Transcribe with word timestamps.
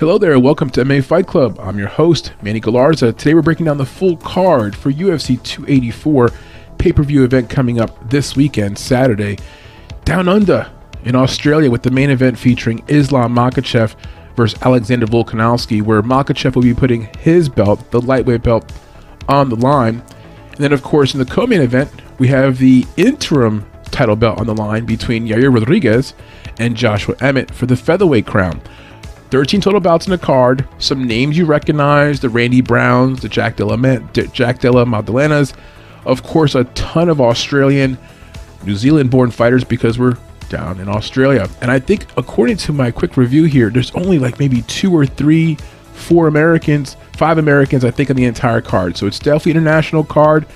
Hello 0.00 0.16
there, 0.16 0.40
welcome 0.40 0.70
to 0.70 0.82
MMA 0.82 1.04
Fight 1.04 1.26
Club. 1.26 1.60
I'm 1.60 1.78
your 1.78 1.88
host, 1.88 2.32
Manny 2.40 2.58
Galarza. 2.58 3.14
Today 3.14 3.34
we're 3.34 3.42
breaking 3.42 3.66
down 3.66 3.76
the 3.76 3.84
full 3.84 4.16
card 4.16 4.74
for 4.74 4.90
UFC 4.90 5.36
284 5.42 6.30
pay 6.78 6.90
per 6.90 7.02
view 7.02 7.22
event 7.22 7.50
coming 7.50 7.78
up 7.78 8.08
this 8.08 8.34
weekend, 8.34 8.78
Saturday, 8.78 9.36
down 10.06 10.26
under 10.26 10.72
in 11.04 11.14
Australia 11.14 11.70
with 11.70 11.82
the 11.82 11.90
main 11.90 12.08
event 12.08 12.38
featuring 12.38 12.82
Islam 12.88 13.34
Makhachev 13.34 13.94
versus 14.36 14.58
Alexander 14.62 15.04
Volkanovski, 15.04 15.82
where 15.82 16.00
Makhachev 16.00 16.54
will 16.54 16.62
be 16.62 16.72
putting 16.72 17.10
his 17.18 17.50
belt, 17.50 17.90
the 17.90 18.00
lightweight 18.00 18.42
belt, 18.42 18.72
on 19.28 19.50
the 19.50 19.56
line. 19.56 20.02
And 20.52 20.60
then, 20.60 20.72
of 20.72 20.82
course, 20.82 21.12
in 21.12 21.18
the 21.18 21.26
co 21.26 21.46
main 21.46 21.60
event, 21.60 21.90
we 22.18 22.28
have 22.28 22.56
the 22.56 22.86
interim 22.96 23.70
title 23.90 24.16
belt 24.16 24.38
on 24.38 24.46
the 24.46 24.54
line 24.54 24.86
between 24.86 25.28
Yair 25.28 25.54
Rodriguez 25.54 26.14
and 26.58 26.74
Joshua 26.74 27.16
Emmett 27.20 27.50
for 27.50 27.66
the 27.66 27.76
featherweight 27.76 28.26
crown. 28.26 28.62
13 29.30 29.60
total 29.60 29.80
bouts 29.80 30.06
in 30.06 30.10
the 30.10 30.18
card. 30.18 30.66
Some 30.78 31.04
names 31.04 31.38
you 31.38 31.44
recognize: 31.44 32.20
the 32.20 32.28
Randy 32.28 32.60
Browns, 32.60 33.22
the 33.22 33.28
Jack 33.28 33.56
Della 33.56 33.76
Jack 34.32 34.58
Della 34.58 34.84
Maddalenas. 34.84 35.54
Of 36.04 36.22
course, 36.22 36.54
a 36.54 36.64
ton 36.64 37.08
of 37.08 37.20
Australian, 37.20 37.98
New 38.64 38.74
Zealand-born 38.74 39.30
fighters 39.30 39.64
because 39.64 39.98
we're 39.98 40.16
down 40.48 40.80
in 40.80 40.88
Australia. 40.88 41.48
And 41.60 41.70
I 41.70 41.78
think, 41.78 42.06
according 42.16 42.56
to 42.58 42.72
my 42.72 42.90
quick 42.90 43.16
review 43.16 43.44
here, 43.44 43.70
there's 43.70 43.92
only 43.92 44.18
like 44.18 44.38
maybe 44.38 44.62
two 44.62 44.94
or 44.94 45.06
three, 45.06 45.56
four 45.92 46.26
Americans, 46.26 46.96
five 47.12 47.38
Americans, 47.38 47.84
I 47.84 47.90
think, 47.90 48.10
on 48.10 48.16
the 48.16 48.24
entire 48.24 48.60
card. 48.60 48.96
So 48.96 49.06
it's 49.06 49.18
definitely 49.18 49.52
international 49.52 50.04
card. 50.04 50.46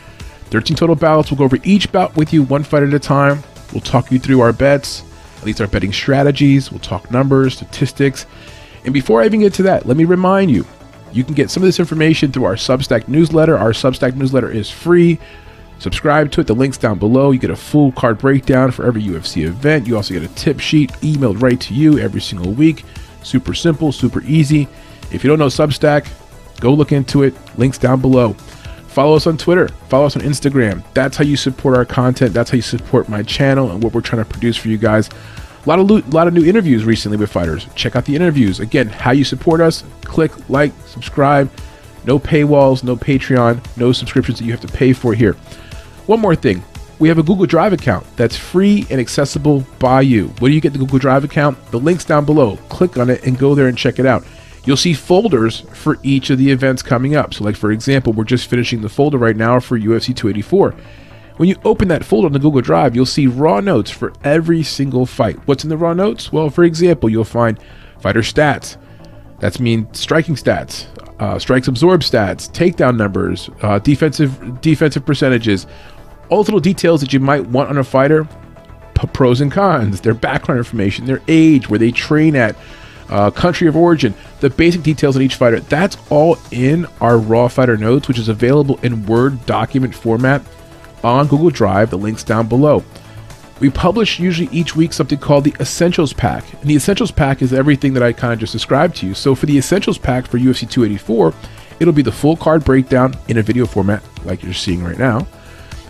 13 0.50 0.76
total 0.76 0.96
bouts. 0.96 1.30
We'll 1.30 1.38
go 1.38 1.44
over 1.44 1.58
each 1.64 1.90
bout 1.90 2.16
with 2.16 2.32
you 2.32 2.42
one 2.42 2.64
fight 2.64 2.82
at 2.82 2.92
a 2.92 2.98
time. 2.98 3.42
We'll 3.72 3.80
talk 3.80 4.12
you 4.12 4.18
through 4.18 4.40
our 4.40 4.52
bets, 4.52 5.02
at 5.38 5.44
least 5.44 5.60
our 5.60 5.66
betting 5.66 5.92
strategies. 5.92 6.70
We'll 6.70 6.80
talk 6.80 7.10
numbers, 7.10 7.54
statistics, 7.54 8.26
and 8.84 8.92
before 8.92 9.22
I 9.22 9.26
even 9.26 9.40
get 9.40 9.54
to 9.54 9.62
that, 9.64 9.86
let 9.86 9.96
me 9.96 10.04
remind 10.04 10.50
you 10.50 10.66
you 11.12 11.24
can 11.24 11.34
get 11.34 11.50
some 11.50 11.62
of 11.62 11.66
this 11.66 11.78
information 11.78 12.32
through 12.32 12.44
our 12.44 12.56
Substack 12.56 13.08
newsletter. 13.08 13.56
Our 13.56 13.70
Substack 13.70 14.16
newsletter 14.16 14.50
is 14.50 14.70
free. 14.70 15.18
Subscribe 15.78 16.30
to 16.32 16.40
it. 16.40 16.46
The 16.46 16.54
link's 16.54 16.78
down 16.78 16.98
below. 16.98 17.30
You 17.30 17.38
get 17.38 17.50
a 17.50 17.56
full 17.56 17.92
card 17.92 18.18
breakdown 18.18 18.70
for 18.70 18.84
every 18.84 19.02
UFC 19.02 19.44
event. 19.44 19.86
You 19.86 19.96
also 19.96 20.14
get 20.14 20.22
a 20.22 20.34
tip 20.34 20.60
sheet 20.60 20.90
emailed 20.94 21.40
right 21.40 21.60
to 21.60 21.74
you 21.74 21.98
every 21.98 22.20
single 22.20 22.52
week. 22.52 22.84
Super 23.22 23.54
simple, 23.54 23.92
super 23.92 24.22
easy. 24.22 24.68
If 25.12 25.22
you 25.22 25.28
don't 25.30 25.38
know 25.38 25.46
Substack, 25.46 26.08
go 26.60 26.74
look 26.74 26.92
into 26.92 27.22
it. 27.22 27.34
Links 27.58 27.78
down 27.78 28.00
below. 28.00 28.32
Follow 28.88 29.16
us 29.16 29.26
on 29.26 29.36
Twitter. 29.36 29.68
Follow 29.88 30.06
us 30.06 30.16
on 30.16 30.22
Instagram. 30.22 30.84
That's 30.94 31.16
how 31.16 31.24
you 31.24 31.36
support 31.36 31.76
our 31.76 31.84
content. 31.84 32.32
That's 32.32 32.50
how 32.50 32.56
you 32.56 32.62
support 32.62 33.08
my 33.08 33.22
channel 33.22 33.70
and 33.70 33.82
what 33.82 33.92
we're 33.92 34.00
trying 34.00 34.22
to 34.22 34.30
produce 34.30 34.56
for 34.56 34.68
you 34.68 34.78
guys. 34.78 35.10
A 35.64 35.68
lot 35.68 35.78
of 35.78 35.90
lo- 35.90 36.02
lot 36.10 36.28
of 36.28 36.34
new 36.34 36.44
interviews 36.44 36.84
recently 36.84 37.16
with 37.16 37.30
fighters. 37.30 37.66
Check 37.74 37.96
out 37.96 38.04
the 38.04 38.14
interviews. 38.14 38.60
Again, 38.60 38.88
how 38.88 39.12
you 39.12 39.24
support 39.24 39.60
us: 39.60 39.82
click, 40.02 40.32
like, 40.50 40.72
subscribe. 40.86 41.50
No 42.06 42.18
paywalls, 42.18 42.84
no 42.84 42.96
Patreon, 42.96 43.64
no 43.78 43.92
subscriptions 43.92 44.38
that 44.38 44.44
you 44.44 44.52
have 44.52 44.60
to 44.60 44.68
pay 44.68 44.92
for 44.92 45.14
here. 45.14 45.34
One 46.06 46.20
more 46.20 46.36
thing. 46.36 46.62
We 46.98 47.08
have 47.08 47.18
a 47.18 47.22
Google 47.22 47.46
Drive 47.46 47.72
account 47.72 48.06
that's 48.16 48.36
free 48.36 48.86
and 48.90 49.00
accessible 49.00 49.64
by 49.78 50.02
you. 50.02 50.28
Where 50.38 50.50
do 50.50 50.54
you 50.54 50.60
get 50.60 50.72
the 50.74 50.78
Google 50.78 50.98
Drive 50.98 51.24
account? 51.24 51.58
The 51.70 51.80
link's 51.80 52.04
down 52.04 52.24
below. 52.24 52.56
Click 52.68 52.98
on 52.98 53.10
it 53.10 53.24
and 53.24 53.38
go 53.38 53.54
there 53.54 53.68
and 53.68 53.76
check 53.76 53.98
it 53.98 54.06
out. 54.06 54.24
You'll 54.64 54.76
see 54.76 54.94
folders 54.94 55.60
for 55.72 55.98
each 56.02 56.30
of 56.30 56.38
the 56.38 56.50
events 56.50 56.82
coming 56.82 57.16
up. 57.16 57.34
So, 57.34 57.44
like 57.44 57.56
for 57.56 57.72
example, 57.72 58.12
we're 58.12 58.24
just 58.24 58.48
finishing 58.48 58.80
the 58.80 58.88
folder 58.88 59.18
right 59.18 59.36
now 59.36 59.60
for 59.60 59.78
UFC 59.78 60.14
284. 60.14 60.74
When 61.36 61.48
you 61.48 61.56
open 61.64 61.88
that 61.88 62.04
folder 62.04 62.26
on 62.26 62.32
the 62.32 62.38
Google 62.38 62.60
Drive, 62.60 62.94
you'll 62.94 63.06
see 63.06 63.26
raw 63.26 63.58
notes 63.58 63.90
for 63.90 64.12
every 64.22 64.62
single 64.62 65.04
fight. 65.04 65.36
What's 65.48 65.64
in 65.64 65.70
the 65.70 65.76
raw 65.76 65.92
notes? 65.92 66.32
Well, 66.32 66.48
for 66.48 66.62
example, 66.62 67.10
you'll 67.10 67.24
find 67.24 67.58
fighter 67.98 68.20
stats. 68.20 68.76
That's 69.40 69.58
mean 69.58 69.92
striking 69.92 70.36
stats, 70.36 70.86
uh, 71.20 71.40
strikes 71.40 71.66
absorbed 71.66 72.04
stats, 72.04 72.48
takedown 72.48 72.96
numbers, 72.96 73.50
uh, 73.62 73.80
defensive 73.80 74.60
defensive 74.60 75.04
percentages, 75.04 75.66
all 76.28 76.44
the 76.44 76.52
little 76.52 76.60
details 76.60 77.00
that 77.00 77.12
you 77.12 77.18
might 77.18 77.44
want 77.46 77.68
on 77.68 77.78
a 77.78 77.84
fighter, 77.84 78.28
pros 79.12 79.40
and 79.40 79.50
cons, 79.50 80.00
their 80.02 80.14
background 80.14 80.58
information, 80.58 81.04
their 81.04 81.20
age, 81.26 81.68
where 81.68 81.80
they 81.80 81.90
train 81.90 82.36
at, 82.36 82.54
uh, 83.10 83.30
country 83.32 83.66
of 83.66 83.76
origin, 83.76 84.14
the 84.38 84.48
basic 84.50 84.82
details 84.84 85.16
on 85.16 85.22
each 85.22 85.34
fighter. 85.34 85.58
That's 85.58 85.96
all 86.10 86.38
in 86.52 86.86
our 87.00 87.18
raw 87.18 87.48
fighter 87.48 87.76
notes, 87.76 88.06
which 88.06 88.20
is 88.20 88.28
available 88.28 88.78
in 88.84 89.04
Word 89.04 89.44
document 89.46 89.94
format 89.96 90.42
on 91.04 91.26
Google 91.26 91.50
Drive. 91.50 91.90
The 91.90 91.98
link's 91.98 92.24
down 92.24 92.48
below. 92.48 92.82
We 93.60 93.70
publish 93.70 94.18
usually 94.18 94.48
each 94.50 94.74
week 94.74 94.92
something 94.92 95.18
called 95.18 95.44
the 95.44 95.54
Essentials 95.60 96.12
Pack. 96.12 96.52
And 96.54 96.68
the 96.68 96.74
Essentials 96.74 97.10
Pack 97.10 97.40
is 97.40 97.52
everything 97.52 97.94
that 97.94 98.02
I 98.02 98.12
kind 98.12 98.32
of 98.32 98.40
just 98.40 98.52
described 98.52 98.96
to 98.96 99.06
you. 99.06 99.14
So 99.14 99.34
for 99.34 99.46
the 99.46 99.56
Essentials 99.56 99.98
Pack 99.98 100.26
for 100.26 100.38
UFC 100.38 100.68
284, 100.68 101.32
it'll 101.78 101.94
be 101.94 102.02
the 102.02 102.12
full 102.12 102.36
card 102.36 102.64
breakdown 102.64 103.14
in 103.28 103.38
a 103.38 103.42
video 103.42 103.66
format 103.66 104.02
like 104.24 104.42
you're 104.42 104.52
seeing 104.52 104.82
right 104.82 104.98
now. 104.98 105.26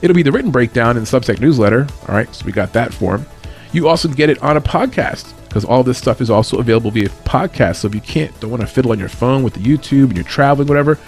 It'll 0.02 0.14
be 0.14 0.22
the 0.22 0.32
written 0.32 0.50
breakdown 0.50 0.96
in 0.98 1.04
the 1.04 1.08
Substack 1.08 1.40
newsletter. 1.40 1.86
All 2.08 2.14
right, 2.14 2.32
so 2.34 2.44
we 2.44 2.52
got 2.52 2.74
that 2.74 2.92
form. 2.92 3.24
You 3.72 3.88
also 3.88 4.08
get 4.08 4.28
it 4.28 4.42
on 4.42 4.56
a 4.56 4.60
podcast 4.60 5.32
because 5.48 5.64
all 5.64 5.82
this 5.82 5.98
stuff 5.98 6.20
is 6.20 6.30
also 6.30 6.58
available 6.58 6.90
via 6.90 7.08
podcast. 7.08 7.76
So 7.76 7.88
if 7.88 7.94
you 7.94 8.00
can't, 8.00 8.38
don't 8.40 8.50
want 8.50 8.60
to 8.60 8.66
fiddle 8.66 8.92
on 8.92 8.98
your 8.98 9.08
phone 9.08 9.42
with 9.42 9.54
the 9.54 9.60
YouTube 9.60 10.04
and 10.04 10.16
you're 10.16 10.24
traveling, 10.24 10.68
whatever, 10.68 10.98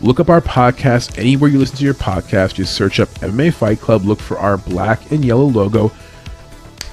Look 0.00 0.20
up 0.20 0.28
our 0.28 0.40
podcast 0.40 1.18
anywhere 1.18 1.50
you 1.50 1.58
listen 1.58 1.76
to 1.78 1.84
your 1.84 1.94
podcast. 1.94 2.54
Just 2.54 2.74
search 2.74 3.00
up 3.00 3.08
MMA 3.20 3.52
Fight 3.52 3.80
Club. 3.80 4.04
Look 4.04 4.20
for 4.20 4.38
our 4.38 4.56
black 4.56 5.10
and 5.10 5.24
yellow 5.24 5.46
logo. 5.46 5.90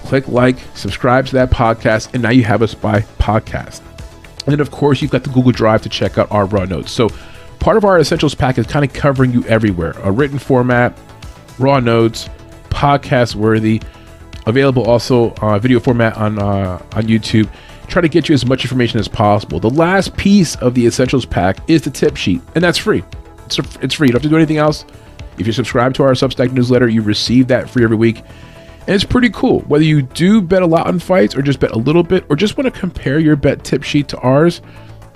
Click 0.05 0.27
like, 0.27 0.57
subscribe 0.73 1.27
to 1.27 1.33
that 1.33 1.51
podcast, 1.51 2.13
and 2.13 2.23
now 2.23 2.31
you 2.31 2.43
have 2.43 2.63
us 2.63 2.73
by 2.73 3.01
podcast. 3.19 3.81
And 4.45 4.53
then, 4.53 4.59
of 4.59 4.71
course, 4.71 5.01
you've 5.01 5.11
got 5.11 5.23
the 5.23 5.29
Google 5.29 5.51
Drive 5.51 5.83
to 5.83 5.89
check 5.89 6.17
out 6.17 6.31
our 6.31 6.45
raw 6.45 6.65
notes. 6.65 6.91
So, 6.91 7.09
part 7.59 7.77
of 7.77 7.85
our 7.85 7.99
essentials 7.99 8.33
pack 8.33 8.57
is 8.57 8.65
kind 8.65 8.85
of 8.85 8.93
covering 8.93 9.31
you 9.31 9.43
everywhere 9.45 9.91
a 10.03 10.11
written 10.11 10.39
format, 10.39 10.97
raw 11.59 11.79
notes, 11.79 12.29
podcast 12.69 13.35
worthy, 13.35 13.81
available 14.47 14.83
also 14.83 15.31
uh, 15.41 15.59
video 15.59 15.79
format 15.79 16.17
on 16.17 16.39
uh, 16.39 16.81
on 16.93 17.03
YouTube 17.03 17.49
try 17.85 18.01
to 18.01 18.09
get 18.09 18.29
you 18.29 18.33
as 18.35 18.45
much 18.45 18.63
information 18.63 18.99
as 18.99 19.07
possible. 19.07 19.59
The 19.59 19.69
last 19.69 20.15
piece 20.17 20.55
of 20.57 20.73
the 20.73 20.85
essentials 20.85 21.25
pack 21.25 21.57
is 21.69 21.81
the 21.83 21.89
tip 21.89 22.17
sheet, 22.17 22.41
and 22.55 22.63
that's 22.63 22.77
free. 22.77 23.03
It's, 23.45 23.59
it's 23.81 23.93
free. 23.93 24.07
You 24.07 24.11
don't 24.13 24.21
have 24.21 24.23
to 24.23 24.29
do 24.29 24.35
anything 24.35 24.57
else. 24.57 24.85
If 25.37 25.47
you 25.47 25.53
subscribe 25.53 25.93
to 25.95 26.03
our 26.03 26.11
Substack 26.11 26.51
newsletter, 26.51 26.87
you 26.87 27.01
receive 27.01 27.47
that 27.47 27.69
free 27.69 27.83
every 27.83 27.97
week. 27.97 28.19
And 28.87 28.93
it's 28.93 29.03
pretty 29.03 29.29
cool. 29.29 29.61
Whether 29.61 29.83
you 29.83 30.03
do 30.03 30.41
bet 30.41 30.61
a 30.61 30.65
lot 30.67 30.87
on 30.87 30.99
fights 30.99 31.35
or 31.35 31.41
just 31.41 31.59
bet 31.59 31.71
a 31.71 31.77
little 31.77 32.03
bit 32.03 32.25
or 32.29 32.35
just 32.35 32.55
want 32.57 32.71
to 32.71 32.79
compare 32.79 33.19
your 33.19 33.35
bet 33.35 33.63
tip 33.63 33.83
sheet 33.83 34.07
to 34.09 34.17
ours, 34.19 34.61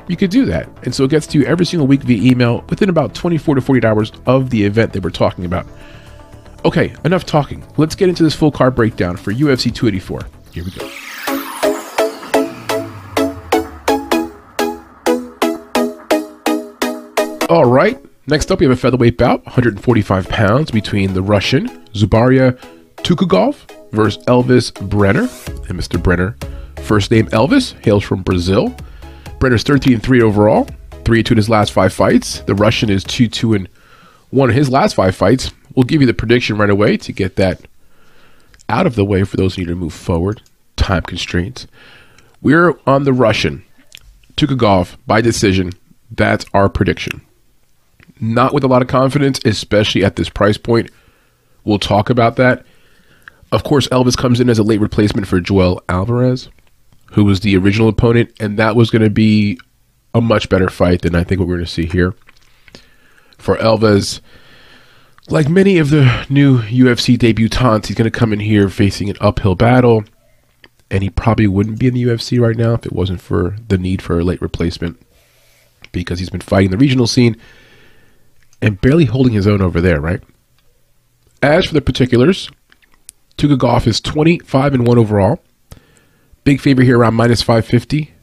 you 0.08 0.18
could 0.18 0.32
do 0.32 0.46
that. 0.46 0.68
And 0.84 0.94
so 0.94 1.04
it 1.04 1.12
gets 1.12 1.28
to 1.28 1.40
you 1.40 1.46
every 1.46 1.66
single 1.66 1.86
week 1.88 2.02
via 2.02 2.32
email 2.32 2.64
within 2.70 2.90
about 2.90 3.14
24 3.14 3.56
to 3.56 3.62
48 3.62 3.86
hours 3.86 4.12
of 4.26 4.50
the 4.50 4.64
event 4.64 4.94
that 4.94 5.04
we're 5.04 5.12
talking 5.12 5.46
about. 5.46 5.68
Okay, 6.66 6.94
enough 7.06 7.26
talking. 7.26 7.64
Let's 7.78 7.96
get 7.96 8.10
into 8.10 8.24
this 8.24 8.36
full 8.36 8.52
card 8.52 8.76
breakdown 8.76 9.16
for 9.18 9.32
UFC 9.32 9.74
284. 9.74 10.26
Here 10.52 10.64
we 10.64 10.72
go. 10.72 11.09
All 17.50 17.66
right. 17.66 17.98
Next 18.28 18.52
up, 18.52 18.60
we 18.60 18.68
have 18.68 18.78
a 18.78 18.80
featherweight 18.80 19.18
bout, 19.18 19.44
145 19.44 20.30
pounds, 20.30 20.70
between 20.70 21.16
the 21.16 21.22
Russian 21.24 21.68
Zubaira 21.94 22.56
Tukhugov 22.98 23.56
versus 23.92 24.24
Elvis 24.26 24.72
Brener. 24.88 25.28
And 25.68 25.80
Mr. 25.80 26.00
Brener, 26.00 26.36
first 26.84 27.10
name 27.10 27.26
Elvis, 27.30 27.74
hails 27.84 28.04
from 28.04 28.22
Brazil. 28.22 28.70
Brener's 29.40 29.64
13 29.64 29.94
and 29.94 30.04
3 30.04 30.22
overall, 30.22 30.68
3 31.06 31.24
2 31.24 31.34
in 31.34 31.38
his 31.38 31.50
last 31.50 31.72
five 31.72 31.92
fights. 31.92 32.42
The 32.42 32.54
Russian 32.54 32.92
is 32.92 33.04
2 33.04 33.28
2 33.28 33.56
in 33.56 33.68
one 34.30 34.52
of 34.52 34.56
his 34.56 34.70
last 34.70 34.94
five 34.94 35.16
fights. 35.16 35.50
We'll 35.74 35.86
give 35.86 36.02
you 36.02 36.08
the 36.08 36.14
prediction 36.14 36.56
right 36.56 36.70
away 36.70 36.98
to 36.98 37.12
get 37.12 37.36
that 37.38 37.62
out 38.70 38.86
of 38.86 38.94
the 38.94 39.06
way 39.06 39.24
for 39.24 39.38
those 39.38 39.56
who 39.56 39.64
need 39.64 39.70
to 39.70 39.76
move 39.76 39.94
forward. 39.96 40.44
Time 40.76 41.02
constraints. 41.02 41.66
We're 42.44 42.80
on 42.86 43.06
the 43.06 43.14
Russian. 43.14 43.64
Tukhugov 44.36 44.98
by 45.08 45.22
decision. 45.22 45.72
That's 46.12 46.46
our 46.54 46.70
prediction 46.70 47.22
not 48.20 48.54
with 48.54 48.64
a 48.64 48.68
lot 48.68 48.82
of 48.82 48.88
confidence, 48.88 49.40
especially 49.46 50.04
at 50.04 50.16
this 50.16 50.30
price 50.30 50.58
point. 50.58 50.90
We'll 51.64 51.80
talk 51.80 52.10
about 52.10 52.36
that. 52.38 52.66
Of 53.52 53.64
course, 53.64 53.88
Elvis 53.88 54.18
comes 54.18 54.40
in 54.40 54.50
as 54.50 54.60
a 54.60 54.64
late 54.64 54.82
replacement 54.82 55.28
for 55.28 55.40
Joel 55.40 55.82
Alvarez, 55.90 56.50
who 57.14 57.26
was 57.26 57.40
the 57.40 57.58
original 57.58 57.90
opponent, 57.90 58.32
and 58.40 58.58
that 58.58 58.76
was 58.76 58.90
going 58.90 59.02
to 59.02 59.10
be 59.10 59.60
a 60.14 60.22
much 60.22 60.50
better 60.50 60.70
fight 60.70 61.02
than 61.02 61.16
I 61.16 61.24
think 61.24 61.40
what 61.40 61.48
we're 61.48 61.56
going 61.56 61.66
to 61.66 61.72
see 61.72 61.86
here. 61.86 62.14
For 63.38 63.56
Elvis, 63.58 64.20
like 65.30 65.48
many 65.48 65.78
of 65.78 65.90
the 65.90 66.26
new 66.30 66.60
UFC 66.60 67.18
debutantes, 67.18 67.88
he's 67.88 67.96
going 67.96 68.12
to 68.12 68.20
come 68.20 68.34
in 68.34 68.40
here 68.40 68.70
facing 68.70 69.10
an 69.10 69.16
uphill 69.20 69.56
battle, 69.56 70.04
and 70.92 71.02
he 71.02 71.10
probably 71.10 71.48
wouldn't 71.48 71.80
be 71.80 71.88
in 71.88 71.94
the 71.94 72.04
UFC 72.04 72.40
right 72.40 72.58
now 72.58 72.74
if 72.74 72.86
it 72.86 72.94
wasn't 72.94 73.22
for 73.22 73.56
the 73.68 73.78
need 73.78 74.02
for 74.02 74.20
a 74.20 74.24
late 74.24 74.42
replacement 74.42 75.00
because 75.92 76.20
he's 76.20 76.30
been 76.30 76.42
fighting 76.42 76.70
the 76.70 76.78
regional 76.78 77.08
scene 77.08 77.36
and 78.62 78.82
barely 78.82 79.06
holding 79.06 79.34
his 79.34 79.48
own 79.48 79.62
over 79.62 79.82
there, 79.82 80.02
right? 80.02 80.22
As 81.42 81.66
for 81.66 81.74
the 81.74 81.82
particulars, 81.82 82.50
Tukhugov 83.38 83.88
is 83.88 84.02
25 84.02 84.74
and 84.74 84.88
1 84.88 84.98
overall. 84.98 85.42
Big 86.44 86.60
favorite 86.60 86.86
here 86.86 87.00
around 87.00 87.14
minus 87.14 87.42
550. 87.42 88.14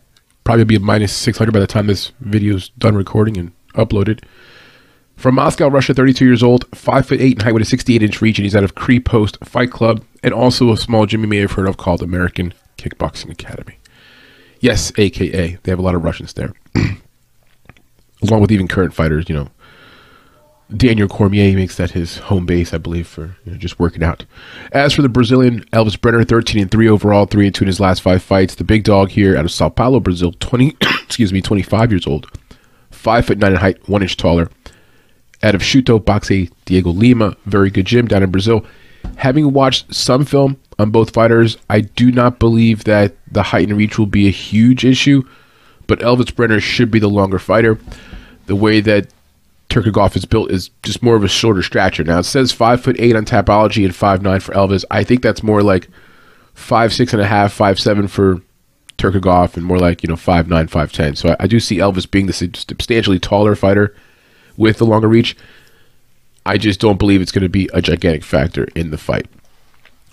Probably 0.45 0.65
be 0.65 0.77
a 0.77 0.81
minus 0.81 1.13
600 1.15 1.53
by 1.53 1.61
the 1.61 1.67
time 1.67 1.87
this 1.87 2.13
video 2.21 2.57
is 2.57 2.69
done 2.71 2.95
recording 2.95 3.37
and 3.37 3.53
uploaded. 3.75 4.23
From 5.17 5.37
Moscow, 5.37 5.69
Russia, 5.69 5.95
32 5.95 6.27
years 6.27 6.43
old, 6.43 6.67
5 6.75 7.07
foot 7.07 7.21
8 7.21 7.39
in 7.39 7.45
height 7.45 7.55
with 7.55 7.63
a 7.63 7.67
68 7.67 8.03
inch 8.03 8.21
reach, 8.21 8.39
and 8.39 8.45
he's 8.45 8.55
out 8.55 8.65
of 8.65 8.75
Krepost 8.75 9.45
Fight 9.47 9.71
Club 9.71 10.05
and 10.23 10.35
also 10.35 10.71
a 10.71 10.77
small 10.77 11.07
gym 11.07 11.23
you 11.23 11.29
may 11.29 11.39
have 11.39 11.53
heard 11.53 11.69
of 11.69 11.79
called 11.79 12.03
American 12.03 12.53
Kickboxing 12.77 13.31
Academy. 13.31 13.79
Yes, 14.61 14.93
AKA. 14.99 15.59
They 15.63 15.73
have 15.73 15.79
a 15.79 15.83
lot 15.83 15.95
of 15.95 16.05
Russians 16.05 16.35
there. 16.35 16.53
Along 18.23 18.41
with 18.41 18.53
even 18.53 18.69
current 18.69 18.93
fighters, 18.93 19.29
you 19.29 19.35
know, 19.35 19.49
Daniel 20.75 21.07
Cormier 21.07 21.55
makes 21.55 21.77
that 21.77 21.93
his 21.93 22.19
home 22.19 22.45
base, 22.45 22.75
I 22.75 22.79
believe, 22.79 23.07
for 23.07 23.37
you 23.45 23.53
know, 23.53 23.59
just 23.59 23.79
working 23.79 24.03
out. 24.03 24.25
As 24.73 24.93
for 24.93 25.03
the 25.03 25.09
Brazilian 25.09 25.65
Elvis 25.67 25.97
Brener, 25.97 26.27
13 26.27 26.63
and 26.63 26.71
3 26.71 26.89
overall, 26.89 27.27
3 27.27 27.47
and 27.47 27.55
2 27.55 27.65
in 27.65 27.69
his 27.69 27.79
last 27.79 28.03
five 28.03 28.23
fights. 28.23 28.57
The 28.57 28.65
big 28.65 28.83
dog 28.83 29.11
here 29.11 29.37
out 29.37 29.45
of 29.45 29.53
Sao 29.53 29.69
Paulo, 29.69 30.01
Brazil, 30.01 30.33
20, 30.41 30.77
excuse 31.05 31.33
me, 31.33 31.41
25 31.41 31.93
years 31.93 32.07
old, 32.07 32.27
5 32.91 33.27
foot 33.27 33.39
9 33.39 33.53
in 33.53 33.59
height, 33.59 33.89
1 33.89 34.03
inch 34.03 34.17
taller. 34.17 34.51
Out 35.43 35.55
of 35.55 35.63
Chute 35.63 36.05
Boxe 36.05 36.49
Diego 36.65 36.91
Lima, 36.91 37.37
very 37.45 37.71
good 37.71 37.87
gym 37.87 38.09
down 38.09 38.23
in 38.23 38.31
Brazil. 38.31 38.65
Having 39.17 39.53
watched 39.53 39.95
some 39.95 40.25
film 40.25 40.57
on 40.81 40.91
both 40.91 41.13
fighters, 41.13 41.59
I 41.71 41.83
do 41.83 42.11
not 42.11 42.41
believe 42.41 42.85
that 42.85 43.15
the 43.31 43.45
height 43.45 43.69
and 43.69 43.79
reach 43.79 43.99
will 43.99 44.07
be 44.07 44.27
a 44.27 44.33
huge 44.33 44.85
issue, 44.85 45.23
but 45.87 46.01
Elvis 46.01 46.33
Brener 46.33 46.61
should 46.61 46.91
be 46.91 46.99
the 46.99 47.09
longer 47.09 47.39
fighter. 47.39 47.79
The 48.47 48.57
way 48.57 48.81
that 48.81 49.13
Tukhugov 49.69 50.17
is 50.17 50.25
built 50.25 50.51
is 50.51 50.71
just 50.83 51.03
more 51.03 51.17
of 51.17 51.25
a 51.25 51.29
shorter 51.29 51.63
stature. 51.63 52.05
Now 52.05 52.21
it 52.21 52.25
says 52.25 52.53
five 52.53 52.81
foot 52.81 52.97
eight 52.99 53.17
on 53.17 53.25
Tapology 53.25 53.85
and 53.85 53.95
five 53.95 54.23
nine 54.23 54.41
for 54.41 54.53
Elvis. 54.53 54.85
I 54.91 55.05
think 55.05 55.23
that's 55.23 55.43
more 55.43 55.63
like 55.63 55.89
five 56.55 56.93
six 56.93 57.13
and 57.13 57.21
a 57.21 57.27
half, 57.27 57.53
five 57.53 57.79
seven 57.79 58.09
for 58.09 58.41
Tukhugov, 58.99 59.57
and 59.57 59.65
more 59.65 59.79
like 59.79 60.03
you 60.03 60.09
know 60.09 60.17
five 60.17 60.49
nine, 60.49 60.69
five 60.69 60.93
ten. 60.93 61.17
So 61.17 61.31
I, 61.31 61.37
I 61.41 61.47
do 61.47 61.61
see 61.61 61.79
Elvis 61.79 62.11
being 62.11 62.27
the 62.27 62.33
substantially 62.33 63.19
taller 63.19 63.55
fighter 63.55 63.95
with 64.57 64.79
the 64.79 64.87
longer 64.87 65.09
reach. 65.09 65.37
I 66.45 66.59
just 66.59 66.81
don't 66.81 66.99
believe 66.99 67.21
it's 67.21 67.33
going 67.33 67.43
to 67.43 67.49
be 67.49 67.69
a 67.75 67.83
gigantic 67.83 68.23
factor 68.23 68.69
in 68.77 68.91
the 68.91 68.99
fight. 68.99 69.27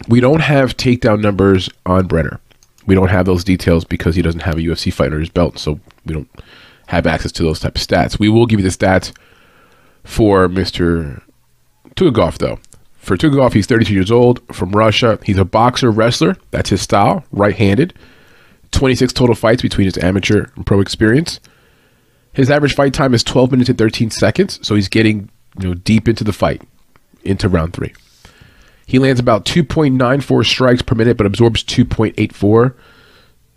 We 0.08 0.20
don't 0.20 0.42
have 0.42 0.76
takedown 0.76 1.22
numbers 1.22 1.70
on 1.86 2.08
Brener. 2.08 2.40
We 2.88 2.96
don't 2.96 3.10
have 3.10 3.28
those 3.28 3.44
details 3.44 3.86
because 3.86 4.16
he 4.16 4.24
doesn't 4.24 4.42
have 4.42 4.58
a 4.58 4.62
UFC 4.62 4.92
fight 4.92 5.06
under 5.06 5.20
his 5.20 5.30
belt, 5.30 5.60
so 5.60 5.80
we 6.06 6.14
don't 6.16 6.30
have 6.88 7.06
access 7.06 7.32
to 7.34 7.44
those 7.44 7.60
type 7.60 7.76
of 7.76 7.82
stats. 7.82 8.20
We 8.20 8.30
will 8.30 8.48
give 8.48 8.60
you 8.60 8.70
the 8.70 8.76
stats 8.76 9.16
for 10.04 10.48
Mr. 10.48 11.22
Tukhugov, 11.96 12.38
though. 12.38 12.60
For 12.98 13.18
Tukhugov, 13.18 13.54
he's 13.54 13.68
32 13.68 13.94
years 13.94 14.12
old, 14.12 14.42
from 14.54 14.72
Russia. 14.72 15.20
He's 15.24 15.38
a 15.38 15.46
boxer 15.46 15.92
wrestler. 15.92 16.38
That's 16.52 16.70
his 16.70 16.82
style, 16.82 17.26
right 17.32 17.56
handed. 17.56 17.94
26 18.72 19.14
total 19.14 19.36
fights 19.36 19.62
between 19.62 19.86
his 19.86 19.98
amateur 19.98 20.48
and 20.56 20.66
pro 20.66 20.80
experience. 20.80 21.40
His 22.34 22.50
average 22.50 22.76
fight 22.76 22.94
time 22.94 23.14
is 23.14 23.24
12 23.24 23.52
minutes 23.52 23.70
and 23.70 23.78
13 23.78 24.10
seconds, 24.10 24.60
so 24.66 24.76
he's 24.76 24.90
getting 24.90 25.30
you 25.60 25.68
know 25.68 25.74
deep 25.76 26.08
into 26.08 26.24
the 26.24 26.34
fight, 26.34 26.62
into 27.24 27.48
round 27.48 27.74
three. 27.74 27.94
He 28.86 29.00
lands 29.00 29.20
about 29.20 29.46
2.94 29.46 30.46
strikes 30.46 30.82
per 30.82 30.96
minute, 30.96 31.16
but 31.16 31.26
absorbs 31.26 31.64
2.84. 31.64 32.74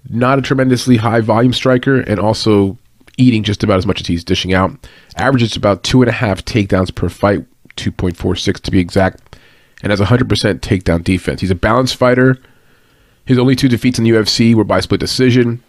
Not 0.09 0.39
a 0.39 0.43
tremendously 0.43 0.99
high 0.99 1.21
volume 1.21 1.53
striker, 1.53 2.01
and 2.01 2.21
also 2.21 2.79
eating 3.17 3.43
just 3.43 3.63
about 3.63 3.79
as 3.79 3.87
much 3.87 4.01
as 4.01 4.07
he's 4.07 4.25
dishing 4.25 4.53
out. 4.53 4.73
Averages 5.17 5.57
about 5.57 5.83
two 5.83 6.03
and 6.03 6.09
a 6.09 6.13
half 6.13 6.45
takedowns 6.45 6.95
per 6.95 7.09
fight, 7.09 7.45
2.46 7.77 8.61
to 8.61 8.71
be 8.71 8.79
exact, 8.79 9.37
and 9.83 9.91
has 9.91 10.01
100% 10.01 10.27
takedown 10.61 11.03
defense. 11.03 11.41
He's 11.41 11.51
a 11.51 11.55
balanced 11.55 11.97
fighter. 11.97 12.39
His 13.25 13.39
only 13.39 13.57
two 13.57 13.69
defeats 13.69 13.99
in 13.99 14.05
the 14.05 14.11
UFC 14.11 14.55
were 14.55 14.65
by 14.65 14.81
split 14.81 15.01
decision, 15.01 15.63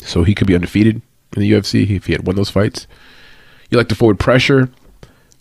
so 0.00 0.24
he 0.24 0.34
could 0.34 0.46
be 0.46 0.54
undefeated 0.54 1.00
in 1.34 1.42
the 1.42 1.52
UFC 1.52 1.88
if 1.90 2.06
he 2.06 2.12
had 2.12 2.26
won 2.26 2.36
those 2.36 2.50
fights. 2.50 2.86
You 3.70 3.78
like 3.78 3.88
to 3.88 3.94
forward 3.94 4.18
pressure. 4.18 4.70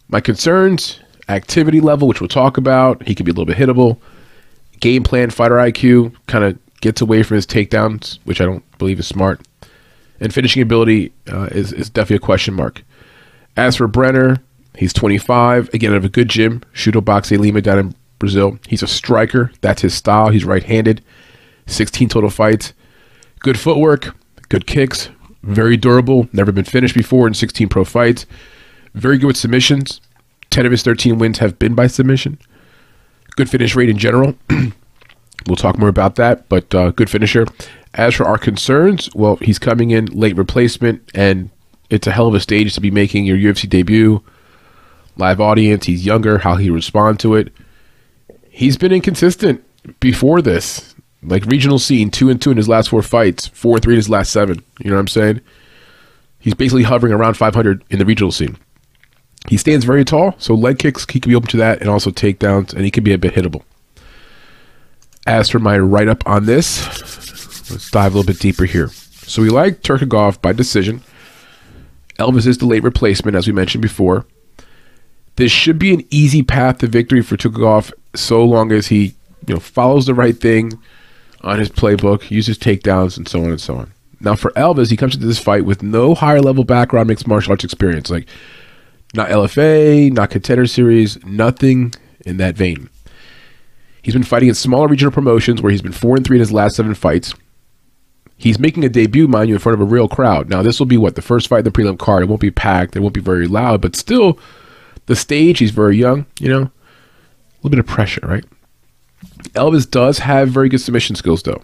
My 0.09 0.21
concerns 0.21 0.99
activity 1.29 1.81
level, 1.81 2.07
which 2.07 2.21
we'll 2.21 2.27
talk 2.29 2.57
about. 2.57 3.05
He 3.05 3.13
could 3.15 3.25
be 3.25 3.31
a 3.31 3.33
little 3.33 3.45
bit 3.45 3.57
hittable. 3.57 3.97
Game 4.79 5.03
plan, 5.03 5.29
fighter 5.29 5.55
IQ, 5.55 6.15
kind 6.27 6.43
of 6.43 6.57
gets 6.81 7.01
away 7.01 7.23
from 7.23 7.35
his 7.35 7.45
takedowns, 7.45 8.19
which 8.23 8.39
I 8.39 8.45
don't 8.45 8.63
believe 8.77 8.99
is 8.99 9.07
smart 9.07 9.41
and 10.19 10.33
finishing 10.33 10.61
ability 10.61 11.11
uh, 11.31 11.49
is, 11.51 11.73
is 11.73 11.89
definitely 11.89 12.17
a 12.17 12.19
question 12.19 12.53
mark. 12.53 12.83
As 13.55 13.75
for 13.75 13.87
Brener, 13.87 14.41
he's 14.75 14.93
25. 14.93 15.73
Again, 15.73 15.91
out 15.91 15.97
of 15.97 16.05
a 16.05 16.09
good 16.09 16.29
gym, 16.29 16.63
Chute 16.73 17.03
Boxe 17.03 17.31
Lima 17.31 17.61
down 17.61 17.79
in 17.79 17.95
Brazil. 18.19 18.59
He's 18.67 18.83
a 18.83 18.87
striker. 18.87 19.51
That's 19.61 19.81
his 19.81 19.93
style. 19.93 20.29
He's 20.29 20.45
right 20.45 20.63
handed. 20.63 21.03
16 21.67 22.09
total 22.09 22.29
fights. 22.29 22.73
Good 23.39 23.59
footwork, 23.59 24.15
good 24.49 24.65
kicks, 24.65 25.09
very 25.43 25.77
durable. 25.77 26.27
Never 26.33 26.51
been 26.51 26.65
finished 26.65 26.95
before 26.95 27.27
in 27.27 27.33
16 27.33 27.69
pro 27.69 27.83
fights. 27.83 28.25
Very 28.93 29.17
good 29.17 29.27
with 29.27 29.37
submissions. 29.37 30.01
10 30.49 30.65
of 30.65 30.71
his 30.71 30.81
13 30.83 31.19
wins 31.19 31.37
have 31.39 31.59
been 31.59 31.75
by 31.75 31.87
submission. 31.87 32.39
Good 33.35 33.49
finish 33.49 33.75
rate 33.75 33.89
in 33.89 33.97
general. 33.97 34.35
we'll 35.45 35.55
talk 35.55 35.77
more 35.77 35.89
about 35.89 36.15
that, 36.15 36.47
but 36.49 36.73
uh, 36.73 36.91
good 36.91 37.09
finisher. 37.09 37.45
As 37.93 38.15
for 38.15 38.25
our 38.25 38.37
concerns, 38.37 39.13
well, 39.15 39.37
he's 39.37 39.59
coming 39.59 39.91
in 39.91 40.05
late 40.07 40.35
replacement, 40.35 41.09
and 41.13 41.49
it's 41.89 42.07
a 42.07 42.11
hell 42.11 42.27
of 42.27 42.35
a 42.35 42.39
stage 42.39 42.73
to 42.75 42.81
be 42.81 42.91
making 42.91 43.25
your 43.25 43.37
UFC 43.37 43.69
debut. 43.69 44.21
Live 45.15 45.41
audience, 45.41 45.85
he's 45.85 46.05
younger, 46.05 46.39
how 46.39 46.55
he 46.55 46.69
respond 46.69 47.19
to 47.21 47.35
it. 47.35 47.51
He's 48.49 48.77
been 48.77 48.91
inconsistent 48.91 49.63
before 49.99 50.41
this. 50.41 50.95
Like 51.23 51.45
regional 51.45 51.79
scene, 51.79 52.11
two 52.11 52.29
and 52.29 52.39
two 52.41 52.51
in 52.51 52.57
his 52.57 52.69
last 52.69 52.89
four 52.89 53.01
fights, 53.01 53.47
four 53.47 53.77
and 53.77 53.83
three 53.83 53.95
in 53.95 53.97
his 53.97 54.09
last 54.09 54.31
seven. 54.31 54.63
You 54.79 54.91
know 54.91 54.95
what 54.95 55.01
I'm 55.01 55.07
saying? 55.07 55.41
He's 56.39 56.53
basically 56.53 56.83
hovering 56.83 57.13
around 57.13 57.33
500 57.33 57.83
in 57.89 57.99
the 57.99 58.05
regional 58.05 58.31
scene. 58.31 58.57
He 59.47 59.57
stands 59.57 59.85
very 59.85 60.05
tall, 60.05 60.35
so 60.37 60.53
leg 60.53 60.77
kicks, 60.77 61.05
he 61.09 61.19
can 61.19 61.29
be 61.29 61.35
open 61.35 61.49
to 61.49 61.57
that, 61.57 61.79
and 61.79 61.89
also 61.89 62.11
takedowns, 62.11 62.73
and 62.73 62.83
he 62.83 62.91
can 62.91 63.03
be 63.03 63.13
a 63.13 63.17
bit 63.17 63.33
hittable. 63.33 63.63
As 65.27 65.49
for 65.49 65.59
my 65.59 65.77
write 65.77 66.07
up 66.07 66.23
on 66.25 66.45
this, 66.45 67.07
Let's 67.69 67.91
dive 67.91 68.13
a 68.13 68.17
little 68.17 68.33
bit 68.33 68.39
deeper 68.39 68.65
here. 68.65 68.87
So 68.87 69.41
we 69.41 69.49
like 69.49 69.81
Tukhugov 69.81 70.41
by 70.41 70.53
decision. 70.53 71.01
Elvis 72.17 72.47
is 72.47 72.57
the 72.57 72.65
late 72.65 72.83
replacement, 72.83 73.35
as 73.35 73.45
we 73.45 73.53
mentioned 73.53 73.81
before. 73.81 74.25
This 75.35 75.51
should 75.51 75.77
be 75.77 75.93
an 75.93 76.05
easy 76.09 76.43
path 76.43 76.79
to 76.79 76.87
victory 76.87 77.21
for 77.21 77.35
Tukhugov 77.35 77.91
so 78.15 78.43
long 78.43 78.71
as 78.71 78.87
he 78.87 79.15
you 79.47 79.55
know 79.55 79.59
follows 79.59 80.05
the 80.05 80.13
right 80.13 80.35
thing 80.35 80.79
on 81.41 81.59
his 81.59 81.69
playbook, 81.69 82.31
uses 82.31 82.57
takedowns, 82.57 83.17
and 83.17 83.27
so 83.27 83.43
on 83.43 83.49
and 83.49 83.61
so 83.61 83.75
on. 83.75 83.91
Now 84.19 84.35
for 84.35 84.51
Elvis, 84.51 84.89
he 84.89 84.97
comes 84.97 85.13
into 85.13 85.27
this 85.27 85.39
fight 85.39 85.65
with 85.65 85.83
no 85.83 86.15
higher 86.15 86.41
level 86.41 86.63
background 86.63 87.09
mixed 87.09 87.27
martial 87.27 87.51
arts 87.51 87.63
experience, 87.63 88.09
like 88.09 88.27
not 89.13 89.29
LFA, 89.29 90.11
not 90.11 90.31
contender 90.31 90.65
series, 90.65 91.23
nothing 91.25 91.93
in 92.25 92.37
that 92.37 92.55
vein. 92.55 92.89
He's 94.07 94.13
been 94.13 94.23
fighting 94.23 94.47
in 94.47 94.55
smaller 94.55 94.87
regional 94.87 95.11
promotions 95.11 95.61
where 95.61 95.69
he's 95.69 95.81
been 95.81 95.91
four 95.91 96.15
and 96.15 96.25
three 96.25 96.37
in 96.37 96.39
his 96.39 96.53
last 96.53 96.77
seven 96.77 96.93
fights. 96.93 97.33
He's 98.37 98.57
making 98.57 98.85
a 98.85 98.89
debut, 98.89 99.27
mind 99.27 99.49
you, 99.49 99.55
in 99.55 99.59
front 99.59 99.73
of 99.73 99.81
a 99.81 99.91
real 99.91 100.07
crowd. 100.07 100.49
Now, 100.49 100.61
this 100.63 100.79
will 100.79 100.85
be 100.85 100.95
what 100.95 101.15
the 101.15 101.21
first 101.21 101.49
fight 101.49 101.57
in 101.57 101.63
the 101.65 101.71
prelim 101.71 101.99
card. 101.99 102.23
It 102.23 102.29
won't 102.29 102.39
be 102.39 102.49
packed. 102.49 102.95
It 102.95 103.01
won't 103.01 103.13
be 103.13 103.19
very 103.19 103.47
loud, 103.47 103.81
but 103.81 103.97
still, 103.97 104.39
the 105.07 105.15
stage. 105.17 105.59
He's 105.59 105.71
very 105.71 105.97
young. 105.97 106.25
You 106.39 106.47
know, 106.47 106.61
a 106.61 106.71
little 107.57 107.71
bit 107.71 107.79
of 107.79 107.85
pressure, 107.85 108.25
right? 108.25 108.45
Elvis 109.55 109.91
does 109.91 110.19
have 110.19 110.47
very 110.47 110.69
good 110.69 110.79
submission 110.79 111.17
skills, 111.17 111.43
though, 111.43 111.61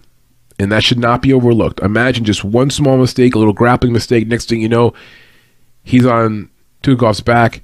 and 0.60 0.70
that 0.70 0.84
should 0.84 1.00
not 1.00 1.22
be 1.22 1.32
overlooked. 1.32 1.80
Imagine 1.80 2.26
just 2.26 2.44
one 2.44 2.70
small 2.70 2.98
mistake, 2.98 3.36
a 3.36 3.40
little 3.40 3.54
grappling 3.54 3.94
mistake. 3.94 4.28
Next 4.28 4.50
thing 4.50 4.60
you 4.60 4.68
know, 4.68 4.94
he's 5.86 6.06
on 6.06 6.50
Tukhugov's 6.82 7.22
back. 7.22 7.62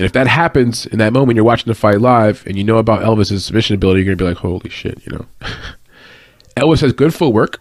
And 0.00 0.06
if 0.06 0.12
that 0.12 0.26
happens 0.26 0.86
in 0.86 0.96
that 0.98 1.12
moment, 1.12 1.36
you're 1.36 1.44
watching 1.44 1.70
the 1.70 1.74
fight 1.74 2.00
live, 2.00 2.42
and 2.46 2.56
you 2.56 2.64
know 2.64 2.78
about 2.78 3.02
Elvis's 3.02 3.44
submission 3.44 3.74
ability, 3.74 4.00
you're 4.00 4.16
gonna 4.16 4.16
be 4.16 4.34
like, 4.34 4.38
"Holy 4.38 4.70
shit!" 4.70 4.98
You 5.04 5.12
know. 5.12 5.26
Elvis 6.56 6.80
has 6.80 6.92
good 6.94 7.14
footwork 7.14 7.60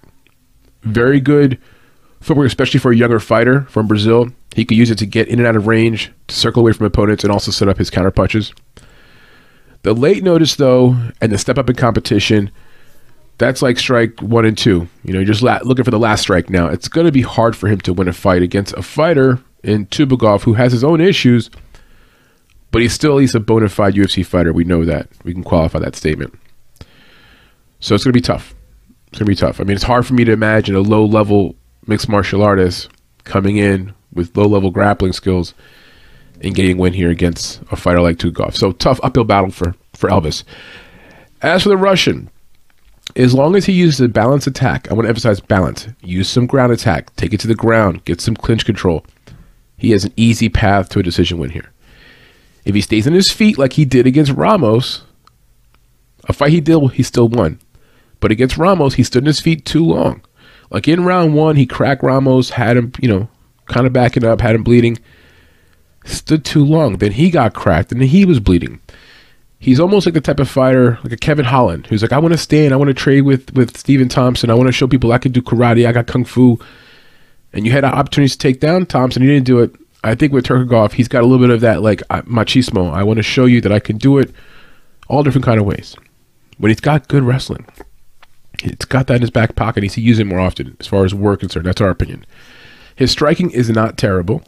very 0.84 1.20
good 1.20 1.60
footwork, 2.22 2.48
especially 2.48 2.80
for 2.80 2.92
a 2.92 2.96
younger 2.96 3.20
fighter 3.20 3.62
from 3.64 3.88
Brazil. 3.88 4.30
He 4.56 4.66
could 4.66 4.78
use 4.78 4.90
it 4.90 4.98
to 5.00 5.06
get 5.06 5.28
in 5.28 5.40
and 5.40 5.48
out 5.48 5.56
of 5.56 5.68
range, 5.68 6.12
to 6.28 6.36
circle 6.36 6.62
away 6.62 6.74
from 6.74 6.86
opponents, 6.86 7.24
and 7.24 7.32
also 7.32 7.52
set 7.52 7.68
up 7.68 7.78
his 7.78 7.90
counter 7.90 8.12
punches. 8.12 8.54
The 9.84 9.94
late 9.94 10.24
notice, 10.24 10.56
though, 10.56 10.98
and 11.22 11.32
the 11.32 11.38
step 11.38 11.58
up 11.58 11.70
in 11.70 11.76
competition, 11.76 12.52
that's 13.38 13.62
like 13.62 13.80
strike 13.80 14.22
one 14.22 14.46
and 14.46 14.58
two. 14.58 14.88
You 15.04 15.14
know, 15.14 15.20
you're 15.20 15.26
just 15.26 15.44
la- 15.44 15.60
looking 15.64 15.86
for 15.86 15.92
the 15.92 16.00
last 16.00 16.22
strike 16.22 16.50
now. 16.50 16.68
It's 16.68 16.90
going 16.90 17.06
to 17.06 17.12
be 17.12 17.22
hard 17.22 17.56
for 17.56 17.68
him 17.68 17.80
to 17.82 17.94
win 17.94 18.10
a 18.10 18.14
fight 18.14 18.42
against 18.42 18.74
a 18.74 18.82
fighter 18.82 19.40
in 19.64 19.86
Tukhugov 19.88 20.42
who 20.44 20.54
has 20.54 20.74
his 20.74 20.84
own 20.84 21.00
issues, 21.00 21.50
but 22.72 22.82
he's 22.82 22.94
still 22.94 23.12
at 23.12 23.18
least 23.18 23.36
a 23.36 23.40
bona 23.40 23.70
fide 23.70 23.96
UFC 23.96 24.26
fighter. 24.26 24.54
We 24.54 24.64
know 24.64 24.86
that. 24.86 25.10
We 25.24 25.34
can 25.34 25.44
qualify 25.44 25.80
that 25.80 25.96
statement. 25.96 26.34
So 27.80 27.96
it's 27.96 28.04
going 28.04 28.14
to 28.14 28.18
be 28.18 28.22
tough. 28.22 28.54
It's 29.10 29.18
gonna 29.18 29.30
be 29.30 29.36
tough. 29.36 29.60
I 29.60 29.64
mean, 29.64 29.76
it's 29.76 29.84
hard 29.84 30.06
for 30.06 30.14
me 30.14 30.24
to 30.26 30.32
imagine 30.32 30.76
a 30.76 30.82
low 30.82 31.04
level 31.04 31.56
mixed 31.88 32.10
martial 32.10 32.44
artist 32.44 32.90
coming 33.24 33.58
in 33.58 33.94
with 34.14 34.36
low 34.38 34.48
level 34.48 34.70
grappling 34.70 35.14
skills 35.14 35.54
and 36.42 36.54
getting 36.54 36.78
win 36.78 36.94
here 36.94 37.10
against 37.10 37.62
a 37.72 37.76
fighter 37.76 38.02
like 38.02 38.18
Tukhugov. 38.18 38.56
So 38.56 38.72
tough 38.72 39.00
uphill 39.02 39.24
battle 39.24 39.50
for 39.50 39.74
for 39.94 40.10
Elvis. 40.10 40.44
As 41.42 41.64
for 41.64 41.70
the 41.70 41.78
Russian, 41.78 42.30
as 43.16 43.34
long 43.34 43.56
as 43.56 43.66
he 43.66 43.74
uses 43.74 44.02
a 44.02 44.08
balanced 44.08 44.46
attack, 44.46 44.90
I 44.90 44.94
want 44.94 45.06
to 45.06 45.10
emphasize 45.10 45.40
balance. 45.40 45.88
Use 46.02 46.30
some 46.30 46.46
ground 46.46 46.72
attack, 46.72 47.16
take 47.16 47.34
it 47.34 47.40
to 47.40 47.48
the 47.48 47.56
ground, 47.56 48.06
get 48.06 48.22
some 48.22 48.36
clinch 48.36 48.66
control. 48.66 49.06
He 49.78 49.92
has 49.92 50.06
an 50.06 50.14
easy 50.18 50.50
path 50.50 50.90
to 50.90 51.00
a 51.00 51.04
decision 51.04 51.40
win 51.40 51.50
here. 51.50 51.72
If 52.70 52.76
he 52.76 52.82
stays 52.82 53.08
on 53.08 53.14
his 53.14 53.32
feet 53.32 53.58
like 53.58 53.74
he 53.74 53.86
did 53.86 54.08
against 54.08 54.32
Ramos, 54.32 55.02
a 56.26 56.34
fight 56.34 56.52
he 56.52 56.62
did, 56.62 56.80
he 56.92 57.04
still 57.04 57.28
won. 57.28 57.60
But 58.20 58.32
against 58.32 58.58
Ramos, 58.58 58.94
he 58.94 59.04
stood 59.04 59.24
on 59.24 59.28
his 59.28 59.40
feet 59.40 59.66
too 59.66 59.84
long. 59.84 60.22
Like 60.70 60.88
in 60.88 61.04
round 61.04 61.34
one, 61.34 61.56
he 61.56 61.66
cracked 61.66 62.04
Ramos, 62.04 62.52
had 62.52 62.78
him, 62.78 62.92
you 63.02 63.10
know, 63.10 63.28
kind 63.66 63.88
of 63.88 63.94
backing 63.94 64.24
up, 64.24 64.42
had 64.42 64.56
him 64.56 64.64
bleeding. 64.64 64.98
Stood 66.06 66.46
too 66.46 66.64
long. 66.64 66.98
Then 66.98 67.14
he 67.14 67.30
got 67.30 67.54
cracked 67.54 67.92
and 67.92 68.02
he 68.02 68.24
was 68.24 68.40
bleeding 68.40 68.80
he's 69.60 69.80
almost 69.80 70.06
like 70.08 70.14
the 70.14 70.22
type 70.22 70.40
of 70.40 70.50
fighter 70.50 70.98
like 71.04 71.12
a 71.12 71.18
Kevin 71.18 71.46
Holland 71.46 71.86
who's 71.88 72.02
like 72.02 72.14
I 72.14 72.18
want 72.18 72.32
to 72.34 72.38
stay 72.38 72.72
I 72.72 72.76
want 72.78 72.88
to 72.88 72.94
trade 72.94 73.22
with 73.22 73.54
with 73.54 73.78
Stephen 73.78 74.10
Thompson. 74.10 74.50
I 74.50 74.56
want 74.56 74.68
to 74.68 74.74
show 74.74 74.88
people 74.88 75.12
I 75.12 75.18
can 75.18 75.32
do 75.32 75.42
karate. 75.42 75.88
I 75.88 75.92
got 75.92 76.08
kung 76.08 76.26
fu. 76.26 76.58
And 77.52 77.66
you 77.66 77.72
had 77.72 77.84
opportunities 77.84 78.34
to 78.34 78.38
take 78.38 78.60
down 78.60 78.86
Thompson. 78.86 79.24
You 79.24 79.30
didn't 79.30 79.46
do 79.46 79.60
it. 79.60 79.76
I 80.04 80.16
think 80.16 80.32
with 80.32 80.46
Tukhugov, 80.46 80.94
he's 80.94 81.08
got 81.08 81.24
a 81.24 81.26
little 81.26 81.46
bit 81.46 81.54
of 81.54 81.62
that 81.62 81.82
like 81.82 82.02
uh, 82.10 82.22
machismo. 82.24 82.92
I 82.94 83.04
want 83.04 83.18
to 83.18 83.24
show 83.24 83.46
you 83.46 83.62
that 83.62 83.72
I 83.72 83.80
can 83.80 83.98
do 83.98 84.18
it 84.18 84.32
all 85.08 85.24
different 85.24 85.46
kind 85.46 85.60
of 85.60 85.66
ways. 85.66 85.96
But 86.60 86.70
he's 86.70 86.80
got 86.80 87.08
good 87.08 87.24
wrestling. 87.24 87.66
It's 88.64 88.86
got 88.86 89.08
that 89.08 89.16
in 89.16 89.22
his 89.22 89.32
back 89.32 89.56
pocket. 89.56 89.84
He's 89.84 89.98
using 89.98 90.28
it 90.28 90.30
more 90.30 90.40
often 90.40 90.76
as 90.80 90.88
far 90.88 91.06
as 91.06 91.14
we're 91.14 91.38
concerned. 91.38 91.66
That's 91.66 91.82
our 91.82 91.90
opinion. 91.90 92.26
His 92.96 93.12
striking 93.12 93.52
is 93.52 93.70
not 93.70 93.98
terrible. 93.98 94.44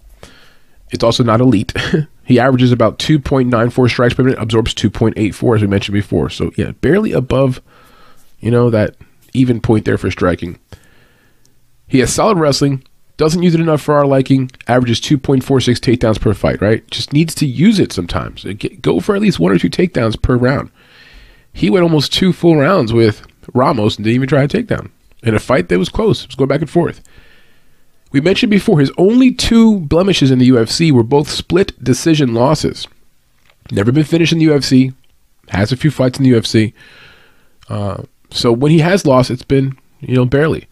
It's 0.92 1.04
also 1.04 1.24
not 1.24 1.40
elite. 1.40 1.74
he 2.26 2.40
averages 2.40 2.72
about 2.72 3.00
2.94 3.00 3.90
strikes 3.90 4.14
per 4.14 4.24
minute, 4.24 4.40
absorbs 4.40 4.74
2.84, 4.74 5.56
as 5.56 5.62
we 5.62 5.68
mentioned 5.68 5.94
before. 5.94 6.30
So, 6.30 6.52
yeah, 6.58 6.72
barely 6.72 7.14
above, 7.14 7.62
you 8.40 8.52
know, 8.52 8.70
that 8.70 8.98
even 9.34 9.62
point 9.62 9.86
there 9.86 9.98
for 9.98 10.12
striking. 10.12 10.60
He 11.88 12.00
has 12.00 12.14
solid 12.14 12.38
wrestling, 12.38 12.84
doesn't 13.22 13.44
use 13.44 13.54
it 13.54 13.62
enough 13.62 13.84
for 13.84 13.94
our 13.94 14.08
liking, 14.08 14.50
averages 14.68 15.00
2.46 15.00 15.44
takedowns 15.78 16.20
per 16.20 16.34
fight, 16.34 16.60
right? 16.60 16.90
Just 16.90 17.14
needs 17.14 17.36
to 17.36 17.46
use 17.46 17.78
it 17.78 17.94
sometimes. 17.94 18.44
Go 18.82 19.00
for 19.00 19.16
at 19.16 19.22
least 19.22 19.40
one 19.40 19.52
or 19.52 19.60
two 19.60 19.70
takedowns 19.70 20.20
per 20.20 20.36
round. 20.36 20.72
He 21.54 21.70
went 21.70 21.84
almost 21.84 22.12
two 22.12 22.34
full 22.34 22.56
rounds 22.56 22.92
with 22.92 23.22
Ramos 23.54 23.96
and 23.96 24.06
didn't 24.06 24.16
even 24.16 24.28
try 24.28 24.42
a 24.42 24.48
takedown 24.48 24.90
in 25.22 25.36
a 25.36 25.40
fight 25.40 25.70
that 25.70 25.78
was 25.78 25.88
close. 25.88 26.24
It 26.24 26.30
was 26.30 26.36
going 26.36 26.48
back 26.48 26.62
and 26.62 26.70
forth. 26.70 27.04
We 28.12 28.22
mentioned 28.22 28.50
before 28.50 28.80
his 28.80 28.92
only 28.98 29.32
two 29.32 29.82
blemishes 29.82 30.32
in 30.32 30.40
the 30.40 30.50
UFC 30.50 30.92
were 30.92 31.04
both 31.04 31.30
split 31.30 31.82
decision 31.84 32.34
losses. 32.34 32.88
Never 33.70 33.92
been 33.92 34.04
finished 34.04 34.34
in 34.34 34.40
the 34.40 34.48
UFC, 34.48 34.96
has 35.50 35.72
a 35.72 35.78
few 35.78 35.92
fights 35.92 36.18
in 36.18 36.24
the 36.24 36.32
UFC. 36.32 36.74
Uh, 37.70 38.02
so 38.32 38.52
when 38.52 38.72
he 38.72 38.80
has 38.80 39.06
lost, 39.06 39.30
it's 39.30 39.44
been, 39.44 39.78
you 40.00 40.16
know, 40.16 40.26
barely. 40.26 40.68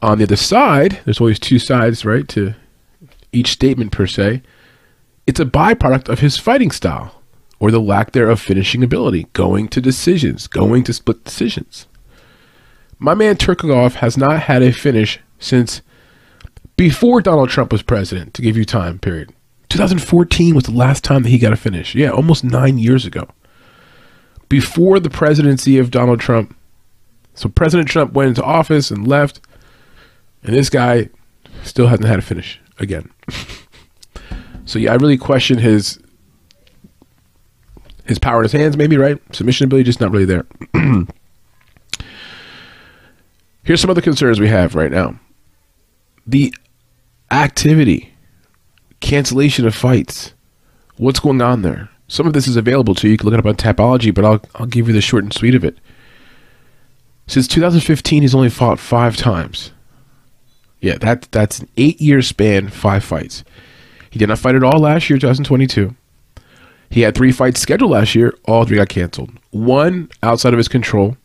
On 0.00 0.18
the 0.18 0.24
other 0.24 0.36
side, 0.36 1.00
there's 1.04 1.20
always 1.20 1.38
two 1.38 1.58
sides, 1.58 2.04
right, 2.04 2.26
to 2.28 2.54
each 3.32 3.50
statement 3.50 3.92
per 3.92 4.06
se. 4.06 4.42
It's 5.26 5.40
a 5.40 5.44
byproduct 5.44 6.08
of 6.08 6.20
his 6.20 6.38
fighting 6.38 6.70
style 6.70 7.22
or 7.60 7.70
the 7.70 7.80
lack 7.80 8.12
thereof 8.12 8.38
of 8.38 8.40
finishing 8.40 8.84
ability, 8.84 9.26
going 9.32 9.68
to 9.68 9.80
decisions, 9.80 10.46
going 10.46 10.84
to 10.84 10.92
split 10.92 11.24
decisions. 11.24 11.86
My 12.98 13.14
man 13.14 13.36
Tukhugov 13.36 13.94
has 13.94 14.16
not 14.16 14.42
had 14.42 14.62
a 14.62 14.72
finish 14.72 15.18
since 15.38 15.82
before 16.76 17.20
Donald 17.20 17.50
Trump 17.50 17.72
was 17.72 17.82
president, 17.82 18.34
to 18.34 18.42
give 18.42 18.56
you 18.56 18.64
time 18.64 19.00
period. 19.00 19.34
2014 19.68 20.54
was 20.54 20.64
the 20.64 20.70
last 20.70 21.02
time 21.02 21.24
that 21.24 21.28
he 21.28 21.38
got 21.38 21.52
a 21.52 21.56
finish. 21.56 21.94
Yeah, 21.94 22.10
almost 22.10 22.44
nine 22.44 22.78
years 22.78 23.04
ago. 23.04 23.28
Before 24.48 24.98
the 25.00 25.10
presidency 25.10 25.78
of 25.78 25.90
Donald 25.90 26.20
Trump. 26.20 26.56
So 27.34 27.48
President 27.48 27.88
Trump 27.88 28.12
went 28.12 28.28
into 28.28 28.42
office 28.42 28.90
and 28.90 29.06
left, 29.06 29.40
and 30.42 30.54
this 30.54 30.70
guy 30.70 31.08
still 31.62 31.86
hasn't 31.88 32.08
had 32.08 32.18
a 32.18 32.22
finish 32.22 32.60
again. 32.78 33.10
so 34.64 34.78
yeah, 34.78 34.92
I 34.92 34.96
really 34.96 35.18
question 35.18 35.58
his 35.58 35.98
his 38.04 38.18
power 38.18 38.38
in 38.38 38.44
his 38.44 38.52
hands, 38.52 38.76
maybe, 38.76 38.96
right? 38.96 39.18
Submission 39.34 39.64
ability 39.64 39.84
just 39.84 40.00
not 40.00 40.10
really 40.10 40.24
there. 40.24 40.46
Here's 43.64 43.82
some 43.82 43.90
other 43.90 44.00
concerns 44.00 44.40
we 44.40 44.48
have 44.48 44.74
right 44.74 44.90
now 44.90 45.20
the 46.26 46.54
activity, 47.30 48.14
cancellation 49.00 49.66
of 49.66 49.74
fights. 49.74 50.34
What's 50.96 51.20
going 51.20 51.40
on 51.40 51.62
there? 51.62 51.88
Some 52.08 52.26
of 52.26 52.32
this 52.32 52.48
is 52.48 52.56
available 52.56 52.94
to 52.96 53.06
you. 53.06 53.12
You 53.12 53.18
can 53.18 53.26
look 53.26 53.34
it 53.34 53.40
up 53.40 53.46
on 53.46 53.56
Tapology, 53.56 54.12
but 54.14 54.24
I'll, 54.24 54.40
I'll 54.54 54.66
give 54.66 54.88
you 54.88 54.94
the 54.94 55.00
short 55.00 55.22
and 55.22 55.32
sweet 55.32 55.54
of 55.54 55.64
it. 55.64 55.78
Since 57.26 57.46
2015, 57.48 58.22
he's 58.22 58.34
only 58.34 58.48
fought 58.48 58.78
five 58.78 59.16
times. 59.16 59.72
Yeah, 60.80 60.98
that 60.98 61.28
that's 61.32 61.58
an 61.58 61.68
eight 61.76 62.00
year 62.00 62.22
span, 62.22 62.68
five 62.68 63.04
fights. 63.04 63.44
He 64.10 64.18
did 64.18 64.28
not 64.28 64.38
fight 64.38 64.54
at 64.54 64.64
all 64.64 64.80
last 64.80 65.10
year, 65.10 65.18
2022. 65.18 65.94
He 66.90 67.02
had 67.02 67.14
three 67.14 67.32
fights 67.32 67.60
scheduled 67.60 67.90
last 67.90 68.14
year. 68.14 68.34
All 68.46 68.64
three 68.64 68.78
got 68.78 68.88
canceled. 68.88 69.30
One 69.50 70.08
outside 70.22 70.54
of 70.54 70.58
his 70.58 70.68
control. 70.68 71.16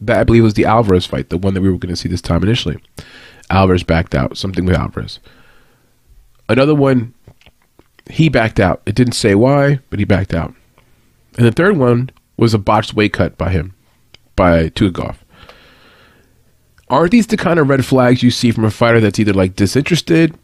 That 0.00 0.20
I 0.20 0.24
believe 0.24 0.44
was 0.44 0.54
the 0.54 0.64
Alvarez 0.64 1.06
fight, 1.06 1.28
the 1.28 1.36
one 1.36 1.54
that 1.54 1.60
we 1.60 1.68
were 1.68 1.76
going 1.76 1.92
to 1.92 1.96
see 1.96 2.08
this 2.08 2.22
time 2.22 2.42
initially. 2.44 2.78
Alvarez 3.50 3.82
backed 3.82 4.14
out. 4.14 4.38
Something 4.38 4.64
with 4.64 4.76
Alvarez. 4.76 5.18
Another 6.48 6.74
one, 6.74 7.14
he 8.08 8.28
backed 8.28 8.60
out. 8.60 8.80
It 8.86 8.94
didn't 8.94 9.14
say 9.14 9.34
why, 9.34 9.80
but 9.90 9.98
he 9.98 10.04
backed 10.04 10.32
out. 10.32 10.54
And 11.36 11.46
the 11.46 11.52
third 11.52 11.76
one 11.76 12.10
was 12.36 12.54
a 12.54 12.58
botched 12.58 12.94
weight 12.94 13.12
cut 13.12 13.36
by 13.36 13.50
him, 13.50 13.74
by 14.36 14.70
Tukhugov. 14.70 15.16
Aren't 16.90 17.12
these 17.12 17.26
the 17.26 17.36
kind 17.36 17.58
of 17.58 17.68
red 17.68 17.84
flags 17.84 18.22
you 18.22 18.30
see 18.30 18.50
from 18.50 18.64
a 18.64 18.70
fighter 18.70 19.00
that's 19.00 19.18
either 19.18 19.32
like 19.32 19.56
disinterested 19.56 20.34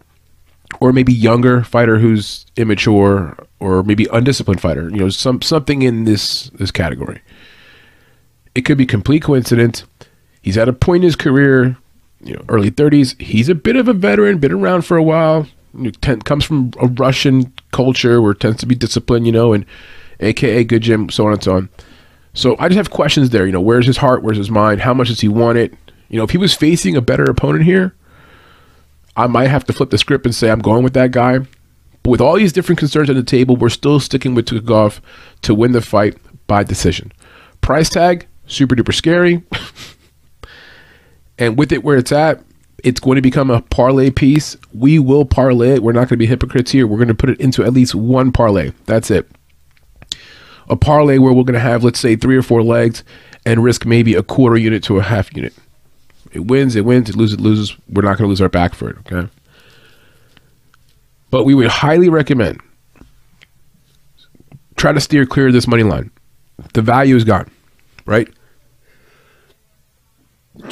or 0.81 0.93
maybe 0.93 1.13
younger 1.13 1.63
fighter 1.65 1.99
who's 1.99 2.47
immature 2.57 3.37
or 3.61 3.83
maybe 3.83 4.07
undisciplined 4.13 4.61
fighter, 4.61 4.91
you 4.91 4.97
know, 4.97 5.09
some 5.09 5.41
something 5.43 5.83
in 5.83 6.05
this 6.05 6.51
this 6.51 6.71
category. 6.71 7.21
It 8.55 8.63
could 8.63 8.79
be 8.79 8.87
complete 8.87 9.23
coincidence. 9.23 9.85
He's 10.43 10.59
at 10.59 10.69
a 10.69 10.73
point 10.73 11.03
in 11.03 11.09
his 11.09 11.17
career 11.17 11.77
you 12.25 12.35
know, 12.35 12.45
early 12.49 12.71
30s. 12.71 13.21
He's 13.21 13.49
a 13.49 13.55
bit 13.55 13.77
of 13.77 13.87
a 13.87 13.93
veteran, 13.93 14.39
been 14.39 14.53
around 14.53 14.83
for 14.83 14.97
a 14.97 15.03
while. 15.03 15.47
comes 16.25 16.45
from 16.45 16.73
a 16.81 16.87
Russian 16.87 17.53
culture 17.73 18.21
where 18.21 18.33
it 18.33 18.41
tends 18.41 18.59
to 18.61 18.67
be 18.67 18.75
disciplined, 18.75 19.27
you 19.27 19.33
know, 19.33 19.53
and 19.53 19.67
AKA 20.21 20.65
good 20.65 20.83
gym, 20.83 21.11
so 21.11 21.27
on 21.27 21.35
and 21.35 21.43
so 21.43 21.57
on. 21.57 21.69
So 22.33 22.57
I 22.59 22.69
just 22.69 22.79
have 22.79 22.91
questions 22.91 23.31
there. 23.31 23.47
You 23.47 23.53
know, 23.53 23.61
where's 23.61 23.87
his 23.87 23.99
heart? 23.99 24.23
Where's 24.23 24.39
his 24.39 24.51
mind? 24.51 24.81
How 24.81 24.95
much 24.95 25.09
does 25.09 25.21
he 25.21 25.29
want 25.29 25.59
it? 25.59 25.75
You 26.09 26.19
know, 26.19 26.25
if 26.25 26.31
he 26.31 26.39
was 26.39 26.55
facing 26.55 26.97
a 26.97 27.01
better 27.01 27.25
opponent 27.25 27.65
here, 27.65 27.95
I 29.17 29.27
might 29.27 29.49
have 29.49 29.65
to 29.65 29.73
flip 29.73 29.91
the 29.91 29.99
script 29.99 30.27
and 30.27 30.35
say 30.35 30.51
I'm 30.51 30.61
going 30.61 30.85
with 30.85 30.95
that 30.95 31.11
guy. 31.11 31.41
But 32.03 32.11
with 32.11 32.21
all 32.21 32.37
these 32.37 32.53
different 32.53 32.79
concerns 32.79 33.09
on 33.09 33.17
the 33.17 33.23
table, 33.23 33.57
we're 33.57 33.71
still 33.71 34.01
sticking 34.01 34.35
with 34.35 34.47
Tukhugov 34.47 35.01
to 35.43 35.55
win 35.55 35.73
the 35.73 35.81
fight 35.81 36.19
by 36.47 36.63
decision. 36.63 37.13
Price 37.61 37.89
tag, 37.89 38.27
super 38.47 38.75
duper 38.75 38.95
scary. 38.95 39.43
And 41.39 41.59
with 41.59 41.73
it 41.73 41.83
where 41.83 41.97
it's 41.97 42.13
at, 42.13 42.43
it's 42.83 43.01
going 43.01 43.17
to 43.17 43.23
become 43.23 43.51
a 43.51 43.63
parlay 43.63 44.11
piece. 44.11 44.57
We 44.73 44.99
will 44.99 45.25
parlay 45.25 45.75
it. 45.75 45.83
We're 45.83 45.93
not 45.93 46.09
going 46.09 46.09
to 46.11 46.17
be 46.17 46.27
hypocrites 46.27 46.71
here. 46.71 46.87
We're 46.87 46.99
going 46.99 47.09
to 47.09 47.15
put 47.15 47.31
it 47.31 47.41
into 47.41 47.65
at 47.65 47.73
least 47.73 47.95
one 47.95 48.31
parlay. 48.31 48.73
That's 48.87 49.11
it. 49.11 49.29
A 50.69 50.77
parlay 50.77 51.19
where 51.19 51.33
we're 51.33 51.45
going 51.45 51.55
to 51.55 51.61
have, 51.61 51.85
let's 51.85 51.99
say, 51.99 52.17
three 52.17 52.37
or 52.37 52.43
four 52.43 52.63
legs 52.63 53.05
and 53.45 53.63
risk 53.63 53.85
maybe 53.85 54.15
a 54.15 54.23
quarter 54.23 54.57
unit 54.57 54.83
to 54.85 54.99
a 54.99 55.03
half 55.03 55.35
unit. 55.35 55.55
It 56.35 56.47
wins, 56.47 56.77
it 56.77 56.85
wins, 56.85 57.09
it 57.09 57.17
loses, 57.17 57.39
it 57.39 57.41
loses. 57.41 57.77
We're 57.89 58.03
not 58.03 58.19
going 58.19 58.25
to 58.25 58.29
lose 58.29 58.41
our 58.41 58.49
back 58.49 58.75
for 58.75 58.91
it, 58.91 58.97
okay? 58.99 59.29
But 61.31 61.45
we 61.45 61.55
would 61.55 61.69
highly 61.69 62.09
recommend 62.09 62.61
try 64.77 64.93
to 64.93 65.01
steer 65.01 65.25
clear 65.25 65.47
of 65.47 65.53
this 65.53 65.67
money 65.67 65.83
line. 65.83 66.11
The 66.75 66.83
value 66.83 67.17
is 67.17 67.25
gone, 67.25 67.51
right? 68.05 68.29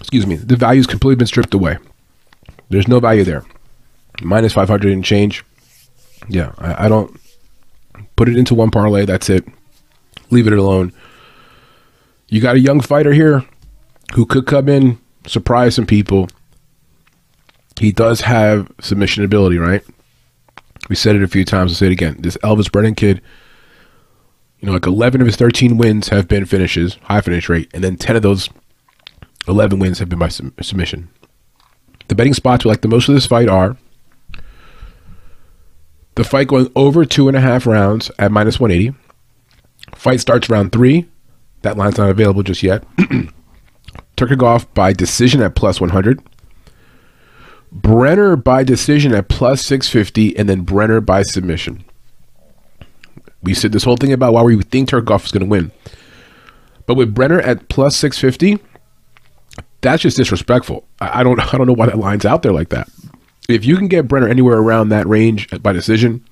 excuse 0.00 0.26
me, 0.26 0.36
the 0.36 0.56
value's 0.56 0.86
completely 0.86 1.16
been 1.16 1.26
stripped 1.26 1.52
away. 1.52 1.76
There's 2.70 2.88
no 2.88 3.00
value 3.00 3.24
there. 3.24 3.44
Minus 4.22 4.52
500 4.52 4.92
and 4.92 5.04
change. 5.04 5.44
Yeah, 6.28 6.52
I, 6.58 6.86
I 6.86 6.88
don't 6.88 7.20
put 8.16 8.28
it 8.28 8.38
into 8.38 8.54
one 8.54 8.70
parlay. 8.70 9.04
That's 9.04 9.28
it. 9.28 9.44
Leave 10.30 10.46
it 10.46 10.52
alone. 10.52 10.92
You 12.34 12.40
got 12.40 12.56
a 12.56 12.58
young 12.58 12.80
fighter 12.80 13.12
here 13.12 13.44
who 14.14 14.26
could 14.26 14.44
come 14.44 14.68
in, 14.68 14.98
surprise 15.24 15.76
some 15.76 15.86
people. 15.86 16.28
He 17.78 17.92
does 17.92 18.22
have 18.22 18.72
submission 18.80 19.22
ability, 19.22 19.58
right? 19.58 19.84
We 20.88 20.96
said 20.96 21.14
it 21.14 21.22
a 21.22 21.28
few 21.28 21.44
times. 21.44 21.70
I'll 21.70 21.76
say 21.76 21.86
it 21.86 21.92
again. 21.92 22.16
This 22.18 22.36
Elvis 22.38 22.72
Brennan 22.72 22.96
kid 22.96 23.22
you 24.58 24.66
know, 24.66 24.72
like 24.72 24.86
11 24.86 25.20
of 25.20 25.28
his 25.28 25.36
13 25.36 25.76
wins 25.76 26.08
have 26.08 26.26
been 26.26 26.44
finishes, 26.44 26.94
high 27.02 27.20
finish 27.20 27.48
rate, 27.48 27.70
and 27.72 27.84
then 27.84 27.96
10 27.96 28.16
of 28.16 28.22
those 28.22 28.50
11 29.46 29.78
wins 29.78 30.00
have 30.00 30.08
been 30.08 30.18
by 30.18 30.26
submission. 30.26 31.10
The 32.08 32.16
betting 32.16 32.34
spots 32.34 32.64
we 32.64 32.70
like 32.70 32.80
the 32.80 32.88
most 32.88 33.08
of 33.08 33.14
this 33.14 33.26
fight 33.26 33.48
are 33.48 33.76
The 36.16 36.24
fight 36.24 36.48
going 36.48 36.68
over 36.74 37.04
two 37.04 37.28
and 37.28 37.36
a 37.36 37.40
half 37.40 37.64
rounds 37.64 38.10
at 38.18 38.32
minus 38.32 38.58
180. 38.58 38.98
Fight 39.94 40.18
starts 40.20 40.50
round 40.50 40.72
three. 40.72 41.06
That 41.64 41.78
line's 41.78 41.96
not 41.96 42.10
available 42.10 42.42
just 42.42 42.62
yet. 42.62 42.84
Tukhugov 44.18 44.66
by 44.74 44.92
decision 44.92 45.40
at 45.40 45.54
plus 45.54 45.80
100. 45.80 46.22
Brener 47.74 48.42
by 48.42 48.64
decision 48.64 49.14
at 49.14 49.30
plus 49.30 49.62
650, 49.64 50.36
and 50.36 50.46
then 50.46 50.66
Brener 50.66 51.04
by 51.04 51.22
submission. 51.22 51.82
We 53.42 53.54
said 53.54 53.72
this 53.72 53.84
whole 53.84 53.96
thing 53.96 54.12
about 54.12 54.34
why 54.34 54.42
we 54.42 54.60
think 54.60 54.90
Tukhugov 54.90 55.24
is 55.24 55.32
going 55.32 55.42
to 55.42 55.48
win. 55.48 55.72
But 56.84 56.96
with 56.96 57.14
Brener 57.14 57.42
at 57.42 57.70
plus 57.70 57.96
650, 57.96 58.62
that's 59.80 60.02
just 60.02 60.18
disrespectful. 60.18 60.86
I 61.00 61.22
don't 61.22 61.40
I 61.54 61.56
don't 61.56 61.66
know 61.66 61.72
why 61.72 61.86
that 61.86 61.96
line's 61.96 62.26
out 62.26 62.42
there 62.42 62.52
like 62.52 62.68
that. 62.68 62.90
If 63.48 63.64
you 63.64 63.78
can 63.78 63.88
get 63.88 64.06
Brener 64.06 64.28
anywhere 64.28 64.58
around 64.58 64.90
that 64.90 65.06
range 65.06 65.48
by 65.62 65.72
decision, 65.72 66.26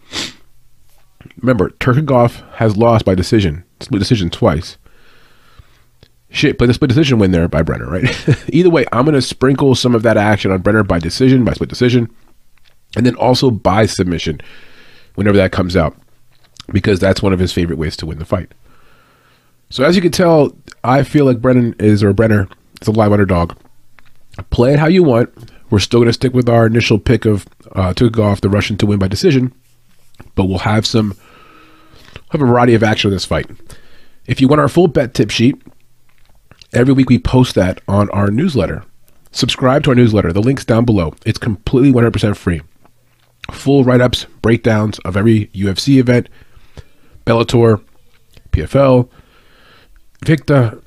remember 1.38 1.70
Tukhugov 1.70 2.46
has 2.56 2.76
lost 2.76 3.06
by 3.06 3.14
decision, 3.14 3.64
split 3.80 3.98
decision 3.98 4.28
twice. 4.28 4.76
Shit, 6.32 6.56
but 6.56 6.66
the 6.66 6.74
split 6.74 6.88
decision 6.88 7.18
win 7.18 7.30
there 7.30 7.46
by 7.46 7.62
Brener, 7.62 7.86
right? 7.86 8.44
Either 8.52 8.70
way, 8.70 8.86
I'm 8.90 9.04
going 9.04 9.14
to 9.14 9.20
sprinkle 9.20 9.74
some 9.74 9.94
of 9.94 10.02
that 10.02 10.16
action 10.16 10.50
on 10.50 10.62
Brener 10.62 10.86
by 10.86 10.98
decision, 10.98 11.44
by 11.44 11.52
split 11.52 11.68
decision, 11.68 12.10
and 12.96 13.04
then 13.04 13.14
also 13.16 13.50
by 13.50 13.84
submission 13.84 14.40
whenever 15.14 15.36
that 15.36 15.52
comes 15.52 15.76
out, 15.76 15.94
because 16.72 16.98
that's 16.98 17.22
one 17.22 17.34
of 17.34 17.38
his 17.38 17.52
favorite 17.52 17.78
ways 17.78 17.98
to 17.98 18.06
win 18.06 18.18
the 18.18 18.24
fight. 18.24 18.50
So 19.68 19.84
as 19.84 19.94
you 19.94 20.00
can 20.00 20.10
tell, 20.10 20.56
I 20.82 21.02
feel 21.02 21.26
like 21.26 21.42
Brennan 21.42 21.74
is 21.78 22.02
or 22.02 22.14
Brener 22.14 22.50
is 22.80 22.88
a 22.88 22.92
live 22.92 23.12
underdog. 23.12 23.52
Play 24.48 24.72
it 24.72 24.78
how 24.78 24.88
you 24.88 25.02
want. 25.02 25.30
We're 25.68 25.80
still 25.80 26.00
going 26.00 26.08
to 26.08 26.14
stick 26.14 26.32
with 26.32 26.48
our 26.48 26.66
initial 26.66 26.98
pick 26.98 27.26
of 27.26 27.46
uh, 27.72 27.92
Tukhugov, 27.92 28.40
the 28.40 28.48
Russian, 28.48 28.78
to 28.78 28.86
win 28.86 28.98
by 28.98 29.08
decision, 29.08 29.52
but 30.34 30.46
we'll 30.46 30.58
have 30.58 30.86
some 30.86 31.14
have 32.30 32.40
a 32.40 32.46
variety 32.46 32.74
of 32.74 32.82
action 32.82 33.10
in 33.10 33.14
this 33.14 33.26
fight. 33.26 33.50
If 34.26 34.40
you 34.40 34.48
want 34.48 34.60
our 34.60 34.68
full 34.68 34.88
bet 34.88 35.12
tip 35.12 35.30
sheet, 35.30 35.60
Every 36.74 36.94
week 36.94 37.10
we 37.10 37.18
post 37.18 37.54
that 37.54 37.82
on 37.86 38.08
our 38.10 38.30
newsletter. 38.30 38.84
Subscribe 39.30 39.84
to 39.84 39.90
our 39.90 39.94
newsletter. 39.94 40.32
The 40.32 40.40
link's 40.40 40.64
down 40.64 40.86
below. 40.86 41.14
It's 41.26 41.38
completely 41.38 41.92
100% 41.92 42.34
free. 42.34 42.62
Full 43.50 43.84
write 43.84 44.00
ups, 44.00 44.26
breakdowns 44.40 44.98
of 45.00 45.16
every 45.16 45.48
UFC 45.48 45.98
event, 45.98 46.30
Bellator, 47.26 47.82
PFL, 48.52 49.08
Victa. 50.24 50.80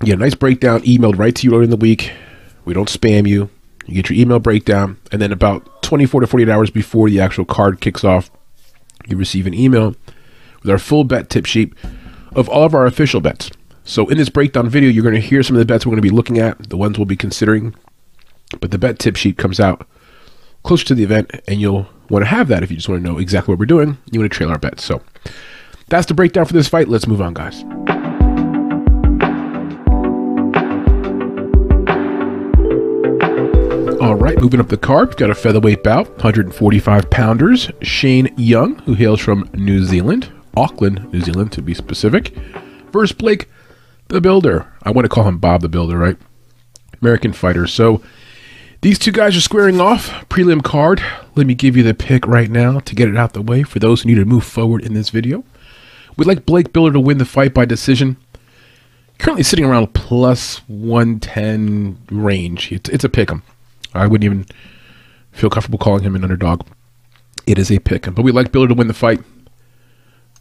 A 0.00 0.16
nice 0.16 0.34
breakdown 0.34 0.82
emailed 0.82 1.18
right 1.18 1.34
to 1.34 1.46
you 1.46 1.54
early 1.54 1.64
in 1.64 1.70
the 1.70 1.76
week. 1.76 2.12
We 2.64 2.72
don't 2.72 2.88
spam 2.88 3.26
you. 3.26 3.50
You 3.86 3.94
get 3.94 4.10
your 4.10 4.18
email 4.18 4.38
breakdown, 4.38 4.98
and 5.10 5.20
then 5.20 5.32
about 5.32 5.82
24 5.82 6.20
to 6.20 6.26
48 6.28 6.48
hours 6.48 6.70
before 6.70 7.10
the 7.10 7.20
actual 7.20 7.44
card 7.44 7.80
kicks 7.80 8.04
off, 8.04 8.30
you 9.08 9.16
receive 9.16 9.46
an 9.48 9.54
email 9.54 9.96
with 10.62 10.70
our 10.70 10.78
full 10.78 11.02
bet 11.02 11.28
tip 11.28 11.46
sheet 11.46 11.72
of 12.32 12.48
all 12.48 12.64
of 12.64 12.74
our 12.74 12.86
official 12.86 13.20
bets. 13.20 13.50
So 13.84 14.08
in 14.08 14.18
this 14.18 14.28
breakdown 14.28 14.68
video, 14.68 14.90
you're 14.90 15.02
going 15.02 15.14
to 15.14 15.20
hear 15.20 15.42
some 15.42 15.56
of 15.56 15.58
the 15.58 15.64
bets 15.64 15.84
we're 15.84 15.90
going 15.90 16.02
to 16.02 16.08
be 16.08 16.14
looking 16.14 16.38
at, 16.38 16.70
the 16.70 16.76
ones 16.76 16.98
we'll 16.98 17.06
be 17.06 17.16
considering. 17.16 17.74
But 18.60 18.70
the 18.70 18.78
bet 18.78 18.98
tip 18.98 19.16
sheet 19.16 19.38
comes 19.38 19.58
out 19.58 19.86
closer 20.62 20.84
to 20.86 20.94
the 20.94 21.02
event, 21.02 21.30
and 21.48 21.60
you'll 21.60 21.88
want 22.08 22.24
to 22.24 22.28
have 22.28 22.48
that 22.48 22.62
if 22.62 22.70
you 22.70 22.76
just 22.76 22.88
want 22.88 23.02
to 23.02 23.08
know 23.08 23.18
exactly 23.18 23.52
what 23.52 23.58
we're 23.58 23.66
doing. 23.66 23.98
You 24.10 24.20
want 24.20 24.30
to 24.30 24.36
trail 24.36 24.50
our 24.50 24.58
bets. 24.58 24.84
So 24.84 25.02
that's 25.88 26.06
the 26.06 26.14
breakdown 26.14 26.44
for 26.44 26.52
this 26.52 26.68
fight. 26.68 26.88
Let's 26.88 27.06
move 27.06 27.20
on, 27.20 27.34
guys. 27.34 27.64
All 34.00 34.14
right, 34.16 34.40
moving 34.40 34.60
up 34.60 34.68
the 34.68 34.78
card, 34.80 35.08
we've 35.08 35.16
got 35.16 35.30
a 35.30 35.34
featherweight 35.34 35.82
bout, 35.82 36.08
145 36.10 37.10
pounders. 37.10 37.70
Shane 37.82 38.32
Young, 38.36 38.76
who 38.80 38.94
hails 38.94 39.20
from 39.20 39.48
New 39.54 39.84
Zealand, 39.84 40.30
Auckland, 40.56 41.12
New 41.12 41.20
Zealand 41.20 41.52
to 41.52 41.62
be 41.62 41.74
specific, 41.74 42.34
versus 42.92 43.12
Blake 43.12 43.48
the 44.10 44.20
Builder. 44.20 44.66
I 44.82 44.90
want 44.90 45.04
to 45.04 45.08
call 45.08 45.24
him 45.24 45.38
Bob 45.38 45.62
the 45.62 45.68
Bilder, 45.68 45.98
right? 45.98 46.16
American 47.00 47.32
fighter. 47.32 47.66
So 47.66 48.02
these 48.82 48.98
two 48.98 49.12
guys 49.12 49.36
are 49.36 49.40
squaring 49.40 49.80
off. 49.80 50.08
Prelim 50.28 50.62
card. 50.62 51.02
Let 51.34 51.46
me 51.46 51.54
give 51.54 51.76
you 51.76 51.82
the 51.82 51.94
pick 51.94 52.26
right 52.26 52.50
now 52.50 52.80
to 52.80 52.94
get 52.94 53.08
it 53.08 53.16
out 53.16 53.32
the 53.32 53.42
way 53.42 53.62
for 53.62 53.78
those 53.78 54.02
who 54.02 54.08
need 54.08 54.16
to 54.16 54.24
move 54.24 54.44
forward 54.44 54.84
in 54.84 54.94
this 54.94 55.10
video. 55.10 55.44
We'd 56.16 56.26
like 56.26 56.46
Blake 56.46 56.72
Bilder 56.72 56.92
to 56.92 57.00
win 57.00 57.18
the 57.18 57.24
fight 57.24 57.54
by 57.54 57.64
decision. 57.64 58.16
Currently 59.18 59.42
sitting 59.42 59.64
around 59.64 59.94
plus 59.94 60.58
110 60.68 61.98
range. 62.10 62.72
It's, 62.72 62.88
it's 62.90 63.04
a 63.04 63.08
pick 63.08 63.30
'em. 63.30 63.42
I 63.94 64.06
wouldn't 64.06 64.24
even 64.24 64.46
feel 65.32 65.50
comfortable 65.50 65.78
calling 65.78 66.02
him 66.02 66.16
an 66.16 66.24
underdog. 66.24 66.66
It 67.46 67.58
is 67.58 67.70
a 67.70 67.78
pick 67.78 68.06
'em. 68.06 68.14
But 68.14 68.22
we'd 68.22 68.34
like 68.34 68.52
Builder 68.52 68.68
to 68.68 68.74
win 68.74 68.88
the 68.88 68.94
fight 68.94 69.20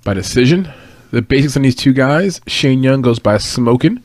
by 0.03 0.13
decision 0.13 0.71
the 1.11 1.21
basics 1.21 1.55
on 1.55 1.63
these 1.63 1.75
two 1.75 1.93
guys. 1.93 2.41
Shane 2.47 2.83
Young 2.83 3.01
goes 3.01 3.19
by 3.19 3.37
Smoking. 3.37 4.03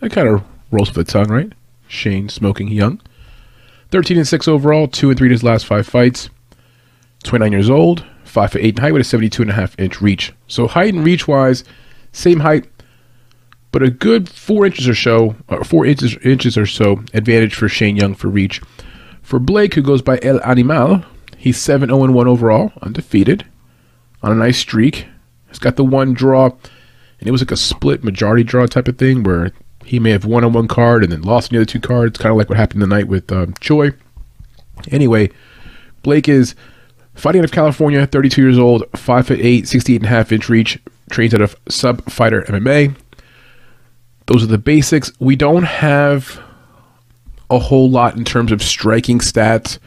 That 0.00 0.12
kind 0.12 0.28
of 0.28 0.42
rolls 0.70 0.94
with 0.94 1.06
the 1.06 1.12
tongue, 1.12 1.28
right? 1.28 1.52
Shane 1.88 2.28
Smoking 2.28 2.68
Young. 2.68 3.00
13 3.90 4.18
and 4.18 4.28
6 4.28 4.48
overall, 4.48 4.88
2 4.88 5.10
and 5.10 5.18
3 5.18 5.28
in 5.28 5.32
his 5.32 5.44
last 5.44 5.66
five 5.66 5.86
fights. 5.86 6.28
29 7.22 7.52
years 7.52 7.70
old, 7.70 8.04
5 8.24 8.52
foot 8.52 8.60
8 8.60 8.76
in 8.76 8.82
height 8.82 8.92
with 8.92 9.00
a 9.00 9.04
72 9.04 9.42
and 9.42 9.50
a 9.50 9.54
half 9.54 9.78
inch 9.78 10.00
reach. 10.00 10.32
So 10.48 10.66
height 10.66 10.94
and 10.94 11.04
reach 11.04 11.26
wise, 11.26 11.64
same 12.12 12.40
height, 12.40 12.68
but 13.72 13.82
a 13.82 13.90
good 13.90 14.28
4 14.28 14.66
inches 14.66 14.88
or 14.88 14.94
so, 14.94 15.36
or 15.48 15.64
4 15.64 15.86
inches, 15.86 16.16
inches 16.18 16.58
or 16.58 16.66
so 16.66 17.02
advantage 17.14 17.54
for 17.54 17.68
Shane 17.68 17.96
Young 17.96 18.14
for 18.14 18.28
reach. 18.28 18.60
For 19.22 19.38
Blake, 19.38 19.74
who 19.74 19.82
goes 19.82 20.02
by 20.02 20.20
El 20.22 20.42
Animal, 20.44 21.04
he's 21.36 21.58
7 21.58 21.88
0 21.88 22.12
1 22.12 22.28
overall, 22.28 22.72
undefeated, 22.82 23.44
on 24.22 24.32
a 24.32 24.36
nice 24.36 24.58
streak. 24.58 25.06
He's 25.56 25.60
got 25.62 25.76
the 25.76 25.84
one 25.84 26.12
draw, 26.12 26.44
and 27.18 27.26
it 27.26 27.30
was 27.30 27.40
like 27.40 27.50
a 27.50 27.56
split 27.56 28.04
majority 28.04 28.44
draw 28.44 28.66
type 28.66 28.88
of 28.88 28.98
thing 28.98 29.22
where 29.22 29.52
he 29.86 29.98
may 29.98 30.10
have 30.10 30.26
won 30.26 30.44
on 30.44 30.52
one 30.52 30.68
card 30.68 31.02
and 31.02 31.10
then 31.10 31.22
lost 31.22 31.50
on 31.50 31.56
the 31.56 31.62
other 31.62 31.64
two 31.64 31.80
cards, 31.80 32.18
kind 32.18 32.30
of 32.30 32.36
like 32.36 32.50
what 32.50 32.58
happened 32.58 32.82
tonight 32.82 33.08
with 33.08 33.32
um, 33.32 33.54
Choi. 33.58 33.92
Anyway, 34.90 35.30
Blake 36.02 36.28
is 36.28 36.54
fighting 37.14 37.38
out 37.38 37.46
of 37.46 37.52
California, 37.52 38.06
32 38.06 38.42
years 38.42 38.58
old, 38.58 38.84
5 38.94 39.28
foot 39.28 39.40
8, 39.40 39.66
68 39.66 39.96
and 39.96 40.04
a 40.04 40.08
half 40.08 40.30
inch 40.30 40.50
reach, 40.50 40.78
trains 41.10 41.32
out 41.32 41.40
of 41.40 41.56
Sub 41.70 42.04
Fighter 42.04 42.42
MMA. 42.42 42.94
Those 44.26 44.42
are 44.42 44.48
the 44.48 44.58
basics. 44.58 45.10
We 45.18 45.36
don't 45.36 45.64
have 45.64 46.38
a 47.48 47.58
whole 47.58 47.88
lot 47.88 48.14
in 48.14 48.26
terms 48.26 48.52
of 48.52 48.62
striking 48.62 49.20
stats 49.20 49.78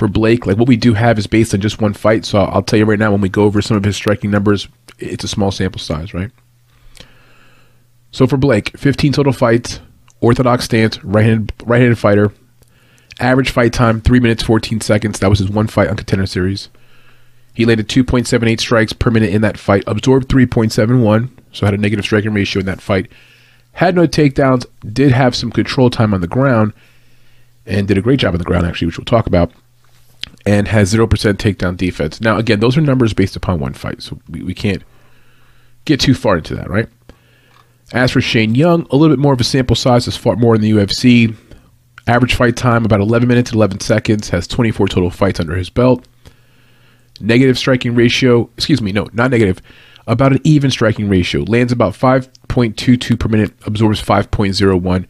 for 0.00 0.08
Blake. 0.08 0.46
Like 0.46 0.56
what 0.56 0.66
we 0.66 0.76
do 0.76 0.94
have 0.94 1.18
is 1.18 1.26
based 1.26 1.52
on 1.52 1.60
just 1.60 1.80
one 1.80 1.92
fight. 1.92 2.24
So 2.24 2.38
I'll 2.40 2.62
tell 2.62 2.78
you 2.78 2.86
right 2.86 2.98
now, 2.98 3.12
when 3.12 3.20
we 3.20 3.28
go 3.28 3.44
over 3.44 3.60
some 3.60 3.76
of 3.76 3.84
his 3.84 3.96
striking 3.96 4.30
numbers, 4.30 4.66
it's 4.98 5.22
a 5.24 5.28
small 5.28 5.52
sample 5.52 5.78
size, 5.78 6.14
right? 6.14 6.30
So 8.10 8.26
for 8.26 8.38
Blake, 8.38 8.76
15 8.78 9.12
total 9.12 9.34
fights, 9.34 9.78
orthodox 10.20 10.64
stance, 10.64 11.04
right-handed 11.04 11.52
right-handed 11.64 11.98
fighter. 11.98 12.32
Average 13.20 13.50
fight 13.50 13.74
time, 13.74 14.00
3 14.00 14.20
minutes 14.20 14.42
14 14.42 14.80
seconds. 14.80 15.18
That 15.18 15.28
was 15.28 15.38
his 15.38 15.50
one 15.50 15.66
fight 15.66 15.88
on 15.88 15.96
Contender 15.96 16.24
Series. 16.26 16.70
He 17.52 17.66
landed 17.66 17.88
2.78 17.88 18.58
strikes 18.58 18.94
per 18.94 19.10
minute 19.10 19.34
in 19.34 19.42
that 19.42 19.58
fight, 19.58 19.84
absorbed 19.86 20.28
3.71, 20.28 21.28
so 21.52 21.66
had 21.66 21.74
a 21.74 21.78
negative 21.78 22.06
striking 22.06 22.32
ratio 22.32 22.60
in 22.60 22.66
that 22.66 22.80
fight. 22.80 23.10
Had 23.72 23.94
no 23.94 24.06
takedowns, 24.06 24.64
did 24.90 25.12
have 25.12 25.36
some 25.36 25.50
control 25.50 25.90
time 25.90 26.14
on 26.14 26.22
the 26.22 26.26
ground, 26.26 26.72
and 27.66 27.86
did 27.86 27.98
a 27.98 28.02
great 28.02 28.20
job 28.20 28.32
on 28.32 28.38
the 28.38 28.44
ground, 28.44 28.66
actually, 28.66 28.86
which 28.86 28.96
we'll 28.96 29.04
talk 29.04 29.26
about 29.26 29.52
and 30.46 30.68
has 30.68 30.92
0% 30.92 31.08
takedown 31.08 31.76
defense. 31.76 32.20
Now, 32.20 32.38
again, 32.38 32.60
those 32.60 32.76
are 32.76 32.80
numbers 32.80 33.12
based 33.12 33.36
upon 33.36 33.60
one 33.60 33.74
fight, 33.74 34.02
so 34.02 34.18
we, 34.28 34.42
we 34.42 34.54
can't 34.54 34.82
get 35.84 36.00
too 36.00 36.14
far 36.14 36.38
into 36.38 36.54
that, 36.56 36.70
right? 36.70 36.88
As 37.92 38.12
for 38.12 38.20
Shane 38.20 38.54
Young, 38.54 38.86
a 38.90 38.96
little 38.96 39.14
bit 39.14 39.20
more 39.20 39.32
of 39.32 39.40
a 39.40 39.44
sample 39.44 39.76
size, 39.76 40.04
has 40.04 40.16
fought 40.16 40.38
more 40.38 40.54
in 40.54 40.60
the 40.60 40.70
UFC. 40.70 41.36
Average 42.06 42.34
fight 42.34 42.56
time 42.56 42.84
about 42.84 43.00
11 43.00 43.28
minutes 43.28 43.50
and 43.50 43.56
11 43.56 43.80
seconds, 43.80 44.28
has 44.30 44.46
24 44.46 44.88
total 44.88 45.10
fights 45.10 45.40
under 45.40 45.56
his 45.56 45.70
belt. 45.70 46.06
Negative 47.20 47.58
striking 47.58 47.94
ratio, 47.94 48.48
excuse 48.56 48.80
me, 48.80 48.92
no, 48.92 49.08
not 49.12 49.30
negative, 49.30 49.60
about 50.06 50.32
an 50.32 50.40
even 50.44 50.70
striking 50.70 51.08
ratio. 51.08 51.42
Lands 51.42 51.72
about 51.72 51.92
5.22 51.92 53.18
per 53.18 53.28
minute, 53.28 53.52
absorbs 53.66 54.02
5.01. 54.02 55.06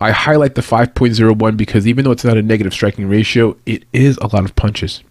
I 0.00 0.12
highlight 0.12 0.54
the 0.54 0.62
5.01 0.62 1.56
because 1.56 1.86
even 1.86 2.04
though 2.04 2.12
it's 2.12 2.24
not 2.24 2.36
a 2.36 2.42
negative 2.42 2.72
striking 2.72 3.08
ratio, 3.08 3.56
it 3.66 3.84
is 3.92 4.16
a 4.18 4.28
lot 4.28 4.44
of 4.44 4.54
punches. 4.54 5.02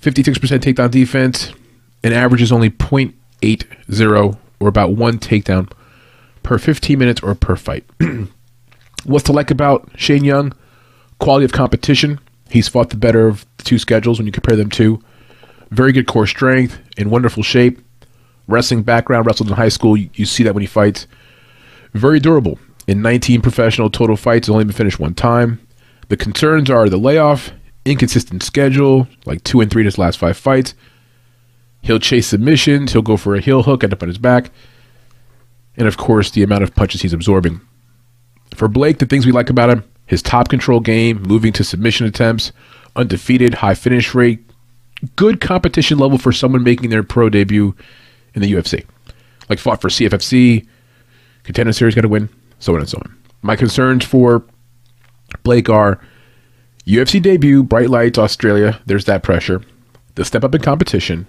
56% 0.00 0.34
takedown 0.58 0.90
defense, 0.90 1.52
an 2.02 2.12
average 2.12 2.42
is 2.42 2.50
only 2.50 2.70
0.80 2.70 4.38
or 4.58 4.68
about 4.68 4.92
one 4.92 5.18
takedown 5.18 5.70
per 6.42 6.58
15 6.58 6.98
minutes 6.98 7.22
or 7.22 7.34
per 7.34 7.56
fight. 7.56 7.84
What's 9.04 9.24
to 9.24 9.32
like 9.32 9.50
about 9.50 9.88
Shane 9.96 10.24
Young? 10.24 10.52
Quality 11.18 11.44
of 11.44 11.52
competition. 11.52 12.18
He's 12.50 12.68
fought 12.68 12.90
the 12.90 12.96
better 12.96 13.28
of 13.28 13.46
the 13.58 13.64
two 13.64 13.78
schedules 13.78 14.18
when 14.18 14.26
you 14.26 14.32
compare 14.32 14.56
them 14.56 14.70
to. 14.70 15.02
Very 15.70 15.92
good 15.92 16.06
core 16.06 16.26
strength, 16.26 16.78
in 16.96 17.10
wonderful 17.10 17.42
shape. 17.42 17.78
Wrestling 18.48 18.82
background, 18.82 19.26
wrestled 19.26 19.50
in 19.50 19.56
high 19.56 19.68
school. 19.68 19.96
You, 19.96 20.10
you 20.14 20.26
see 20.26 20.42
that 20.42 20.54
when 20.54 20.62
he 20.62 20.66
fights. 20.66 21.06
Very 21.94 22.18
durable. 22.18 22.58
In 22.90 23.02
19 23.02 23.40
professional 23.40 23.88
total 23.88 24.16
fights, 24.16 24.48
only 24.48 24.64
been 24.64 24.72
finished 24.72 24.98
one 24.98 25.14
time. 25.14 25.64
The 26.08 26.16
concerns 26.16 26.68
are 26.68 26.88
the 26.88 26.96
layoff, 26.96 27.52
inconsistent 27.84 28.42
schedule, 28.42 29.06
like 29.24 29.44
two 29.44 29.60
and 29.60 29.70
three 29.70 29.82
in 29.82 29.86
his 29.86 29.96
last 29.96 30.18
five 30.18 30.36
fights. 30.36 30.74
He'll 31.82 32.00
chase 32.00 32.26
submissions. 32.26 32.92
He'll 32.92 33.00
go 33.00 33.16
for 33.16 33.36
a 33.36 33.40
heel 33.40 33.62
hook, 33.62 33.84
end 33.84 33.92
up 33.92 34.02
on 34.02 34.08
his 34.08 34.18
back. 34.18 34.50
And 35.76 35.86
of 35.86 35.98
course, 35.98 36.32
the 36.32 36.42
amount 36.42 36.64
of 36.64 36.74
punches 36.74 37.02
he's 37.02 37.12
absorbing. 37.12 37.60
For 38.56 38.66
Blake, 38.66 38.98
the 38.98 39.06
things 39.06 39.24
we 39.24 39.30
like 39.30 39.50
about 39.50 39.70
him 39.70 39.84
his 40.06 40.20
top 40.20 40.48
control 40.48 40.80
game, 40.80 41.22
moving 41.22 41.52
to 41.52 41.62
submission 41.62 42.08
attempts, 42.08 42.50
undefeated, 42.96 43.54
high 43.54 43.74
finish 43.74 44.16
rate, 44.16 44.44
good 45.14 45.40
competition 45.40 45.96
level 45.96 46.18
for 46.18 46.32
someone 46.32 46.64
making 46.64 46.90
their 46.90 47.04
pro 47.04 47.30
debut 47.30 47.76
in 48.34 48.42
the 48.42 48.52
UFC. 48.52 48.84
Like 49.48 49.60
fought 49.60 49.80
for 49.80 49.90
CFFC, 49.90 50.66
contender 51.44 51.72
series 51.72 51.94
got 51.94 52.00
to 52.00 52.08
win, 52.08 52.28
so 52.60 52.74
on 52.74 52.80
and 52.80 52.88
so 52.88 52.98
on. 52.98 53.16
My 53.42 53.56
concerns 53.56 54.04
for 54.04 54.44
Blake 55.42 55.68
are 55.68 56.00
UFC 56.86 57.20
debut, 57.20 57.62
bright 57.62 57.90
lights, 57.90 58.18
Australia, 58.18 58.80
there's 58.86 59.04
that 59.06 59.22
pressure. 59.22 59.62
The 60.14 60.24
step 60.24 60.44
up 60.44 60.54
in 60.54 60.60
competition, 60.60 61.26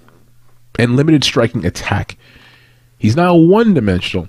and 0.77 0.95
limited 0.95 1.23
striking 1.23 1.65
attack. 1.65 2.17
He's 2.97 3.15
not 3.15 3.33
one 3.33 3.73
dimensional, 3.73 4.27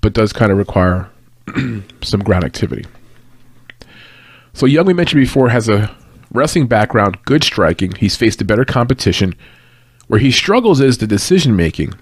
but 0.00 0.12
does 0.12 0.32
kind 0.32 0.52
of 0.52 0.58
require 0.58 1.10
some 2.02 2.20
ground 2.20 2.44
activity. 2.44 2.86
So 4.52 4.66
Young, 4.66 4.86
we 4.86 4.94
mentioned 4.94 5.20
before, 5.20 5.48
has 5.48 5.68
a 5.68 5.94
wrestling 6.32 6.66
background, 6.66 7.18
good 7.24 7.44
striking. 7.44 7.92
He's 7.92 8.16
faced 8.16 8.40
a 8.40 8.44
better 8.44 8.64
competition. 8.64 9.34
Where 10.06 10.20
he 10.20 10.30
struggles 10.30 10.80
is 10.80 10.98
the 10.98 11.06
decision 11.06 11.54
making 11.54 11.94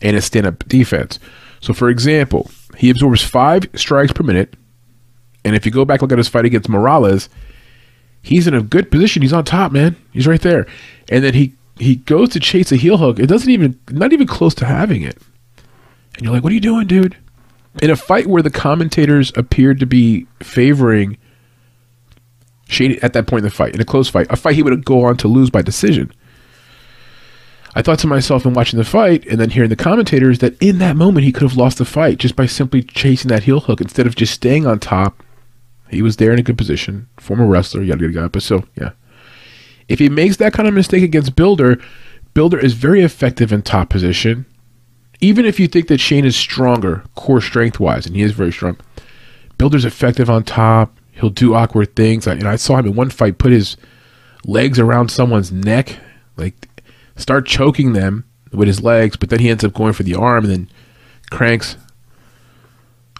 and 0.00 0.14
his 0.14 0.24
stand 0.24 0.46
up 0.46 0.66
defense. 0.68 1.18
So, 1.60 1.72
for 1.72 1.88
example, 1.88 2.50
he 2.80 2.88
absorbs 2.88 3.22
five 3.22 3.68
strikes 3.74 4.10
per 4.10 4.22
minute. 4.22 4.56
And 5.44 5.54
if 5.54 5.66
you 5.66 5.70
go 5.70 5.84
back 5.84 6.00
look 6.00 6.12
at 6.12 6.18
his 6.18 6.28
fight 6.28 6.46
against 6.46 6.66
Morales, 6.66 7.28
he's 8.22 8.46
in 8.46 8.54
a 8.54 8.62
good 8.62 8.90
position. 8.90 9.20
He's 9.20 9.34
on 9.34 9.44
top, 9.44 9.70
man. 9.70 9.96
He's 10.12 10.26
right 10.26 10.40
there. 10.40 10.66
And 11.10 11.22
then 11.22 11.34
he 11.34 11.52
he 11.78 11.96
goes 11.96 12.30
to 12.30 12.40
chase 12.40 12.72
a 12.72 12.76
heel 12.76 12.96
hook. 12.96 13.18
It 13.18 13.26
doesn't 13.26 13.50
even 13.50 13.78
not 13.90 14.14
even 14.14 14.26
close 14.26 14.54
to 14.54 14.64
having 14.64 15.02
it. 15.02 15.18
And 16.14 16.24
you're 16.24 16.32
like, 16.32 16.42
what 16.42 16.52
are 16.52 16.54
you 16.54 16.60
doing, 16.60 16.86
dude? 16.86 17.18
In 17.82 17.90
a 17.90 17.96
fight 17.96 18.26
where 18.26 18.42
the 18.42 18.50
commentators 18.50 19.30
appeared 19.36 19.78
to 19.80 19.86
be 19.86 20.26
favoring 20.42 21.18
Shane 22.66 22.98
at 23.02 23.12
that 23.12 23.26
point 23.26 23.40
in 23.40 23.44
the 23.44 23.50
fight, 23.50 23.74
in 23.74 23.80
a 23.82 23.84
close 23.84 24.08
fight, 24.08 24.26
a 24.30 24.36
fight 24.36 24.54
he 24.54 24.62
would 24.62 24.86
go 24.86 25.04
on 25.04 25.18
to 25.18 25.28
lose 25.28 25.50
by 25.50 25.60
decision. 25.60 26.10
I 27.74 27.82
thought 27.82 28.00
to 28.00 28.06
myself 28.06 28.44
in 28.44 28.52
watching 28.52 28.78
the 28.78 28.84
fight 28.84 29.26
and 29.26 29.40
then 29.40 29.50
hearing 29.50 29.70
the 29.70 29.76
commentators 29.76 30.40
that 30.40 30.60
in 30.60 30.78
that 30.78 30.96
moment 30.96 31.24
he 31.24 31.32
could 31.32 31.42
have 31.48 31.56
lost 31.56 31.78
the 31.78 31.84
fight 31.84 32.18
just 32.18 32.34
by 32.34 32.46
simply 32.46 32.82
chasing 32.82 33.28
that 33.28 33.44
heel 33.44 33.60
hook 33.60 33.80
instead 33.80 34.06
of 34.06 34.16
just 34.16 34.34
staying 34.34 34.66
on 34.66 34.80
top. 34.80 35.22
He 35.88 36.02
was 36.02 36.16
there 36.16 36.32
in 36.32 36.38
a 36.38 36.42
good 36.42 36.58
position, 36.58 37.08
former 37.16 37.46
wrestler, 37.46 37.82
yada 37.82 38.02
yada 38.02 38.14
yada. 38.14 38.28
But 38.28 38.42
so 38.42 38.64
yeah, 38.76 38.90
if 39.88 39.98
he 39.98 40.08
makes 40.08 40.36
that 40.38 40.52
kind 40.52 40.68
of 40.68 40.74
mistake 40.74 41.02
against 41.02 41.36
Bilder, 41.36 41.80
Bilder 42.34 42.58
is 42.58 42.74
very 42.74 43.02
effective 43.02 43.52
in 43.52 43.62
top 43.62 43.88
position. 43.90 44.46
Even 45.20 45.44
if 45.44 45.60
you 45.60 45.68
think 45.68 45.88
that 45.88 46.00
Shane 46.00 46.24
is 46.24 46.36
stronger, 46.36 47.04
core 47.14 47.40
strength 47.40 47.78
wise, 47.78 48.06
and 48.06 48.16
he 48.16 48.22
is 48.22 48.32
very 48.32 48.52
strong, 48.52 48.78
Bilder's 49.58 49.84
effective 49.84 50.30
on 50.30 50.44
top. 50.44 50.96
He'll 51.12 51.28
do 51.28 51.54
awkward 51.54 51.94
things. 51.94 52.26
I, 52.26 52.34
you 52.34 52.40
know, 52.40 52.50
I 52.50 52.56
saw 52.56 52.78
him 52.78 52.86
in 52.86 52.94
one 52.94 53.10
fight 53.10 53.36
put 53.36 53.52
his 53.52 53.76
legs 54.46 54.78
around 54.78 55.10
someone's 55.10 55.52
neck, 55.52 55.98
like 56.36 56.68
start 57.20 57.46
choking 57.46 57.92
them 57.92 58.24
with 58.52 58.68
his 58.68 58.82
legs, 58.82 59.16
but 59.16 59.30
then 59.30 59.38
he 59.38 59.50
ends 59.50 59.64
up 59.64 59.72
going 59.72 59.92
for 59.92 60.02
the 60.02 60.14
arm 60.14 60.44
and 60.44 60.52
then 60.52 60.70
cranks. 61.30 61.76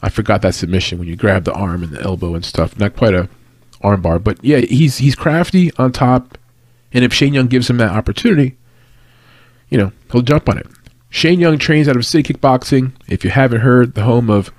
I 0.03 0.09
forgot 0.09 0.43
that 0.43 0.55
submission 0.55 0.99
when 0.99 1.09
you 1.09 1.17
grab 1.17 1.45
the 1.45 1.53
arm 1.53 1.83
and 1.83 1.93
the 1.93 2.01
elbow 2.01 2.35
and 2.35 2.45
stuff. 2.45 2.79
Not 2.79 2.97
quite 2.97 3.15
a 3.15 3.29
armbar, 3.83 4.23
but 4.23 4.43
yeah, 4.45 4.59
he's 4.59 4.99
he's 4.99 5.15
crafty 5.15 5.73
on 5.77 5.93
top, 5.93 6.39
and 6.93 7.05
if 7.05 7.13
Shane 7.13 7.35
Young 7.35 7.47
gives 7.49 7.69
him 7.69 7.77
that 7.79 7.93
opportunity, 7.93 8.57
you 9.69 9.79
know 9.79 9.93
he'll 10.11 10.23
jump 10.23 10.49
on 10.49 10.59
it. 10.59 10.67
Shane 11.11 11.41
Young 11.41 11.59
trains 11.59 11.89
out 11.89 11.97
of 11.97 12.07
City 12.07 12.33
Kickboxing. 12.33 12.93
If 13.09 13.25
you 13.25 13.31
haven't 13.31 13.61
heard, 13.61 13.95
the 13.95 14.05
home 14.05 14.31
of 14.31 14.53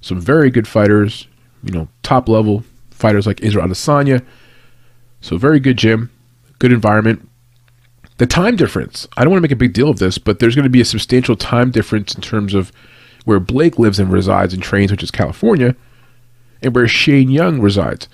some 0.00 0.20
very 0.20 0.50
good 0.50 0.68
fighters, 0.68 1.26
you 1.62 1.72
know, 1.72 1.88
top 2.02 2.28
level 2.28 2.64
fighters 2.90 3.26
like 3.26 3.42
Israel 3.42 3.66
Adesanya. 3.66 4.24
So 5.20 5.36
very 5.36 5.58
good 5.60 5.76
gym, 5.76 6.10
good 6.58 6.72
environment. 6.72 7.28
The 8.18 8.26
time 8.26 8.56
difference. 8.56 9.06
I 9.16 9.22
don't 9.22 9.30
want 9.30 9.38
to 9.38 9.48
make 9.48 9.52
a 9.52 9.56
big 9.56 9.74
deal 9.74 9.90
of 9.90 9.98
this, 9.98 10.16
but 10.18 10.38
there's 10.38 10.54
going 10.54 10.64
to 10.64 10.70
be 10.70 10.80
a 10.80 10.86
substantial 10.86 11.36
time 11.36 11.70
difference 11.70 12.14
in 12.14 12.22
terms 12.22 12.54
of 12.54 12.72
where 13.24 13.40
Blake 13.40 13.78
lives 13.78 13.98
and 13.98 14.10
resides 14.10 14.54
and 14.54 14.62
trains, 14.62 14.90
which 14.90 15.02
is 15.02 15.10
California, 15.10 15.76
and 16.62 16.74
where 16.74 16.88
Shane 16.88 17.28
Young 17.28 17.60
resides. 17.60 18.08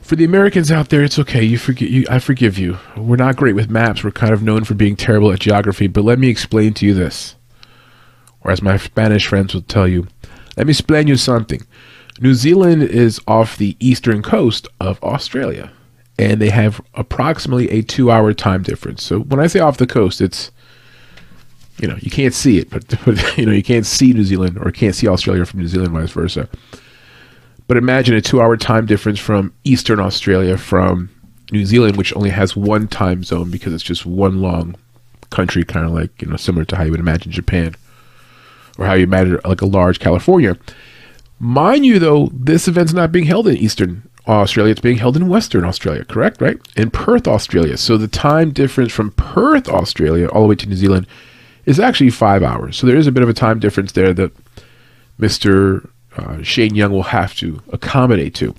For 0.00 0.16
the 0.16 0.24
Americans 0.24 0.72
out 0.72 0.88
there, 0.88 1.04
it's 1.04 1.18
okay. 1.18 1.44
You 1.44 1.58
forget 1.58 1.90
you. 1.90 2.04
I 2.10 2.18
forgive 2.18 2.58
you. 2.58 2.78
We're 2.96 3.16
not 3.16 3.36
great 3.36 3.54
with 3.54 3.70
maps. 3.70 4.02
We're 4.02 4.10
kind 4.10 4.32
of 4.32 4.42
known 4.42 4.64
for 4.64 4.74
being 4.74 4.96
terrible 4.96 5.30
at 5.30 5.40
geography. 5.40 5.86
But 5.86 6.04
let 6.04 6.18
me 6.18 6.28
explain 6.28 6.74
to 6.74 6.86
you 6.86 6.94
this, 6.94 7.36
or 8.40 8.50
as 8.50 8.62
my 8.62 8.76
Spanish 8.76 9.26
friends 9.26 9.54
will 9.54 9.62
tell 9.62 9.86
you, 9.86 10.08
let 10.56 10.66
me 10.66 10.72
explain 10.72 11.06
you 11.06 11.16
something. 11.16 11.66
New 12.20 12.34
Zealand 12.34 12.82
is 12.82 13.20
off 13.26 13.56
the 13.56 13.76
eastern 13.80 14.22
coast 14.22 14.68
of 14.80 15.02
Australia, 15.02 15.72
and 16.30 16.40
they 16.40 16.50
have 16.50 16.80
approximately 16.94 17.68
a 17.70 17.82
two 17.82 18.10
hour 18.10 18.32
time 18.32 18.62
difference. 18.62 19.02
So 19.02 19.20
when 19.20 19.40
I 19.40 19.46
say 19.46 19.60
off 19.60 19.78
the 19.78 19.86
coast, 19.86 20.20
it's 20.20 20.50
you 21.78 21.88
know 21.88 21.96
you 22.00 22.10
can't 22.10 22.34
see 22.34 22.58
it, 22.58 22.70
but, 22.70 22.88
but 23.04 23.36
you 23.38 23.46
know 23.46 23.52
you 23.52 23.62
can't 23.62 23.86
see 23.86 24.12
New 24.12 24.24
Zealand 24.24 24.58
or 24.58 24.70
can't 24.70 24.94
see 24.94 25.08
Australia 25.08 25.44
from 25.44 25.60
New 25.60 25.68
Zealand, 25.68 25.92
vice 25.92 26.12
versa. 26.12 26.48
But 27.66 27.76
imagine 27.76 28.14
a 28.14 28.20
two 28.20 28.40
hour 28.40 28.56
time 28.56 28.86
difference 28.86 29.18
from 29.18 29.52
Eastern 29.64 29.98
Australia 29.98 30.56
from 30.56 31.10
New 31.50 31.66
Zealand, 31.66 31.96
which 31.96 32.14
only 32.14 32.30
has 32.30 32.56
one 32.56 32.88
time 32.88 33.24
zone 33.24 33.50
because 33.50 33.74
it's 33.74 33.82
just 33.82 34.06
one 34.06 34.40
long 34.40 34.76
country, 35.30 35.64
kind 35.64 35.86
of 35.86 35.92
like 35.92 36.22
you 36.22 36.28
know 36.28 36.36
similar 36.36 36.64
to 36.66 36.76
how 36.76 36.84
you 36.84 36.90
would 36.92 37.00
imagine 37.00 37.32
Japan 37.32 37.74
or 38.78 38.86
how 38.86 38.94
you 38.94 39.04
imagine 39.04 39.40
like 39.44 39.60
a 39.60 39.66
large 39.66 39.98
California. 39.98 40.56
Mind 41.40 41.84
you, 41.84 41.98
though, 41.98 42.30
this 42.32 42.68
event's 42.68 42.92
not 42.92 43.10
being 43.10 43.24
held 43.24 43.48
in 43.48 43.56
Eastern 43.56 44.08
Australia. 44.26 44.72
It's 44.72 44.80
being 44.80 44.98
held 44.98 45.16
in 45.16 45.28
Western 45.28 45.64
Australia, 45.64 46.04
correct? 46.04 46.40
Right? 46.40 46.58
In 46.76 46.90
Perth, 46.90 47.26
Australia. 47.26 47.76
So 47.76 47.96
the 47.96 48.08
time 48.08 48.50
difference 48.50 48.92
from 48.92 49.12
Perth, 49.12 49.68
Australia, 49.68 50.28
all 50.28 50.42
the 50.42 50.48
way 50.48 50.54
to 50.56 50.68
New 50.68 50.76
Zealand 50.76 51.06
is 51.64 51.80
actually 51.80 52.10
five 52.10 52.42
hours. 52.42 52.76
So 52.76 52.86
there 52.86 52.96
is 52.96 53.06
a 53.06 53.12
bit 53.12 53.22
of 53.22 53.28
a 53.28 53.34
time 53.34 53.58
difference 53.58 53.92
there 53.92 54.12
that 54.14 54.32
Mr. 55.18 55.88
Uh, 56.16 56.42
Shane 56.42 56.74
Young 56.74 56.92
will 56.92 57.04
have 57.04 57.34
to 57.36 57.62
accommodate 57.72 58.34
to. 58.36 58.54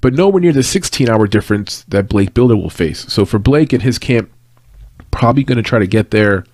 But 0.00 0.14
nowhere 0.14 0.40
near 0.40 0.52
the 0.52 0.62
16 0.62 1.08
hour 1.08 1.26
difference 1.26 1.84
that 1.88 2.08
Blake 2.08 2.32
Bilder 2.32 2.56
will 2.56 2.70
face. 2.70 3.00
So 3.12 3.24
for 3.24 3.38
Blake 3.38 3.72
and 3.72 3.82
his 3.82 3.98
camp, 3.98 4.30
probably 5.10 5.44
going 5.44 5.56
to 5.56 5.62
try 5.62 5.78
to 5.78 5.86
get 5.86 6.10
there, 6.10 6.44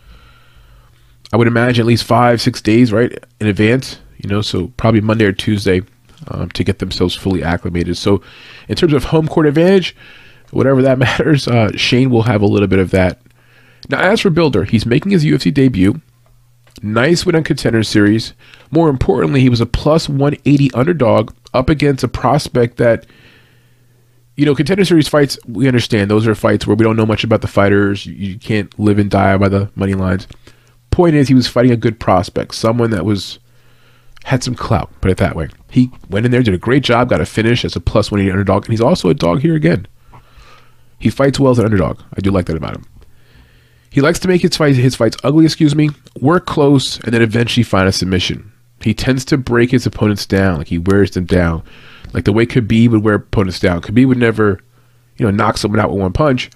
I 1.32 1.36
would 1.36 1.46
imagine 1.46 1.82
at 1.82 1.86
least 1.86 2.04
five, 2.04 2.40
six 2.40 2.60
days, 2.60 2.92
right, 2.92 3.16
in 3.40 3.46
advance 3.46 4.00
you 4.18 4.28
know, 4.28 4.42
so 4.42 4.68
probably 4.76 5.00
Monday 5.00 5.24
or 5.24 5.32
Tuesday 5.32 5.82
um, 6.28 6.50
to 6.50 6.64
get 6.64 6.78
themselves 6.78 7.14
fully 7.14 7.42
acclimated. 7.42 7.96
So, 7.96 8.22
in 8.68 8.76
terms 8.76 8.92
of 8.92 9.04
home 9.04 9.28
court 9.28 9.46
advantage, 9.46 9.94
whatever 10.50 10.82
that 10.82 10.98
matters, 11.06 11.48
uh, 11.48 11.70
Shane 11.76 12.10
will 12.10 12.22
have 12.22 12.42
a 12.42 12.46
little 12.46 12.68
bit 12.68 12.78
of 12.78 12.90
that. 12.90 13.20
Now, 13.88 14.00
as 14.00 14.20
for 14.20 14.30
Bilder, 14.30 14.64
he's 14.64 14.86
making 14.86 15.12
his 15.12 15.24
UFC 15.24 15.52
debut. 15.52 16.00
Nice 16.82 17.24
win 17.24 17.36
on 17.36 17.44
Contender 17.44 17.82
Series. 17.82 18.34
More 18.70 18.88
importantly, 18.88 19.40
he 19.40 19.48
was 19.48 19.60
a 19.60 19.66
plus 19.66 20.08
180 20.08 20.72
underdog 20.74 21.32
up 21.54 21.70
against 21.70 22.04
a 22.04 22.08
prospect 22.08 22.76
that, 22.76 23.06
you 24.36 24.44
know, 24.44 24.54
Contender 24.54 24.84
Series 24.84 25.08
fights, 25.08 25.38
we 25.46 25.68
understand 25.68 26.10
those 26.10 26.26
are 26.26 26.34
fights 26.34 26.66
where 26.66 26.76
we 26.76 26.84
don't 26.84 26.96
know 26.96 27.06
much 27.06 27.24
about 27.24 27.40
the 27.40 27.48
fighters. 27.48 28.04
You 28.04 28.38
can't 28.38 28.76
live 28.78 28.98
and 28.98 29.10
die 29.10 29.36
by 29.38 29.48
the 29.48 29.70
money 29.74 29.94
lines. 29.94 30.26
Point 30.90 31.14
is, 31.14 31.28
he 31.28 31.34
was 31.34 31.48
fighting 31.48 31.72
a 31.72 31.76
good 31.76 31.98
prospect, 31.98 32.54
someone 32.54 32.90
that 32.90 33.04
was 33.04 33.38
had 34.26 34.42
some 34.42 34.56
clout, 34.56 34.90
put 35.00 35.10
it 35.12 35.18
that 35.18 35.36
way. 35.36 35.48
He 35.70 35.88
went 36.10 36.26
in 36.26 36.32
there, 36.32 36.42
did 36.42 36.52
a 36.52 36.58
great 36.58 36.82
job, 36.82 37.08
got 37.08 37.20
a 37.20 37.26
finish 37.26 37.64
as 37.64 37.76
a 37.76 37.80
plus 37.80 38.10
180 38.10 38.32
underdog, 38.32 38.64
and 38.64 38.72
he's 38.72 38.80
also 38.80 39.08
a 39.08 39.14
dog 39.14 39.40
here 39.40 39.54
again. 39.54 39.86
He 40.98 41.10
fights 41.10 41.38
well 41.38 41.52
as 41.52 41.60
an 41.60 41.64
underdog. 41.64 42.00
I 42.12 42.20
do 42.20 42.32
like 42.32 42.46
that 42.46 42.56
about 42.56 42.74
him. 42.74 42.84
He 43.88 44.00
likes 44.00 44.18
to 44.18 44.28
make 44.28 44.42
his 44.42 44.56
fights 44.56 44.78
his 44.78 44.96
fights 44.96 45.16
ugly, 45.22 45.44
excuse 45.44 45.76
me, 45.76 45.90
work 46.20 46.44
close, 46.44 46.98
and 47.04 47.14
then 47.14 47.22
eventually 47.22 47.62
find 47.62 47.88
a 47.88 47.92
submission. 47.92 48.50
He 48.80 48.94
tends 48.94 49.24
to 49.26 49.38
break 49.38 49.70
his 49.70 49.86
opponents 49.86 50.26
down, 50.26 50.58
like 50.58 50.68
he 50.68 50.78
wears 50.78 51.12
them 51.12 51.24
down, 51.24 51.62
like 52.12 52.24
the 52.24 52.32
way 52.32 52.46
Khabib 52.46 52.90
would 52.90 53.04
wear 53.04 53.14
opponents 53.14 53.60
down. 53.60 53.80
Khabib 53.80 54.08
would 54.08 54.18
never, 54.18 54.60
you 55.18 55.24
know, 55.24 55.30
knock 55.30 55.56
someone 55.56 55.78
out 55.78 55.90
with 55.90 56.00
one 56.00 56.12
punch. 56.12 56.50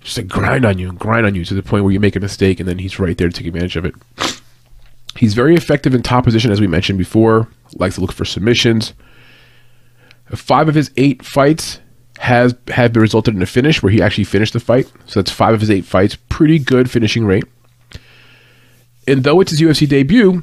Just 0.00 0.16
like 0.16 0.28
grind 0.28 0.64
on 0.64 0.78
you 0.78 0.88
and 0.88 0.98
grind 0.98 1.26
on 1.26 1.34
you 1.34 1.44
to 1.44 1.54
the 1.54 1.62
point 1.62 1.84
where 1.84 1.92
you 1.92 2.00
make 2.00 2.16
a 2.16 2.20
mistake, 2.20 2.60
and 2.60 2.68
then 2.68 2.78
he's 2.78 2.98
right 2.98 3.16
there 3.18 3.28
to 3.28 3.34
take 3.34 3.46
advantage 3.46 3.76
of 3.76 3.84
it. 3.84 3.94
He's 5.16 5.34
very 5.34 5.54
effective 5.54 5.94
in 5.94 6.02
top 6.02 6.24
position, 6.24 6.50
as 6.50 6.60
we 6.60 6.66
mentioned 6.66 6.98
before. 6.98 7.48
Likes 7.74 7.96
to 7.96 8.00
look 8.00 8.12
for 8.12 8.24
submissions. 8.24 8.94
Five 10.34 10.68
of 10.68 10.74
his 10.74 10.90
eight 10.96 11.24
fights 11.24 11.80
has 12.18 12.54
have 12.68 12.92
been 12.92 13.02
resulted 13.02 13.34
in 13.34 13.42
a 13.42 13.46
finish 13.46 13.82
where 13.82 13.92
he 13.92 14.00
actually 14.02 14.24
finished 14.24 14.52
the 14.52 14.60
fight. 14.60 14.90
So 15.06 15.20
that's 15.20 15.30
five 15.30 15.54
of 15.54 15.60
his 15.60 15.70
eight 15.70 15.84
fights. 15.84 16.16
Pretty 16.28 16.58
good 16.58 16.90
finishing 16.90 17.24
rate. 17.24 17.44
And 19.06 19.22
though 19.22 19.40
it's 19.40 19.50
his 19.50 19.60
UFC 19.60 19.88
debut, 19.88 20.42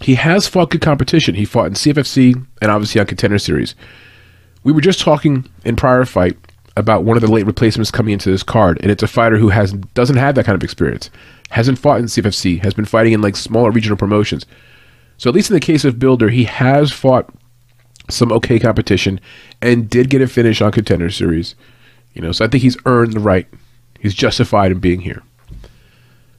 he 0.00 0.16
has 0.16 0.48
fought 0.48 0.70
good 0.70 0.80
competition. 0.80 1.34
He 1.34 1.44
fought 1.44 1.66
in 1.66 1.72
CFFC 1.74 2.34
and 2.60 2.70
obviously 2.70 3.00
on 3.00 3.06
Contender 3.06 3.38
Series. 3.38 3.74
We 4.64 4.72
were 4.72 4.80
just 4.80 5.00
talking 5.00 5.48
in 5.64 5.76
prior 5.76 6.04
fight 6.04 6.36
about 6.76 7.04
one 7.04 7.16
of 7.16 7.20
the 7.20 7.30
late 7.30 7.46
replacements 7.46 7.90
coming 7.90 8.12
into 8.12 8.30
this 8.30 8.42
card, 8.42 8.78
and 8.80 8.90
it's 8.90 9.02
a 9.02 9.08
fighter 9.08 9.36
who 9.36 9.48
has 9.50 9.72
doesn't 9.72 10.16
have 10.16 10.34
that 10.34 10.44
kind 10.44 10.56
of 10.56 10.64
experience, 10.64 11.10
hasn't 11.50 11.78
fought 11.78 11.98
in 11.98 12.06
CFFC, 12.06 12.60
has 12.62 12.74
been 12.74 12.84
fighting 12.84 13.12
in 13.12 13.20
like 13.20 13.36
smaller 13.36 13.70
regional 13.70 13.96
promotions. 13.96 14.46
So 15.18 15.28
at 15.28 15.34
least 15.34 15.50
in 15.50 15.54
the 15.54 15.60
case 15.60 15.84
of 15.84 15.98
Bilder, 15.98 16.30
he 16.30 16.44
has 16.44 16.90
fought 16.90 17.32
some 18.08 18.32
okay 18.32 18.58
competition 18.58 19.20
and 19.60 19.88
did 19.88 20.10
get 20.10 20.22
a 20.22 20.26
finish 20.26 20.60
on 20.60 20.72
Contender 20.72 21.10
Series. 21.10 21.54
You 22.14 22.22
know, 22.22 22.32
so 22.32 22.44
I 22.44 22.48
think 22.48 22.62
he's 22.62 22.76
earned 22.86 23.14
the 23.14 23.20
right. 23.20 23.46
He's 24.00 24.14
justified 24.14 24.72
in 24.72 24.80
being 24.80 25.00
here. 25.00 25.22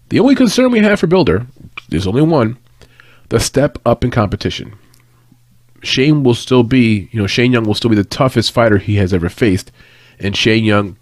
The 0.09 0.19
only 0.19 0.35
concern 0.35 0.71
we 0.71 0.79
have 0.79 0.99
for 0.99 1.07
Bilder, 1.07 1.47
there's 1.89 2.05
only 2.05 2.21
one, 2.21 2.57
the 3.29 3.39
step 3.39 3.79
up 3.85 4.03
in 4.03 4.11
competition. 4.11 4.75
Shane 5.81 6.23
will 6.23 6.35
still 6.35 6.63
be, 6.63 7.09
you 7.11 7.19
know, 7.19 7.27
Shane 7.27 7.51
Young 7.51 7.65
will 7.65 7.73
still 7.73 7.89
be 7.89 7.95
the 7.95 8.03
toughest 8.03 8.51
fighter 8.51 8.77
he 8.77 8.95
has 8.97 9.13
ever 9.13 9.29
faced. 9.29 9.71
And 10.23 10.35
Shane 10.35 10.63
Young 10.63 10.97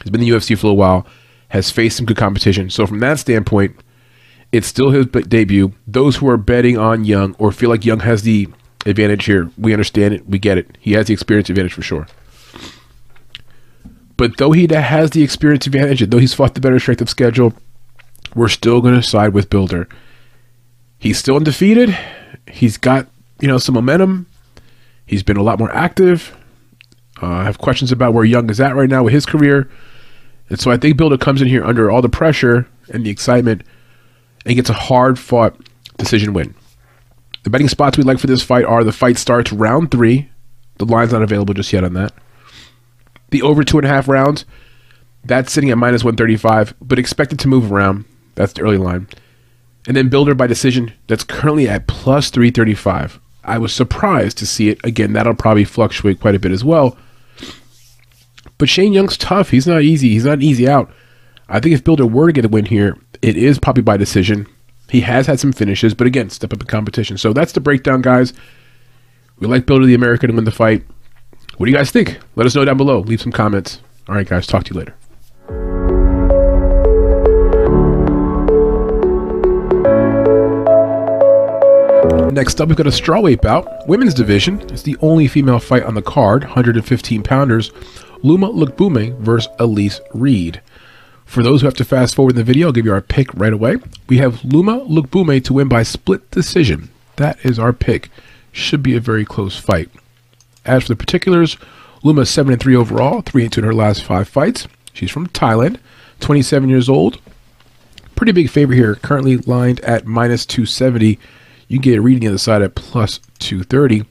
has 0.00 0.10
been 0.10 0.22
in 0.22 0.28
the 0.28 0.36
UFC 0.36 0.56
for 0.56 0.68
a 0.70 0.74
while, 0.74 1.06
has 1.48 1.70
faced 1.70 1.96
some 1.96 2.06
good 2.06 2.16
competition. 2.16 2.70
So 2.70 2.86
from 2.86 3.00
that 3.00 3.18
standpoint, 3.18 3.76
it's 4.52 4.66
still 4.66 4.90
his 4.90 5.06
debut. 5.06 5.72
Those 5.86 6.16
who 6.16 6.28
are 6.30 6.36
betting 6.36 6.78
on 6.78 7.04
Young 7.04 7.34
or 7.38 7.52
feel 7.52 7.68
like 7.68 7.84
Young 7.84 8.00
has 8.00 8.22
the 8.22 8.48
advantage 8.86 9.24
here, 9.24 9.50
we 9.58 9.72
understand 9.72 10.14
it. 10.14 10.26
We 10.28 10.38
get 10.38 10.58
it. 10.58 10.78
He 10.80 10.92
has 10.92 11.06
the 11.06 11.12
experience 11.12 11.50
advantage 11.50 11.74
for 11.74 11.82
sure. 11.82 12.06
But 14.16 14.36
though 14.36 14.52
he 14.52 14.68
has 14.72 15.10
the 15.10 15.22
experience 15.22 15.66
advantage, 15.66 16.00
and 16.00 16.12
though 16.12 16.18
he's 16.18 16.34
fought 16.34 16.54
the 16.54 16.60
better 16.60 16.78
strength 16.78 17.00
of 17.00 17.10
schedule, 17.10 17.52
we're 18.34 18.48
still 18.48 18.80
going 18.80 18.94
to 18.94 19.02
side 19.02 19.32
with 19.32 19.50
Bilder. 19.50 19.88
He's 20.98 21.18
still 21.18 21.36
undefeated. 21.36 21.96
He's 22.48 22.78
got 22.78 23.08
you 23.40 23.48
know 23.48 23.58
some 23.58 23.74
momentum. 23.74 24.26
He's 25.06 25.22
been 25.22 25.36
a 25.36 25.42
lot 25.42 25.58
more 25.58 25.74
active. 25.74 26.34
Uh, 27.24 27.38
I 27.38 27.44
have 27.44 27.56
questions 27.56 27.90
about 27.90 28.12
where 28.12 28.24
Young 28.24 28.50
is 28.50 28.60
at 28.60 28.76
right 28.76 28.90
now 28.90 29.02
with 29.02 29.14
his 29.14 29.24
career, 29.24 29.70
and 30.50 30.60
so 30.60 30.70
I 30.70 30.76
think 30.76 30.98
Bilder 30.98 31.16
comes 31.16 31.40
in 31.40 31.48
here 31.48 31.64
under 31.64 31.90
all 31.90 32.02
the 32.02 32.08
pressure 32.10 32.68
and 32.90 33.06
the 33.06 33.10
excitement, 33.10 33.62
and 34.44 34.54
gets 34.54 34.68
a 34.68 34.74
hard 34.74 35.18
fought 35.18 35.56
decision 35.96 36.34
win. 36.34 36.54
The 37.44 37.50
betting 37.50 37.68
spots 37.68 37.96
we 37.96 38.04
like 38.04 38.18
for 38.18 38.26
this 38.26 38.42
fight 38.42 38.66
are 38.66 38.84
the 38.84 38.92
fight 38.92 39.16
starts 39.16 39.54
round 39.54 39.90
three. 39.90 40.28
The 40.76 40.84
line's 40.84 41.12
not 41.12 41.22
available 41.22 41.54
just 41.54 41.72
yet 41.72 41.82
on 41.82 41.94
that. 41.94 42.12
The 43.30 43.40
over 43.40 43.64
two 43.64 43.78
and 43.78 43.86
a 43.86 43.90
half 43.90 44.06
rounds, 44.06 44.44
that's 45.24 45.50
sitting 45.50 45.70
at 45.70 45.78
minus 45.78 46.04
135, 46.04 46.74
but 46.82 46.98
expected 46.98 47.38
to 47.38 47.48
move 47.48 47.72
around. 47.72 48.04
That's 48.34 48.52
the 48.52 48.62
early 48.62 48.76
line. 48.76 49.08
And 49.86 49.96
then 49.96 50.10
Bilder 50.10 50.34
by 50.34 50.46
decision, 50.46 50.92
that's 51.06 51.24
currently 51.24 51.70
at 51.70 51.86
plus 51.86 52.28
335. 52.28 53.18
I 53.44 53.56
was 53.56 53.72
surprised 53.72 54.36
to 54.38 54.46
see 54.46 54.68
it. 54.68 54.78
Again, 54.84 55.14
that'll 55.14 55.34
probably 55.34 55.64
fluctuate 55.64 56.20
quite 56.20 56.34
a 56.34 56.38
bit 56.38 56.52
as 56.52 56.64
well. 56.64 56.98
But 58.64 58.70
Shane 58.70 58.94
Young's 58.94 59.18
tough. 59.18 59.50
He's 59.50 59.66
not 59.66 59.82
easy. 59.82 60.08
He's 60.08 60.24
not 60.24 60.40
easy 60.40 60.66
out. 60.66 60.90
I 61.50 61.60
think 61.60 61.74
if 61.74 61.84
Bilder 61.84 62.06
were 62.10 62.28
to 62.28 62.32
get 62.32 62.46
a 62.46 62.48
win 62.48 62.64
here, 62.64 62.96
it 63.20 63.36
is 63.36 63.58
probably 63.58 63.82
by 63.82 63.98
decision. 63.98 64.46
He 64.88 65.02
has 65.02 65.26
had 65.26 65.38
some 65.38 65.52
finishes, 65.52 65.92
but 65.92 66.06
again, 66.06 66.30
step 66.30 66.50
up 66.50 66.62
in 66.62 66.66
competition. 66.66 67.18
So 67.18 67.34
that's 67.34 67.52
the 67.52 67.60
breakdown, 67.60 68.00
guys. 68.00 68.32
We 69.38 69.48
like 69.48 69.66
Bilder 69.66 69.84
the 69.84 69.92
American 69.92 70.30
to 70.30 70.34
win 70.34 70.44
the 70.44 70.50
fight. 70.50 70.82
What 71.58 71.66
do 71.66 71.72
you 71.72 71.76
guys 71.76 71.90
think? 71.90 72.18
Let 72.36 72.46
us 72.46 72.54
know 72.54 72.64
down 72.64 72.78
below. 72.78 73.00
Leave 73.00 73.20
some 73.20 73.32
comments. 73.32 73.82
All 74.08 74.14
right, 74.14 74.26
guys. 74.26 74.46
Talk 74.46 74.64
to 74.64 74.72
you 74.72 74.80
later. 74.80 74.94
Next 82.32 82.62
up, 82.62 82.68
we've 82.68 82.78
got 82.78 82.86
a 82.86 82.90
strawweight 82.90 83.42
bout, 83.42 83.86
women's 83.86 84.14
division. 84.14 84.58
It's 84.70 84.82
the 84.82 84.96
only 85.02 85.28
female 85.28 85.58
fight 85.58 85.82
on 85.82 85.94
the 85.94 86.02
card, 86.02 86.44
115 86.44 87.22
pounders. 87.22 87.70
Loma 88.24 88.50
Lookboonmee 88.50 89.18
versus 89.18 89.52
Elise 89.58 90.00
Reed. 90.14 90.62
For 91.26 91.42
those 91.42 91.60
who 91.60 91.66
have 91.66 91.74
to 91.74 91.84
fast 91.84 92.14
forward 92.14 92.36
the 92.36 92.42
video, 92.42 92.68
I'll 92.68 92.72
give 92.72 92.86
you 92.86 92.92
our 92.94 93.02
pick 93.02 93.32
right 93.34 93.52
away. 93.52 93.76
We 94.08 94.16
have 94.16 94.42
Loma 94.42 94.80
Lookboonmee 94.80 95.44
to 95.44 95.52
win 95.52 95.68
by 95.68 95.82
split 95.82 96.30
decision. 96.30 96.88
That 97.16 97.38
is 97.44 97.58
our 97.58 97.74
pick. 97.74 98.08
Should 98.50 98.82
be 98.82 98.96
a 98.96 99.00
very 99.00 99.26
close 99.26 99.58
fight. 99.58 99.90
As 100.64 100.84
for 100.84 100.88
the 100.88 100.96
particulars, 100.96 101.58
Loma 102.02 102.24
7 102.24 102.54
and 102.54 102.62
3 102.62 102.74
overall, 102.74 103.20
3 103.20 103.42
and 103.42 103.52
2 103.52 103.60
in 103.60 103.66
her 103.66 103.74
last 103.74 104.02
five 104.02 104.26
fights. 104.26 104.68
She's 104.94 105.10
from 105.10 105.28
Thailand, 105.28 105.76
27 106.20 106.70
years 106.70 106.88
old. 106.88 107.20
Pretty 108.16 108.32
big 108.32 108.48
favorite 108.48 108.76
here, 108.76 108.94
currently 108.94 109.36
lined 109.36 109.80
at 109.80 110.06
minus 110.06 110.46
270 110.46 111.18
you 111.68 111.78
get 111.78 111.98
a 111.98 112.02
reading 112.02 112.26
on 112.26 112.32
the 112.32 112.38
side 112.38 112.62
at 112.62 112.74
plus 112.74 113.20
230. 113.40 114.04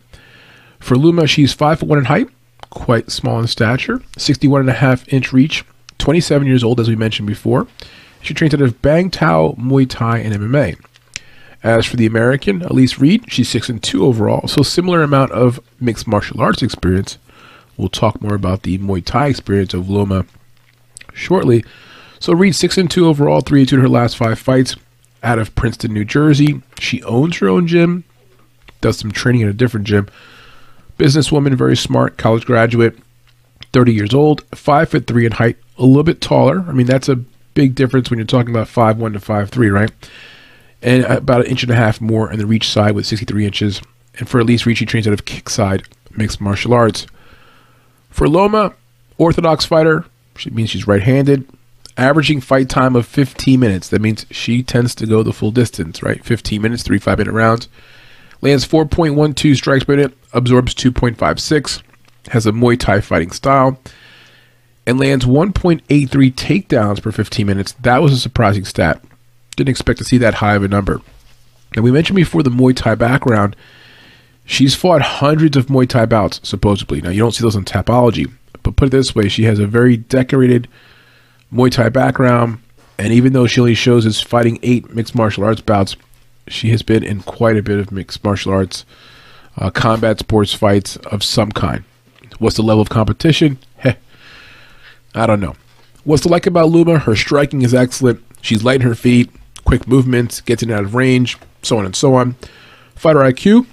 For 0.79 0.97
Loma, 0.97 1.25
she's 1.25 1.53
5 1.53 1.79
foot 1.79 1.89
1 1.89 1.97
in 1.97 2.05
height, 2.05 2.29
quite 2.73 3.11
small 3.11 3.39
in 3.39 3.47
stature, 3.47 4.01
61 4.17 4.61
and 4.61 4.69
a 4.69 4.73
half 4.73 5.07
inch 5.13 5.31
reach, 5.31 5.63
27 5.99 6.47
years 6.47 6.63
old, 6.63 6.79
as 6.79 6.89
we 6.89 6.95
mentioned 6.95 7.27
before. 7.27 7.67
She 8.21 8.33
trains 8.33 8.53
out 8.53 8.61
of 8.61 8.81
Bang 8.81 9.09
Tao, 9.09 9.55
Muay 9.59 9.87
Thai, 9.87 10.19
and 10.19 10.33
MMA. 10.33 10.77
As 11.61 11.85
for 11.85 11.95
the 11.95 12.05
American, 12.05 12.61
Elise 12.63 12.99
Reed, 12.99 13.31
she's 13.31 13.47
6 13.49 13.69
and 13.69 13.83
2 13.83 14.05
overall, 14.05 14.47
so 14.47 14.63
similar 14.63 15.01
amount 15.01 15.31
of 15.31 15.59
mixed 15.79 16.07
martial 16.07 16.41
arts 16.41 16.61
experience. 16.61 17.17
We'll 17.77 17.89
talk 17.89 18.21
more 18.21 18.35
about 18.35 18.63
the 18.63 18.77
Muay 18.79 19.03
Thai 19.03 19.27
experience 19.27 19.73
of 19.73 19.89
Loma 19.89 20.25
shortly. 21.13 21.63
So 22.19 22.33
Reed 22.33 22.55
6 22.55 22.77
and 22.77 22.91
2 22.91 23.07
overall, 23.07 23.41
3 23.41 23.61
and 23.61 23.69
2 23.69 23.75
in 23.75 23.81
her 23.81 23.89
last 23.89 24.17
5 24.17 24.37
fights 24.39 24.75
out 25.21 25.39
of 25.39 25.55
Princeton, 25.55 25.93
New 25.93 26.05
Jersey. 26.05 26.61
She 26.79 27.03
owns 27.03 27.37
her 27.37 27.47
own 27.47 27.67
gym, 27.67 28.03
does 28.81 28.97
some 28.97 29.11
training 29.11 29.43
at 29.43 29.49
a 29.49 29.53
different 29.53 29.87
gym. 29.87 30.07
Businesswoman, 30.97 31.55
very 31.55 31.75
smart, 31.75 32.17
college 32.17 32.45
graduate, 32.45 32.97
30 33.73 33.93
years 33.93 34.13
old, 34.13 34.43
five 34.55 34.89
foot 34.89 35.07
three 35.07 35.25
in 35.25 35.33
height, 35.33 35.57
a 35.77 35.85
little 35.85 36.03
bit 36.03 36.21
taller. 36.21 36.63
I 36.67 36.71
mean, 36.71 36.85
that's 36.85 37.09
a 37.09 37.15
big 37.15 37.75
difference 37.75 38.09
when 38.09 38.19
you're 38.19 38.25
talking 38.25 38.53
about 38.53 38.67
five 38.67 38.97
one 38.97 39.13
to 39.13 39.19
five 39.19 39.49
three, 39.49 39.69
right? 39.69 39.91
And 40.81 41.05
uh, 41.05 41.17
about 41.17 41.41
an 41.41 41.47
inch 41.47 41.63
and 41.63 41.71
a 41.71 41.75
half 41.75 42.01
more 42.01 42.31
in 42.31 42.39
the 42.39 42.45
reach 42.45 42.69
side 42.69 42.93
with 42.93 43.05
63 43.05 43.45
inches. 43.45 43.81
And 44.19 44.29
for 44.29 44.39
Elise 44.39 44.65
Reed, 44.65 44.77
she 44.77 44.85
trains 44.85 45.07
out 45.07 45.13
of 45.13 45.25
kickside 45.25 45.85
mixed 46.11 46.39
martial 46.41 46.73
arts. 46.73 47.07
For 48.09 48.27
Loma, 48.27 48.73
orthodox 49.17 49.65
fighter, 49.65 50.05
she 50.37 50.49
means 50.51 50.69
she's 50.69 50.87
right-handed, 50.87 51.47
averaging 51.97 52.41
fight 52.41 52.69
time 52.69 52.95
of 52.95 53.07
15 53.07 53.59
minutes. 53.59 53.89
That 53.89 54.01
means 54.01 54.25
she 54.29 54.61
tends 54.61 54.93
to 54.95 55.07
go 55.07 55.23
the 55.23 55.33
full 55.33 55.51
distance, 55.51 56.03
right? 56.03 56.23
15 56.23 56.61
minutes, 56.61 56.83
three 56.83 56.99
five 56.99 57.17
minute 57.17 57.33
rounds. 57.33 57.67
Lands 58.43 58.67
4.12 58.67 59.55
strikes 59.55 59.85
per 59.85 59.95
minute, 59.95 60.17
absorbs 60.33 60.75
2.56, 60.75 61.81
has 62.27 62.45
a 62.45 62.51
Muay 62.51 62.77
Thai 62.77 62.99
fighting 62.99 63.31
style, 63.31 63.79
and 64.85 64.99
lands 64.99 65.25
1.83 65.25 65.81
takedowns 66.33 67.01
per 67.01 67.13
15 67.13 67.47
minutes. 67.47 67.71
That 67.79 68.01
was 68.01 68.11
a 68.11 68.19
surprising 68.19 68.65
stat. 68.65 69.01
Didn't 69.55 69.69
expect 69.69 69.99
to 69.99 70.03
see 70.03 70.17
that 70.17 70.33
high 70.33 70.55
of 70.55 70.63
a 70.63 70.67
number. 70.67 70.99
And 71.73 71.85
we 71.85 71.91
mentioned 71.93 72.17
before 72.17 72.43
the 72.43 72.49
Muay 72.49 72.75
Thai 72.75 72.95
background. 72.95 73.55
She's 74.43 74.75
fought 74.75 75.01
hundreds 75.01 75.55
of 75.55 75.67
Muay 75.67 75.87
Thai 75.87 76.05
bouts, 76.05 76.41
supposedly. 76.43 76.99
Now, 76.99 77.11
you 77.11 77.19
don't 77.19 77.31
see 77.31 77.43
those 77.43 77.55
on 77.55 77.63
Tapology, 77.63 78.29
but 78.61 78.75
put 78.75 78.89
it 78.89 78.91
this 78.91 79.15
way 79.15 79.29
she 79.29 79.43
has 79.43 79.57
a 79.57 79.67
very 79.67 79.95
decorated 79.95 80.67
Muay 81.49 81.71
Thai 81.71 81.87
background, 81.87 82.59
and 82.99 83.13
even 83.13 83.31
though 83.31 83.47
she 83.47 83.61
only 83.61 83.73
shows 83.73 84.05
as 84.05 84.19
fighting 84.19 84.59
eight 84.63 84.93
mixed 84.93 85.15
martial 85.15 85.45
arts 85.45 85.61
bouts, 85.61 85.95
she 86.47 86.69
has 86.69 86.81
been 86.81 87.03
in 87.03 87.21
quite 87.21 87.57
a 87.57 87.63
bit 87.63 87.79
of 87.79 87.91
mixed 87.91 88.23
martial 88.23 88.53
arts, 88.53 88.85
uh, 89.57 89.69
combat 89.69 90.19
sports 90.19 90.53
fights 90.53 90.97
of 90.97 91.23
some 91.23 91.51
kind. 91.51 91.83
What's 92.39 92.55
the 92.55 92.63
level 92.63 92.81
of 92.81 92.89
competition? 92.89 93.59
Heh, 93.77 93.95
I 95.15 95.25
don't 95.25 95.39
know. 95.39 95.55
What's 96.03 96.23
to 96.23 96.29
like 96.29 96.45
about 96.45 96.69
Loma? 96.69 96.99
Her 96.99 97.15
striking 97.15 97.61
is 97.61 97.73
excellent. 97.73 98.21
She's 98.41 98.63
light 98.63 98.81
in 98.81 98.87
her 98.87 98.95
feet, 98.95 99.29
quick 99.63 99.87
movements, 99.87 100.41
gets 100.41 100.61
in 100.61 100.69
and 100.69 100.79
out 100.79 100.83
of 100.83 100.95
range, 100.95 101.37
so 101.61 101.77
on 101.77 101.85
and 101.85 101.95
so 101.95 102.15
on. 102.15 102.35
Fighter 102.95 103.19
IQ, 103.19 103.65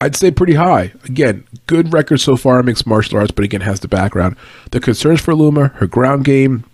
I'd 0.00 0.16
say 0.16 0.30
pretty 0.30 0.54
high. 0.54 0.92
Again, 1.04 1.44
good 1.66 1.92
record 1.92 2.18
so 2.18 2.36
far 2.36 2.60
in 2.60 2.66
mixed 2.66 2.86
martial 2.86 3.18
arts, 3.18 3.30
but 3.30 3.44
again 3.44 3.60
has 3.62 3.80
the 3.80 3.88
background. 3.88 4.36
The 4.70 4.80
concerns 4.80 5.20
for 5.20 5.34
Loma, 5.34 5.68
her 5.76 5.86
ground 5.86 6.24
game, 6.24 6.64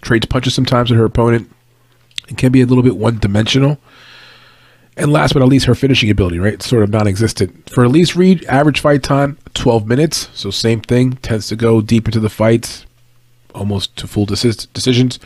trades 0.00 0.26
punches 0.26 0.54
sometimes 0.54 0.90
at 0.90 0.96
her 0.96 1.04
opponent, 1.04 1.50
and 2.28 2.38
can 2.38 2.52
be 2.52 2.60
a 2.60 2.66
little 2.66 2.82
bit 2.82 2.96
one 2.96 3.18
dimensional. 3.18 3.78
And 4.96 5.12
last 5.12 5.32
but 5.32 5.40
not 5.40 5.48
least, 5.48 5.66
her 5.66 5.74
finishing 5.74 6.10
ability, 6.10 6.38
right? 6.38 6.54
It's 6.54 6.68
sort 6.68 6.84
of 6.84 6.90
non 6.90 7.08
existent. 7.08 7.68
For 7.70 7.82
Elise 7.84 8.14
Reed, 8.14 8.44
average 8.44 8.80
fight 8.80 9.02
time, 9.02 9.38
12 9.54 9.86
minutes. 9.86 10.28
So 10.34 10.50
same 10.50 10.80
thing, 10.80 11.14
tends 11.14 11.48
to 11.48 11.56
go 11.56 11.80
deep 11.80 12.06
into 12.06 12.20
the 12.20 12.30
fights, 12.30 12.86
almost 13.54 13.96
to 13.96 14.06
full 14.06 14.26
decisions. 14.26 15.18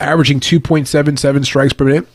Averaging 0.00 0.40
2.77 0.40 1.44
strikes 1.44 1.72
per 1.72 1.84
minute, 1.84 2.06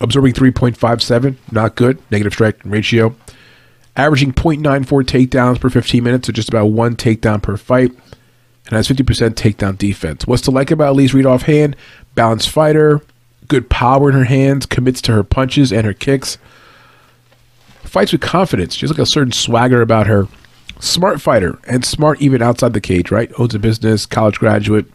absorbing 0.00 0.32
3.57, 0.32 1.36
not 1.52 1.74
good, 1.74 1.98
negative 2.10 2.32
strike 2.32 2.60
ratio 2.64 3.14
averaging 3.98 4.32
0.94 4.32 5.02
takedowns 5.02 5.60
per 5.60 5.68
15 5.68 6.02
minutes, 6.02 6.28
so 6.28 6.32
just 6.32 6.48
about 6.48 6.66
one 6.66 6.96
takedown 6.96 7.42
per 7.42 7.56
fight, 7.56 7.90
and 7.90 8.72
has 8.72 8.88
50% 8.88 9.34
takedown 9.34 9.76
defense. 9.76 10.26
What's 10.26 10.42
to 10.42 10.50
like 10.50 10.70
about 10.70 10.92
Elise 10.92 11.12
Reed 11.12 11.26
offhand? 11.26 11.76
Balanced 12.18 12.50
fighter, 12.50 13.00
good 13.46 13.70
power 13.70 14.08
in 14.08 14.16
her 14.16 14.24
hands, 14.24 14.66
commits 14.66 15.00
to 15.02 15.12
her 15.12 15.22
punches 15.22 15.72
and 15.72 15.86
her 15.86 15.92
kicks. 15.92 16.36
Fights 17.84 18.10
with 18.10 18.22
confidence. 18.22 18.74
She 18.74 18.80
has 18.80 18.90
like 18.90 18.98
a 18.98 19.06
certain 19.06 19.30
swagger 19.30 19.80
about 19.80 20.08
her. 20.08 20.26
Smart 20.80 21.20
fighter 21.20 21.60
and 21.68 21.84
smart 21.84 22.20
even 22.20 22.42
outside 22.42 22.72
the 22.72 22.80
cage, 22.80 23.12
right? 23.12 23.30
Owns 23.38 23.54
a 23.54 23.60
business, 23.60 24.04
college 24.04 24.40
graduate. 24.40 24.86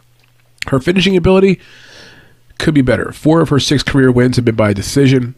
Her 0.66 0.80
finishing 0.80 1.16
ability 1.16 1.60
could 2.58 2.74
be 2.74 2.82
better. 2.82 3.10
Four 3.10 3.40
of 3.40 3.48
her 3.48 3.58
six 3.58 3.82
career 3.82 4.12
wins 4.12 4.36
have 4.36 4.44
been 4.44 4.54
by 4.54 4.74
decision. 4.74 5.34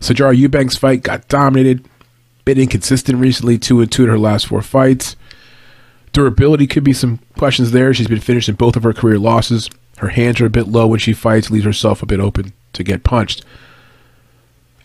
Sijara 0.00 0.34
Eubanks 0.34 0.78
fight 0.78 1.02
got 1.02 1.28
dominated. 1.28 1.86
Been 2.46 2.58
inconsistent 2.58 3.18
recently, 3.18 3.58
two 3.58 3.82
and 3.82 3.92
two 3.92 4.04
in 4.04 4.08
her 4.08 4.18
last 4.18 4.46
four 4.46 4.62
fights. 4.62 5.16
Durability 6.14 6.66
could 6.66 6.82
be 6.82 6.94
some 6.94 7.18
questions 7.36 7.72
there. 7.72 7.92
She's 7.92 8.08
been 8.08 8.20
finished 8.20 8.48
in 8.48 8.54
both 8.54 8.74
of 8.74 8.84
her 8.84 8.94
career 8.94 9.18
losses. 9.18 9.68
Her 10.00 10.08
hands 10.08 10.40
are 10.40 10.46
a 10.46 10.50
bit 10.50 10.66
low 10.66 10.86
when 10.86 10.98
she 10.98 11.12
fights, 11.12 11.50
leaves 11.50 11.66
herself 11.66 12.02
a 12.02 12.06
bit 12.06 12.20
open 12.20 12.54
to 12.72 12.82
get 12.82 13.04
punched. 13.04 13.44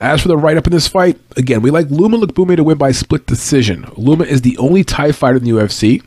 As 0.02 0.22
for 0.22 0.28
the 0.28 0.36
write 0.36 0.58
up 0.58 0.68
in 0.68 0.74
this 0.74 0.90
fight, 0.90 1.18
again, 1.38 1.62
we 1.62 1.72
like 1.72 1.90
Loma 1.90 2.18
Lookboonmee 2.18 2.58
to 2.58 2.66
win 2.66 2.78
by 2.78 2.92
split 2.92 3.26
decision. 3.26 3.90
Loma 3.96 4.26
is 4.26 4.42
the 4.42 4.58
only 4.58 4.84
Thai 4.84 5.14
fighter 5.14 5.38
in 5.38 5.46
the 5.46 5.52
UFC. 5.52 6.04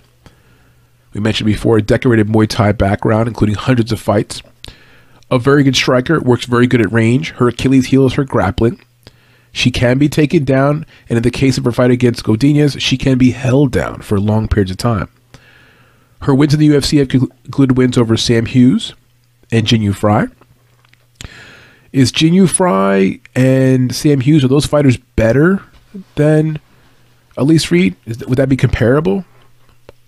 We 1.14 1.20
mentioned 1.20 1.46
before 1.46 1.78
a 1.78 1.82
decorated 1.82 2.28
Muay 2.28 2.46
Thai 2.46 2.72
background, 2.72 3.28
including 3.28 3.54
hundreds 3.54 3.92
of 3.92 3.98
fights. 3.98 4.42
A 5.30 5.38
very 5.38 5.62
good 5.62 5.74
striker, 5.74 6.20
works 6.20 6.44
very 6.44 6.66
good 6.66 6.82
at 6.82 6.92
range. 6.92 7.30
Her 7.30 7.48
Achilles 7.48 7.86
heel 7.86 8.04
is 8.04 8.12
her 8.14 8.24
grappling. 8.24 8.78
She 9.52 9.70
can 9.70 9.96
be 9.96 10.10
taken 10.10 10.44
down, 10.44 10.84
and 11.08 11.16
in 11.16 11.22
the 11.22 11.30
case 11.30 11.56
of 11.56 11.64
her 11.64 11.72
fight 11.72 11.90
against 11.90 12.24
Godinez, 12.24 12.78
she 12.78 12.98
can 12.98 13.16
be 13.16 13.30
held 13.30 13.72
down 13.72 14.02
for 14.02 14.20
long 14.20 14.48
periods 14.48 14.70
of 14.70 14.76
time. 14.76 15.08
Her 16.22 16.34
wins 16.34 16.54
in 16.54 16.60
the 16.60 16.68
UFC 16.68 16.98
have 16.98 17.12
included 17.44 17.76
wins 17.76 17.96
over 17.96 18.16
Sam 18.16 18.46
Hughes 18.46 18.94
and 19.50 19.66
Jinh 19.66 19.94
Frey. 19.94 20.26
Is 21.92 22.12
Jinh 22.12 22.48
Frey 22.48 23.20
and 23.34 23.94
Sam 23.94 24.20
Hughes 24.20 24.44
are 24.44 24.48
those 24.48 24.66
fighters 24.66 24.96
better 25.16 25.62
than 26.16 26.60
Elise 27.36 27.70
Reed? 27.70 27.96
Is, 28.04 28.18
would 28.26 28.38
that 28.38 28.48
be 28.48 28.56
comparable? 28.56 29.24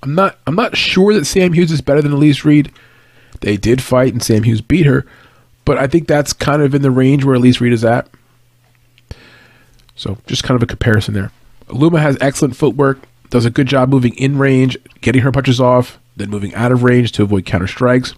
I'm 0.03 0.15
not. 0.15 0.39
I'm 0.47 0.55
not 0.55 0.77
sure 0.77 1.15
that 1.15 1.27
Sam 1.27 1.53
Hughes 1.53 1.71
is 1.71 1.81
better 1.81 2.03
than 2.03 2.13
Elise 2.13 2.45
Reed. 2.45 2.73
They 3.41 3.57
did 3.57 3.83
fight, 3.83 4.13
and 4.13 4.23
Sam 4.23 4.43
Hughes 4.43 4.61
beat 4.61 4.87
her, 4.87 5.07
but 5.65 5.79
I 5.79 5.87
think 5.87 6.07
that's 6.07 6.33
kind 6.33 6.63
of 6.63 6.75
in 6.75 6.83
the 6.83 6.91
range 6.91 7.25
where 7.25 7.35
Elise 7.35 7.61
Reed 7.61 7.73
is 7.73 7.85
at. 7.85 8.09
So 9.95 10.19
just 10.27 10.45
kind 10.45 10.57
of 10.57 10.63
a 10.63 10.67
comparison 10.67 11.15
there. 11.15 11.31
Loma 11.69 12.01
has 12.01 12.19
excellent 12.21 12.57
footwork, 12.57 12.99
does 13.31 13.45
a 13.45 13.51
good 13.51 13.67
job 13.67 13.89
moving 13.89 14.15
in 14.17 14.39
range, 14.39 14.77
getting 15.01 15.23
her 15.23 15.33
punches 15.33 15.61
off, 15.61 15.99
then 16.17 16.31
moving 16.31 16.55
out 16.55 16.73
of 16.73 16.83
range 16.83 17.13
to 17.13 17.23
avoid 17.23 17.47
counter 17.47 17.67
strikes 17.67 18.15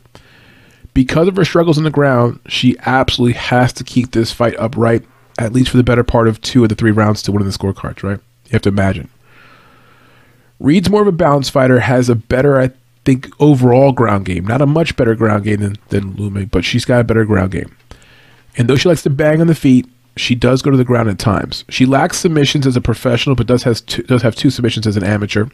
because 0.94 1.29
of 1.29 1.37
her 1.37 1.44
struggles 1.44 1.79
on 1.79 1.85
the 1.85 1.90
ground, 1.90 2.40
she 2.46 2.77
absolutely 2.81 3.35
has 3.35 3.72
to 3.75 3.85
keep 3.85 4.12
this 4.12 4.33
fight 4.33 4.57
upright, 4.59 5.05
at 5.38 5.53
least 5.53 5.70
for 5.70 5.77
the 5.77 5.83
better 5.83 6.05
part 6.05 6.29
of 6.29 6.40
two 6.40 6.62
of 6.62 6.68
the 6.68 6.75
three 6.75 6.90
rounds 6.90 7.22
to 7.22 7.33
win 7.33 7.44
the 7.44 7.51
scorecards, 7.51 8.03
right? 8.03 8.20
You 8.46 8.53
have 8.53 8.62
to 8.62 8.68
imagine. 8.68 9.09
Reed's 10.61 10.90
more 10.90 11.03
of 11.03 11.09
a 11.09 11.12
balance 11.12 11.48
fighter, 11.48 11.81
has 11.81 12.09
a 12.09 12.14
better, 12.14 12.61
I 12.61 12.70
think, 13.05 13.29
overall 13.40 13.92
ground 13.92 14.27
game. 14.27 14.46
Not 14.46 14.62
a 14.62 14.66
much 14.66 14.96
better 14.96 15.14
ground 15.14 15.44
game 15.44 15.61
than, 15.61 15.77
than 15.88 16.44
but 16.46 16.64
she's 16.64 16.85
got 16.85 17.01
a 17.01 17.05
better 17.05 17.25
ground 17.25 17.53
game. 17.53 17.75
And 18.57 18.68
though 18.68 18.77
she 18.77 18.88
likes 18.88 19.03
to 19.03 19.11
bang 19.11 19.40
on 19.40 19.46
the 19.46 19.55
feet, 19.55 19.88
she 20.16 20.35
does 20.35 20.62
go 20.62 20.70
to 20.70 20.77
the 20.77 20.85
ground 20.85 21.09
at 21.09 21.18
times. 21.18 21.64
She 21.68 21.87
lacks 21.87 22.18
submissions 22.18 22.66
as 22.66 22.77
a 22.77 22.81
professional, 22.81 23.35
but 23.35 23.46
does 23.46 23.62
has 23.62 23.81
two, 23.81 24.03
does 24.03 24.22
have 24.22 24.37
two 24.37 24.51
submissions 24.51 24.87
as 24.87 24.96
an 24.96 25.05
amateur. 25.05 25.46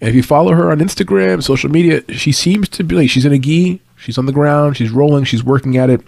And 0.00 0.08
if 0.08 0.14
you 0.14 0.22
follow 0.22 0.54
her 0.54 0.70
on 0.70 0.78
Instagram, 0.78 1.42
social 1.42 1.70
media, 1.70 2.02
she 2.12 2.32
seems 2.32 2.68
to 2.70 2.84
be 2.84 2.94
like 2.94 3.10
she's 3.10 3.26
in 3.26 3.32
a 3.32 3.38
gi, 3.38 3.80
She's 4.00 4.16
on 4.16 4.26
the 4.26 4.32
ground, 4.32 4.76
she's 4.78 4.90
rolling, 4.90 5.24
she's 5.24 5.44
working 5.44 5.76
at 5.76 5.90
it. 5.90 6.00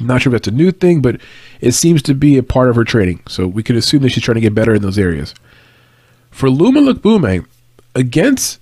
I'm 0.00 0.06
not 0.06 0.22
sure 0.22 0.30
if 0.32 0.40
that's 0.40 0.48
a 0.48 0.56
new 0.56 0.70
thing, 0.70 1.02
but 1.02 1.20
it 1.60 1.72
seems 1.72 2.02
to 2.02 2.14
be 2.14 2.38
a 2.38 2.42
part 2.42 2.70
of 2.70 2.76
her 2.76 2.84
training. 2.84 3.20
So 3.28 3.46
we 3.46 3.64
can 3.64 3.76
assume 3.76 4.02
that 4.02 4.10
she's 4.10 4.22
trying 4.22 4.36
to 4.36 4.40
get 4.40 4.54
better 4.54 4.74
in 4.74 4.82
those 4.82 4.98
areas. 4.98 5.34
For 6.30 6.48
Loma 6.48 6.80
Lookboonmee, 6.80 7.44
against 7.96 8.60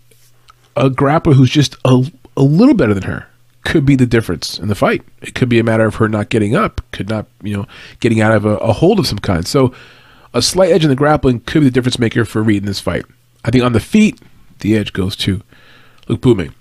a 0.74 0.88
grappler 0.88 1.34
who's 1.34 1.50
just 1.50 1.76
a, 1.84 2.10
a 2.36 2.42
little 2.42 2.74
better 2.74 2.94
than 2.94 3.02
her, 3.02 3.28
could 3.68 3.84
be 3.84 3.96
the 3.96 4.06
difference 4.06 4.58
in 4.58 4.68
the 4.68 4.74
fight. 4.74 5.02
It 5.20 5.34
could 5.34 5.50
be 5.50 5.58
a 5.58 5.62
matter 5.62 5.84
of 5.84 5.96
her 5.96 6.08
not 6.08 6.30
getting 6.30 6.56
up, 6.56 6.80
could 6.90 7.10
not, 7.10 7.26
you 7.42 7.54
know, 7.54 7.66
getting 8.00 8.18
out 8.22 8.32
of 8.32 8.46
a, 8.46 8.56
a 8.56 8.72
hold 8.72 8.98
of 8.98 9.06
some 9.06 9.18
kind. 9.18 9.46
So 9.46 9.74
a 10.32 10.40
slight 10.40 10.72
edge 10.72 10.84
in 10.84 10.88
the 10.88 10.96
grappling 10.96 11.40
could 11.40 11.60
be 11.60 11.66
the 11.66 11.70
difference 11.70 11.98
maker 11.98 12.24
for 12.24 12.42
Reed 12.42 12.62
in 12.62 12.66
this 12.66 12.80
fight. 12.80 13.04
I 13.44 13.50
think 13.50 13.62
on 13.62 13.74
the 13.74 13.80
feet, 13.80 14.18
the 14.60 14.74
edge 14.74 14.94
goes 14.94 15.14
to 15.16 15.42
Lookboonmee. 16.06 16.54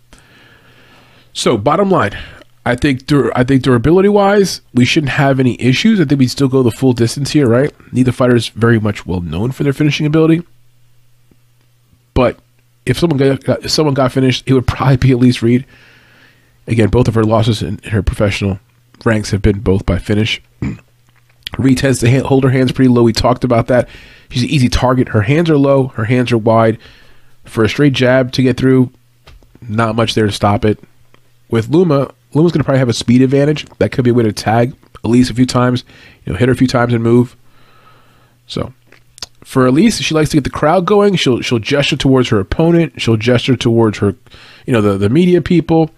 So, 1.32 1.58
bottom 1.58 1.90
line, 1.90 2.18
I 2.66 2.76
think 2.76 3.06
dur- 3.06 3.32
I 3.34 3.46
think 3.46 3.64
durability 3.64 4.10
wise, 4.10 4.60
we 4.74 4.84
shouldn't 4.84 5.14
have 5.14 5.40
any 5.40 5.60
issues. 5.62 6.02
I 6.02 6.06
think 6.06 6.20
we'd 6.20 6.28
still 6.28 6.50
go 6.50 6.62
the 6.62 6.72
full 6.72 6.92
distance 6.92 7.32
here, 7.32 7.48
right? 7.48 7.74
Neither 7.94 8.12
fighter 8.12 8.36
is 8.36 8.50
very 8.50 8.82
much 8.82 9.06
well 9.06 9.22
known 9.22 9.52
for 9.52 9.64
their 9.64 9.72
finishing 9.72 10.06
ability. 10.06 10.44
But 12.14 12.38
if 12.86 13.00
someone 13.00 13.18
got 13.18 13.64
if 13.64 13.72
someone 13.72 13.94
got 13.94 14.12
finished, 14.12 14.44
it 14.46 14.54
would 14.54 14.68
probably 14.76 14.98
be 14.98 15.12
at 15.12 15.20
least 15.20 15.42
Reed. 15.42 15.66
Again, 16.68 16.90
both 16.90 17.08
of 17.08 17.16
her 17.16 17.24
losses 17.24 17.62
in, 17.62 17.80
her 17.80 18.04
professional 18.04 18.60
ranks 19.06 19.32
have 19.32 19.42
been 19.42 19.60
both 19.60 19.86
by 19.86 20.00
finish. 20.00 20.42
Reed 21.58 21.78
tends 21.78 22.00
to 22.00 22.20
hold 22.24 22.44
her 22.44 22.50
hands 22.50 22.72
pretty 22.72 22.90
low. 22.90 23.04
We 23.04 23.14
talked 23.14 23.44
about 23.44 23.68
that. 23.68 23.88
She's 24.30 24.44
an 24.44 24.50
easy 24.50 24.68
target. 24.68 25.10
Her 25.10 25.22
hands 25.22 25.50
are 25.50 25.58
low. 25.58 25.88
Her 25.88 26.06
hands 26.06 26.32
are 26.32 26.38
wide. 26.38 26.78
For 27.46 27.64
a 27.64 27.70
straight 27.70 27.94
jab 27.94 28.34
to 28.34 28.44
get 28.44 28.58
through, 28.58 28.92
not 29.62 29.96
much 29.96 30.14
there 30.14 30.26
to 30.26 30.32
stop 30.32 30.66
it 30.66 30.80
with 31.50 31.70
Loma, 31.70 32.14
Loma's 32.34 32.52
going 32.52 32.60
to 32.60 32.66
probably 32.66 32.80
have 32.80 32.90
a 32.90 32.94
speed 32.94 33.22
advantage. 33.22 33.66
That 33.80 33.92
could 33.92 34.04
be 34.04 34.12
a 34.12 34.14
way 34.14 34.24
to 34.24 34.34
tag 34.34 34.76
Elise 35.04 35.30
a 35.30 35.34
few 35.34 35.46
times, 35.46 35.84
you 36.26 36.34
know, 36.34 36.38
hit 36.38 36.50
her 36.50 36.54
a 36.54 36.58
few 36.58 36.68
times 36.68 36.94
and 36.94 37.04
move. 37.04 37.36
So 38.48 38.74
for 39.44 39.66
Elise, 39.66 40.00
she 40.00 40.14
likes 40.14 40.30
to 40.32 40.38
get 40.38 40.44
the 40.44 40.50
crowd 40.50 40.86
going. 40.86 41.16
She'll 41.16 41.42
she'll 41.42 41.60
gesture 41.60 41.96
towards 41.96 42.30
her 42.30 42.40
opponent. 42.40 43.02
She'll 43.02 43.18
gesture 43.18 43.56
towards 43.56 44.00
her, 44.00 44.16
you 44.66 44.74
know, 44.74 44.82
the 44.82 44.98
the 44.98 45.10
media 45.10 45.42
people. 45.42 45.92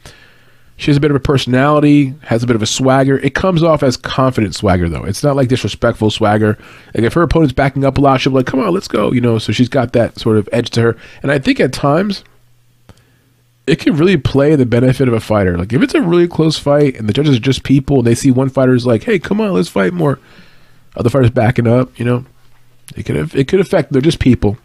She 0.80 0.90
has 0.90 0.96
a 0.96 1.02
bit 1.02 1.12
of 1.12 1.18
a 1.18 1.20
personality, 1.20 2.16
has 2.22 2.42
a 2.42 2.48
bit 2.48 2.56
of 2.56 2.62
a 2.62 2.66
swagger. 2.66 3.18
It 3.18 3.36
comes 3.36 3.64
off 3.64 3.84
as 3.84 3.98
confident 3.98 4.56
swagger 4.56 4.88
though. 4.88 5.04
It's 5.04 5.22
not 5.22 5.36
like 5.36 5.50
disrespectful 5.50 6.10
swagger. 6.10 6.58
Like 6.96 7.04
if 7.04 7.14
her 7.16 7.22
opponent's 7.22 7.52
backing 7.52 7.84
up 7.84 7.98
a 7.98 8.02
lot, 8.02 8.22
she'll 8.22 8.32
be 8.32 8.38
like, 8.38 8.46
"Come 8.46 8.62
on, 8.62 8.74
let's 8.74 8.88
go," 8.88 9.12
you 9.12 9.20
know. 9.20 9.40
So 9.40 9.52
she's 9.52 9.68
got 9.68 9.92
that 9.92 10.18
sort 10.18 10.38
of 10.38 10.48
edge 10.54 10.70
to 10.72 10.82
her. 10.82 10.98
And 11.22 11.34
I 11.34 11.40
think 11.40 11.60
at 11.60 11.74
times 11.74 12.24
it 13.68 13.80
can 13.80 13.98
really 13.98 14.16
play 14.16 14.56
the 14.56 14.66
benefit 14.66 15.10
of 15.10 15.14
a 15.14 15.20
fighter. 15.20 15.58
Like 15.58 15.74
if 15.74 15.82
it's 15.82 15.96
a 15.96 16.02
really 16.02 16.30
close 16.30 16.58
fight 16.58 16.96
and 16.96 17.10
the 17.10 17.14
judges 17.14 17.36
are 17.36 17.42
just 17.42 17.64
people 17.64 17.98
and 17.98 18.08
they 18.08 18.16
see 18.16 18.32
one 18.32 18.48
fighter's 18.48 18.86
like, 18.86 19.04
"Hey, 19.04 19.20
come 19.20 19.42
on, 19.42 19.52
let's 19.52 19.68
fight 19.68 19.94
more," 19.94 20.18
other 20.96 21.10
fighters 21.10 21.30
backing 21.30 21.68
up. 21.68 22.00
You 22.00 22.06
know, 22.06 22.26
it 22.96 23.04
could 23.04 23.18
have, 23.18 23.36
it 23.36 23.50
could 23.50 23.60
affect. 23.60 23.92
They're 23.92 24.02
just 24.02 24.20
people. 24.20 24.58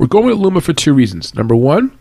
We're 0.00 0.08
going 0.08 0.26
with 0.26 0.38
Loma 0.38 0.60
for 0.60 0.72
two 0.72 0.92
reasons. 0.92 1.36
Number 1.36 1.54
one, 1.54 1.96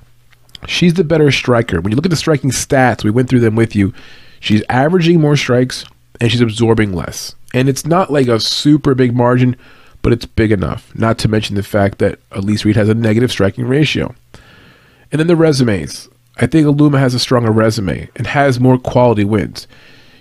she's 0.67 0.93
the 0.93 1.03
better 1.03 1.31
striker. 1.31 1.81
When 1.81 1.91
you 1.91 1.95
look 1.95 2.05
at 2.05 2.11
the 2.11 2.17
striking 2.17 2.51
stats, 2.51 3.03
we 3.03 3.11
went 3.11 3.29
through 3.29 3.41
them 3.41 3.55
with 3.55 3.75
you. 3.75 3.93
She's 4.39 4.63
averaging 4.69 5.21
more 5.21 5.37
strikes 5.37 5.85
and 6.19 6.31
she's 6.31 6.41
absorbing 6.41 6.93
less. 6.93 7.35
And 7.53 7.69
it's 7.69 7.85
not 7.85 8.11
like 8.11 8.27
a 8.27 8.39
super 8.39 8.95
big 8.95 9.15
margin, 9.15 9.55
but 10.01 10.11
it's 10.11 10.25
big 10.25 10.51
enough. 10.51 10.93
Not 10.95 11.17
to 11.19 11.27
mention 11.27 11.55
the 11.55 11.63
fact 11.63 11.99
that 11.99 12.19
Elise 12.31 12.65
Reed 12.65 12.75
has 12.75 12.89
a 12.89 12.93
negative 12.93 13.31
striking 13.31 13.65
ratio. 13.65 14.13
And 15.11 15.19
then 15.19 15.27
the 15.27 15.35
resumes. 15.35 16.09
I 16.37 16.47
think 16.47 16.65
Loma 16.65 16.99
has 16.99 17.13
a 17.13 17.19
stronger 17.19 17.51
resume 17.51 18.09
and 18.15 18.25
has 18.27 18.59
more 18.59 18.79
quality 18.79 19.23
wins. 19.23 19.67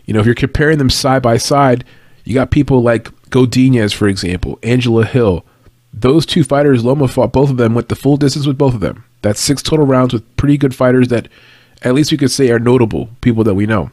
You 0.05 0.14
know, 0.14 0.20
if 0.20 0.26
you're 0.26 0.35
comparing 0.35 0.78
them 0.78 0.90
side 0.90 1.22
by 1.22 1.38
side, 1.38 1.85
you 2.24 2.35
got 2.35 2.50
people 2.50 2.83
like 2.83 3.05
Godinez, 3.31 3.94
for 3.94 4.09
example, 4.09 4.59
Angela 4.62 5.05
Hill. 5.05 5.44
Those 5.92 6.26
two 6.26 6.44
fighters, 6.44 6.85
Loma 6.85 7.09
fought 7.09 7.33
both 7.33 7.50
of 7.50 7.57
them, 7.57 7.74
went 7.74 7.88
the 7.88 7.96
full 7.96 8.16
distance 8.16 8.46
with 8.46 8.59
both 8.59 8.74
of 8.74 8.81
them. 8.81 9.05
That's 9.22 9.40
six 9.40 9.62
total 9.62 9.87
rounds 9.87 10.12
with 10.12 10.37
pretty 10.37 10.56
good 10.58 10.74
fighters 10.74 11.08
that 11.08 11.28
at 11.82 11.94
least 11.94 12.12
we 12.12 12.18
could 12.18 12.30
say 12.30 12.50
are 12.50 12.58
notable, 12.58 13.08
people 13.20 13.44
that 13.44 13.54
we 13.54 13.66
know. 13.66 13.90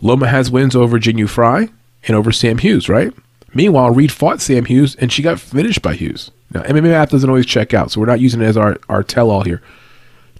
Loma 0.00 0.28
has 0.28 0.50
wins 0.50 0.76
over 0.76 0.98
Jinh 0.98 1.28
Frey 1.28 1.68
and 2.04 2.16
over 2.16 2.32
Sam 2.32 2.58
Hughes, 2.58 2.88
right? 2.88 3.12
Meanwhile, 3.54 3.90
Reed 3.90 4.12
fought 4.12 4.40
Sam 4.40 4.64
Hughes 4.64 4.94
and 4.96 5.12
she 5.12 5.22
got 5.22 5.40
finished 5.40 5.82
by 5.82 5.94
Hughes. 5.94 6.30
Now, 6.52 6.62
MMA 6.62 6.84
math 6.84 7.10
doesn't 7.10 7.28
always 7.28 7.46
check 7.46 7.74
out, 7.74 7.90
so 7.90 8.00
we're 8.00 8.06
not 8.06 8.20
using 8.20 8.40
it 8.40 8.46
as 8.46 8.56
our, 8.56 8.76
our 8.88 9.02
tell 9.02 9.30
all 9.30 9.42
here. 9.42 9.62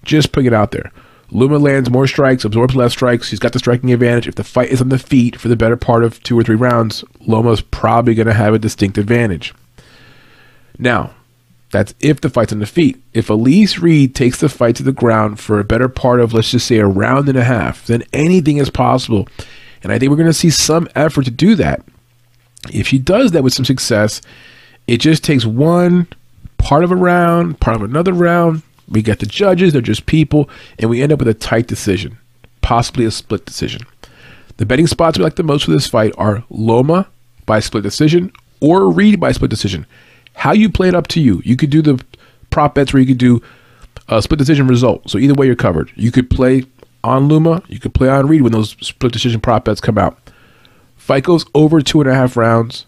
Just 0.04 0.32
putting 0.32 0.46
it 0.46 0.52
out 0.52 0.70
there. 0.70 0.92
Loma 1.32 1.58
lands 1.58 1.90
more 1.90 2.06
strikes, 2.06 2.44
absorbs 2.44 2.76
less 2.76 2.92
strikes. 2.92 3.30
He's 3.30 3.40
got 3.40 3.52
the 3.52 3.58
striking 3.58 3.92
advantage. 3.92 4.28
If 4.28 4.36
the 4.36 4.44
fight 4.44 4.68
is 4.68 4.80
on 4.80 4.90
the 4.90 4.98
feet 4.98 5.40
for 5.40 5.48
the 5.48 5.56
better 5.56 5.76
part 5.76 6.04
of 6.04 6.22
two 6.22 6.38
or 6.38 6.44
three 6.44 6.56
rounds, 6.56 7.04
Loma's 7.20 7.60
probably 7.60 8.14
going 8.14 8.28
to 8.28 8.34
have 8.34 8.54
a 8.54 8.58
distinct 8.58 8.96
advantage. 8.96 9.52
Now, 10.78 11.14
that's 11.70 11.94
if 12.00 12.20
the 12.20 12.30
fight's 12.30 12.52
on 12.52 12.60
the 12.60 12.66
feet. 12.66 13.02
If 13.12 13.28
Elise 13.28 13.78
Reed 13.78 14.14
takes 14.14 14.40
the 14.40 14.48
fight 14.48 14.76
to 14.76 14.82
the 14.82 14.92
ground 14.92 15.40
for 15.40 15.58
a 15.58 15.64
better 15.64 15.88
part 15.88 16.20
of, 16.20 16.32
let's 16.32 16.50
just 16.50 16.66
say, 16.66 16.78
a 16.78 16.86
round 16.86 17.28
and 17.28 17.38
a 17.38 17.44
half, 17.44 17.86
then 17.86 18.04
anything 18.12 18.58
is 18.58 18.70
possible. 18.70 19.28
And 19.82 19.92
I 19.92 19.98
think 19.98 20.10
we're 20.10 20.16
going 20.16 20.26
to 20.26 20.32
see 20.32 20.50
some 20.50 20.88
effort 20.94 21.24
to 21.24 21.30
do 21.30 21.54
that. 21.56 21.84
If 22.72 22.88
she 22.88 22.98
does 22.98 23.32
that 23.32 23.44
with 23.44 23.54
some 23.54 23.64
success, 23.64 24.20
it 24.86 24.98
just 24.98 25.24
takes 25.24 25.44
one 25.44 26.08
part 26.58 26.84
of 26.84 26.90
a 26.90 26.96
round, 26.96 27.60
part 27.60 27.76
of 27.76 27.82
another 27.82 28.12
round, 28.12 28.62
we 28.88 29.02
get 29.02 29.18
the 29.18 29.26
judges, 29.26 29.72
they're 29.72 29.82
just 29.82 30.06
people, 30.06 30.48
and 30.78 30.88
we 30.88 31.02
end 31.02 31.12
up 31.12 31.18
with 31.18 31.28
a 31.28 31.34
tight 31.34 31.66
decision, 31.66 32.18
possibly 32.62 33.04
a 33.04 33.10
split 33.10 33.44
decision. 33.44 33.82
The 34.56 34.66
betting 34.66 34.86
spots 34.86 35.18
we 35.18 35.24
like 35.24 35.36
the 35.36 35.42
most 35.42 35.64
for 35.64 35.72
this 35.72 35.86
fight 35.86 36.14
are 36.16 36.44
Loma 36.48 37.08
by 37.44 37.60
split 37.60 37.82
decision 37.82 38.32
or 38.60 38.90
Reed 38.90 39.20
by 39.20 39.32
split 39.32 39.50
decision. 39.50 39.86
How 40.36 40.52
you 40.52 40.70
play 40.70 40.88
it 40.88 40.94
up 40.94 41.08
to 41.08 41.20
you. 41.20 41.42
You 41.44 41.56
could 41.56 41.70
do 41.70 41.82
the 41.82 42.02
prop 42.50 42.74
bets 42.74 42.92
where 42.92 43.00
you 43.00 43.06
could 43.06 43.18
do 43.18 43.42
a 44.08 44.22
split 44.22 44.38
decision 44.38 44.66
result. 44.66 45.10
So 45.10 45.18
either 45.18 45.34
way, 45.34 45.46
you're 45.46 45.56
covered. 45.56 45.90
You 45.96 46.12
could 46.12 46.30
play 46.30 46.64
on 47.02 47.28
Loma. 47.28 47.62
You 47.68 47.80
could 47.80 47.94
play 47.94 48.08
on 48.08 48.28
Reed 48.28 48.42
when 48.42 48.52
those 48.52 48.76
split 48.80 49.12
decision 49.12 49.40
prop 49.40 49.64
bets 49.64 49.80
come 49.80 49.98
out. 49.98 50.18
Fight 50.96 51.24
goes 51.24 51.46
over 51.54 51.80
two 51.80 52.00
and 52.00 52.10
a 52.10 52.14
half 52.14 52.36
rounds. 52.36 52.86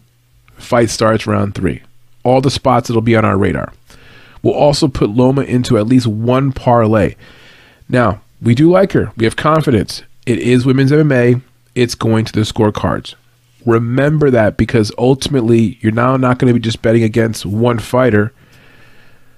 Fight 0.57 0.91
starts 0.91 1.27
round 1.27 1.55
three. 1.55 1.83
All 2.23 2.41
the 2.41 2.51
spots 2.51 2.89
that'll 2.89 3.01
be 3.01 3.17
on 3.17 3.25
our 3.25 3.39
radar. 3.39 3.73
We'll 4.43 4.55
also 4.55 4.87
put 4.87 5.11
Loma 5.11 5.43
into 5.43 5.79
at 5.79 5.87
least 5.87 6.07
one 6.07 6.53
parlay. 6.53 7.15
Now, 7.89 8.21
we 8.43 8.55
do 8.55 8.71
like 8.71 8.93
her. 8.93 9.11
We 9.17 9.25
have 9.25 9.37
confidence. 9.37 10.03
It 10.27 10.39
is 10.39 10.67
women's 10.67 10.93
MMA. 10.93 11.43
It's 11.75 11.95
going 11.95 12.25
to 12.27 12.33
the 12.33 12.41
scorecards. 12.41 13.15
Remember 13.69 14.31
that 14.31 14.57
because 14.57 14.91
ultimately, 14.97 15.77
you're 15.83 15.93
now 15.93 16.17
not 16.17 16.39
going 16.39 16.49
to 16.49 16.59
be 16.59 16.65
just 16.65 16.81
betting 16.81 17.03
against 17.03 17.45
one 17.45 17.79
fighter. 17.79 18.33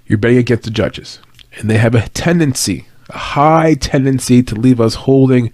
You're 0.06 0.18
betting 0.18 0.38
against 0.38 0.62
the 0.62 0.70
judges. 0.70 1.18
And 1.56 1.68
they 1.68 1.78
have 1.78 1.96
a 1.96 2.08
tendency, 2.10 2.86
a 3.08 3.18
high 3.18 3.74
tendency 3.74 4.40
to 4.44 4.54
leave 4.54 4.80
us 4.80 4.94
holding 4.94 5.52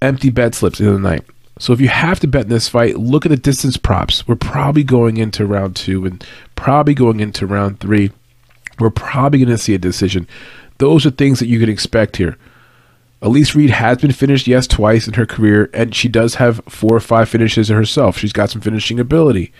empty 0.00 0.30
bet 0.30 0.54
slips 0.54 0.78
in 0.78 0.86
the 0.86 1.00
night. 1.00 1.24
So 1.58 1.72
if 1.72 1.80
you 1.80 1.88
have 1.88 2.20
to 2.20 2.28
bet 2.28 2.44
in 2.44 2.50
this 2.50 2.68
fight, 2.68 2.96
look 2.96 3.26
at 3.26 3.30
the 3.30 3.36
distance 3.36 3.76
props. 3.76 4.28
We're 4.28 4.36
probably 4.36 4.84
going 4.84 5.16
into 5.16 5.44
round 5.44 5.74
two 5.74 6.06
and 6.06 6.24
probably 6.54 6.94
going 6.94 7.18
into 7.18 7.44
round 7.44 7.80
three. 7.80 8.12
We're 8.78 8.90
probably 8.90 9.40
going 9.40 9.48
to 9.48 9.58
see 9.58 9.74
a 9.74 9.78
decision. 9.78 10.28
Those 10.78 11.04
are 11.04 11.10
things 11.10 11.40
that 11.40 11.48
you 11.48 11.58
can 11.58 11.68
expect 11.68 12.18
here. 12.18 12.38
Elise 13.20 13.54
Reed 13.54 13.70
has 13.70 13.98
been 13.98 14.12
finished, 14.12 14.46
yes, 14.46 14.66
twice 14.66 15.08
in 15.08 15.14
her 15.14 15.26
career, 15.26 15.70
and 15.74 15.94
she 15.94 16.08
does 16.08 16.36
have 16.36 16.62
four 16.68 16.94
or 16.94 17.00
five 17.00 17.28
finishes 17.28 17.68
herself. 17.68 18.16
She's 18.16 18.32
got 18.32 18.50
some 18.50 18.60
finishing 18.60 19.00
ability. 19.00 19.52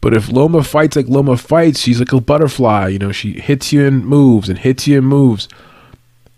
But 0.00 0.14
if 0.14 0.32
Loma 0.32 0.64
fights 0.64 0.96
like 0.96 1.06
Loma 1.06 1.36
fights, 1.36 1.80
she's 1.80 2.00
like 2.00 2.12
a 2.12 2.20
butterfly. 2.20 2.88
You 2.88 2.98
know, 2.98 3.12
she 3.12 3.38
hits 3.38 3.72
you 3.72 3.86
and 3.86 4.04
moves 4.04 4.48
and 4.48 4.58
hits 4.58 4.86
you 4.88 4.98
and 4.98 5.06
moves. 5.06 5.48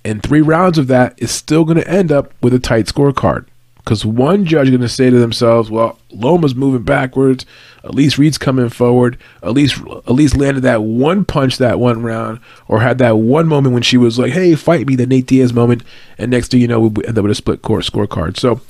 And 0.05 0.22
three 0.22 0.43
rounds 0.43 0.76
of 0.76 0.89
that 0.89 1.14
is 1.18 1.30
still 1.30 1.64
going 1.64 1.78
to 1.78 1.89
end 1.89 2.12
up 2.12 2.32
with 2.43 2.53
a 2.53 2.59
tight 2.59 2.87
scorecard. 2.87 3.47
Because 3.76 4.05
one 4.05 4.45
judge 4.45 4.66
is 4.66 4.70
going 4.70 4.80
to 4.80 4.89
say 4.89 5.09
to 5.09 5.18
themselves, 5.18 5.70
well, 5.70 5.99
Loma's 6.11 6.55
moving 6.55 6.82
backwards. 6.82 7.47
Elise 7.85 8.18
Reed's 8.18 8.39
coming 8.39 8.68
forward. 8.68 9.18
Elise, 9.43 9.78
Elise 10.07 10.35
landed 10.35 10.62
that 10.62 10.82
one 10.82 11.24
punch 11.24 11.59
that 11.59 11.78
one 11.78 12.03
round, 12.03 12.41
or 12.66 12.80
had 12.80 12.99
that 12.99 13.18
one 13.18 13.47
moment 13.47 13.74
when 13.74 13.82
she 13.82 13.97
was 13.97 14.18
like, 14.18 14.32
hey, 14.32 14.55
fight 14.55 14.87
me, 14.87 14.97
the 14.97 15.07
Nate 15.07 15.26
Diaz 15.26 15.53
moment. 15.53 15.82
And 16.18 16.30
next 16.30 16.51
thing 16.51 16.61
you 16.61 16.68
know, 16.68 16.80
we 16.80 17.05
end 17.05 17.18
up 17.18 17.22
with 17.22 17.32
a 17.32 17.35
split 17.35 17.62
court 17.62 17.85
scorecard. 17.85 18.39
So 18.39 18.61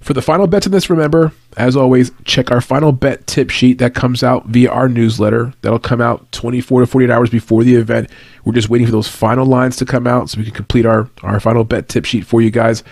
for 0.00 0.12
the 0.12 0.22
final 0.22 0.46
bets 0.46 0.66
in 0.66 0.72
this, 0.72 0.90
remember, 0.90 1.32
as 1.56 1.74
always, 1.74 2.12
check 2.24 2.50
our 2.50 2.60
final 2.60 2.92
bet 2.92 3.26
tip 3.26 3.50
sheet 3.50 3.78
that 3.78 3.94
comes 3.94 4.22
out 4.22 4.46
via 4.46 4.70
our 4.70 4.88
newsletter. 4.88 5.52
That'll 5.62 5.78
come 5.78 6.00
out 6.00 6.30
24 6.32 6.82
to 6.82 6.86
48 6.86 7.10
hours 7.10 7.30
before 7.30 7.64
the 7.64 7.74
event. 7.74 8.10
We're 8.44 8.52
just 8.52 8.68
waiting 8.68 8.86
for 8.86 8.92
those 8.92 9.08
final 9.08 9.46
lines 9.46 9.76
to 9.76 9.86
come 9.86 10.06
out 10.06 10.30
so 10.30 10.38
we 10.38 10.44
can 10.44 10.54
complete 10.54 10.86
our, 10.86 11.10
our 11.22 11.40
final 11.40 11.64
bet 11.64 11.88
tip 11.88 12.04
sheet 12.04 12.26
for 12.26 12.40
you 12.40 12.50
guys. 12.50 12.84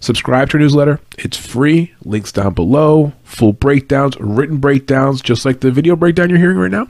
Subscribe 0.00 0.50
to 0.50 0.56
our 0.56 0.60
newsletter. 0.60 1.00
It's 1.18 1.36
free. 1.36 1.94
Links 2.04 2.32
down 2.32 2.54
below. 2.54 3.12
Full 3.24 3.52
breakdowns, 3.52 4.16
written 4.18 4.58
breakdowns, 4.58 5.20
just 5.20 5.44
like 5.44 5.60
the 5.60 5.70
video 5.70 5.96
breakdown 5.96 6.30
you're 6.30 6.38
hearing 6.38 6.58
right 6.58 6.70
now. 6.70 6.88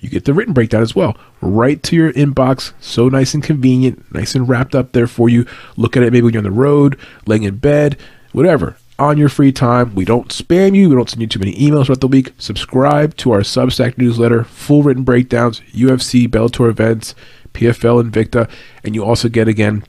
You 0.00 0.10
get 0.10 0.26
the 0.26 0.34
written 0.34 0.52
breakdown 0.52 0.82
as 0.82 0.94
well, 0.94 1.16
right 1.40 1.82
to 1.84 1.96
your 1.96 2.12
inbox. 2.12 2.74
So 2.78 3.08
nice 3.08 3.32
and 3.32 3.42
convenient, 3.42 4.12
nice 4.12 4.34
and 4.34 4.46
wrapped 4.46 4.74
up 4.74 4.92
there 4.92 5.06
for 5.06 5.30
you. 5.30 5.46
Look 5.78 5.96
at 5.96 6.02
it 6.02 6.12
maybe 6.12 6.24
when 6.24 6.34
you're 6.34 6.40
on 6.40 6.44
the 6.44 6.50
road, 6.50 6.98
laying 7.26 7.44
in 7.44 7.56
bed, 7.56 7.98
whatever. 8.32 8.76
On 8.98 9.18
your 9.18 9.28
free 9.30 9.50
time. 9.50 9.94
We 9.94 10.04
don't 10.04 10.28
spam 10.28 10.76
you. 10.76 10.90
We 10.90 10.94
don't 10.94 11.08
send 11.08 11.22
you 11.22 11.26
too 11.26 11.38
many 11.38 11.54
emails 11.54 11.86
throughout 11.86 12.00
the 12.00 12.06
week. 12.06 12.32
Subscribe 12.38 13.16
to 13.16 13.32
our 13.32 13.40
Substack 13.40 13.98
newsletter, 13.98 14.44
full 14.44 14.82
written 14.82 15.04
breakdowns, 15.04 15.60
UFC, 15.72 16.28
Bellator 16.28 16.68
events, 16.68 17.14
PFL, 17.54 18.08
Invicta, 18.08 18.48
and 18.84 18.94
you 18.94 19.04
also 19.04 19.28
get 19.28 19.48
again 19.48 19.84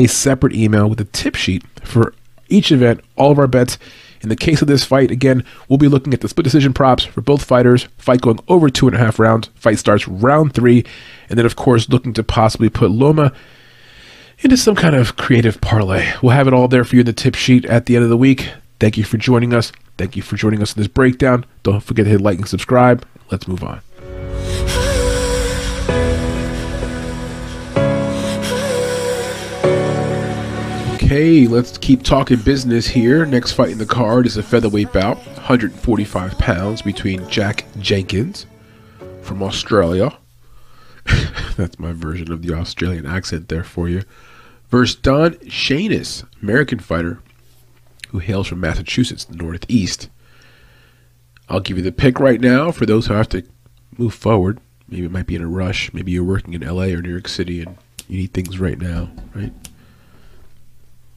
a 0.00 0.08
separate 0.08 0.54
email 0.54 0.88
with 0.88 1.00
a 1.00 1.04
tip 1.04 1.34
sheet 1.34 1.62
for 1.80 2.14
each 2.48 2.72
event, 2.72 3.00
all 3.16 3.30
of 3.30 3.38
our 3.38 3.46
bets. 3.46 3.78
In 4.22 4.28
the 4.28 4.36
case 4.36 4.60
of 4.60 4.68
this 4.68 4.84
fight, 4.84 5.10
again, 5.10 5.44
we'll 5.68 5.78
be 5.78 5.88
looking 5.88 6.12
at 6.12 6.20
the 6.20 6.28
split 6.28 6.44
decision 6.44 6.72
props 6.72 7.04
for 7.04 7.20
both 7.20 7.44
fighters. 7.44 7.88
Fight 7.96 8.20
going 8.20 8.40
over 8.48 8.68
two 8.68 8.86
and 8.86 8.96
a 8.96 8.98
half 8.98 9.18
rounds. 9.18 9.48
Fight 9.54 9.78
starts 9.78 10.08
round 10.08 10.54
three. 10.54 10.84
And 11.28 11.38
then, 11.38 11.46
of 11.46 11.56
course, 11.56 11.88
looking 11.88 12.12
to 12.14 12.24
possibly 12.24 12.68
put 12.68 12.90
Loma 12.90 13.32
into 14.40 14.56
some 14.56 14.74
kind 14.74 14.96
of 14.96 15.16
creative 15.16 15.60
parlay. 15.60 16.12
We'll 16.22 16.32
have 16.32 16.48
it 16.48 16.54
all 16.54 16.68
there 16.68 16.84
for 16.84 16.96
you 16.96 17.00
in 17.00 17.06
the 17.06 17.12
tip 17.12 17.34
sheet 17.34 17.64
at 17.66 17.86
the 17.86 17.96
end 17.96 18.04
of 18.04 18.10
the 18.10 18.16
week. 18.16 18.50
Thank 18.78 18.96
you 18.96 19.04
for 19.04 19.18
joining 19.18 19.52
us. 19.52 19.72
Thank 19.98 20.16
you 20.16 20.22
for 20.22 20.36
joining 20.36 20.62
us 20.62 20.74
in 20.74 20.80
this 20.80 20.88
breakdown. 20.88 21.44
Don't 21.62 21.80
forget 21.80 22.06
to 22.06 22.10
hit 22.10 22.20
like 22.22 22.38
and 22.38 22.48
subscribe. 22.48 23.06
Let's 23.30 23.46
move 23.46 23.62
on. 23.62 23.80
Okay, 31.10 31.48
let's 31.48 31.76
keep 31.76 32.04
talking 32.04 32.38
business 32.38 32.86
here. 32.86 33.26
Next 33.26 33.50
fight 33.50 33.70
in 33.70 33.78
the 33.78 33.84
card 33.84 34.26
is 34.26 34.36
a 34.36 34.44
featherweight 34.44 34.92
bout, 34.92 35.16
145 35.16 36.38
pounds, 36.38 36.82
between 36.82 37.28
Jack 37.28 37.64
Jenkins 37.80 38.46
from 39.20 39.42
Australia. 39.42 40.16
That's 41.56 41.80
my 41.80 41.90
version 41.90 42.30
of 42.30 42.42
the 42.42 42.54
Australian 42.54 43.06
accent 43.06 43.48
there 43.48 43.64
for 43.64 43.88
you. 43.88 44.04
Versus 44.68 44.94
Don 44.94 45.32
Shainis, 45.48 46.24
American 46.42 46.78
fighter 46.78 47.20
who 48.10 48.20
hails 48.20 48.46
from 48.46 48.60
Massachusetts, 48.60 49.24
the 49.24 49.34
Northeast. 49.34 50.08
I'll 51.48 51.58
give 51.58 51.76
you 51.76 51.82
the 51.82 51.90
pick 51.90 52.20
right 52.20 52.40
now 52.40 52.70
for 52.70 52.86
those 52.86 53.08
who 53.08 53.14
have 53.14 53.30
to 53.30 53.42
move 53.98 54.14
forward. 54.14 54.60
Maybe 54.86 55.06
it 55.06 55.10
might 55.10 55.26
be 55.26 55.34
in 55.34 55.42
a 55.42 55.48
rush. 55.48 55.92
Maybe 55.92 56.12
you're 56.12 56.22
working 56.22 56.54
in 56.54 56.60
LA 56.60 56.84
or 56.84 57.02
New 57.02 57.10
York 57.10 57.26
City 57.26 57.62
and 57.62 57.76
you 58.06 58.18
need 58.18 58.32
things 58.32 58.60
right 58.60 58.78
now, 58.78 59.10
right? 59.34 59.52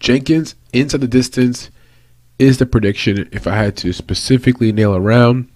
Jenkins 0.04 0.56
inside 0.74 1.00
the 1.00 1.08
distance 1.08 1.72
is 2.38 2.58
the 2.58 2.66
prediction. 2.66 3.30
If 3.32 3.48
I 3.48 3.56
had 3.56 3.78
to 3.78 3.94
specifically 3.94 4.74
nail 4.74 4.94
a 4.94 5.00
round, 5.00 5.50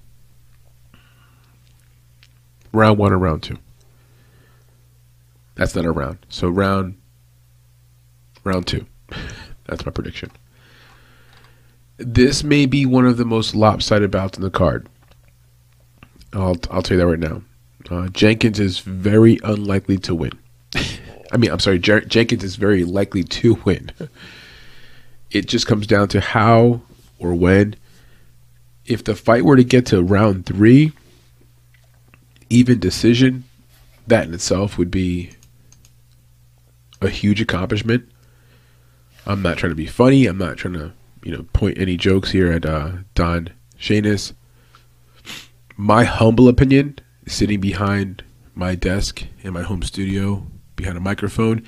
round 2.72 2.98
one 2.98 3.12
or 3.12 3.18
round 3.18 3.44
two. 3.44 3.58
That's 5.56 5.76
not 5.76 5.84
a 5.84 5.92
round. 5.92 6.20
So 6.30 6.48
round 6.48 6.96
round 8.46 8.68
two. 8.68 8.86
That's 9.66 9.86
my 9.86 9.92
prediction. 9.92 10.32
This 11.98 12.42
may 12.42 12.66
be 12.66 12.86
one 12.86 13.06
of 13.06 13.18
the 13.18 13.26
most 13.26 13.54
lopsided 13.54 14.12
bouts 14.12 14.38
in 14.38 14.44
the 14.46 14.50
card. 14.50 14.88
I'll 16.32 16.56
I'll 16.72 16.82
tell 16.82 16.96
you 16.98 17.04
that 17.04 17.08
right 17.08 17.20
now. 17.20 17.42
Uh, 17.90 18.08
Jenkins 18.10 18.62
is 18.62 18.80
very 18.80 19.40
unlikely 19.44 19.98
to 19.98 20.16
win. 20.16 20.32
I 21.34 21.38
mean, 21.38 21.52
I'm 21.52 21.60
sorry, 21.60 21.80
Jer- 21.80 22.02
Jenkins 22.02 22.46
is 22.46 22.56
very 22.56 22.86
likely 22.86 23.26
to 23.26 23.56
win. 23.66 23.92
it 25.32 25.48
just 25.48 25.68
comes 25.68 25.88
down 25.88 26.08
to 26.10 26.20
how 26.20 26.82
or 27.20 27.34
when. 27.34 27.76
If 28.86 29.04
the 29.04 29.16
fight 29.16 29.44
were 29.44 29.58
to 29.58 29.64
get 29.64 29.86
to 29.88 30.02
round 30.02 30.46
three, 30.46 30.94
even 32.50 32.80
decision, 32.80 33.44
that 34.08 34.28
in 34.28 34.34
itself 34.34 34.78
would 34.78 34.90
be 34.92 35.32
a 37.02 37.10
huge 37.10 37.42
accomplishment. 37.42 38.10
I'm 39.26 39.42
not 39.42 39.58
trying 39.58 39.72
to 39.72 39.76
be 39.76 39.88
funny. 39.88 40.26
I'm 40.26 40.38
not 40.38 40.58
trying 40.58 40.76
to, 40.76 40.94
you 41.24 41.32
know, 41.36 41.44
point 41.52 41.78
any 41.78 41.98
jokes 41.98 42.32
here 42.32 42.52
at 42.52 42.66
uh, 42.66 42.92
Don 43.14 43.50
Shainis. 43.78 44.34
My 45.76 46.06
humble 46.06 46.48
opinion, 46.48 46.98
sitting 47.28 47.60
behind 47.60 48.24
my 48.56 48.74
desk 48.74 49.24
in 49.42 49.54
my 49.54 49.64
home 49.64 49.84
studio 49.84 50.48
behind 50.76 50.98
a 50.98 51.02
microphone, 51.02 51.66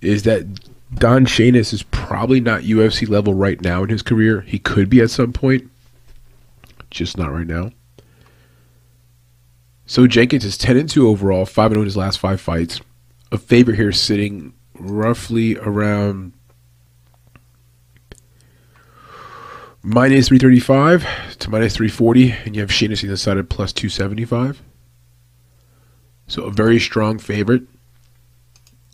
is 0.00 0.22
that 0.22 0.46
Don 0.94 1.24
Shainis 1.24 1.72
is 1.72 1.82
probably 1.84 2.40
not 2.40 2.62
UFC 2.62 3.08
level 3.08 3.34
right 3.34 3.60
now 3.60 3.82
in 3.84 3.90
his 3.90 4.02
career. 4.02 4.40
He 4.40 4.58
could 4.58 4.90
be 4.90 5.00
at 5.00 5.10
some 5.10 5.32
point, 5.32 5.70
just 6.90 7.16
not 7.16 7.32
right 7.32 7.46
now. 7.46 7.70
So 9.86 10.06
Jenkins 10.06 10.44
is 10.44 10.58
10 10.58 10.76
and 10.76 10.88
2 10.88 11.08
overall, 11.08 11.46
5 11.46 11.70
0 11.72 11.80
in 11.80 11.84
his 11.84 11.96
last 11.96 12.18
five 12.18 12.40
fights. 12.40 12.80
A 13.32 13.38
favorite 13.38 13.76
here 13.76 13.92
sitting 13.92 14.52
roughly 14.74 15.56
around 15.58 16.32
minus 19.82 20.28
335 20.28 21.38
to 21.38 21.50
minus 21.50 21.76
340, 21.76 22.32
and 22.44 22.54
you 22.54 22.60
have 22.62 22.70
Shainis 22.70 23.02
on 23.02 23.10
the 23.10 23.16
side 23.16 23.38
at 23.38 23.48
plus 23.48 23.72
275. 23.72 24.62
So 26.26 26.44
a 26.44 26.50
very 26.50 26.78
strong 26.78 27.18
favorite 27.18 27.62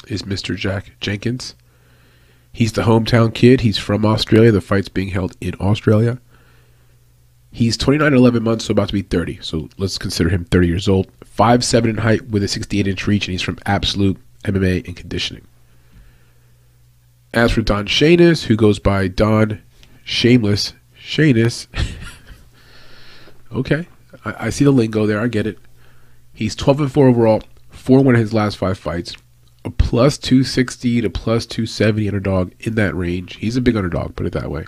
is 0.09 0.22
Mr. 0.22 0.57
Jack 0.57 0.92
Jenkins. 1.01 1.55
He's 2.57 2.72
the 2.72 2.84
hometown 2.84 3.34
kid. 3.34 3.61
He's 3.61 3.76
from 3.76 4.07
Australia. 4.07 4.50
The 4.50 4.62
fight's 4.62 4.88
being 4.88 5.09
held 5.09 5.36
in 5.42 5.52
Australia. 5.61 6.18
He's 7.52 7.76
29 7.76 8.14
11 8.14 8.42
months, 8.42 8.64
so 8.64 8.72
about 8.72 8.88
to 8.88 8.94
be 8.94 9.02
30. 9.02 9.40
So 9.42 9.68
let's 9.76 9.98
consider 9.98 10.30
him 10.30 10.46
30 10.46 10.66
years 10.66 10.88
old. 10.88 11.07
5'7 11.22 11.84
in 11.84 11.98
height 11.98 12.28
with 12.28 12.42
a 12.42 12.48
68 12.48 12.88
inch 12.88 13.07
reach, 13.07 13.26
and 13.28 13.32
he's 13.32 13.42
from 13.42 13.59
Absolute 13.66 14.16
MMA 14.44 14.86
and 14.86 14.96
Conditioning. 14.96 15.46
As 17.34 17.52
for 17.52 17.61
Don 17.61 17.84
Shainis, 17.84 18.44
who 18.44 18.57
goes 18.57 18.78
by 18.78 19.07
Don 19.07 19.61
Shameless 20.02 20.72
Shainis. 20.98 21.66
okay, 23.52 23.86
I, 24.24 24.46
I 24.46 24.48
see 24.48 24.64
the 24.64 24.70
lingo 24.70 25.07
there. 25.07 25.20
I 25.20 25.28
get 25.28 25.46
it. 25.46 25.59
He's 26.32 26.57
12 26.57 26.80
and 26.80 26.92
4 26.92 27.09
overall, 27.09 27.42
4 27.68 28.02
1 28.02 28.14
in 28.14 28.20
his 28.22 28.32
last 28.32 28.57
five 28.57 28.78
fights, 28.78 29.14
a 29.66 29.70
plus 29.70 30.16
260 30.16 31.00
to 31.00 31.10
plus 31.10 31.44
270 31.44 32.06
underdog 32.08 32.52
in 32.60 32.76
that 32.76 32.94
range. 32.94 33.36
He's 33.36 33.56
a 33.56 33.60
big 33.60 33.76
underdog, 33.76 34.14
put 34.14 34.24
it 34.24 34.32
that 34.32 34.50
way. 34.50 34.64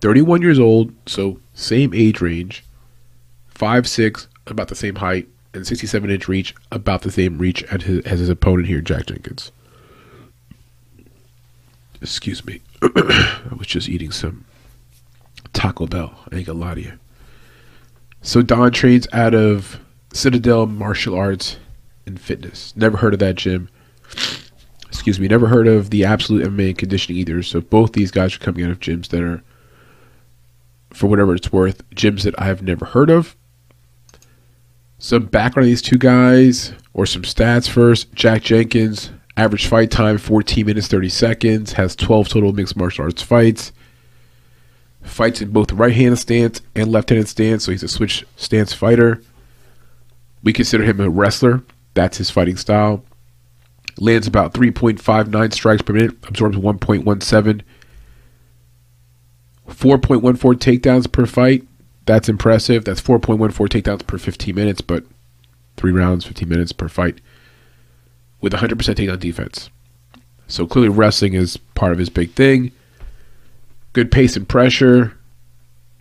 31 0.00 0.42
years 0.42 0.58
old, 0.58 0.92
so 1.06 1.38
same 1.54 1.94
age 1.94 2.20
range, 2.20 2.64
five 3.48 3.88
six, 3.88 4.26
about 4.48 4.66
the 4.66 4.74
same 4.74 4.96
height, 4.96 5.28
and 5.54 5.64
67 5.64 6.10
inch 6.10 6.26
reach, 6.26 6.56
about 6.72 7.02
the 7.02 7.12
same 7.12 7.38
reach 7.38 7.62
as 7.64 7.84
his, 7.84 8.04
as 8.04 8.18
his 8.18 8.28
opponent 8.28 8.66
here, 8.66 8.80
Jack 8.80 9.06
Jenkins. 9.06 9.52
Excuse 12.00 12.44
me. 12.44 12.60
I 12.82 13.54
was 13.56 13.68
just 13.68 13.88
eating 13.88 14.10
some 14.10 14.44
Taco 15.52 15.86
Bell. 15.86 16.12
I 16.32 16.36
ain't 16.36 16.46
gonna 16.46 16.58
lie 16.58 16.74
to 16.74 16.80
you. 16.80 16.98
So 18.22 18.42
Don 18.42 18.72
trains 18.72 19.06
out 19.12 19.34
of 19.34 19.78
Citadel 20.12 20.66
Martial 20.66 21.14
Arts 21.14 21.58
and 22.06 22.20
Fitness. 22.20 22.74
Never 22.76 22.98
heard 22.98 23.14
of 23.14 23.20
that 23.20 23.36
gym. 23.36 23.68
Excuse 24.88 25.18
me. 25.18 25.28
Never 25.28 25.48
heard 25.48 25.66
of 25.66 25.90
the 25.90 26.04
Absolute 26.04 26.46
MMA 26.46 26.76
Conditioning 26.76 27.18
either. 27.18 27.42
So 27.42 27.60
both 27.60 27.92
these 27.92 28.10
guys 28.10 28.36
are 28.36 28.40
coming 28.40 28.64
out 28.64 28.70
of 28.70 28.80
gyms 28.80 29.08
that 29.08 29.22
are, 29.22 29.42
for 30.90 31.06
whatever 31.06 31.34
it's 31.34 31.52
worth, 31.52 31.88
gyms 31.90 32.22
that 32.22 32.40
I've 32.40 32.62
never 32.62 32.84
heard 32.84 33.10
of. 33.10 33.36
Some 34.98 35.26
background 35.26 35.64
on 35.64 35.70
these 35.70 35.82
two 35.82 35.98
guys, 35.98 36.74
or 36.94 37.06
some 37.06 37.22
stats 37.22 37.68
first. 37.68 38.12
Jack 38.14 38.42
Jenkins, 38.42 39.10
average 39.36 39.66
fight 39.66 39.90
time 39.90 40.18
14 40.18 40.66
minutes 40.66 40.88
30 40.88 41.08
seconds, 41.08 41.72
has 41.72 41.96
12 41.96 42.28
total 42.28 42.52
mixed 42.52 42.76
martial 42.76 43.04
arts 43.04 43.22
fights. 43.22 43.72
Fights 45.02 45.42
in 45.42 45.50
both 45.50 45.72
right 45.72 45.92
handed 45.92 46.18
stance 46.18 46.60
and 46.76 46.92
left 46.92 47.08
handed 47.08 47.26
stance, 47.28 47.64
so 47.64 47.72
he's 47.72 47.82
a 47.82 47.88
switch 47.88 48.24
stance 48.36 48.72
fighter. 48.72 49.20
We 50.44 50.52
consider 50.52 50.84
him 50.84 51.00
a 51.00 51.10
wrestler. 51.10 51.62
That's 51.94 52.18
his 52.18 52.30
fighting 52.30 52.56
style. 52.56 53.04
Lands 53.98 54.26
about 54.26 54.54
3.59 54.54 55.52
strikes 55.52 55.82
per 55.82 55.92
minute, 55.92 56.16
absorbs 56.26 56.56
1.17. 56.56 57.62
4.14 59.68 60.56
takedowns 60.56 61.10
per 61.10 61.26
fight. 61.26 61.66
That's 62.06 62.28
impressive. 62.28 62.84
That's 62.84 63.00
4.14 63.00 63.52
takedowns 63.52 64.06
per 64.06 64.18
15 64.18 64.54
minutes, 64.54 64.80
but 64.80 65.04
three 65.76 65.92
rounds, 65.92 66.24
15 66.24 66.48
minutes 66.48 66.72
per 66.72 66.88
fight 66.88 67.20
with 68.40 68.52
100% 68.52 68.70
takedown 68.76 69.20
defense. 69.20 69.70
So 70.48 70.66
clearly, 70.66 70.90
wrestling 70.90 71.34
is 71.34 71.56
part 71.56 71.92
of 71.92 71.98
his 71.98 72.10
big 72.10 72.32
thing. 72.32 72.72
Good 73.92 74.10
pace 74.10 74.36
and 74.36 74.48
pressure. 74.48 75.16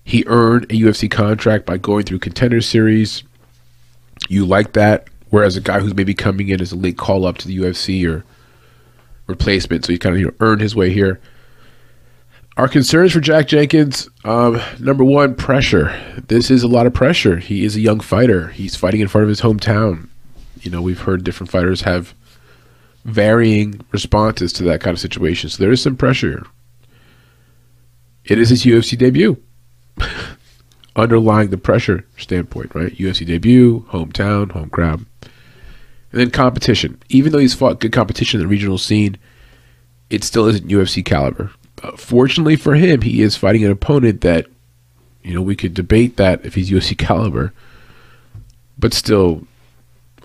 He 0.04 0.24
earned 0.28 0.66
a 0.66 0.76
UFC 0.76 1.10
contract 1.10 1.66
by 1.66 1.78
going 1.78 2.04
through 2.04 2.20
contender 2.20 2.62
series. 2.62 3.24
You 4.28 4.46
like 4.46 4.74
that. 4.74 5.08
Whereas 5.32 5.58
a 5.58 5.62
guy 5.62 5.80
who's 5.80 5.96
maybe 5.96 6.14
coming 6.14 6.50
in 6.50 6.62
as 6.62 6.72
a 6.72 6.76
late 6.76 6.98
call 6.98 7.26
up 7.26 7.38
to 7.40 7.48
the 7.48 7.58
UFC 7.58 8.08
or 8.08 8.24
replacement, 9.28 9.86
so 9.86 9.94
he 9.94 9.98
kind 9.98 10.14
of 10.14 10.20
you 10.20 10.28
know, 10.28 10.34
earned 10.42 10.62
his 10.62 10.76
way 10.76 10.92
here. 10.92 11.20
Our 12.58 12.68
concerns 12.68 13.14
for 13.14 13.22
Jack 13.22 13.48
Jenkins, 13.48 14.10
um, 14.26 14.62
number 14.78 15.06
one, 15.06 15.36
pressure. 15.36 15.98
This 16.28 16.52
is 16.52 16.64
a 16.64 16.68
lot 16.68 16.86
of 16.86 16.94
pressure. 16.94 17.38
He 17.38 17.64
is 17.64 17.78
a 17.78 17.80
young 17.80 18.02
fighter. 18.02 18.50
He's 18.50 18.76
fighting 18.76 19.00
in 19.00 19.08
front 19.08 19.24
of 19.24 19.30
his 19.30 19.42
hometown. 19.42 20.10
You 20.62 20.70
know, 20.70 20.82
we've 20.82 21.00
heard 21.00 21.24
different 21.24 21.50
fighters 21.50 21.82
have 21.82 22.14
varying 23.06 23.82
responses 23.92 24.52
to 24.54 24.64
that 24.64 24.82
kind 24.82 24.94
of 24.94 25.00
situation. 25.00 25.50
So 25.50 25.64
there 25.64 25.72
is 25.72 25.82
some 25.82 25.96
pressure. 25.96 26.46
It 28.26 28.38
is 28.38 28.50
his 28.50 28.66
UFC 28.66 28.98
debut. 28.98 29.42
Underlying 30.98 31.52
the 31.52 31.58
pressure 31.58 32.06
standpoint, 32.18 32.76
right? 32.76 32.94
UFC 32.94 33.26
debut, 33.26 33.86
hometown, 33.92 34.52
home 34.52 34.70
crowd. 34.70 35.06
And 36.12 36.20
then 36.20 36.32
competition. 36.32 37.02
Even 37.10 37.32
though 37.32 37.40
he's 37.40 37.54
fought 37.54 37.80
good 37.80 37.94
competition 37.94 38.40
in 38.40 38.46
the 38.46 38.52
regional 38.52 38.78
scene, 38.78 39.18
it 40.10 40.24
still 40.24 40.48
isn't 40.48 40.68
UFC 40.68 41.04
caliber. 41.04 41.52
Uh, 41.82 41.96
fortunately 41.96 42.56
for 42.56 42.76
him, 42.76 43.02
he 43.02 43.22
is 43.22 43.36
fighting 43.36 43.64
an 43.64 43.72
opponent 43.72 44.22
that, 44.22 44.46
you 45.24 45.34
know, 45.34 45.42
we 45.42 45.56
could 45.56 45.74
debate 45.74 46.18
that 46.18 46.46
if 46.46 46.56
he's 46.56 46.70
UFC 46.70 46.98
caliber, 46.98 47.54
but 48.78 48.94
still, 48.94 49.48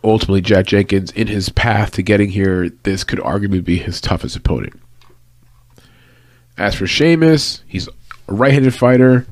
ultimately, 0.02 0.40
Jack 0.40 0.66
Jenkins, 0.66 1.10
in 1.12 1.28
his 1.28 1.48
path 1.48 1.92
to 1.92 2.02
getting 2.02 2.30
here, 2.30 2.68
this 2.82 3.04
could 3.04 3.18
arguably 3.20 3.62
be 3.62 3.78
his 3.78 4.00
toughest 4.00 4.36
opponent. 4.36 4.80
As 6.58 6.74
for 6.74 6.86
Sheamus, 6.86 7.62
he's 7.66 7.88
a 7.88 8.32
right 8.32 8.52
handed 8.52 8.74
fighter, 8.74 9.26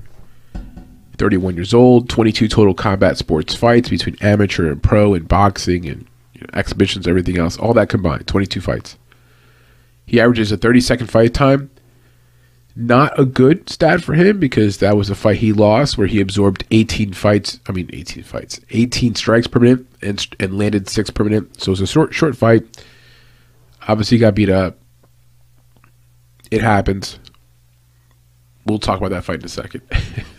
31 1.17 1.55
years 1.57 1.73
old, 1.73 2.09
22 2.09 2.49
total 2.49 2.75
combat 2.75 3.17
sports 3.17 3.55
fights 3.55 3.89
between 3.89 4.17
amateur 4.21 4.71
and 4.71 4.83
pro 4.83 5.15
and 5.15 5.27
boxing 5.27 5.89
and 5.89 6.07
exhibitions, 6.53 7.07
everything 7.07 7.39
else, 7.39 7.57
all 7.57 7.75
that 7.75 7.89
combined, 7.89 8.27
22 8.27 8.61
fights. 8.61 8.97
He 10.07 10.21
averages 10.21 10.53
a 10.53 10.57
30 10.57 10.81
second 10.81 11.07
fight 11.09 11.35
time. 11.35 11.71
Not 12.77 13.19
a 13.19 13.25
good 13.25 13.71
stat 13.71 14.03
for 14.03 14.15
him 14.15 14.41
because 14.41 14.79
that 14.79 14.97
was 14.97 15.09
a 15.09 15.15
fight 15.15 15.37
he 15.37 15.53
lost 15.53 15.97
where 15.97 16.09
he 16.09 16.21
absorbed 16.21 16.65
18 16.73 17.13
fights. 17.13 17.61
I 17.69 17.73
mean, 17.73 17.89
18 17.93 18.25
fights, 18.25 18.61
18 18.71 19.15
strikes 19.15 19.47
per 19.47 19.61
minute 19.61 19.87
and, 20.03 20.27
and 20.41 20.59
landed 20.59 20.89
six 20.89 21.09
per 21.09 21.23
minute. 21.23 21.61
So 21.61 21.71
it 21.71 21.75
was 21.75 21.81
a 21.81 21.87
short, 21.87 22.13
short 22.13 22.37
fight. 22.37 22.65
Obviously, 23.87 24.19
got 24.19 24.35
beat 24.35 24.51
up. 24.51 24.77
It 26.51 26.63
happens. 26.63 27.21
We'll 28.67 28.79
talk 28.79 28.99
about 28.99 29.11
that 29.11 29.25
fight 29.25 29.41
in 29.41 29.45
a 29.45 29.49
second. 29.49 29.83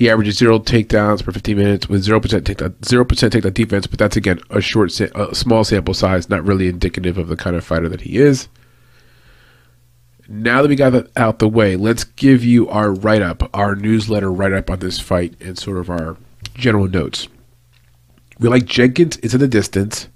he 0.00 0.08
averages 0.08 0.38
zero 0.38 0.58
takedowns 0.58 1.22
per 1.22 1.30
15 1.30 1.58
minutes 1.58 1.86
with 1.86 2.02
zero 2.02 2.18
percent 2.20 2.46
takedown, 2.46 2.74
zero 2.82 3.04
percent 3.04 3.34
takedown 3.34 3.52
defense. 3.52 3.86
But 3.86 3.98
that's 3.98 4.16
again 4.16 4.40
a 4.48 4.62
short, 4.62 4.98
a 4.98 5.34
small 5.34 5.62
sample 5.62 5.92
size, 5.92 6.30
not 6.30 6.42
really 6.42 6.68
indicative 6.68 7.18
of 7.18 7.28
the 7.28 7.36
kind 7.36 7.54
of 7.54 7.62
fighter 7.62 7.86
that 7.90 8.00
he 8.00 8.16
is. 8.16 8.48
Now 10.26 10.62
that 10.62 10.68
we 10.68 10.74
got 10.74 10.94
that 10.94 11.10
out 11.18 11.38
the 11.38 11.50
way, 11.50 11.76
let's 11.76 12.04
give 12.04 12.42
you 12.42 12.66
our 12.70 12.92
write 12.94 13.20
up, 13.20 13.50
our 13.52 13.76
newsletter 13.76 14.32
write 14.32 14.54
up 14.54 14.70
on 14.70 14.78
this 14.78 14.98
fight, 14.98 15.34
and 15.38 15.58
sort 15.58 15.76
of 15.76 15.90
our 15.90 16.16
general 16.54 16.88
notes. 16.88 17.28
We 18.38 18.48
like 18.48 18.64
Jenkins 18.64 19.18
is 19.18 19.34
in 19.34 19.40
the 19.40 19.48
distance. 19.48 20.08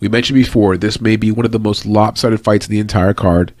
We 0.00 0.08
mentioned 0.08 0.36
before 0.36 0.78
this 0.78 1.02
may 1.02 1.16
be 1.16 1.30
one 1.30 1.44
of 1.44 1.52
the 1.52 1.58
most 1.58 1.84
lopsided 1.84 2.40
fights 2.40 2.66
in 2.66 2.72
the 2.72 2.80
entire 2.80 3.12
card. 3.12 3.52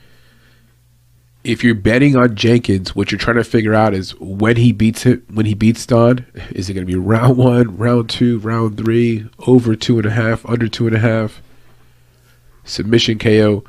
If 1.44 1.62
you're 1.62 1.74
betting 1.74 2.16
on 2.16 2.34
Jenkins, 2.36 2.96
what 2.96 3.12
you're 3.12 3.18
trying 3.18 3.36
to 3.36 3.44
figure 3.44 3.74
out 3.74 3.92
is 3.92 4.18
when 4.18 4.56
he 4.56 4.72
beats 4.72 5.04
it. 5.04 5.30
When 5.30 5.44
he 5.44 5.52
beats 5.52 5.84
Don, 5.84 6.24
is 6.50 6.70
it 6.70 6.74
going 6.74 6.86
to 6.86 6.92
be 6.92 6.98
round 6.98 7.36
one, 7.36 7.76
round 7.76 8.08
two, 8.08 8.38
round 8.38 8.78
three, 8.78 9.28
over 9.46 9.76
two 9.76 9.98
and 9.98 10.06
a 10.06 10.10
half, 10.10 10.44
under 10.46 10.68
two 10.68 10.86
and 10.86 10.96
a 10.96 11.00
half, 11.00 11.42
submission 12.64 13.18
KO? 13.18 13.62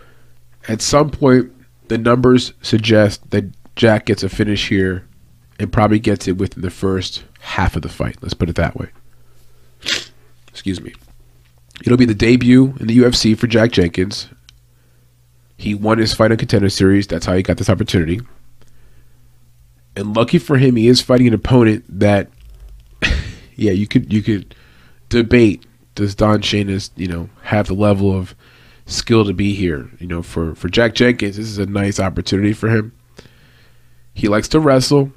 At 0.69 0.81
some 0.81 1.11
point, 1.11 1.51
the 1.89 1.97
numbers 1.97 2.53
suggest 2.61 3.29
that 3.31 3.45
Jack 3.75 4.05
gets 4.05 4.23
a 4.23 4.29
finish 4.29 4.69
here 4.69 5.05
and 5.59 5.71
probably 5.71 5.99
gets 5.99 6.27
it 6.29 6.37
within 6.37 6.61
the 6.61 6.69
first 6.69 7.25
half 7.39 7.75
of 7.75 7.81
the 7.81 7.89
fight. 7.89 8.17
Let's 8.21 8.33
put 8.33 8.49
it 8.49 8.55
that 8.55 8.77
way. 8.77 8.89
Excuse 10.47 10.81
me. 10.81 10.93
It'll 11.83 11.97
be 11.97 12.05
the 12.05 12.15
debut 12.15 12.73
in 12.79 12.87
the 12.87 12.97
UFC 12.99 13.37
for 13.37 13.47
Jack 13.47 13.71
Jenkins. 13.71 14.29
He 15.57 15.73
won 15.73 15.97
his 15.97 16.13
fight 16.13 16.31
on 16.31 16.37
Contender 16.37 16.69
Series. 16.69 17.07
That's 17.07 17.25
how 17.25 17.35
he 17.35 17.43
got 17.43 17.57
this 17.57 17.69
opportunity. 17.69 18.21
And 19.95 20.15
lucky 20.15 20.37
for 20.37 20.57
him, 20.57 20.75
he 20.75 20.87
is 20.87 21.01
fighting 21.01 21.27
an 21.27 21.33
opponent 21.33 21.85
that, 21.87 22.29
yeah, 23.55 23.71
you 23.71 23.87
could 23.87 24.11
you 24.11 24.21
could 24.21 24.53
debate 25.09 25.65
does 25.95 26.13
Don 26.13 26.41
Shainis, 26.41 26.91
you 26.95 27.07
know, 27.07 27.29
have 27.43 27.67
the 27.67 27.73
level 27.73 28.15
of 28.15 28.35
skill 28.85 29.25
to 29.25 29.33
be 29.33 29.53
here. 29.53 29.89
You 29.99 30.07
know, 30.07 30.21
for 30.21 30.53
for 30.55 30.69
Jack 30.69 30.93
Jenkins, 30.93 31.37
this 31.37 31.47
is 31.47 31.57
a 31.57 31.65
nice 31.65 31.99
opportunity 31.99 32.53
for 32.53 32.69
him. 32.69 32.91
He 34.13 34.27
likes 34.27 34.47
to 34.49 34.59
wrestle. 34.59 35.11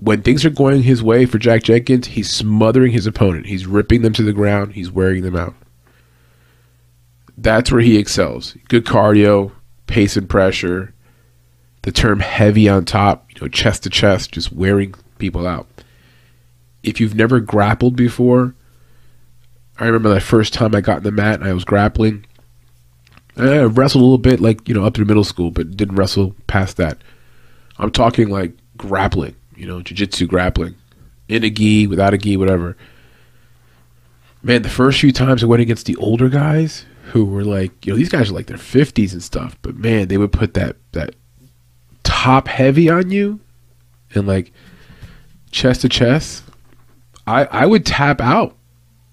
When 0.00 0.22
things 0.22 0.44
are 0.46 0.50
going 0.50 0.82
his 0.82 1.02
way 1.02 1.26
for 1.26 1.38
Jack 1.38 1.62
Jenkins, 1.62 2.08
he's 2.08 2.30
smothering 2.30 2.92
his 2.92 3.06
opponent. 3.06 3.46
He's 3.46 3.66
ripping 3.66 4.00
them 4.02 4.14
to 4.14 4.22
the 4.22 4.32
ground. 4.32 4.72
He's 4.72 4.90
wearing 4.90 5.22
them 5.22 5.36
out. 5.36 5.54
That's 7.40 7.72
where 7.72 7.80
he 7.80 7.96
excels. 7.96 8.54
Good 8.68 8.84
cardio, 8.84 9.52
pace 9.86 10.14
and 10.18 10.28
pressure. 10.28 10.92
The 11.82 11.90
term 11.90 12.20
heavy 12.20 12.68
on 12.68 12.84
top, 12.84 13.26
you 13.30 13.40
know, 13.40 13.48
chest 13.48 13.84
to 13.84 13.90
chest, 13.90 14.32
just 14.32 14.52
wearing 14.52 14.94
people 15.16 15.46
out. 15.46 15.66
If 16.82 17.00
you've 17.00 17.14
never 17.14 17.40
grappled 17.40 17.96
before, 17.96 18.54
I 19.78 19.86
remember 19.86 20.12
the 20.12 20.20
first 20.20 20.52
time 20.52 20.74
I 20.74 20.82
got 20.82 20.98
in 20.98 21.04
the 21.04 21.12
mat 21.12 21.40
and 21.40 21.48
I 21.48 21.54
was 21.54 21.64
grappling. 21.64 22.26
I 23.38 23.62
wrestled 23.62 24.02
a 24.02 24.04
little 24.04 24.18
bit, 24.18 24.40
like 24.40 24.68
you 24.68 24.74
know, 24.74 24.84
up 24.84 24.92
through 24.92 25.06
middle 25.06 25.24
school, 25.24 25.50
but 25.50 25.74
didn't 25.78 25.96
wrestle 25.96 26.34
past 26.46 26.76
that. 26.76 26.98
I'm 27.78 27.90
talking 27.90 28.28
like 28.28 28.52
grappling, 28.76 29.34
you 29.56 29.66
know, 29.66 29.80
jiu-jitsu 29.80 30.26
grappling, 30.26 30.74
in 31.26 31.42
a 31.42 31.48
gi, 31.48 31.86
without 31.86 32.12
a 32.12 32.18
gi, 32.18 32.36
whatever. 32.36 32.76
Man, 34.42 34.60
the 34.60 34.68
first 34.68 35.00
few 35.00 35.12
times 35.12 35.42
I 35.42 35.46
went 35.46 35.62
against 35.62 35.86
the 35.86 35.96
older 35.96 36.28
guys 36.28 36.84
who 37.10 37.24
were 37.24 37.44
like, 37.44 37.86
you 37.86 37.92
know, 37.92 37.96
these 37.98 38.08
guys 38.08 38.30
are 38.30 38.34
like 38.34 38.46
their 38.46 38.56
50s 38.56 39.12
and 39.12 39.22
stuff, 39.22 39.56
but 39.62 39.76
man, 39.76 40.08
they 40.08 40.18
would 40.18 40.32
put 40.32 40.54
that 40.54 40.76
that 40.92 41.14
top 42.02 42.48
heavy 42.48 42.88
on 42.90 43.10
you, 43.10 43.40
and 44.14 44.26
like 44.26 44.52
chest 45.50 45.82
to 45.82 45.88
chest. 45.88 46.44
I 47.26 47.44
I 47.46 47.66
would 47.66 47.84
tap 47.86 48.20
out. 48.20 48.56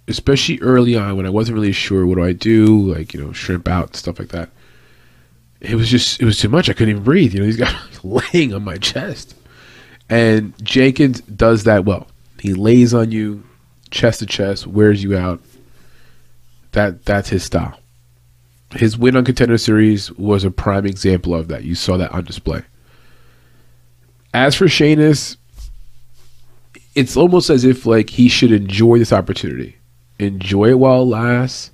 especially 0.08 0.60
early 0.62 0.96
on 0.96 1.18
when 1.18 1.26
I 1.26 1.30
wasn't 1.30 1.56
really 1.56 1.74
sure 1.74 2.06
what 2.06 2.16
do 2.16 2.24
I 2.24 2.32
do, 2.34 2.80
like 2.94 3.14
you 3.14 3.22
know, 3.22 3.34
shrimp 3.34 3.68
out 3.68 3.88
and 3.88 3.96
stuff 3.96 4.20
like 4.20 4.30
that. 4.30 4.50
It 5.60 5.76
was 5.76 5.90
just 5.90 6.22
it 6.22 6.26
was 6.26 6.40
too 6.40 6.50
much. 6.50 6.70
I 6.70 6.74
couldn't 6.74 6.92
even 6.92 7.04
breathe. 7.04 7.34
You 7.34 7.42
know, 7.42 7.46
he's 7.46 7.58
got 7.66 7.76
laying 8.04 8.54
on 8.54 8.64
my 8.64 8.78
chest, 8.78 9.36
and 10.10 10.54
Jenkins 10.64 11.22
does 11.22 11.64
that 11.66 11.86
well. 11.86 12.08
He 12.40 12.54
lays 12.54 12.94
on 12.94 13.12
you, 13.12 13.44
chest 13.92 14.20
to 14.20 14.26
chest, 14.26 14.68
wears 14.68 15.04
you 15.04 15.18
out. 15.18 15.42
That 16.74 17.06
that's 17.06 17.30
his 17.30 17.44
style. 17.44 17.80
His 18.76 18.98
win 18.98 19.16
on 19.16 19.24
Contender 19.24 19.58
Series 19.58 20.12
was 20.14 20.44
a 20.44 20.52
prime 20.52 20.86
example 20.86 21.34
of 21.34 21.48
that. 21.48 21.64
You 21.64 21.76
saw 21.76 21.98
that 21.98 22.12
on 22.12 22.26
display. 22.26 22.64
As 24.34 24.56
for 24.56 24.66
Shanus, 24.66 25.38
it's 26.96 27.16
almost 27.16 27.50
as 27.50 27.64
if 27.64 27.86
like 27.86 28.10
he 28.10 28.28
should 28.28 28.52
enjoy 28.52 29.00
this 29.00 29.14
opportunity, 29.14 29.78
enjoy 30.20 30.70
it 30.70 30.80
while 30.80 31.04
it 31.04 31.06
lasts. 31.06 31.72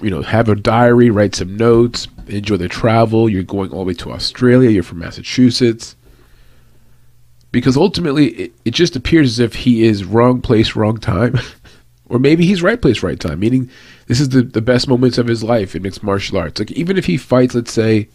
You 0.00 0.10
know, 0.10 0.22
have 0.22 0.48
a 0.48 0.54
diary, 0.54 1.10
write 1.10 1.34
some 1.34 1.56
notes, 1.56 2.06
enjoy 2.28 2.56
the 2.56 2.68
travel. 2.68 3.28
You're 3.28 3.42
going 3.42 3.70
all 3.70 3.80
the 3.80 3.88
way 3.88 3.94
to 3.94 4.12
Australia. 4.12 4.70
You're 4.70 4.84
from 4.84 5.00
Massachusetts. 5.00 5.96
Because 7.50 7.76
ultimately, 7.76 8.28
it, 8.28 8.52
it 8.64 8.70
just 8.72 8.96
appears 8.96 9.28
as 9.28 9.38
if 9.40 9.54
he 9.54 9.84
is 9.84 10.04
wrong 10.04 10.40
place, 10.40 10.74
wrong 10.76 10.98
time. 10.98 11.38
or 12.08 12.18
maybe 12.18 12.44
he's 12.46 12.62
right 12.62 12.80
place, 12.80 13.02
right 13.02 13.18
time. 13.18 13.40
Meaning, 13.40 13.70
this 14.06 14.20
is 14.20 14.28
the, 14.30 14.42
the 14.42 14.60
best 14.60 14.88
moments 14.88 15.18
of 15.18 15.26
his 15.26 15.42
life 15.42 15.74
in 15.74 15.82
mixed 15.82 16.02
martial 16.02 16.38
arts. 16.38 16.58
Like, 16.58 16.72
even 16.72 16.98
if 16.98 17.06
he 17.06 17.16
fights, 17.16 17.54
let's 17.54 17.72
say, 17.72 18.08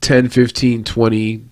10, 0.00 0.28
15, 0.28 0.84
20, 0.84 1.44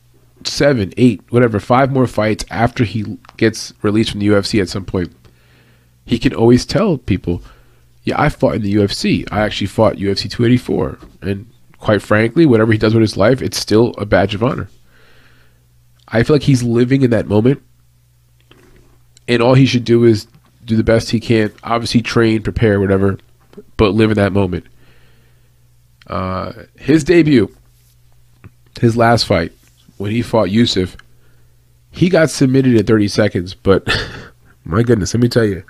7, 0.44 0.92
8, 0.96 1.22
whatever, 1.30 1.60
five 1.60 1.92
more 1.92 2.06
fights 2.06 2.44
after 2.50 2.84
he 2.84 3.18
gets 3.36 3.72
released 3.82 4.10
from 4.10 4.20
the 4.20 4.28
UFC 4.28 4.60
at 4.60 4.68
some 4.68 4.84
point, 4.84 5.12
he 6.04 6.18
can 6.18 6.34
always 6.34 6.64
tell 6.64 6.98
people, 6.98 7.42
yeah, 8.04 8.20
I 8.20 8.28
fought 8.28 8.54
in 8.54 8.62
the 8.62 8.74
UFC. 8.74 9.26
I 9.30 9.40
actually 9.40 9.66
fought 9.66 9.96
UFC 9.96 10.30
284. 10.30 10.98
And 11.22 11.50
quite 11.78 12.02
frankly, 12.02 12.46
whatever 12.46 12.72
he 12.72 12.78
does 12.78 12.94
with 12.94 13.02
his 13.02 13.16
life, 13.16 13.42
it's 13.42 13.58
still 13.58 13.94
a 13.98 14.06
badge 14.06 14.34
of 14.34 14.42
honor. 14.42 14.68
I 16.08 16.22
feel 16.22 16.36
like 16.36 16.42
he's 16.42 16.62
living 16.62 17.02
in 17.02 17.10
that 17.10 17.26
moment. 17.26 17.62
And 19.26 19.42
all 19.42 19.54
he 19.54 19.66
should 19.66 19.84
do 19.84 20.04
is 20.04 20.26
do 20.68 20.76
the 20.76 20.84
best 20.84 21.10
he 21.10 21.18
can. 21.18 21.52
Obviously, 21.64 22.02
train, 22.02 22.42
prepare, 22.42 22.78
whatever, 22.78 23.18
but 23.76 23.94
live 23.94 24.10
in 24.10 24.16
that 24.16 24.32
moment. 24.32 24.66
Uh, 26.06 26.52
his 26.76 27.02
debut, 27.02 27.52
his 28.80 28.96
last 28.96 29.24
fight, 29.24 29.52
when 29.96 30.12
he 30.12 30.22
fought 30.22 30.48
Yusuff, 30.50 30.94
he 31.90 32.08
got 32.08 32.30
submitted 32.30 32.76
in 32.76 32.86
30 32.86 33.08
seconds. 33.08 33.54
But 33.54 33.88
my 34.64 34.82
goodness, 34.82 35.12
let 35.14 35.20
me 35.20 35.28
tell 35.28 35.44
you. 35.44 35.64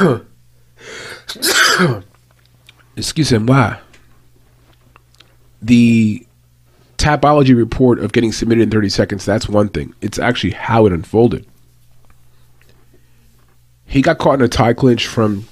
Excuse 2.96 3.32
me, 3.32 3.38
why? 3.38 3.78
The 5.60 6.27
Tapology 6.98 7.56
report 7.56 8.00
of 8.00 8.12
getting 8.12 8.32
submitted 8.32 8.62
in 8.62 8.70
30 8.70 8.88
seconds, 8.88 9.24
that's 9.24 9.48
one 9.48 9.68
thing. 9.68 9.94
It's 10.00 10.18
actually 10.18 10.50
how 10.50 10.84
it 10.84 10.92
unfolded. 10.92 11.46
He 13.86 14.02
got 14.02 14.18
caught 14.18 14.34
in 14.34 14.44
a 14.44 14.48
tie 14.48 14.74
clinch 14.74 15.06
from 15.06 15.46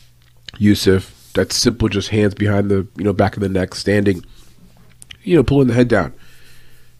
Yusuff. 0.54 1.32
That's 1.32 1.54
simple, 1.54 1.88
just 1.88 2.08
hands 2.08 2.34
behind 2.34 2.70
the 2.70 2.86
you 2.96 3.04
know 3.04 3.12
back 3.12 3.36
of 3.36 3.42
the 3.42 3.48
neck, 3.48 3.74
standing, 3.74 4.24
you 5.22 5.36
know, 5.36 5.42
pulling 5.42 5.68
the 5.68 5.74
head 5.74 5.88
down. 5.88 6.12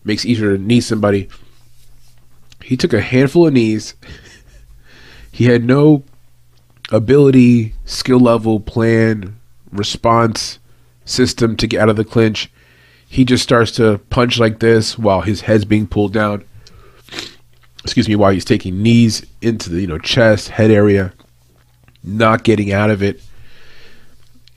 Makes 0.05 0.25
easier 0.25 0.57
to 0.57 0.63
knee 0.63 0.81
somebody. 0.81 1.29
He 2.63 2.77
took 2.77 2.93
a 2.93 3.01
handful 3.01 3.47
of 3.47 3.53
knees. 3.53 3.95
He 5.31 5.45
had 5.45 5.65
no 5.65 6.03
ability, 6.91 7.75
skill 7.85 8.21
level, 8.21 8.59
plan, 8.59 9.39
response 9.71 10.59
system 11.05 11.59
to 11.59 11.67
get 11.67 11.83
out 11.83 11.91
of 11.91 11.97
the 11.97 12.07
clinch 12.07 12.51
he 13.09 13.25
just 13.25 13.43
starts 13.43 13.73
to 13.73 13.99
punch 14.11 14.39
like 14.39 14.61
this 14.61 14.99
while 14.99 15.23
his 15.23 15.43
head's 15.43 15.65
being 15.65 15.87
pulled 15.87 16.13
down. 16.13 16.45
Excuse 17.85 18.09
me, 18.09 18.17
while 18.17 18.33
he's 18.33 18.45
taking 18.45 18.83
knees 18.83 19.25
into 19.41 19.71
the 19.71 19.81
you 19.81 19.87
know 19.87 19.99
chest, 19.99 20.49
head 20.49 20.71
area, 20.71 21.13
not 22.03 22.43
getting 22.43 22.73
out 22.73 22.91
of 22.91 23.03
it. 23.03 23.23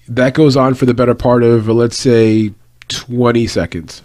That 0.08 0.34
goes 0.34 0.58
on 0.58 0.74
for 0.74 0.86
the 0.86 0.94
better 0.94 1.14
part 1.14 1.44
of 1.44 1.68
let's 1.68 1.98
say 1.98 2.54
20 2.88 3.46
seconds. 3.48 4.02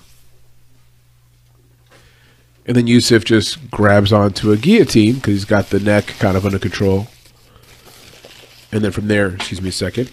And 2.66 2.76
then 2.76 2.86
Yusuff 2.86 3.24
just 3.24 3.70
grabs 3.70 4.12
onto 4.12 4.50
a 4.50 4.56
guillotine 4.56 5.16
because 5.16 5.34
he's 5.34 5.44
got 5.44 5.70
the 5.70 5.80
neck 5.80 6.06
kind 6.18 6.36
of 6.36 6.46
under 6.46 6.58
control. 6.58 7.08
And 8.72 8.82
then 8.82 8.90
from 8.90 9.08
there, 9.08 9.34
excuse 9.34 9.60
me 9.60 9.68
a 9.68 9.72
second. 9.72 10.10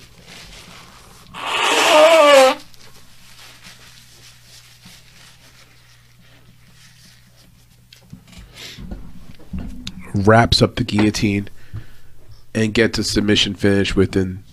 Wraps 10.14 10.62
up 10.62 10.76
the 10.76 10.84
guillotine 10.84 11.50
and 12.54 12.74
gets 12.74 13.00
a 13.00 13.04
submission 13.04 13.56
finish 13.56 13.96
within 13.96 14.44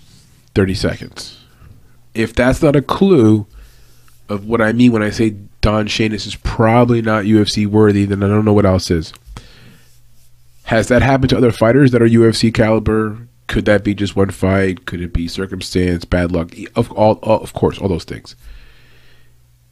30 0.54 0.74
seconds. 0.74 1.44
If 2.14 2.34
that's 2.34 2.62
not 2.62 2.76
a 2.76 2.82
clue 2.82 3.46
of 4.28 4.46
what 4.46 4.61
I 4.61 4.72
mean 4.72 4.92
when 4.92 5.02
I 5.02 5.11
say 5.11 5.36
Don 5.61 5.86
Shanus 5.86 6.26
is 6.26 6.36
probably 6.36 7.02
not 7.02 7.24
UFC 7.24 7.66
worthy, 7.66 8.04
then 8.04 8.22
I 8.22 8.28
don't 8.28 8.44
know 8.44 8.52
what 8.52 8.66
else 8.66 8.90
is. 8.90 9.12
Has 10.64 10.88
that 10.88 11.02
happened 11.02 11.30
to 11.30 11.36
other 11.36 11.52
fighters 11.52 11.92
that 11.92 12.02
are 12.02 12.09
UFC 12.09 12.52
caliber? 12.52 13.26
Could 13.46 13.64
that 13.64 13.84
be 13.84 13.94
just 13.94 14.16
one 14.16 14.30
fight? 14.30 14.84
Could 14.84 15.00
it 15.00 15.14
be 15.14 15.26
circumstance, 15.26 16.04
bad 16.04 16.30
luck? 16.30 16.52
Of 16.76 16.92
all, 16.92 17.18
of 17.22 17.54
course, 17.54 17.78
all 17.78 17.88
those 17.88 18.04
things. 18.04 18.36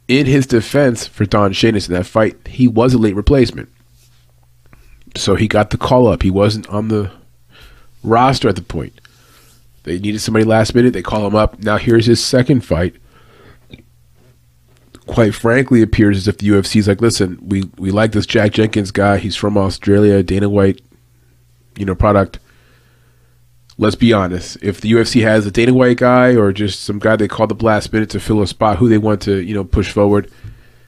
In 0.09 0.25
his 0.25 0.47
defense 0.47 1.07
for 1.07 1.27
Don 1.27 1.53
Shanus 1.53 1.89
in 1.89 1.95
that 1.95 2.07
fight, 2.07 2.37
he 2.47 2.67
was 2.67 2.95
a 2.95 2.99
late 2.99 3.15
replacement. 3.15 3.69
So 5.17 5.35
he 5.35 5.49
got 5.49 5.71
the 5.71 5.79
call 5.79 6.07
up. 6.07 6.23
He 6.23 6.31
wasn't 6.31 6.69
on 6.69 6.89
the 6.89 7.11
roster 8.03 8.49
at 8.49 8.57
the 8.57 8.63
point. 8.63 9.01
They 9.85 9.99
needed 9.99 10.21
somebody 10.21 10.45
last 10.45 10.75
minute. 10.75 10.93
They 10.93 11.03
call 11.03 11.27
him 11.27 11.37
up. 11.37 11.61
Now 11.61 11.77
here's 11.77 12.07
his 12.07 12.23
second 12.23 12.63
fight. 12.63 12.97
Quite 15.07 15.35
frankly, 15.35 15.81
it 15.81 15.85
appears 15.85 16.17
as 16.17 16.29
if 16.29 16.39
the 16.39 16.49
UFC's 16.49 16.89
like, 16.89 17.01
listen, 17.01 17.39
we, 17.41 17.71
we 17.79 17.93
like 17.93 18.11
this 18.11 18.27
Jack 18.27 18.53
Jenkins 18.53 18.91
guy. 18.91 19.19
He's 19.19 19.37
from 19.37 19.57
Australia, 19.57 20.23
Dana 20.25 20.49
White, 20.49 20.81
you 21.77 21.85
know, 21.85 21.95
product. 21.95 22.41
Let's 23.79 23.95
be 23.95 24.13
honest. 24.13 24.59
If 24.63 24.81
the 24.81 24.91
UFC 24.91 25.23
has 25.23 25.47
a 25.47 25.53
Dana 25.53 25.73
White 25.73 25.99
guy 25.99 26.35
or 26.35 26.53
just 26.53 26.83
some 26.83 26.99
guy 26.99 27.15
they 27.15 27.29
call 27.29 27.47
the 27.47 27.65
last 27.65 27.93
minute 27.93 28.11
to 28.11 28.21
fill 28.21 28.43
a 28.43 28.47
spot, 28.49 28.79
who 28.79 28.89
they 28.89 28.99
want 28.99 29.23
to, 29.23 29.41
you 29.41 29.55
know, 29.55 29.63
push 29.63 29.93
forward, 29.93 30.29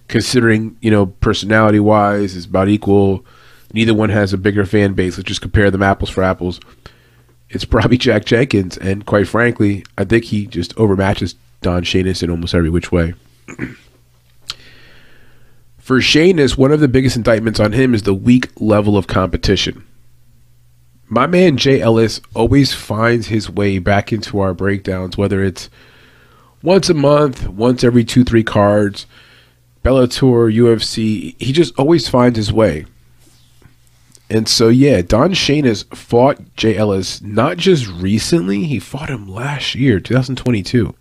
considering, 0.09 0.77
you 0.81 0.91
know, 0.91 1.07
personality 1.07 1.79
wise 1.79 2.35
is 2.35 2.47
about 2.47 2.69
equal 2.69 3.25
Neither 3.73 3.95
one 3.95 4.11
has 4.11 4.33
a 4.33 4.39
bigger 4.39 4.65
fan 4.65 4.95
base. 4.95 5.17
Let's 5.17 5.29
just 5.29 5.43
compare 5.43 5.71
them 5.71 5.83
apples 5.83 6.11
for 6.11 6.23
apples. 6.23 6.61
It's 7.51 7.65
probably 7.65 7.99
Jack 7.99 8.25
Jenkins, 8.25 8.77
and 8.79 9.07
quite 9.07 9.29
frankly, 9.29 9.85
I 9.97 10.05
think 10.05 10.25
he 10.25 10.47
just 10.47 10.75
overmatches 10.77 11.35
Don 11.61 11.83
Shanus 11.83 12.23
in 12.23 12.31
almost 12.31 12.55
every 12.55 12.71
which 12.71 12.93
way. 12.93 13.15
for 15.79 15.99
Shanus, 15.99 16.57
one 16.57 16.73
of 16.73 16.81
the 16.81 16.89
biggest 16.89 17.17
indictments 17.17 17.61
on 17.61 17.73
him 17.73 17.95
is 17.95 18.03
the 18.03 18.15
weak 18.15 18.49
level 18.61 18.97
of 18.97 19.07
competition. 19.07 19.85
My 21.11 21.27
man 21.27 21.57
Jay 21.57 21.81
Ellis 21.81 22.21
always 22.35 22.75
finds 22.75 23.29
his 23.29 23.49
way 23.49 23.79
back 23.79 24.13
into 24.13 24.41
our 24.41 24.53
breakdowns, 24.53 25.17
whether 25.17 25.43
it's 25.43 25.71
once 26.63 26.91
a 26.91 26.95
month, 26.95 27.49
once 27.49 27.83
every 27.83 28.05
two, 28.05 28.25
three 28.25 28.45
cards, 28.45 29.07
Bellator, 29.83 30.55
UFC. 30.55 31.35
He 31.41 31.53
just 31.53 31.79
always 31.79 32.09
finds 32.09 32.37
his 32.37 32.53
way. 32.53 32.85
And 34.31 34.47
so, 34.49 34.69
yeah, 34.69 35.01
Don 35.01 35.31
Shanus 35.33 35.85
fought 35.97 36.55
Jay 36.55 36.77
Ellis 36.77 37.23
not 37.23 37.57
just 37.57 37.87
recently, 37.87 38.65
he 38.65 38.79
fought 38.79 39.09
him 39.09 39.27
last 39.27 39.75
year, 39.75 40.01
2022. 40.01 40.95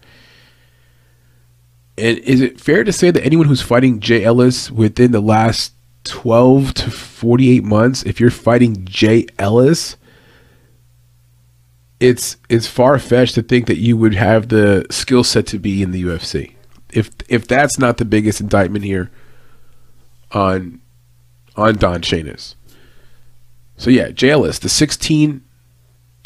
And 1.97 2.17
is 2.19 2.41
it 2.41 2.61
fair 2.61 2.83
to 2.83 2.93
say 2.93 3.11
that 3.11 3.25
anyone 3.25 3.47
who's 3.47 3.61
fighting 3.61 3.99
Jay 3.99 4.23
Ellis 4.23 4.71
within 4.71 5.11
the 5.11 5.19
last 5.19 5.73
12 6.05 6.73
to 6.75 6.91
48 6.91 7.63
months, 7.63 8.03
if 8.03 8.19
you're 8.19 8.31
fighting 8.31 8.85
Jay 8.85 9.25
Ellis, 9.37 9.97
it's 11.99 12.37
it's 12.47 12.67
far 12.67 12.99
fetched 12.99 13.35
to 13.35 13.41
think 13.41 13.65
that 13.65 13.79
you 13.79 13.97
would 13.97 14.13
have 14.13 14.49
the 14.49 14.85
skill 14.89 15.23
set 15.23 15.47
to 15.47 15.59
be 15.59 15.81
in 15.81 15.91
the 15.91 16.03
UFC. 16.03 16.53
If 16.93 17.09
if 17.27 17.47
that's 17.47 17.79
not 17.79 17.97
the 17.97 18.05
biggest 18.05 18.39
indictment 18.39 18.85
here 18.85 19.09
on 20.31 20.79
on 21.55 21.75
Don 21.75 22.01
Shanus. 22.01 22.55
So 23.77 23.89
yeah, 23.91 24.09
Ellis, 24.21 24.59
the 24.59 24.69
16 24.69 25.41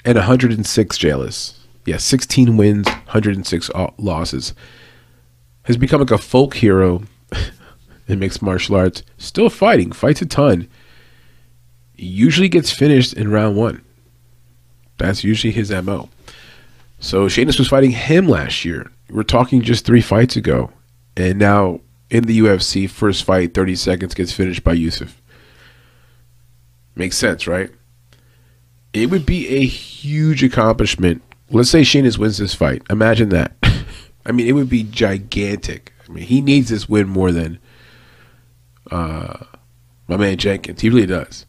and 0.05 0.15
106 0.17 0.97
Jay 0.97 1.09
Ellis. 1.09 1.59
Yeah, 1.85 1.97
16 1.97 2.57
wins, 2.57 2.87
106 2.87 3.69
uh, 3.73 3.91
losses. 3.97 4.53
Has 5.63 5.77
become 5.77 5.99
like 5.99 6.11
a 6.11 6.17
folk 6.17 6.55
hero 6.55 7.03
in 8.07 8.19
mixed 8.19 8.41
martial 8.41 8.75
arts. 8.75 9.03
Still 9.17 9.49
fighting, 9.49 9.91
fights 9.91 10.21
a 10.21 10.25
ton. 10.25 10.67
usually 11.95 12.49
gets 12.49 12.71
finished 12.71 13.13
in 13.13 13.29
round 13.29 13.57
one. 13.57 13.83
That's 14.97 15.23
usually 15.23 15.51
his 15.51 15.71
MO. 15.71 16.09
So 16.99 17.27
Sheamus 17.27 17.57
was 17.59 17.67
fighting 17.67 17.91
him 17.91 18.27
last 18.27 18.63
year. 18.63 18.91
We're 19.09 19.23
talking 19.23 19.61
just 19.61 19.85
three 19.85 20.01
fights 20.01 20.35
ago. 20.35 20.71
And 21.17 21.39
now 21.39 21.81
in 22.09 22.25
the 22.25 22.39
UFC, 22.39 22.89
first 22.89 23.23
fight, 23.23 23.53
30 23.53 23.75
seconds, 23.75 24.13
gets 24.13 24.31
finished 24.31 24.63
by 24.63 24.75
Yusuff. 24.75 25.13
Makes 26.95 27.17
sense, 27.17 27.47
right? 27.47 27.69
It 28.93 29.09
would 29.09 29.25
be 29.25 29.47
a 29.47 29.65
huge 29.65 30.43
accomplishment. 30.43 31.21
Let's 31.49 31.69
say 31.69 31.83
Sheamus 31.83 32.17
wins 32.17 32.37
this 32.37 32.53
fight. 32.53 32.83
Imagine 32.89 33.29
that. 33.29 33.53
I 34.25 34.31
mean, 34.31 34.47
it 34.47 34.53
would 34.53 34.69
be 34.69 34.83
gigantic. 34.83 35.93
I 36.07 36.11
mean, 36.11 36.25
he 36.25 36.41
needs 36.41 36.69
this 36.69 36.89
win 36.89 37.07
more 37.07 37.31
than 37.31 37.59
uh, 38.89 39.45
my 40.07 40.17
man 40.17 40.37
Jenkins. 40.37 40.81
He 40.81 40.89
really 40.89 41.05
does. 41.05 41.45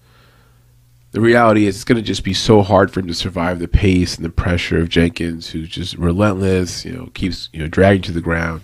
The 1.10 1.20
reality 1.20 1.66
is, 1.66 1.76
it's 1.76 1.84
going 1.84 1.96
to 1.96 2.02
just 2.02 2.24
be 2.24 2.32
so 2.32 2.62
hard 2.62 2.90
for 2.90 3.00
him 3.00 3.06
to 3.08 3.14
survive 3.14 3.58
the 3.58 3.68
pace 3.68 4.16
and 4.16 4.24
the 4.24 4.30
pressure 4.30 4.78
of 4.78 4.88
Jenkins, 4.88 5.50
who's 5.50 5.68
just 5.68 5.96
relentless. 5.98 6.86
You 6.86 6.92
know, 6.92 7.06
keeps 7.12 7.50
you 7.52 7.60
know 7.60 7.68
dragging 7.68 8.02
to 8.02 8.12
the 8.12 8.22
ground. 8.22 8.62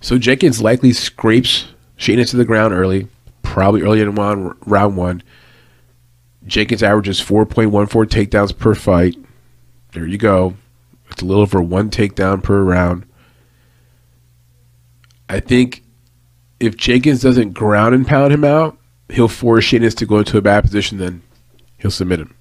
So 0.00 0.18
Jenkins 0.18 0.60
likely 0.60 0.92
scrapes 0.92 1.66
Shane 1.96 2.22
to 2.22 2.36
the 2.36 2.44
ground 2.44 2.74
early, 2.74 3.06
probably 3.42 3.82
early 3.82 4.00
in 4.00 4.14
round 4.14 4.96
one. 4.96 5.22
Jenkins 6.46 6.82
averages 6.82 7.20
4.14 7.20 8.06
takedowns 8.06 8.56
per 8.56 8.74
fight. 8.74 9.16
There 9.92 10.06
you 10.06 10.18
go. 10.18 10.54
It's 11.10 11.22
a 11.22 11.24
little 11.24 11.42
over 11.42 11.62
one 11.62 11.90
takedown 11.90 12.42
per 12.42 12.62
round. 12.62 13.06
I 15.28 15.40
think 15.40 15.82
if 16.58 16.76
Jenkins 16.76 17.22
doesn't 17.22 17.52
ground 17.52 17.94
and 17.94 18.06
pound 18.06 18.32
him 18.32 18.44
out, 18.44 18.76
he'll 19.08 19.28
force 19.28 19.64
Sheamus 19.64 19.94
to 19.96 20.06
go 20.06 20.18
into 20.18 20.38
a 20.38 20.42
bad 20.42 20.62
position, 20.64 20.98
then 20.98 21.22
he'll 21.78 21.90
submit 21.90 22.20
him. 22.20 22.34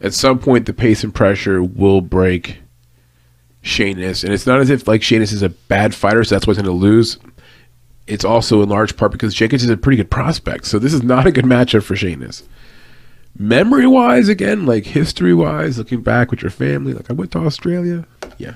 At 0.00 0.14
some 0.14 0.38
point, 0.38 0.66
the 0.66 0.72
pace 0.72 1.02
and 1.02 1.14
pressure 1.14 1.62
will 1.62 2.00
break 2.00 2.58
Sheamus, 3.62 4.22
and 4.24 4.32
it's 4.32 4.46
not 4.46 4.60
as 4.60 4.70
if 4.70 4.86
like 4.86 5.02
Sheamus 5.02 5.32
is 5.32 5.42
a 5.42 5.48
bad 5.48 5.94
fighter, 5.94 6.22
so 6.22 6.34
that's 6.34 6.46
why 6.46 6.52
he's 6.52 6.62
going 6.62 6.66
to 6.66 6.72
lose. 6.72 7.18
It's 8.08 8.24
also 8.24 8.62
in 8.62 8.68
large 8.68 8.96
part 8.96 9.12
because 9.12 9.34
Jenkins 9.34 9.64
is 9.64 9.70
a 9.70 9.76
pretty 9.76 9.98
good 9.98 10.10
prospect, 10.10 10.64
so 10.64 10.78
this 10.78 10.94
is 10.94 11.02
not 11.02 11.26
a 11.26 11.30
good 11.30 11.44
matchup 11.44 11.82
for 11.82 11.94
Sheamus. 11.94 12.42
Memory 13.38 13.86
wise, 13.86 14.28
again, 14.28 14.66
like 14.66 14.86
history 14.86 15.34
wise, 15.34 15.78
looking 15.78 16.02
back 16.02 16.30
with 16.30 16.42
your 16.42 16.50
family, 16.50 16.94
like 16.94 17.10
I 17.10 17.12
went 17.12 17.32
to 17.32 17.38
Australia, 17.38 18.06
yeah. 18.38 18.54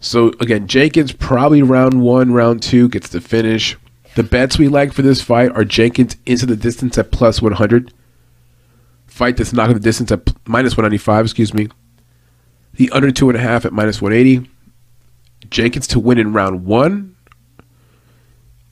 So 0.00 0.28
again, 0.40 0.66
Jenkins 0.66 1.12
probably 1.12 1.62
round 1.62 2.02
one, 2.02 2.32
round 2.32 2.62
two 2.62 2.88
gets 2.88 3.08
the 3.08 3.20
finish. 3.20 3.76
The 4.16 4.22
bets 4.22 4.58
we 4.58 4.68
like 4.68 4.92
for 4.92 5.02
this 5.02 5.22
fight 5.22 5.50
are 5.52 5.64
Jenkins 5.64 6.16
into 6.26 6.46
the 6.46 6.56
distance 6.56 6.98
at 6.98 7.10
plus 7.10 7.40
100. 7.40 7.92
Fight 9.06 9.36
that's 9.36 9.52
not 9.52 9.72
the 9.72 9.80
distance 9.80 10.10
at 10.10 10.32
minus 10.46 10.72
195, 10.72 11.24
excuse 11.24 11.54
me. 11.54 11.68
The 12.74 12.90
under 12.90 13.10
two 13.10 13.28
and 13.28 13.38
a 13.38 13.42
half 13.42 13.64
at 13.64 13.72
minus 13.72 14.00
180. 14.00 14.48
Jenkins 15.50 15.86
to 15.88 16.00
win 16.00 16.18
in 16.18 16.32
round 16.32 16.64
one. 16.64 17.16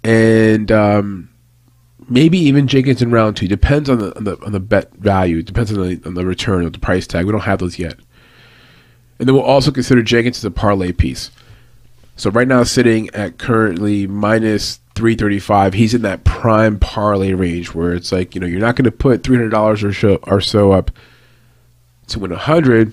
And 0.08 0.72
um, 0.72 1.28
maybe 2.08 2.38
even 2.38 2.66
Jenkins 2.66 3.02
in 3.02 3.10
round 3.10 3.36
two. 3.36 3.48
Depends 3.48 3.90
on 3.90 3.98
the 3.98 4.16
on 4.16 4.24
the, 4.24 4.44
on 4.44 4.52
the 4.52 4.60
bet 4.60 4.92
value. 4.94 5.42
Depends 5.42 5.72
on 5.72 5.78
the, 5.78 6.00
on 6.06 6.14
the 6.14 6.24
return 6.24 6.64
of 6.64 6.72
the 6.72 6.78
price 6.78 7.06
tag. 7.06 7.26
We 7.26 7.32
don't 7.32 7.42
have 7.42 7.58
those 7.58 7.78
yet. 7.78 7.96
And 9.18 9.28
then 9.28 9.34
we'll 9.34 9.44
also 9.44 9.70
consider 9.70 10.02
Jenkins 10.02 10.38
as 10.38 10.44
a 10.44 10.50
parlay 10.50 10.92
piece. 10.92 11.30
So 12.16 12.30
right 12.30 12.48
now, 12.48 12.62
sitting 12.62 13.10
at 13.10 13.38
currently 13.38 14.06
minus 14.06 14.80
335 14.98 15.74
he's 15.74 15.94
in 15.94 16.02
that 16.02 16.24
prime 16.24 16.76
parlay 16.76 17.32
range 17.32 17.72
where 17.72 17.94
it's 17.94 18.10
like 18.10 18.34
you 18.34 18.40
know 18.40 18.48
you're 18.48 18.58
not 18.58 18.74
going 18.74 18.84
to 18.84 18.90
put 18.90 19.22
$300 19.22 19.84
or 19.84 19.92
so, 19.92 20.18
or 20.24 20.40
so 20.40 20.72
up 20.72 20.90
to 22.08 22.18
win 22.18 22.32
100 22.32 22.92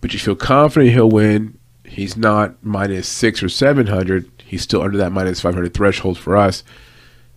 but 0.00 0.14
you 0.14 0.18
feel 0.18 0.34
confident 0.34 0.90
he'll 0.90 1.10
win 1.10 1.57
he's 1.88 2.16
not 2.16 2.54
minus 2.62 3.08
6 3.08 3.42
or 3.42 3.48
700 3.48 4.30
he's 4.44 4.62
still 4.62 4.82
under 4.82 4.96
that 4.98 5.12
minus 5.12 5.40
500 5.40 5.72
threshold 5.74 6.18
for 6.18 6.36
us 6.36 6.62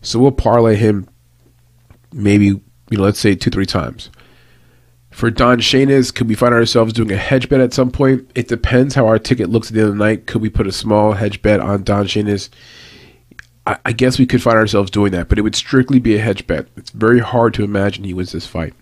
so 0.01 0.19
we'll 0.19 0.31
parlay 0.31 0.75
him 0.75 1.07
maybe 2.13 2.45
you 2.45 2.61
know 2.91 3.03
let's 3.03 3.19
say 3.19 3.35
two 3.35 3.49
three 3.49 3.65
times 3.65 4.09
for 5.11 5.29
Don 5.29 5.59
Shainis, 5.59 6.13
could 6.13 6.29
we 6.29 6.35
find 6.35 6.53
ourselves 6.53 6.93
doing 6.93 7.11
a 7.11 7.17
hedge 7.17 7.49
bet 7.49 7.59
at 7.59 7.73
some 7.73 7.91
point? 7.91 8.31
It 8.33 8.47
depends 8.47 8.95
how 8.95 9.07
our 9.07 9.19
ticket 9.19 9.49
looks 9.49 9.67
at 9.67 9.73
the 9.73 9.81
end 9.81 9.89
of 9.89 9.97
the 9.97 10.03
night. 10.03 10.25
Could 10.25 10.41
we 10.41 10.49
put 10.49 10.67
a 10.67 10.71
small 10.71 11.11
hedge 11.11 11.41
bet 11.41 11.59
on 11.59 11.83
Don 11.83 12.05
Shainis? 12.05 12.49
I, 13.67 13.77
I 13.85 13.91
guess 13.91 14.17
we 14.17 14.25
could 14.25 14.41
find 14.41 14.57
ourselves 14.57 14.89
doing 14.89 15.11
that, 15.11 15.27
but 15.27 15.37
it 15.37 15.41
would 15.41 15.55
strictly 15.55 15.99
be 15.99 16.15
a 16.15 16.21
hedge 16.21 16.47
bet. 16.47 16.67
It's 16.77 16.91
very 16.91 17.19
hard 17.19 17.53
to 17.55 17.63
imagine 17.63 18.05
he 18.05 18.13
wins 18.13 18.31
this 18.31 18.47
fight. 18.47 18.73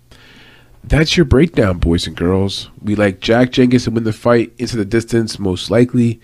That's 0.83 1.15
your 1.15 1.25
breakdown, 1.25 1.77
boys 1.77 2.07
and 2.07 2.15
girls. 2.15 2.69
We 2.81 2.95
like 2.95 3.19
Jack 3.19 3.51
Jenkins 3.51 3.83
to 3.83 3.91
win 3.91 4.03
the 4.03 4.13
fight 4.13 4.53
into 4.57 4.77
the 4.77 4.85
distance, 4.85 5.37
most 5.37 5.69
likely 5.69 6.19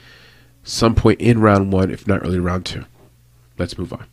some 0.63 0.95
point 0.95 1.19
in 1.21 1.39
round 1.39 1.71
one, 1.71 1.91
if 1.91 2.07
not 2.07 2.23
early 2.23 2.39
round 2.39 2.65
two. 2.65 2.85
Let's 3.57 3.77
move 3.77 3.93
on. 3.93 4.05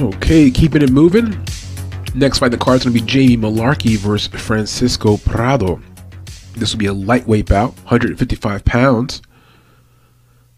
Okay, 0.00 0.50
keeping 0.50 0.82
it 0.82 0.90
moving. 0.90 1.44
Next 2.14 2.38
fight, 2.38 2.50
the 2.50 2.58
card's 2.58 2.84
going 2.84 2.94
to 2.94 3.00
be 3.00 3.06
Jamie 3.06 3.36
Mullarkey 3.36 3.96
versus 3.96 4.28
Francisco 4.28 5.16
Prado. 5.16 5.80
This 6.56 6.72
will 6.72 6.78
be 6.78 6.86
a 6.86 6.92
lightweight 6.92 7.46
bout, 7.48 7.74
155 7.78 8.64
pounds. 8.64 9.22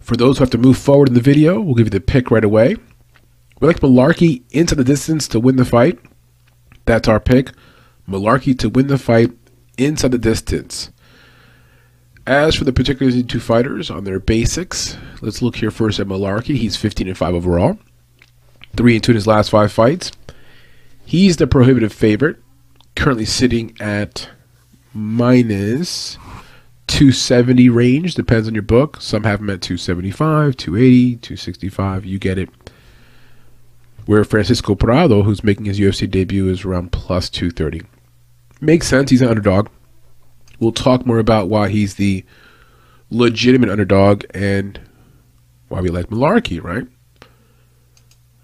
For 0.04 0.16
those 0.16 0.36
who 0.36 0.42
have 0.42 0.50
to 0.50 0.58
move 0.58 0.76
forward 0.76 1.08
in 1.08 1.14
the 1.14 1.20
video, 1.22 1.58
we'll 1.58 1.76
give 1.76 1.86
you 1.86 1.90
the 1.90 1.98
pick 1.98 2.30
right 2.30 2.44
away. 2.44 2.76
We 3.58 3.66
like 3.66 3.80
Mullarkey 3.80 4.42
into 4.50 4.74
the 4.74 4.84
distance 4.84 5.26
to 5.28 5.40
win 5.40 5.56
the 5.56 5.64
fight. 5.64 5.98
That's 6.84 7.08
our 7.08 7.18
pick. 7.18 7.52
Mullarkey 8.06 8.58
to 8.58 8.68
win 8.68 8.88
the 8.88 8.98
fight 8.98 9.30
inside 9.78 10.10
the 10.10 10.18
distance. 10.18 10.90
As 12.26 12.54
for 12.54 12.64
the 12.64 12.72
particulars 12.72 13.14
of 13.16 13.22
the 13.22 13.28
two 13.28 13.40
fighters 13.40 13.90
on 13.90 14.04
their 14.04 14.20
basics, 14.20 14.98
let's 15.22 15.40
look 15.40 15.56
here 15.56 15.70
first 15.70 15.98
at 15.98 16.06
Mullarkey. 16.06 16.56
He's 16.56 16.76
15 16.76 17.08
and 17.08 17.16
5 17.16 17.34
overall, 17.34 17.78
3 18.76 18.96
and 18.96 19.02
2 19.02 19.12
in 19.12 19.16
his 19.16 19.26
last 19.26 19.48
five 19.48 19.72
fights. 19.72 20.12
He's 21.06 21.38
the 21.38 21.46
prohibitive 21.46 21.94
favorite, 21.94 22.36
currently 22.94 23.24
sitting 23.24 23.74
at 23.80 24.28
minus 24.92 26.18
270 26.86 27.68
range. 27.68 28.14
Depends 28.14 28.46
on 28.46 28.54
your 28.54 28.62
book. 28.62 29.00
Some 29.00 29.24
have 29.24 29.40
them 29.40 29.50
at 29.50 29.62
275, 29.62 30.56
280, 30.56 31.16
265. 31.16 32.04
You 32.04 32.18
get 32.18 32.38
it. 32.38 32.50
Where 34.06 34.24
Francisco 34.24 34.74
Prado, 34.74 35.22
who's 35.22 35.42
making 35.42 35.64
his 35.64 35.80
UFC 35.80 36.10
debut, 36.10 36.48
is 36.48 36.64
around 36.64 36.92
plus 36.92 37.30
230. 37.30 37.82
Makes 38.60 38.86
sense. 38.86 39.10
He's 39.10 39.22
an 39.22 39.28
underdog. 39.28 39.68
We'll 40.60 40.72
talk 40.72 41.06
more 41.06 41.18
about 41.18 41.48
why 41.48 41.68
he's 41.68 41.94
the 41.94 42.24
legitimate 43.10 43.70
underdog 43.70 44.24
and 44.34 44.80
why 45.68 45.80
we 45.80 45.88
like 45.88 46.08
Mullarkey, 46.08 46.62
right? 46.62 46.86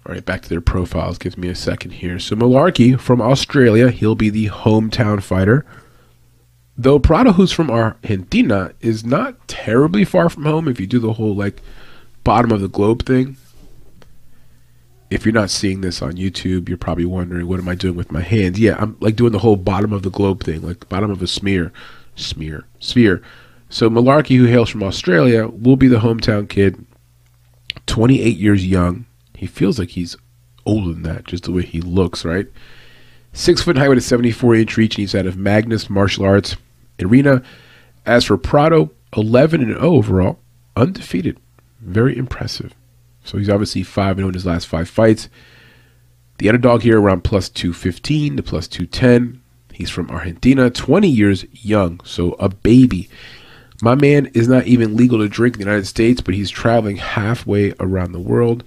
All 0.05 0.15
right, 0.15 0.25
back 0.25 0.41
to 0.41 0.49
their 0.49 0.61
profiles. 0.61 1.19
Gives 1.19 1.37
me 1.37 1.47
a 1.47 1.55
second 1.55 1.91
here. 1.91 2.17
So 2.17 2.35
Mullarkey 2.35 2.99
from 2.99 3.21
Australia, 3.21 3.91
he'll 3.91 4.15
be 4.15 4.29
the 4.29 4.49
hometown 4.49 5.21
fighter. 5.21 5.65
Though 6.81 6.97
Prado, 6.97 7.33
who's 7.33 7.51
from 7.51 7.69
Argentina, 7.69 8.73
is 8.81 9.05
not 9.05 9.47
terribly 9.47 10.03
far 10.03 10.29
from 10.29 10.45
home 10.45 10.67
if 10.67 10.79
you 10.79 10.87
do 10.87 10.97
the 10.97 11.13
whole 11.13 11.35
like 11.35 11.61
bottom 12.23 12.51
of 12.51 12.59
the 12.59 12.67
globe 12.67 13.05
thing. 13.05 13.37
If 15.11 15.23
you're 15.23 15.31
not 15.31 15.51
seeing 15.51 15.81
this 15.81 16.01
on 16.01 16.13
YouTube, 16.13 16.67
you're 16.67 16.79
probably 16.79 17.05
wondering 17.05 17.47
what 17.47 17.59
am 17.59 17.69
I 17.69 17.75
doing 17.75 17.95
with 17.95 18.11
my 18.11 18.21
hands? 18.21 18.59
Yeah, 18.59 18.77
I'm 18.79 18.97
like 18.99 19.15
doing 19.15 19.31
the 19.31 19.37
whole 19.37 19.57
bottom 19.57 19.93
of 19.93 20.01
the 20.01 20.09
globe 20.09 20.43
thing, 20.43 20.63
like 20.63 20.89
bottom 20.89 21.11
of 21.11 21.21
a 21.21 21.27
smear, 21.27 21.71
smear, 22.15 22.65
sphere. 22.79 23.21
So 23.69 23.87
Mullarkey, 23.87 24.37
who 24.37 24.45
hails 24.45 24.69
from 24.69 24.81
Australia, 24.81 25.49
will 25.49 25.75
be 25.75 25.87
the 25.87 25.99
hometown 25.99 26.49
kid. 26.49 26.83
28 27.85 28.37
years 28.37 28.65
young. 28.65 29.05
He 29.35 29.45
feels 29.45 29.77
like 29.77 29.89
he's 29.89 30.15
older 30.65 30.93
than 30.93 31.03
that, 31.03 31.25
just 31.25 31.43
the 31.43 31.51
way 31.51 31.61
he 31.61 31.79
looks, 31.79 32.25
right? 32.25 32.47
Six 33.33 33.61
foot 33.61 33.77
high 33.77 33.87
with 33.87 33.99
a 33.99 34.01
74 34.01 34.55
inch 34.55 34.77
reach, 34.77 34.95
and 34.95 35.01
he's 35.01 35.13
out 35.13 35.27
of 35.27 35.37
Magnus 35.37 35.87
Martial 35.87 36.25
Arts 36.25 36.55
Arena. 37.03 37.41
As 38.05 38.25
for 38.25 38.37
Prado, 38.37 38.91
11 39.15 39.61
and 39.61 39.73
0 39.73 39.81
overall, 39.81 40.39
undefeated. 40.75 41.39
Very 41.79 42.17
impressive. 42.17 42.73
So 43.23 43.37
he's 43.37 43.49
obviously 43.49 43.83
5 43.83 44.17
0 44.17 44.27
in 44.29 44.33
his 44.33 44.45
last 44.45 44.67
five 44.67 44.89
fights. 44.89 45.29
The 46.37 46.49
underdog 46.49 46.81
here 46.81 46.99
around 46.99 47.23
plus 47.23 47.49
215 47.49 48.37
to 48.37 48.43
plus 48.43 48.67
210. 48.67 49.41
He's 49.73 49.89
from 49.89 50.09
Argentina, 50.09 50.69
20 50.69 51.07
years 51.07 51.45
young, 51.51 52.01
so 52.03 52.33
a 52.33 52.49
baby. 52.49 53.09
My 53.81 53.95
man 53.95 54.27
is 54.33 54.47
not 54.47 54.67
even 54.67 54.95
legal 54.95 55.19
to 55.19 55.27
drink 55.27 55.55
in 55.55 55.59
the 55.59 55.65
United 55.65 55.87
States, 55.87 56.21
but 56.21 56.35
he's 56.35 56.49
traveling 56.49 56.97
halfway 56.97 57.73
around 57.79 58.11
the 58.11 58.19
world 58.19 58.63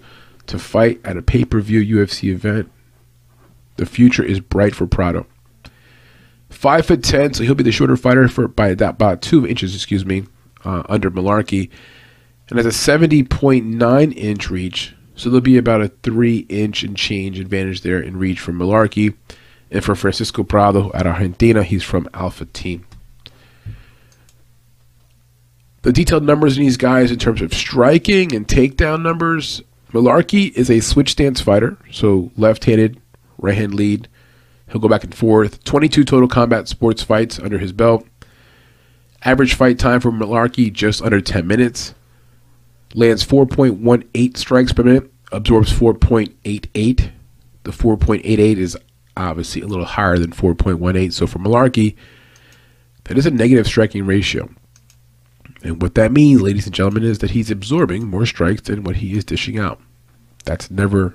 to 0.46 0.58
fight 0.58 1.00
at 1.04 1.16
a 1.16 1.22
pay 1.22 1.44
per 1.44 1.60
view 1.60 1.80
UFC 1.80 2.30
event 2.30 2.70
the 3.76 3.86
future 3.86 4.22
is 4.22 4.40
bright 4.40 4.74
for 4.74 4.86
Prado. 4.86 5.26
Five 6.64 6.86
foot 6.86 7.04
ten, 7.04 7.34
so 7.34 7.44
he'll 7.44 7.54
be 7.54 7.62
the 7.62 7.70
shorter 7.70 7.94
fighter 7.94 8.26
for 8.26 8.48
by 8.48 8.68
about 8.68 9.20
two 9.20 9.46
inches, 9.46 9.74
excuse 9.74 10.06
me, 10.06 10.24
uh, 10.64 10.82
under 10.88 11.10
Mullarkey 11.10 11.68
and 12.48 12.58
has 12.58 12.64
a 12.64 12.70
70.9 12.70 14.16
inch 14.16 14.48
reach. 14.48 14.94
So 15.14 15.28
there'll 15.28 15.42
be 15.42 15.58
about 15.58 15.82
a 15.82 15.88
three 15.88 16.38
inch 16.48 16.82
and 16.82 16.96
change 16.96 17.38
advantage 17.38 17.82
there 17.82 18.00
in 18.00 18.16
reach 18.16 18.40
from 18.40 18.58
Mullarkey. 18.58 19.14
And 19.70 19.84
for 19.84 19.94
Francisco 19.94 20.42
Prado 20.42 20.90
at 20.94 21.06
Argentina, 21.06 21.64
he's 21.64 21.82
from 21.82 22.08
Alpha 22.14 22.46
Team. 22.46 22.86
The 25.82 25.92
detailed 25.92 26.24
numbers 26.24 26.56
in 26.56 26.64
these 26.64 26.78
guys 26.78 27.10
in 27.10 27.18
terms 27.18 27.42
of 27.42 27.52
striking 27.52 28.34
and 28.34 28.48
takedown 28.48 29.02
numbers. 29.02 29.60
Mullarkey 29.92 30.50
is 30.54 30.70
a 30.70 30.80
switch 30.80 31.10
stance 31.10 31.42
fighter, 31.42 31.76
so 31.92 32.30
left 32.38 32.64
handed, 32.64 33.02
right 33.36 33.54
hand 33.54 33.74
lead. 33.74 34.08
He'll 34.74 34.80
go 34.80 34.88
back 34.88 35.04
and 35.04 35.14
forth. 35.14 35.62
22 35.62 36.02
total 36.02 36.26
combat 36.26 36.66
sports 36.66 37.00
fights 37.00 37.38
under 37.38 37.58
his 37.58 37.70
belt. 37.70 38.04
Average 39.24 39.54
fight 39.54 39.78
time 39.78 40.00
for 40.00 40.10
Mullarkey 40.10 40.72
just 40.72 41.00
under 41.00 41.20
10 41.20 41.46
minutes 41.46 41.94
lands 42.92 43.24
4.18 43.24 44.36
strikes 44.36 44.72
per 44.72 44.82
minute, 44.82 45.12
absorbs 45.30 45.72
4.88. 45.72 47.10
The 47.62 47.70
4.88 47.70 48.56
is 48.56 48.76
obviously 49.16 49.62
a 49.62 49.68
little 49.68 49.84
higher 49.84 50.18
than 50.18 50.32
4.18. 50.32 51.12
So 51.12 51.28
for 51.28 51.38
Mullarkey, 51.38 51.94
that 53.04 53.16
is 53.16 53.26
a 53.26 53.30
negative 53.30 53.68
striking 53.68 54.04
ratio. 54.06 54.50
And 55.62 55.80
what 55.80 55.94
that 55.94 56.10
means, 56.10 56.42
ladies 56.42 56.66
and 56.66 56.74
gentlemen, 56.74 57.04
is 57.04 57.20
that 57.20 57.30
he's 57.30 57.52
absorbing 57.52 58.08
more 58.08 58.26
strikes 58.26 58.62
than 58.62 58.82
what 58.82 58.96
he 58.96 59.16
is 59.16 59.24
dishing 59.24 59.56
out. 59.56 59.80
That's 60.44 60.68
never 60.68 61.14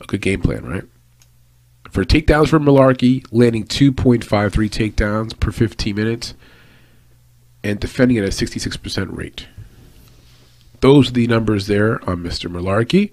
a 0.00 0.04
good 0.06 0.20
game 0.20 0.42
plan, 0.42 0.66
right? 0.66 0.82
For 1.94 2.04
takedowns 2.04 2.48
for 2.48 2.58
Mullarkey, 2.58 3.24
landing 3.30 3.66
2.53 3.66 4.24
takedowns 4.68 5.38
per 5.38 5.52
15 5.52 5.94
minutes 5.94 6.34
and 7.62 7.78
defending 7.78 8.18
at 8.18 8.24
a 8.24 8.30
66% 8.30 9.16
rate. 9.16 9.46
Those 10.80 11.10
are 11.10 11.12
the 11.12 11.28
numbers 11.28 11.68
there 11.68 12.02
on 12.10 12.24
Mr. 12.24 12.50
Mullarkey. 12.50 13.12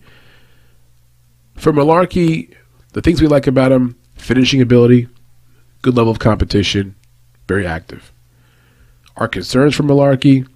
For 1.54 1.72
Mullarkey, 1.72 2.56
the 2.94 3.02
things 3.04 3.22
we 3.22 3.28
like 3.28 3.46
about 3.46 3.72
him 3.72 3.98
finishing 4.16 4.64
ability, 4.64 5.08
good 5.84 5.96
level 5.96 6.12
of 6.12 6.18
competition, 6.18 6.96
very 7.48 7.68
active. 7.68 8.12
Our 9.16 9.28
concerns 9.28 9.76
for 9.76 9.84
Mullarkey 9.84 10.48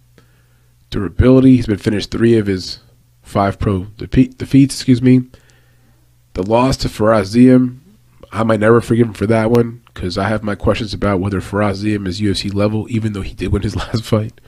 durability. 0.90 1.58
He's 1.58 1.68
been 1.68 1.78
finished 1.78 2.10
three 2.10 2.40
of 2.40 2.48
his 2.48 2.80
five 3.22 3.60
pro 3.60 3.84
defeats. 3.98 4.76
Excuse 4.76 5.04
me. 5.04 5.26
The 6.34 6.42
loss 6.42 6.76
to 6.78 6.90
Fares 6.90 7.36
Ziam, 7.36 7.82
I 8.36 8.44
might 8.44 8.60
never 8.60 8.82
forgive 8.82 9.08
him 9.08 9.14
for 9.14 9.26
that 9.28 9.50
one 9.50 9.82
because 9.86 10.18
I 10.18 10.28
have 10.28 10.44
my 10.44 10.56
questions 10.56 10.94
about 10.94 11.22
whether 11.22 11.40
Fares 11.40 11.82
Ziam 11.82 12.06
is 12.06 12.20
UFC 12.20 12.54
level, 12.54 12.86
even 12.90 13.14
though 13.14 13.22
he 13.22 13.34
did 13.34 13.54
win 13.54 13.62
his 13.62 13.76
last 13.78 14.04
fight. 14.04 14.42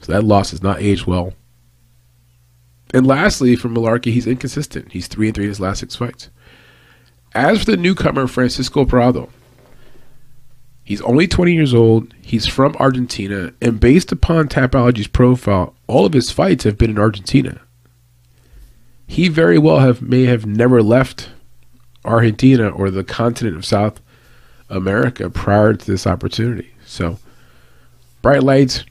So 0.00 0.12
that 0.12 0.22
loss 0.22 0.52
has 0.52 0.62
not 0.62 0.80
aged 0.80 1.04
well. 1.04 1.32
And 2.94 3.04
lastly, 3.04 3.56
for 3.56 3.68
Mullarkey, 3.68 4.12
he's 4.12 4.28
inconsistent. 4.28 4.92
He's 4.92 5.08
three 5.08 5.26
and 5.26 5.34
three 5.34 5.44
in 5.44 5.50
his 5.50 5.58
last 5.58 5.80
six 5.80 5.96
fights. 5.96 6.30
As 7.34 7.60
for 7.60 7.64
the 7.72 7.76
newcomer 7.76 8.28
Francisco 8.28 8.84
Prado, 8.84 9.28
he's 10.84 11.02
only 11.02 11.26
20 11.26 11.52
years 11.52 11.74
old. 11.74 12.14
He's 12.20 12.46
from 12.46 12.76
Argentina, 12.76 13.54
and 13.60 13.80
based 13.80 14.12
upon 14.12 14.48
Tapology's 14.48 15.08
profile, 15.08 15.74
all 15.88 16.06
of 16.06 16.12
his 16.12 16.30
fights 16.30 16.62
have 16.62 16.78
been 16.78 16.90
in 16.90 16.98
Argentina. 16.98 17.60
He 19.08 19.28
very 19.28 19.58
well 19.58 19.80
have 19.80 20.00
may 20.00 20.24
have 20.26 20.46
never 20.46 20.80
left 20.80 21.30
Argentina 22.04 22.68
or 22.68 22.90
the 22.90 23.04
continent 23.04 23.56
of 23.56 23.64
South 23.64 24.00
America 24.68 25.30
prior 25.30 25.74
to 25.74 25.86
this 25.86 26.06
opportunity. 26.06 26.72
So, 26.84 27.18
bright 28.22 28.42
lights, 28.42 28.84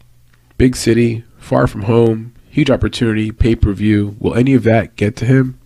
big 0.58 0.76
city, 0.76 1.24
far 1.38 1.68
from 1.68 1.84
home, 1.84 2.34
huge 2.50 2.70
opportunity, 2.70 3.32
pay 3.32 3.56
per 3.56 3.74
view. 3.74 4.16
Will 4.20 4.36
any 4.36 4.54
of 4.54 4.64
that 4.64 4.96
get 4.96 5.16
to 5.18 5.26
him? 5.26 5.60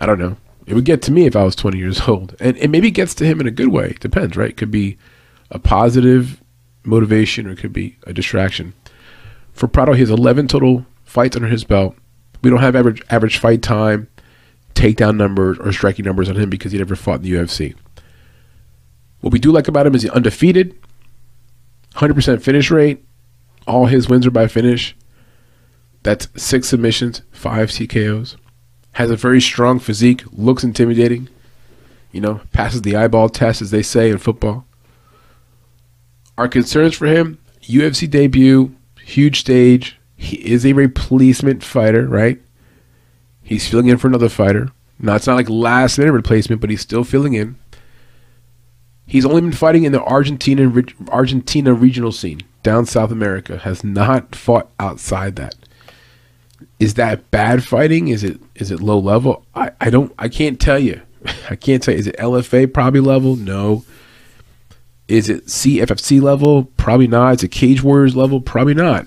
I 0.00 0.06
don't 0.06 0.18
know. 0.18 0.36
It 0.66 0.74
would 0.74 0.84
get 0.84 1.02
to 1.02 1.12
me 1.12 1.26
if 1.26 1.36
I 1.36 1.44
was 1.44 1.56
20 1.56 1.78
years 1.78 2.00
old. 2.08 2.34
And 2.40 2.56
it 2.56 2.70
maybe 2.70 2.90
gets 2.90 3.14
to 3.14 3.26
him 3.26 3.40
in 3.40 3.46
a 3.46 3.52
good 3.52 3.68
way. 3.68 3.96
Depends, 4.00 4.36
right? 4.36 4.50
It 4.50 4.56
could 4.56 4.70
be 4.70 4.98
a 5.50 5.58
positive 5.58 6.42
motivation 6.84 7.46
or 7.46 7.52
it 7.52 7.58
could 7.58 7.72
be 7.72 7.96
a 8.06 8.12
distraction. 8.12 8.74
For 9.52 9.68
Prado, 9.68 9.92
he 9.92 10.00
has 10.00 10.10
11 10.10 10.48
total 10.48 10.84
fights 11.04 11.36
under 11.36 11.48
his 11.48 11.64
belt. 11.64 11.96
We 12.42 12.50
don't 12.50 12.60
have 12.60 12.76
average 12.76 13.02
average 13.10 13.38
fight 13.38 13.62
time, 13.62 14.08
takedown 14.76 15.16
numbers, 15.16 15.58
or 15.58 15.72
striking 15.72 16.04
numbers 16.04 16.28
on 16.28 16.36
him 16.36 16.50
because 16.50 16.72
he 16.72 16.78
never 16.78 16.94
fought 16.94 17.16
in 17.16 17.22
the 17.22 17.32
UFC. 17.32 17.74
What 19.20 19.32
we 19.32 19.38
do 19.38 19.50
like 19.50 19.66
about 19.66 19.86
him 19.86 19.94
is 19.94 20.02
he's 20.02 20.10
undefeated, 20.12 20.78
100% 21.94 22.42
finish 22.42 22.70
rate, 22.70 23.04
all 23.66 23.86
his 23.86 24.08
wins 24.08 24.26
are 24.26 24.30
by 24.30 24.46
finish. 24.46 24.94
That's 26.02 26.28
six 26.36 26.68
submissions, 26.68 27.22
five 27.32 27.70
TKOs. 27.70 28.36
Has 28.92 29.10
a 29.10 29.16
very 29.16 29.40
strong 29.40 29.78
physique, 29.78 30.22
looks 30.30 30.62
intimidating. 30.62 31.28
You 32.12 32.20
know, 32.20 32.40
passes 32.52 32.82
the 32.82 32.96
eyeball 32.96 33.28
test, 33.28 33.60
as 33.60 33.70
they 33.70 33.82
say 33.82 34.10
in 34.10 34.18
football. 34.18 34.66
Our 36.38 36.48
concerns 36.48 36.94
for 36.94 37.06
him 37.06 37.38
UFC 37.62 38.08
debut, 38.08 38.74
huge 39.00 39.40
stage. 39.40 39.98
He 40.16 40.36
is 40.36 40.64
a 40.64 40.72
replacement 40.72 41.62
fighter, 41.62 42.06
right? 42.06 42.40
He's 43.46 43.68
filling 43.68 43.86
in 43.86 43.96
for 43.96 44.08
another 44.08 44.28
fighter. 44.28 44.70
Now, 44.98 45.14
it's 45.14 45.28
not 45.28 45.36
like 45.36 45.48
last 45.48 45.98
minute 45.98 46.12
replacement, 46.12 46.60
but 46.60 46.68
he's 46.68 46.80
still 46.80 47.04
filling 47.04 47.34
in. 47.34 47.56
He's 49.06 49.24
only 49.24 49.40
been 49.40 49.52
fighting 49.52 49.84
in 49.84 49.92
the 49.92 50.02
Argentina 50.02 50.82
Argentina 51.10 51.72
regional 51.72 52.10
scene 52.10 52.40
down 52.64 52.86
South 52.86 53.12
America, 53.12 53.58
has 53.58 53.84
not 53.84 54.34
fought 54.34 54.68
outside 54.80 55.36
that. 55.36 55.54
Is 56.80 56.94
that 56.94 57.30
bad 57.30 57.62
fighting? 57.62 58.08
Is 58.08 58.24
it 58.24 58.40
is 58.56 58.72
it 58.72 58.80
low 58.80 58.98
level? 58.98 59.46
I, 59.54 59.70
I 59.80 59.90
don't 59.90 60.12
I 60.18 60.28
can't 60.28 60.60
tell 60.60 60.80
you. 60.80 61.00
I 61.50 61.54
can't 61.54 61.80
tell 61.80 61.94
you. 61.94 62.00
Is 62.00 62.08
it 62.08 62.16
LFA 62.16 62.74
probably 62.74 62.98
level? 62.98 63.36
No. 63.36 63.84
Is 65.06 65.28
it 65.28 65.46
CFFC 65.46 66.20
level? 66.20 66.64
Probably 66.76 67.06
not. 67.06 67.36
Is 67.36 67.44
it 67.44 67.52
Cage 67.52 67.80
Warriors 67.80 68.16
level? 68.16 68.40
Probably 68.40 68.74
not. 68.74 69.06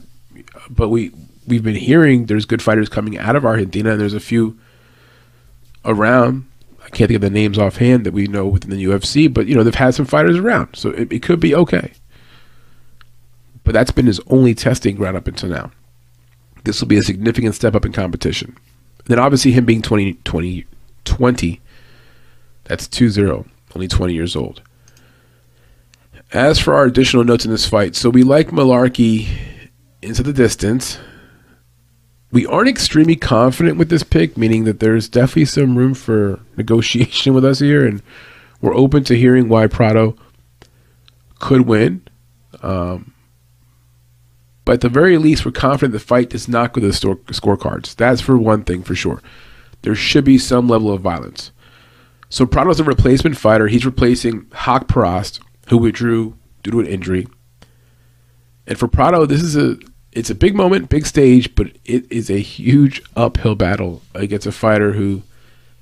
But 0.69 0.87
we 0.87 1.11
we've 1.49 1.63
been 1.63 1.75
hearing 1.75 2.25
there's 2.25 2.45
good 2.45 2.61
fighters 2.61 2.89
coming 2.89 3.17
out 3.17 3.35
of 3.35 3.45
Argentina, 3.45 3.91
and 3.91 4.01
there's 4.01 4.13
a 4.13 4.19
few 4.19 4.57
around. 5.85 6.45
I 6.79 6.89
can't 6.89 7.07
think 7.07 7.17
of 7.17 7.21
the 7.21 7.29
names 7.29 7.59
offhand 7.59 8.05
that 8.05 8.13
we 8.13 8.27
know 8.27 8.47
within 8.47 8.71
the 8.71 8.83
UFC, 8.83 9.31
but 9.31 9.47
you 9.47 9.55
know 9.55 9.63
they've 9.63 9.75
had 9.75 9.93
some 9.93 10.05
fighters 10.05 10.37
around, 10.37 10.75
so 10.75 10.89
it, 10.91 11.11
it 11.11 11.21
could 11.21 11.39
be 11.39 11.53
okay 11.53 11.91
but 13.69 13.73
that's 13.73 13.91
been 13.91 14.07
his 14.07 14.19
only 14.25 14.55
testing 14.55 14.95
ground 14.95 15.15
up 15.15 15.27
until 15.27 15.47
now. 15.47 15.69
This 16.63 16.81
will 16.81 16.87
be 16.87 16.97
a 16.97 17.03
significant 17.03 17.53
step 17.53 17.75
up 17.75 17.85
in 17.85 17.91
competition. 17.91 18.57
then 19.05 19.19
obviously 19.19 19.51
him 19.51 19.65
being 19.65 19.83
20, 19.83 20.13
20, 20.23 20.65
20 21.05 21.61
that's 22.63 22.87
2-0, 22.87 23.47
only 23.75 23.87
20 23.87 24.13
years 24.15 24.35
old. 24.35 24.63
As 26.33 26.57
for 26.57 26.73
our 26.73 26.85
additional 26.85 27.23
notes 27.23 27.45
in 27.45 27.51
this 27.51 27.69
fight, 27.69 27.95
so 27.95 28.09
we 28.09 28.23
like 28.23 28.47
Mullarkey 28.47 29.27
into 30.01 30.23
the 30.23 30.33
distance. 30.33 30.97
We 32.31 32.45
aren't 32.45 32.69
extremely 32.69 33.15
confident 33.15 33.77
with 33.77 33.89
this 33.89 34.03
pick, 34.03 34.37
meaning 34.37 34.65
that 34.65 34.79
there's 34.79 35.09
definitely 35.09 35.45
some 35.45 35.77
room 35.77 35.93
for 35.93 36.39
negotiation 36.57 37.33
with 37.33 37.43
us 37.43 37.59
here, 37.59 37.85
and 37.85 38.01
we're 38.61 38.75
open 38.75 39.03
to 39.05 39.15
hearing 39.15 39.49
why 39.49 39.67
Prado 39.67 40.15
could 41.39 41.61
win. 41.61 42.03
Um, 42.61 43.13
but 44.65 44.73
at 44.73 44.81
the 44.81 44.89
very 44.89 45.17
least, 45.17 45.45
we're 45.45 45.51
confident 45.51 45.93
the 45.93 45.99
fight 45.99 46.29
does 46.29 46.47
not 46.47 46.73
go 46.73 46.81
to 46.81 46.87
the 46.87 46.93
store, 46.93 47.15
scorecards. 47.15 47.95
That's 47.95 48.21
for 48.21 48.37
one 48.37 48.63
thing 48.63 48.83
for 48.83 48.93
sure. 48.93 49.21
There 49.81 49.95
should 49.95 50.25
be 50.25 50.37
some 50.37 50.67
level 50.67 50.93
of 50.93 51.01
violence. 51.01 51.51
So 52.29 52.45
Prado's 52.45 52.79
a 52.79 52.83
replacement 52.83 53.37
fighter. 53.37 53.67
He's 53.67 53.85
replacing 53.85 54.45
Hawk 54.53 54.87
Prost, 54.87 55.39
who 55.69 55.77
withdrew 55.79 56.37
due 56.61 56.71
to 56.71 56.79
an 56.81 56.85
injury. 56.85 57.27
And 58.67 58.77
for 58.77 58.87
Prado, 58.87 59.25
this 59.25 59.41
is 59.41 59.55
a 59.55 59.79
it's 60.19 60.29
a 60.29 60.35
big 60.35 60.53
moment, 60.53 60.89
big 60.89 61.05
stage, 61.05 61.55
but 61.55 61.67
it 61.85 62.05
is 62.11 62.29
a 62.29 62.39
huge 62.39 63.01
uphill 63.15 63.55
battle 63.55 64.01
against 64.13 64.45
a 64.45 64.51
fighter 64.51 64.91
who 64.91 65.23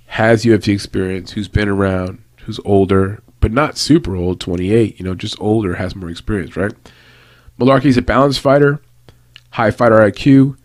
has 0.05 0.45
UFC 0.45 0.71
experience, 0.71 1.31
who's 1.31 1.47
been 1.47 1.67
around, 1.67 2.21
who's 2.41 2.59
older, 2.63 3.23
but 3.39 3.51
not 3.51 3.79
super 3.79 4.15
old, 4.15 4.39
28, 4.39 4.99
you 4.99 5.03
know, 5.03 5.15
just 5.15 5.41
older, 5.41 5.73
has 5.73 5.95
more 5.95 6.11
experience, 6.11 6.55
right? 6.55 6.71
Mullarkey's 7.59 7.97
a 7.97 8.01
balanced 8.03 8.39
fighter, 8.39 8.79
high 9.49 9.71
fighter 9.71 9.95
IQ. 9.95 10.55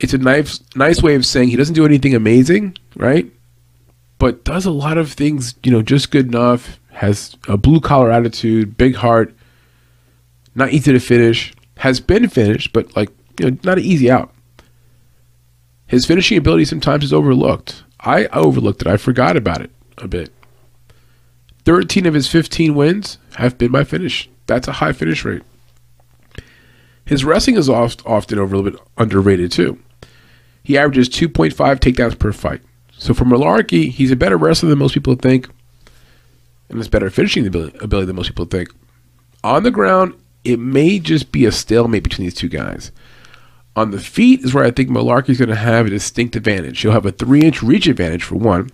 It's 0.00 0.12
a 0.12 0.18
nice, 0.18 0.64
nice 0.74 1.00
way 1.00 1.14
of 1.14 1.24
saying 1.24 1.50
he 1.50 1.56
doesn't 1.56 1.76
do 1.76 1.86
anything 1.86 2.12
amazing, 2.12 2.76
right? 2.96 3.30
But 4.18 4.42
does 4.42 4.66
a 4.66 4.72
lot 4.72 4.98
of 4.98 5.12
things, 5.12 5.54
you 5.62 5.70
know, 5.70 5.80
just 5.80 6.10
good 6.10 6.26
enough. 6.26 6.80
Has 6.90 7.36
a 7.46 7.56
blue 7.56 7.80
collar 7.80 8.10
attitude, 8.10 8.76
big 8.76 8.96
heart, 8.96 9.32
not 10.56 10.72
easy 10.72 10.92
to 10.92 10.98
finish. 10.98 11.54
Has 11.82 11.98
been 11.98 12.28
finished, 12.28 12.72
but 12.72 12.94
like 12.94 13.10
you 13.40 13.50
know, 13.50 13.58
not 13.64 13.78
an 13.78 13.82
easy 13.82 14.08
out. 14.08 14.32
His 15.88 16.06
finishing 16.06 16.38
ability 16.38 16.64
sometimes 16.66 17.02
is 17.02 17.12
overlooked. 17.12 17.82
I 17.98 18.26
overlooked 18.26 18.82
it. 18.82 18.86
I 18.86 18.96
forgot 18.96 19.36
about 19.36 19.62
it 19.62 19.72
a 19.98 20.06
bit. 20.06 20.30
13 21.64 22.06
of 22.06 22.14
his 22.14 22.28
15 22.28 22.76
wins 22.76 23.18
have 23.34 23.58
been 23.58 23.72
by 23.72 23.82
finish. 23.82 24.30
That's 24.46 24.68
a 24.68 24.74
high 24.74 24.92
finish 24.92 25.24
rate. 25.24 25.42
His 27.04 27.24
wrestling 27.24 27.56
is 27.56 27.68
oft, 27.68 28.00
often 28.06 28.38
a 28.38 28.44
little 28.44 28.62
bit 28.62 28.80
underrated 28.96 29.50
too. 29.50 29.80
He 30.62 30.78
averages 30.78 31.08
2.5 31.08 31.52
takedowns 31.80 32.16
per 32.16 32.32
fight. 32.32 32.62
So 32.96 33.12
for 33.12 33.24
Mullarkey, 33.24 33.90
he's 33.90 34.12
a 34.12 34.16
better 34.16 34.36
wrestler 34.36 34.68
than 34.68 34.78
most 34.78 34.94
people 34.94 35.16
think, 35.16 35.48
and 36.68 36.78
has 36.78 36.86
better 36.86 37.10
finishing 37.10 37.44
ability 37.44 38.06
than 38.06 38.14
most 38.14 38.28
people 38.28 38.44
think. 38.44 38.68
On 39.42 39.64
the 39.64 39.72
ground, 39.72 40.14
it 40.44 40.58
may 40.58 40.98
just 40.98 41.32
be 41.32 41.44
a 41.44 41.52
stalemate 41.52 42.02
between 42.02 42.26
these 42.26 42.34
two 42.34 42.48
guys. 42.48 42.92
On 43.74 43.90
the 43.90 44.00
feet 44.00 44.40
is 44.40 44.52
where 44.52 44.64
I 44.64 44.70
think 44.70 44.90
Mullarkey's 44.90 45.38
going 45.38 45.48
to 45.48 45.54
have 45.54 45.86
a 45.86 45.90
distinct 45.90 46.36
advantage. 46.36 46.80
He'll 46.80 46.92
have 46.92 47.06
a 47.06 47.12
three-inch 47.12 47.62
reach 47.62 47.86
advantage 47.86 48.22
for 48.22 48.36
one, 48.36 48.70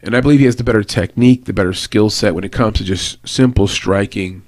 and 0.00 0.16
I 0.16 0.20
believe 0.20 0.40
he 0.40 0.46
has 0.46 0.56
the 0.56 0.64
better 0.64 0.82
technique, 0.82 1.44
the 1.44 1.52
better 1.52 1.72
skill 1.72 2.10
set 2.10 2.34
when 2.34 2.42
it 2.42 2.50
comes 2.52 2.78
to 2.78 2.84
just 2.84 3.26
simple 3.28 3.68
striking, 3.68 4.42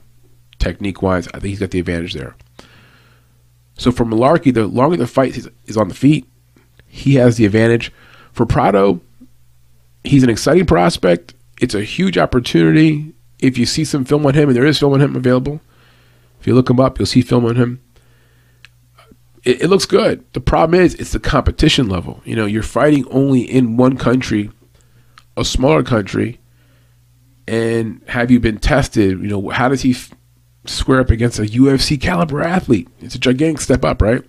technique-wise. 0.58 1.28
I 1.28 1.32
think 1.32 1.44
he's 1.44 1.60
got 1.60 1.70
the 1.70 1.78
advantage 1.78 2.14
there. 2.14 2.34
So 3.76 3.92
for 3.92 4.04
Mullarkey, 4.04 4.52
the 4.52 4.66
longer 4.66 4.96
the 4.96 5.06
fight 5.06 5.36
is 5.66 5.76
on 5.76 5.88
the 5.88 5.94
feet, 5.94 6.26
he 6.86 7.14
has 7.14 7.36
the 7.36 7.44
advantage. 7.44 7.92
For 8.32 8.46
Prado, 8.46 9.00
he's 10.02 10.22
an 10.24 10.30
exciting 10.30 10.66
prospect. 10.66 11.34
It's 11.60 11.74
a 11.74 11.82
huge 11.82 12.18
opportunity. 12.18 13.14
If 13.38 13.58
you 13.58 13.66
see 13.66 13.84
some 13.84 14.04
film 14.04 14.26
on 14.26 14.34
him, 14.34 14.48
and 14.48 14.56
there 14.56 14.64
is 14.64 14.78
film 14.78 14.94
on 14.94 15.00
him 15.00 15.14
available, 15.14 15.60
if 16.44 16.48
you 16.48 16.54
look 16.54 16.68
him 16.68 16.78
up, 16.78 16.98
you'll 16.98 17.06
see 17.06 17.22
film 17.22 17.46
on 17.46 17.56
him. 17.56 17.80
It, 19.44 19.62
it 19.62 19.68
looks 19.68 19.86
good. 19.86 20.30
The 20.34 20.42
problem 20.42 20.78
is, 20.78 20.94
it's 20.96 21.12
the 21.12 21.18
competition 21.18 21.88
level. 21.88 22.20
You 22.26 22.36
know, 22.36 22.44
you're 22.44 22.62
fighting 22.62 23.06
only 23.08 23.40
in 23.40 23.78
one 23.78 23.96
country, 23.96 24.50
a 25.38 25.44
smaller 25.46 25.82
country, 25.82 26.38
and 27.48 28.02
have 28.08 28.30
you 28.30 28.40
been 28.40 28.58
tested? 28.58 29.18
You 29.20 29.26
know, 29.26 29.48
how 29.48 29.70
does 29.70 29.80
he 29.80 29.92
f- 29.92 30.12
square 30.66 31.00
up 31.00 31.08
against 31.08 31.38
a 31.38 31.44
UFC 31.44 31.98
caliber 31.98 32.42
athlete? 32.42 32.88
It's 33.00 33.14
a 33.14 33.18
gigantic 33.18 33.62
step 33.62 33.82
up, 33.82 34.02
right? 34.02 34.22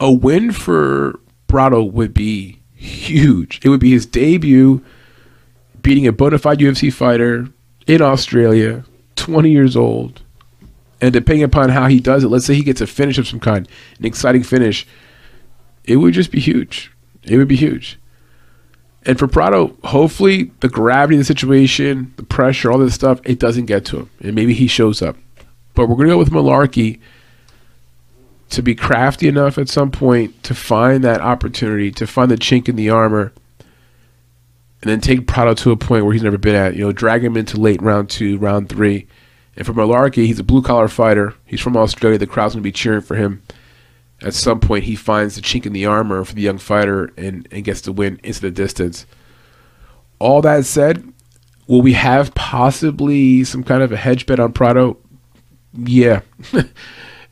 A 0.00 0.10
win 0.10 0.50
for 0.50 1.20
Prado 1.46 1.82
would 1.82 2.14
be 2.14 2.62
huge. 2.72 3.60
It 3.62 3.68
would 3.68 3.80
be 3.80 3.90
his 3.90 4.06
debut 4.06 4.82
beating 5.82 6.06
a 6.06 6.12
bona 6.12 6.38
fide 6.38 6.60
UFC 6.60 6.90
fighter 6.90 7.48
in 7.86 8.00
Australia, 8.00 8.86
20 9.16 9.50
years 9.50 9.76
old. 9.76 10.22
And 11.00 11.12
depending 11.12 11.44
upon 11.44 11.70
how 11.70 11.86
he 11.86 12.00
does 12.00 12.24
it, 12.24 12.28
let's 12.28 12.44
say 12.44 12.54
he 12.54 12.62
gets 12.62 12.80
a 12.80 12.86
finish 12.86 13.18
of 13.18 13.26
some 13.26 13.40
kind, 13.40 13.68
an 13.98 14.04
exciting 14.04 14.42
finish, 14.42 14.86
it 15.84 15.96
would 15.96 16.14
just 16.14 16.30
be 16.30 16.40
huge. 16.40 16.92
It 17.22 17.36
would 17.36 17.48
be 17.48 17.56
huge. 17.56 17.98
And 19.06 19.18
for 19.18 19.26
Prado, 19.26 19.76
hopefully 19.82 20.50
the 20.60 20.68
gravity 20.68 21.16
of 21.16 21.20
the 21.20 21.24
situation, 21.24 22.12
the 22.16 22.22
pressure, 22.22 22.70
all 22.70 22.78
this 22.78 22.94
stuff, 22.94 23.20
it 23.24 23.38
doesn't 23.38 23.66
get 23.66 23.84
to 23.86 24.00
him. 24.00 24.10
And 24.20 24.34
maybe 24.34 24.52
he 24.52 24.66
shows 24.66 25.00
up. 25.00 25.16
But 25.74 25.88
we're 25.88 25.96
going 25.96 26.08
to 26.08 26.14
go 26.14 26.18
with 26.18 26.30
Mullarkey 26.30 27.00
to 28.50 28.62
be 28.62 28.74
crafty 28.74 29.28
enough 29.28 29.56
at 29.56 29.68
some 29.68 29.90
point 29.90 30.42
to 30.42 30.54
find 30.54 31.02
that 31.04 31.20
opportunity, 31.20 31.90
to 31.92 32.06
find 32.06 32.30
the 32.30 32.36
chink 32.36 32.68
in 32.68 32.76
the 32.76 32.90
armor, 32.90 33.32
and 34.82 34.90
then 34.90 35.00
take 35.00 35.26
Prado 35.26 35.54
to 35.54 35.70
a 35.70 35.76
point 35.76 36.04
where 36.04 36.12
he's 36.12 36.22
never 36.22 36.38
been 36.38 36.54
at. 36.54 36.74
You 36.74 36.84
know, 36.84 36.92
drag 36.92 37.24
him 37.24 37.36
into 37.36 37.58
late 37.58 37.80
round 37.80 38.10
two, 38.10 38.38
round 38.38 38.68
three. 38.68 39.06
And 39.60 39.66
for 39.66 39.74
Mullarkey, 39.74 40.24
he's 40.24 40.38
a 40.38 40.42
blue 40.42 40.62
collar 40.62 40.88
fighter. 40.88 41.34
He's 41.44 41.60
from 41.60 41.76
Australia. 41.76 42.16
The 42.16 42.26
crowd's 42.26 42.54
going 42.54 42.62
to 42.62 42.66
be 42.66 42.72
cheering 42.72 43.02
for 43.02 43.14
him. 43.14 43.42
At 44.22 44.32
some 44.32 44.58
point, 44.58 44.84
he 44.84 44.96
finds 44.96 45.36
the 45.36 45.42
chink 45.42 45.66
in 45.66 45.74
the 45.74 45.84
armor 45.84 46.24
for 46.24 46.34
the 46.34 46.40
young 46.40 46.56
fighter 46.56 47.12
and, 47.18 47.46
and 47.50 47.62
gets 47.62 47.82
the 47.82 47.92
win 47.92 48.18
into 48.22 48.40
the 48.40 48.50
distance. 48.50 49.04
All 50.18 50.40
that 50.40 50.64
said, 50.64 51.12
will 51.66 51.82
we 51.82 51.92
have 51.92 52.34
possibly 52.34 53.44
some 53.44 53.62
kind 53.62 53.82
of 53.82 53.92
a 53.92 53.98
hedge 53.98 54.24
bet 54.24 54.40
on 54.40 54.54
Prado? 54.54 54.96
Yeah. 55.74 56.22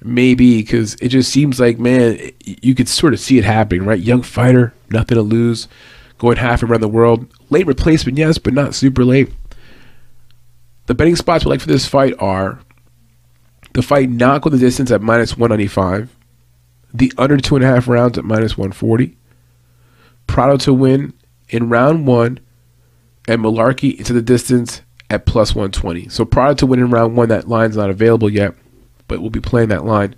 maybe 0.03 0.61
because 0.61 0.97
it 0.97 1.09
just 1.09 1.33
seems 1.33 1.59
like 1.59 1.77
man 1.81 2.31
you 2.45 2.73
could 2.73 2.89
sort 2.89 3.13
of 3.13 3.19
see 3.19 3.37
it 3.37 3.45
happening 3.45 3.85
right 3.85 3.99
young 3.99 4.23
fighter 4.23 4.73
nothing 4.91 5.17
to 5.17 5.23
lose 5.23 5.67
going 6.19 6.37
half 6.37 6.63
around 6.63 6.81
the 6.81 6.89
world 6.89 7.27
late 7.51 7.67
replacement 7.67 8.17
yes 8.17 8.39
but 8.39 8.55
not 8.55 8.77
super 8.77 9.05
late 9.05 9.29
the 10.89 10.95
betting 10.95 11.17
spots 11.17 11.45
we 11.45 11.51
like 11.51 11.61
for 11.61 11.69
this 11.69 11.87
fight 11.87 12.15
are 12.19 12.61
the 13.75 13.83
fight 13.83 14.11
not 14.11 14.43
go 14.43 14.51
the 14.51 14.59
distance 14.59 14.91
at 14.91 15.01
minus 15.01 15.37
195 15.37 16.17
the 16.93 17.13
under 17.17 17.37
two 17.37 17.55
and 17.55 17.65
a 17.65 17.69
half 17.69 17.87
rounds 17.87 18.19
at 18.19 18.25
minus 18.25 18.59
140 18.59 19.17
prado 20.27 20.57
to 20.57 20.75
win 20.75 21.13
in 21.49 21.69
round 21.69 22.07
one 22.07 22.41
and 23.29 23.43
Mullarkey 23.43 23.97
into 23.97 24.13
the 24.13 24.23
distance 24.23 24.83
at 25.11 25.27
plus 25.27 25.55
120 25.55 26.09
so 26.09 26.25
prado 26.25 26.55
to 26.55 26.67
win 26.67 26.81
in 26.81 26.91
round 26.91 27.17
one 27.17 27.29
that 27.29 27.49
line's 27.49 27.77
not 27.77 27.91
available 27.91 28.29
yet 28.29 28.55
but 29.09 29.21
we'll 29.21 29.31
be 29.31 29.41
playing 29.41 29.71
that 29.71 29.85
line. 29.85 30.15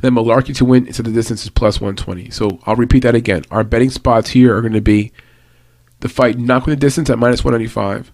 then 0.00 0.14
Mullarkey 0.14 0.56
to 0.56 0.64
win 0.64 0.86
into 0.86 1.02
the 1.02 1.10
distance 1.10 1.42
is 1.42 1.50
plus 1.50 1.80
120. 1.80 2.30
So 2.30 2.58
I'll 2.64 2.76
repeat 2.76 3.02
that 3.02 3.14
again. 3.14 3.44
Our 3.50 3.64
betting 3.64 3.90
spots 3.90 4.30
here 4.30 4.56
are 4.56 4.62
going 4.62 4.72
to 4.72 4.80
be 4.80 5.12
the 5.98 6.08
fight 6.08 6.38
not 6.38 6.64
going 6.64 6.78
the 6.78 6.80
distance 6.80 7.10
at 7.10 7.18
minus 7.18 7.44
195, 7.44 8.12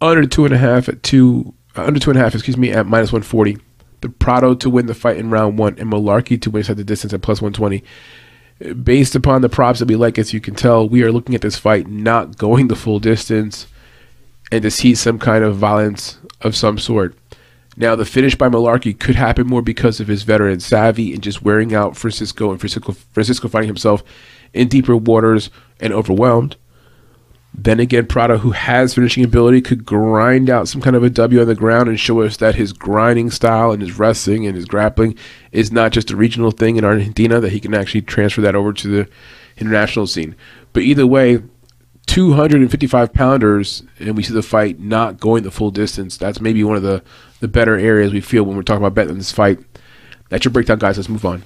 under 0.00 0.26
two 0.26 0.44
and 0.44 0.54
a 0.54 0.58
half 0.58 0.88
at 0.88 1.02
two, 1.02 1.54
uh, 1.76 1.84
under 1.84 2.00
two 2.00 2.10
and 2.10 2.18
a 2.18 2.22
half, 2.22 2.34
excuse 2.34 2.56
me, 2.56 2.70
at 2.70 2.86
minus 2.86 3.12
140. 3.12 3.58
The 4.00 4.08
Prado 4.08 4.54
to 4.54 4.70
win 4.70 4.86
the 4.86 4.94
fight 4.94 5.16
in 5.16 5.30
round 5.30 5.58
one, 5.58 5.76
and 5.78 5.90
Mullarkey 5.90 6.40
to 6.42 6.50
win 6.50 6.60
inside 6.60 6.76
the 6.76 6.84
distance 6.84 7.12
at 7.12 7.22
plus 7.22 7.42
120. 7.42 7.82
Based 8.82 9.14
upon 9.14 9.42
the 9.42 9.48
props 9.48 9.78
that 9.80 9.88
we 9.88 9.96
like, 9.96 10.18
as 10.18 10.32
you 10.32 10.40
can 10.40 10.54
tell, 10.54 10.88
we 10.88 11.02
are 11.02 11.12
looking 11.12 11.34
at 11.34 11.40
this 11.40 11.58
fight 11.58 11.88
not 11.88 12.38
going 12.38 12.68
the 12.68 12.76
full 12.76 12.98
distance 12.98 13.66
and 14.50 14.62
to 14.62 14.70
see 14.70 14.94
some 14.94 15.18
kind 15.18 15.44
of 15.44 15.56
violence 15.56 16.18
of 16.40 16.56
some 16.56 16.78
sort. 16.78 17.16
Now, 17.76 17.94
the 17.94 18.04
finish 18.04 18.34
by 18.34 18.48
Mullarkey 18.48 18.98
could 18.98 19.14
happen 19.14 19.46
more 19.46 19.62
because 19.62 20.00
of 20.00 20.08
his 20.08 20.24
veteran 20.24 20.58
savvy 20.58 21.14
and 21.14 21.22
just 21.22 21.42
wearing 21.42 21.74
out 21.74 21.96
Francisco 21.96 22.50
and 22.50 22.58
Francisco, 22.58 22.92
Francisco 22.92 23.46
finding 23.46 23.68
himself 23.68 24.02
in 24.52 24.66
deeper 24.66 24.96
waters 24.96 25.50
and 25.78 25.92
overwhelmed. 25.92 26.56
Then 27.60 27.80
again, 27.80 28.06
Prado, 28.06 28.38
who 28.38 28.52
has 28.52 28.94
finishing 28.94 29.24
ability, 29.24 29.62
could 29.62 29.84
grind 29.84 30.48
out 30.48 30.68
some 30.68 30.80
kind 30.80 30.94
of 30.94 31.02
a 31.02 31.10
W 31.10 31.40
on 31.40 31.48
the 31.48 31.56
ground 31.56 31.88
and 31.88 31.98
show 31.98 32.20
us 32.22 32.36
that 32.36 32.54
his 32.54 32.72
grinding 32.72 33.32
style 33.32 33.72
and 33.72 33.82
his 33.82 33.98
wrestling 33.98 34.46
and 34.46 34.54
his 34.54 34.64
grappling 34.64 35.16
is 35.50 35.72
not 35.72 35.90
just 35.90 36.12
a 36.12 36.16
regional 36.16 36.52
thing 36.52 36.76
in 36.76 36.84
Argentina, 36.84 37.40
that 37.40 37.50
he 37.50 37.58
can 37.58 37.74
actually 37.74 38.02
transfer 38.02 38.40
that 38.42 38.54
over 38.54 38.72
to 38.72 38.88
the 38.88 39.08
international 39.56 40.06
scene. 40.06 40.36
But 40.72 40.84
either 40.84 41.04
way, 41.04 41.42
255 42.06 43.12
pounders, 43.12 43.82
and 43.98 44.16
we 44.16 44.22
see 44.22 44.32
the 44.32 44.40
fight 44.40 44.78
not 44.78 45.18
going 45.18 45.42
the 45.42 45.50
full 45.50 45.72
distance. 45.72 46.16
That's 46.16 46.40
maybe 46.40 46.62
one 46.62 46.76
of 46.76 46.84
the, 46.84 47.02
the 47.40 47.48
better 47.48 47.76
areas 47.76 48.12
we 48.12 48.20
feel 48.20 48.44
when 48.44 48.56
we're 48.56 48.62
talking 48.62 48.84
about 48.84 48.94
betting 48.94 49.18
this 49.18 49.32
fight. 49.32 49.58
That's 50.28 50.44
your 50.44 50.52
breakdown, 50.52 50.78
guys. 50.78 50.96
Let's 50.96 51.08
move 51.08 51.26
on. 51.26 51.42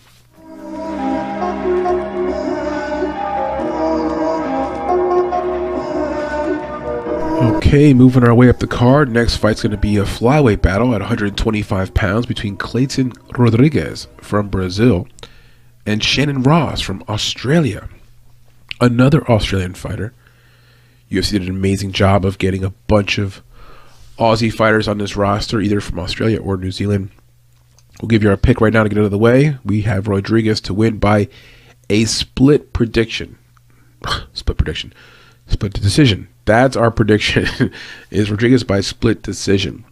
Okay, 7.43 7.93
moving 7.93 8.23
our 8.23 8.35
way 8.35 8.49
up 8.49 8.61
the 8.61 8.69
card. 8.69 9.11
Next 9.11 9.35
fight's 9.35 9.63
going 9.63 9.73
to 9.73 9.77
be 9.77 9.97
a 9.97 10.05
flyweight 10.05 10.63
battle 10.63 10.95
at 10.95 11.01
125 11.01 11.93
pounds 11.93 12.25
between 12.25 12.57
Clayton 12.57 13.13
Rodrigues 13.37 14.07
from 14.19 14.49
Brazil 14.49 15.09
and 15.85 16.05
Shannon 16.05 16.45
Ross 16.45 16.81
from 16.81 17.03
Australia. 17.09 17.89
Another 18.81 19.29
Australian 19.29 19.75
fighter 19.75 20.15
UFC 21.11 21.33
did 21.33 21.43
an 21.43 21.49
amazing 21.51 21.91
job 21.91 22.25
of 22.25 22.39
getting 22.39 22.63
a 22.63 22.71
bunch 22.71 23.19
of 23.19 23.43
Aussie 24.21 24.53
fighters 24.53 24.87
on 24.87 24.99
this 24.99 25.17
roster, 25.17 25.61
either 25.61 25.81
from 25.81 25.99
Australia 25.99 26.41
or 26.41 26.57
New 26.57 26.71
Zealand. 26.71 27.11
We'll 28.01 28.09
give 28.09 28.23
you 28.23 28.31
our 28.31 28.37
pick 28.37 28.61
right 28.61 28.73
now 28.73 28.85
to 28.85 28.89
get 28.89 28.99
out 28.99 29.05
of 29.05 29.11
the 29.11 29.19
way. 29.19 29.59
We 29.65 29.81
have 29.83 30.07
Rodrigues 30.07 30.61
to 30.61 30.75
win 30.75 30.99
by 30.99 31.29
a 31.91 32.05
split 32.05 32.73
prediction. 32.73 33.37
split 34.33 34.59
prediction. 34.59 34.93
Split 35.49 35.73
decision. 35.73 36.29
That's 36.45 36.77
our 36.77 36.91
prediction. 36.91 37.73
is 38.11 38.31
Rodrigues 38.31 38.65
by 38.65 38.81
split 38.81 39.23
decision. 39.23 39.85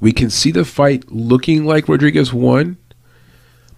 We 0.00 0.12
can 0.12 0.30
see 0.30 0.52
the 0.52 0.64
fight 0.64 1.10
looking 1.10 1.64
like 1.64 1.88
Rodrigues 1.88 2.32
won, 2.32 2.76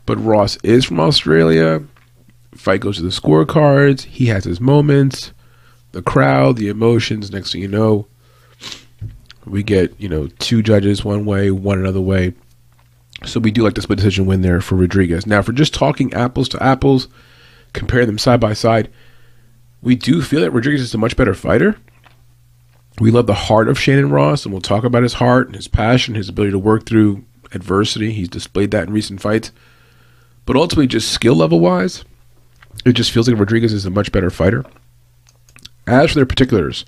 but 0.04 0.22
Ross 0.22 0.58
is 0.62 0.84
from 0.84 1.00
Australia. 1.00 1.82
Fight 2.54 2.80
goes 2.80 2.96
to 2.96 3.02
the 3.02 3.08
scorecards. 3.08 4.02
He 4.02 4.26
has 4.26 4.44
his 4.44 4.60
moments 4.60 5.32
the 5.92 6.02
crowd, 6.02 6.56
the 6.56 6.68
emotions. 6.68 7.30
Next 7.30 7.52
thing 7.52 7.62
you 7.62 7.68
know, 7.68 8.06
we 9.44 9.62
get 9.62 9.98
you 9.98 10.08
know 10.08 10.28
two 10.38 10.62
judges 10.62 11.04
one 11.04 11.24
way, 11.24 11.50
one 11.50 11.78
another 11.78 12.00
way. 12.00 12.34
So 13.24 13.40
we 13.40 13.50
do 13.50 13.62
like 13.62 13.74
the 13.74 13.82
split 13.82 13.98
decision 13.98 14.26
win 14.26 14.42
there 14.42 14.60
for 14.60 14.76
Rodrigues. 14.76 15.26
Now, 15.26 15.42
for 15.42 15.52
just 15.52 15.74
talking 15.74 16.12
apples 16.14 16.48
to 16.50 16.62
apples, 16.62 17.08
compare 17.74 18.06
them 18.06 18.18
side 18.18 18.40
by 18.40 18.54
side, 18.54 18.88
we 19.82 19.94
do 19.94 20.22
feel 20.22 20.40
that 20.40 20.50
Rodrigues 20.50 20.80
is 20.80 20.94
a 20.94 20.98
much 20.98 21.16
better 21.16 21.34
fighter. 21.34 21.76
We 23.00 23.10
love 23.10 23.26
the 23.26 23.34
heart 23.34 23.68
of 23.68 23.78
Shannon 23.78 24.10
Ross, 24.10 24.44
and 24.44 24.52
we'll 24.52 24.60
talk 24.60 24.84
about 24.84 25.02
his 25.02 25.14
heart 25.14 25.46
and 25.46 25.56
his 25.56 25.68
passion, 25.68 26.14
his 26.14 26.28
ability 26.28 26.52
to 26.52 26.58
work 26.58 26.84
through 26.86 27.24
adversity. 27.52 28.12
He's 28.12 28.28
displayed 28.28 28.70
that 28.72 28.88
in 28.88 28.92
recent 28.92 29.20
fights. 29.20 29.52
But 30.44 30.56
ultimately, 30.56 30.86
just 30.86 31.10
skill 31.10 31.34
level 31.34 31.60
wise, 31.60 32.04
it 32.84 32.92
just 32.92 33.10
feels 33.10 33.28
like 33.28 33.38
Rodrigues 33.38 33.72
is 33.72 33.86
a 33.86 33.90
much 33.90 34.12
better 34.12 34.30
fighter. 34.30 34.64
As 35.86 36.10
for 36.10 36.16
their 36.16 36.26
particulars, 36.26 36.84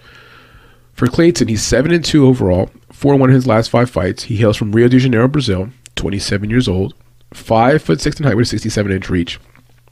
for 0.93 1.07
Clayton, 1.07 1.49
he's 1.49 1.63
7 1.63 1.93
and 1.93 2.05
2 2.05 2.27
overall, 2.27 2.71
4 2.93 3.17
1 3.17 3.31
in 3.31 3.35
his 3.35 3.47
last 3.47 3.71
five 3.71 3.89
fights. 3.91 4.25
He 4.25 4.37
hails 4.37 4.57
from 4.57 4.73
Rio 4.73 4.89
de 4.89 4.99
Janeiro, 4.99 5.29
Brazil, 5.29 5.71
27 5.97 6.51
years 6.51 6.69
old. 6.69 6.95
five 7.33 7.81
foot 7.83 7.99
six 8.01 8.21
in 8.21 8.27
height 8.27 8.37
with 8.37 8.45
a 8.45 8.51
67 8.51 8.93
inch 8.93 9.09
reach. 9.09 9.41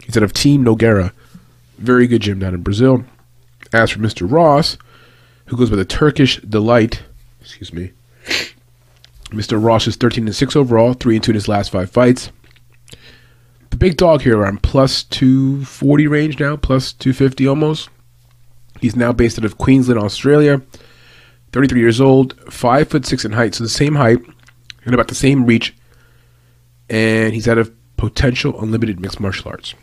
He's 0.04 0.16
out 0.16 0.22
of 0.22 0.34
Team 0.34 0.62
Nogueira, 0.64 1.12
very 1.80 2.06
good 2.06 2.22
gym 2.22 2.38
down 2.38 2.54
in 2.54 2.62
Brazil. 2.62 3.04
As 3.72 3.90
for 3.90 3.98
Mr. 3.98 4.30
Ross, 4.30 4.76
who 5.46 5.56
goes 5.56 5.70
by 5.70 5.76
the 5.76 5.84
Turkish 5.84 6.40
Delight, 6.42 7.02
excuse 7.40 7.72
me, 7.72 7.92
Mr. 9.30 9.62
Ross 9.62 9.86
is 9.86 9.96
13 9.96 10.26
and 10.26 10.34
6 10.34 10.56
overall, 10.56 10.92
3 10.92 11.16
and 11.16 11.24
2 11.24 11.30
in 11.30 11.34
his 11.34 11.48
last 11.48 11.70
five 11.70 11.90
fights. 11.90 12.30
The 13.70 13.76
big 13.76 13.96
dog 13.96 14.22
here 14.22 14.38
around 14.38 14.62
plus 14.62 15.04
240 15.04 16.06
range 16.08 16.40
now, 16.40 16.56
plus 16.56 16.92
250 16.92 17.46
almost. 17.46 17.88
He's 18.80 18.96
now 18.96 19.12
based 19.12 19.38
out 19.38 19.44
of 19.44 19.58
Queensland, 19.58 20.00
Australia. 20.00 20.62
33 21.52 21.80
years 21.80 22.00
old, 22.00 22.38
5 22.52 22.88
foot 22.88 23.06
6 23.06 23.24
in 23.24 23.32
height, 23.32 23.54
so 23.54 23.64
the 23.64 23.70
same 23.70 23.96
height 23.96 24.18
and 24.84 24.94
about 24.94 25.08
the 25.08 25.14
same 25.14 25.46
reach. 25.46 25.74
And 26.88 27.34
he's 27.34 27.48
out 27.48 27.58
of 27.58 27.72
potential 27.96 28.60
unlimited 28.60 29.00
mixed 29.00 29.20
martial 29.20 29.50
arts. 29.50 29.74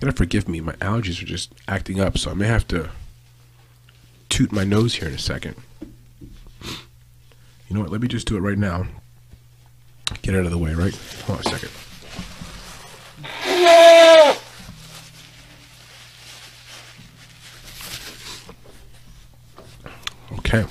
Gotta 0.00 0.12
forgive 0.12 0.48
me, 0.48 0.60
my 0.60 0.74
allergies 0.74 1.22
are 1.22 1.26
just 1.26 1.54
acting 1.66 2.00
up, 2.00 2.18
so 2.18 2.30
I 2.30 2.34
may 2.34 2.46
have 2.46 2.68
to 2.68 2.90
toot 4.28 4.52
my 4.52 4.64
nose 4.64 4.96
here 4.96 5.08
in 5.08 5.14
a 5.14 5.18
second. 5.18 5.56
You 7.68 7.74
know 7.74 7.80
what? 7.80 7.90
Let 7.90 8.00
me 8.00 8.08
just 8.08 8.26
do 8.28 8.36
it 8.36 8.40
right 8.40 8.58
now. 8.58 8.86
Get 10.22 10.34
out 10.34 10.44
of 10.44 10.50
the 10.50 10.58
way, 10.58 10.74
right? 10.74 10.94
Hold 11.26 11.40
on 11.40 11.46
a 11.46 11.58
second. 11.58 11.70
Okay. 20.38 20.64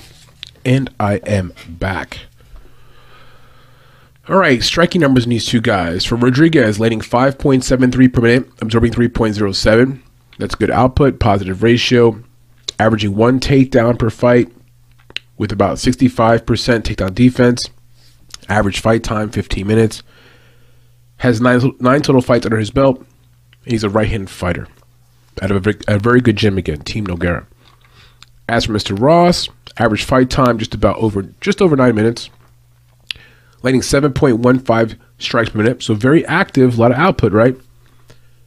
And 0.64 0.90
I 0.98 1.16
am 1.16 1.52
back. 1.68 2.20
All 4.28 4.36
right, 4.36 4.60
striking 4.60 5.00
numbers 5.00 5.22
in 5.22 5.30
these 5.30 5.46
two 5.46 5.60
guys. 5.60 6.04
For 6.04 6.16
Rodrigues, 6.16 6.80
landing 6.80 7.00
5.73 7.00 8.12
per 8.12 8.20
minute, 8.20 8.48
absorbing 8.60 8.90
3.07. 8.90 10.00
That's 10.38 10.56
good 10.56 10.70
output, 10.70 11.20
positive 11.20 11.62
ratio, 11.62 12.22
averaging 12.78 13.14
one 13.14 13.38
takedown 13.38 13.96
per 13.96 14.10
fight 14.10 14.52
with 15.38 15.52
about 15.52 15.76
65% 15.76 16.40
takedown 16.42 17.14
defense. 17.14 17.70
Average 18.48 18.80
fight 18.80 19.04
time 19.04 19.30
15 19.30 19.64
minutes. 19.64 20.02
Has 21.18 21.40
nine, 21.40 21.60
nine 21.78 22.02
total 22.02 22.20
fights 22.20 22.46
under 22.46 22.58
his 22.58 22.72
belt. 22.72 23.04
He's 23.64 23.84
a 23.84 23.88
right 23.88 24.08
hand 24.08 24.28
fighter. 24.28 24.66
Out 25.40 25.52
of 25.52 25.66
a, 25.68 25.74
a 25.86 25.98
very 26.00 26.20
good 26.20 26.36
gym 26.36 26.58
again, 26.58 26.80
Team 26.80 27.06
Nogueira. 27.06 27.46
As 28.48 28.64
for 28.64 28.72
Mr. 28.72 28.98
Ross, 28.98 29.48
average 29.78 30.02
fight 30.02 30.30
time 30.30 30.58
just 30.58 30.74
about 30.74 30.96
over 30.96 31.22
just 31.40 31.62
over 31.62 31.76
nine 31.76 31.94
minutes. 31.94 32.28
Landing 33.66 33.82
7.15 33.82 34.96
strikes 35.18 35.50
per 35.50 35.58
minute, 35.58 35.82
so 35.82 35.92
very 35.94 36.24
active, 36.26 36.78
a 36.78 36.80
lot 36.80 36.92
of 36.92 36.98
output, 36.98 37.32
right? 37.32 37.56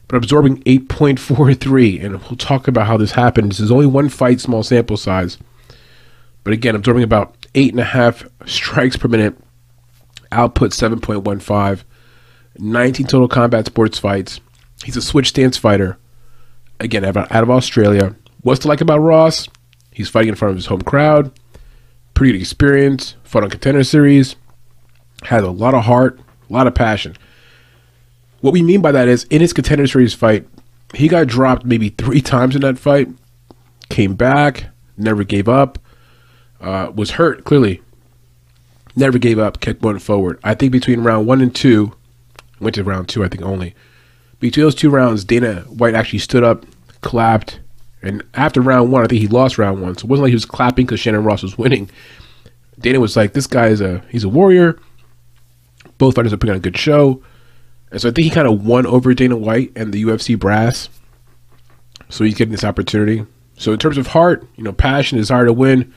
But 0.08 0.16
absorbing 0.16 0.62
8.43, 0.62 2.02
and 2.02 2.22
we'll 2.22 2.38
talk 2.38 2.66
about 2.66 2.86
how 2.86 2.96
this 2.96 3.10
happened. 3.10 3.50
This 3.50 3.60
is 3.60 3.70
only 3.70 3.84
one 3.84 4.08
fight, 4.08 4.40
small 4.40 4.62
sample 4.62 4.96
size. 4.96 5.36
But 6.42 6.54
again, 6.54 6.74
absorbing 6.74 7.02
about 7.02 7.36
eight 7.54 7.70
and 7.70 7.80
a 7.80 7.84
half 7.84 8.24
strikes 8.46 8.96
per 8.96 9.08
minute, 9.08 9.36
output 10.32 10.70
7.15, 10.70 11.84
19 12.58 13.06
total 13.06 13.28
combat 13.28 13.66
sports 13.66 13.98
fights. 13.98 14.40
He's 14.84 14.96
a 14.96 15.02
switch 15.02 15.28
stance 15.28 15.58
fighter. 15.58 15.98
Again, 16.80 17.04
out 17.04 17.30
of 17.30 17.50
Australia. 17.50 18.16
What's 18.40 18.60
to 18.60 18.68
like 18.68 18.80
about 18.80 19.00
Ross? 19.00 19.50
He's 19.92 20.08
fighting 20.08 20.30
in 20.30 20.34
front 20.34 20.52
of 20.52 20.56
his 20.56 20.64
home 20.64 20.80
crowd. 20.80 21.30
Pretty 22.14 22.32
good 22.32 22.40
experience. 22.40 23.16
Fought 23.22 23.44
on 23.44 23.50
contender 23.50 23.84
series. 23.84 24.36
Has 25.24 25.42
a 25.42 25.50
lot 25.50 25.74
of 25.74 25.84
heart, 25.84 26.18
a 26.48 26.52
lot 26.52 26.66
of 26.66 26.74
passion. 26.74 27.16
What 28.40 28.52
we 28.52 28.62
mean 28.62 28.80
by 28.80 28.92
that 28.92 29.08
is 29.08 29.24
in 29.24 29.40
his 29.40 29.52
contender 29.52 29.86
series 29.86 30.14
fight, 30.14 30.46
he 30.94 31.08
got 31.08 31.26
dropped 31.26 31.64
maybe 31.64 31.90
three 31.90 32.20
times 32.22 32.54
in 32.54 32.62
that 32.62 32.78
fight. 32.78 33.08
Came 33.88 34.14
back, 34.14 34.66
never 34.96 35.24
gave 35.24 35.48
up 35.48 35.78
uh, 36.60 36.92
was 36.94 37.12
hurt 37.12 37.44
clearly. 37.44 37.82
Never 38.96 39.18
gave 39.18 39.38
up, 39.38 39.60
kept 39.60 39.80
going 39.80 39.98
forward. 39.98 40.38
I 40.44 40.54
think 40.54 40.72
between 40.72 41.00
round 41.00 41.26
one 41.26 41.40
and 41.40 41.54
two, 41.54 41.92
went 42.60 42.74
to 42.74 42.84
round 42.84 43.08
two, 43.08 43.24
I 43.24 43.28
think 43.28 43.42
only. 43.42 43.74
Between 44.40 44.64
those 44.64 44.74
two 44.74 44.90
rounds, 44.90 45.24
Dana 45.24 45.60
White 45.62 45.94
actually 45.94 46.18
stood 46.18 46.42
up, 46.42 46.66
clapped, 47.00 47.60
and 48.02 48.22
after 48.34 48.60
round 48.60 48.90
one, 48.90 49.04
I 49.04 49.06
think 49.06 49.20
he 49.20 49.28
lost 49.28 49.58
round 49.58 49.80
one. 49.80 49.96
So 49.96 50.04
it 50.04 50.10
wasn't 50.10 50.24
like 50.24 50.30
he 50.30 50.34
was 50.34 50.44
clapping 50.44 50.86
because 50.86 51.00
Shannon 51.00 51.24
Ross 51.24 51.42
was 51.42 51.58
winning. 51.58 51.90
Dana 52.78 52.98
was 52.98 53.16
like, 53.16 53.34
"This 53.34 53.46
guy 53.46 53.66
is 53.68 53.80
a 53.80 54.02
he's 54.08 54.24
a 54.24 54.28
warrior." 54.28 54.78
Both 56.00 56.16
fighters 56.16 56.32
are 56.32 56.36
putting 56.36 56.54
on 56.54 56.56
a 56.56 56.60
good 56.60 56.76
show, 56.76 57.22
and 57.92 58.00
so 58.00 58.08
I 58.08 58.12
think 58.12 58.24
he 58.24 58.30
kind 58.30 58.48
of 58.48 58.66
won 58.66 58.86
over 58.86 59.14
Dana 59.14 59.36
White 59.36 59.70
and 59.76 59.92
the 59.92 60.02
UFC 60.02 60.36
brass. 60.36 60.88
So 62.08 62.24
he's 62.24 62.34
getting 62.34 62.50
this 62.50 62.64
opportunity. 62.64 63.24
So 63.56 63.72
in 63.72 63.78
terms 63.78 63.98
of 63.98 64.08
heart, 64.08 64.44
you 64.56 64.64
know, 64.64 64.72
passion, 64.72 65.18
desire 65.18 65.44
to 65.44 65.52
win, 65.52 65.92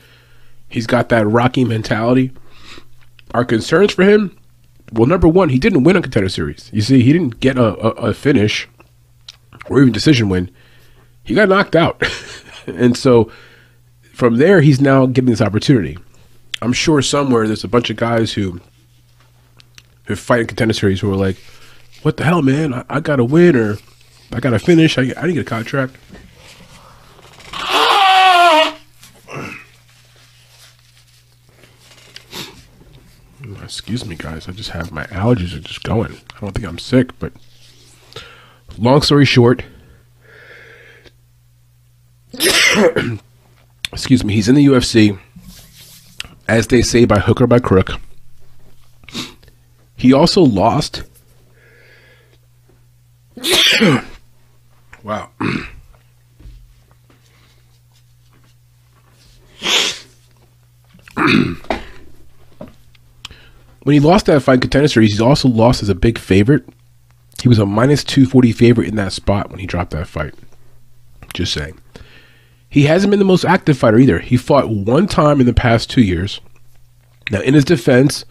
He's 0.74 0.88
got 0.88 1.08
that 1.10 1.24
Rocky 1.24 1.64
mentality. 1.64 2.32
Our 3.32 3.44
concerns 3.44 3.92
for 3.92 4.02
him, 4.02 4.36
well, 4.92 5.06
number 5.06 5.28
one, 5.28 5.48
he 5.48 5.58
didn't 5.60 5.84
win 5.84 5.94
a 5.94 6.02
contender 6.02 6.28
series. 6.28 6.68
You 6.72 6.82
see, 6.82 7.02
he 7.02 7.12
didn't 7.12 7.38
get 7.38 7.56
a, 7.56 7.78
a, 7.78 8.08
a 8.08 8.14
finish 8.14 8.68
or 9.66 9.80
even 9.80 9.92
decision 9.92 10.28
win. 10.28 10.50
He 11.22 11.32
got 11.32 11.48
knocked 11.48 11.76
out. 11.76 12.02
and 12.66 12.96
so 12.96 13.30
from 14.12 14.38
there, 14.38 14.62
he's 14.62 14.80
now 14.80 15.06
getting 15.06 15.30
this 15.30 15.40
opportunity. 15.40 15.96
I'm 16.60 16.72
sure 16.72 17.00
somewhere 17.00 17.46
there's 17.46 17.62
a 17.62 17.68
bunch 17.68 17.88
of 17.88 17.96
guys 17.96 18.32
who 18.32 18.60
who 20.04 20.16
fight 20.16 20.40
in 20.40 20.46
contender 20.46 20.74
series 20.74 21.00
who 21.00 21.12
are 21.12 21.16
like, 21.16 21.36
"What 22.02 22.16
the 22.16 22.24
hell, 22.24 22.42
man? 22.42 22.74
I, 22.74 22.84
I 22.88 23.00
got 23.00 23.16
to 23.16 23.24
win 23.24 23.56
or 23.56 23.78
I 24.32 24.40
got 24.40 24.50
to 24.50 24.58
finish. 24.58 24.98
I, 24.98 25.02
I 25.02 25.06
didn't 25.06 25.34
get 25.34 25.40
a 25.40 25.44
contract." 25.44 25.96
Excuse 33.62 34.04
me, 34.04 34.16
guys. 34.16 34.48
I 34.48 34.52
just 34.52 34.70
have 34.70 34.92
my 34.92 35.04
allergies 35.06 35.56
are 35.56 35.60
just 35.60 35.82
going. 35.82 36.16
I 36.36 36.40
don't 36.40 36.52
think 36.52 36.66
I'm 36.66 36.78
sick, 36.78 37.18
but 37.18 37.32
long 38.78 39.02
story 39.02 39.24
short, 39.24 39.62
excuse 43.92 44.24
me, 44.24 44.34
he's 44.34 44.48
in 44.48 44.54
the 44.54 44.66
UFC, 44.66 45.18
as 46.48 46.68
they 46.68 46.82
say, 46.82 47.04
by 47.04 47.18
hook 47.18 47.40
or 47.40 47.46
by 47.46 47.60
crook. 47.60 48.00
He 50.04 50.12
also 50.12 50.42
lost. 50.42 51.02
wow. 55.02 55.30
When 63.84 63.94
he 63.94 64.00
lost 64.00 64.26
that 64.26 64.42
fight 64.42 64.60
contender 64.60 64.88
series, 64.88 65.12
he's 65.12 65.22
also 65.22 65.48
lost 65.48 65.82
as 65.82 65.88
a 65.88 65.94
big 65.94 66.18
favorite. 66.18 66.68
He 67.42 67.48
was 67.48 67.58
a 67.58 67.64
minus 67.64 68.04
240 68.04 68.52
favorite 68.52 68.88
in 68.88 68.96
that 68.96 69.14
spot 69.14 69.48
when 69.48 69.58
he 69.58 69.66
dropped 69.66 69.92
that 69.92 70.06
fight. 70.06 70.34
Just 71.32 71.54
saying. 71.54 71.80
He 72.68 72.84
hasn't 72.84 73.10
been 73.10 73.20
the 73.20 73.24
most 73.24 73.46
active 73.46 73.78
fighter 73.78 73.98
either. 73.98 74.18
He 74.18 74.36
fought 74.36 74.68
one 74.68 75.06
time 75.06 75.40
in 75.40 75.46
the 75.46 75.54
past 75.54 75.88
two 75.88 76.02
years. 76.02 76.42
Now, 77.30 77.40
in 77.40 77.54
his 77.54 77.64
defense, 77.64 78.26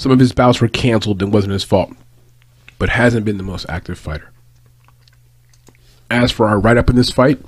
some 0.00 0.10
of 0.10 0.18
his 0.18 0.32
bouts 0.32 0.62
were 0.62 0.68
canceled 0.68 1.22
and 1.22 1.30
wasn't 1.30 1.52
his 1.52 1.62
fault, 1.62 1.92
but 2.78 2.88
hasn't 2.88 3.26
been 3.26 3.36
the 3.36 3.42
most 3.42 3.66
active 3.68 3.98
fighter. 3.98 4.32
As 6.10 6.32
for 6.32 6.48
our 6.48 6.58
write 6.58 6.78
up 6.78 6.88
in 6.88 6.96
this 6.96 7.10
fight, 7.10 7.38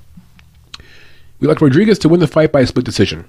we 1.41 1.49
like 1.49 1.63
Rodrigues 1.63 1.99
to 2.01 2.11
win 2.11 2.21
the 2.21 2.27
fight 2.27 2.53
by 2.53 2.61
a 2.61 2.67
split 2.67 2.85
decision. 2.85 3.25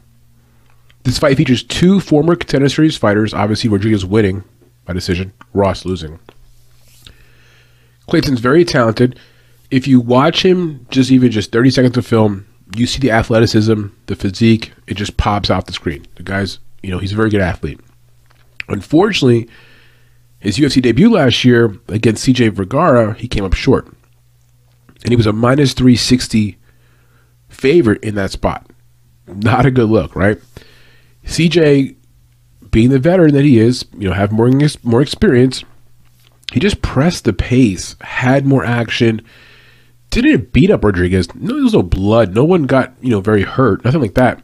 This 1.04 1.20
fight 1.20 1.38
features 1.38 1.64
two 1.64 2.02
former 2.02 2.36
contender 2.36 2.68
series 2.68 2.98
fighters, 2.98 3.34
obviously 3.34 3.70
Rodrigues 3.70 4.06
winning 4.06 4.44
by 4.84 4.92
decision, 4.92 5.32
Ross 5.54 5.86
losing. 5.86 6.20
Clayton's 8.10 8.42
very 8.42 8.66
talented. 8.66 9.18
If 9.72 9.88
you 9.88 10.02
watch 10.02 10.44
him 10.44 10.86
just 10.90 11.12
even 11.12 11.32
just 11.32 11.54
30 11.54 11.70
seconds 11.70 11.98
of 11.98 12.06
film, 12.06 12.46
you 12.76 12.86
see 12.88 13.00
the 13.00 13.12
athleticism, 13.12 13.86
the 14.08 14.18
physique, 14.18 14.74
it 14.86 14.96
just 14.96 15.16
pops 15.16 15.50
off 15.50 15.68
the 15.68 15.72
screen. 15.72 16.06
The 16.16 16.24
guy's, 16.24 16.60
you 16.82 16.92
know, 16.92 17.00
he's 17.00 17.14
a 17.14 17.16
very 17.16 17.30
good 17.30 17.40
athlete. 17.40 17.80
Unfortunately, 18.68 19.50
his 20.40 20.58
UFC 20.58 20.82
debut 20.82 21.10
last 21.10 21.44
year 21.44 21.78
against 21.88 22.26
CJ 22.26 22.54
Vergara, 22.54 23.14
he 23.14 23.28
came 23.28 23.44
up 23.46 23.54
short. 23.54 23.88
And 25.04 25.10
he 25.10 25.16
was 25.16 25.28
a 25.28 25.34
minus 25.34 25.74
360 25.74 26.58
favorite 27.50 28.04
in 28.04 28.16
that 28.16 28.32
spot. 28.32 28.70
Not 29.28 29.66
a 29.66 29.72
good 29.72 29.90
look, 29.90 30.16
right? 30.16 30.40
CJ, 31.26 31.96
being 32.72 32.90
the 32.90 33.00
veteran 33.00 33.34
that 33.34 33.46
he 33.46 33.60
is, 33.60 33.86
you 33.98 34.08
know, 34.08 34.14
have 34.14 34.32
more 34.32 34.52
more 34.84 35.02
experience, 35.02 35.64
he 36.52 36.60
just 36.60 36.82
pressed 36.82 37.24
the 37.24 37.34
pace, 37.34 37.96
had 38.02 38.46
more 38.46 38.66
action, 38.66 39.22
didn't 40.10 40.54
beat 40.54 40.70
up 40.70 40.84
Rodrigues. 40.84 41.34
No, 41.34 41.56
there 41.56 41.64
was 41.64 41.74
no 41.74 41.84
blood. 41.84 42.36
No 42.36 42.44
one 42.44 42.64
got 42.64 42.94
you 43.02 43.10
know 43.10 43.22
very 43.22 43.44
hurt. 43.44 43.84
Nothing 43.84 44.02
like 44.02 44.14
that. 44.16 44.42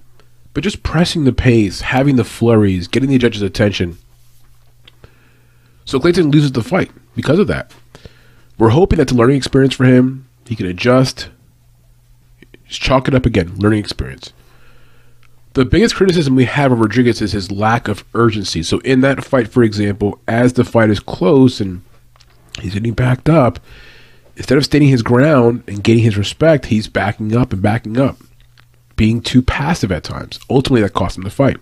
But 0.53 0.63
just 0.63 0.81
pressing 0.83 1.25
the 1.25 1.33
pace, 1.33 1.81
having 1.81 2.15
the 2.15 2.23
flurries, 2.23 2.87
getting 2.87 3.09
the 3.09 3.17
judge's 3.17 3.41
attention. 3.41 3.97
So 5.89 5.99
Clayton 5.99 6.29
loses 6.29 6.51
the 6.51 6.61
fight. 6.61 6.91
because 7.15 7.39
of 7.39 7.47
that. 7.47 7.73
We're 8.59 8.69
hoping 8.69 8.97
that's 8.97 9.11
a 9.11 9.15
learning 9.15 9.37
experience 9.37 9.73
for 9.73 9.85
him. 9.85 10.27
He 10.45 10.55
can 10.55 10.67
adjust. 10.67 11.29
Just 12.67 12.79
chalk 12.79 13.07
it 13.07 13.15
up 13.15 13.25
again, 13.25 13.55
learning 13.57 13.79
experience. 13.79 14.31
The 15.53 15.65
biggest 15.65 15.95
criticism 15.95 16.35
we 16.35 16.45
have 16.45 16.71
of 16.71 16.79
Rodrigues 16.79 17.23
is 17.23 17.31
his 17.31 17.51
lack 17.51 17.87
of 17.87 18.05
urgency. 18.13 18.61
So 18.61 18.77
in 18.81 19.01
that 19.01 19.25
fight, 19.25 19.47
for 19.47 19.63
example, 19.63 20.19
as 20.27 20.53
the 20.53 20.63
fight 20.63 20.91
is 20.91 20.99
close 20.99 21.59
and 21.59 21.81
he's 22.59 22.75
getting 22.75 22.93
backed 22.93 23.27
up, 23.27 23.59
instead 24.35 24.59
of 24.59 24.65
standing 24.65 24.89
his 24.89 25.01
ground 25.01 25.63
and 25.67 25.83
gaining 25.83 26.03
his 26.03 26.17
respect, 26.17 26.67
he's 26.67 26.87
backing 26.87 27.35
up 27.35 27.51
and 27.51 27.63
backing 27.63 27.97
up, 27.97 28.17
being 28.95 29.21
too 29.21 29.41
passive 29.41 29.91
at 29.91 30.03
times. 30.03 30.39
Ultimately, 30.51 30.83
that 30.83 30.93
cost 30.93 31.17
him 31.17 31.23
the 31.23 31.31
fight. 31.31 31.57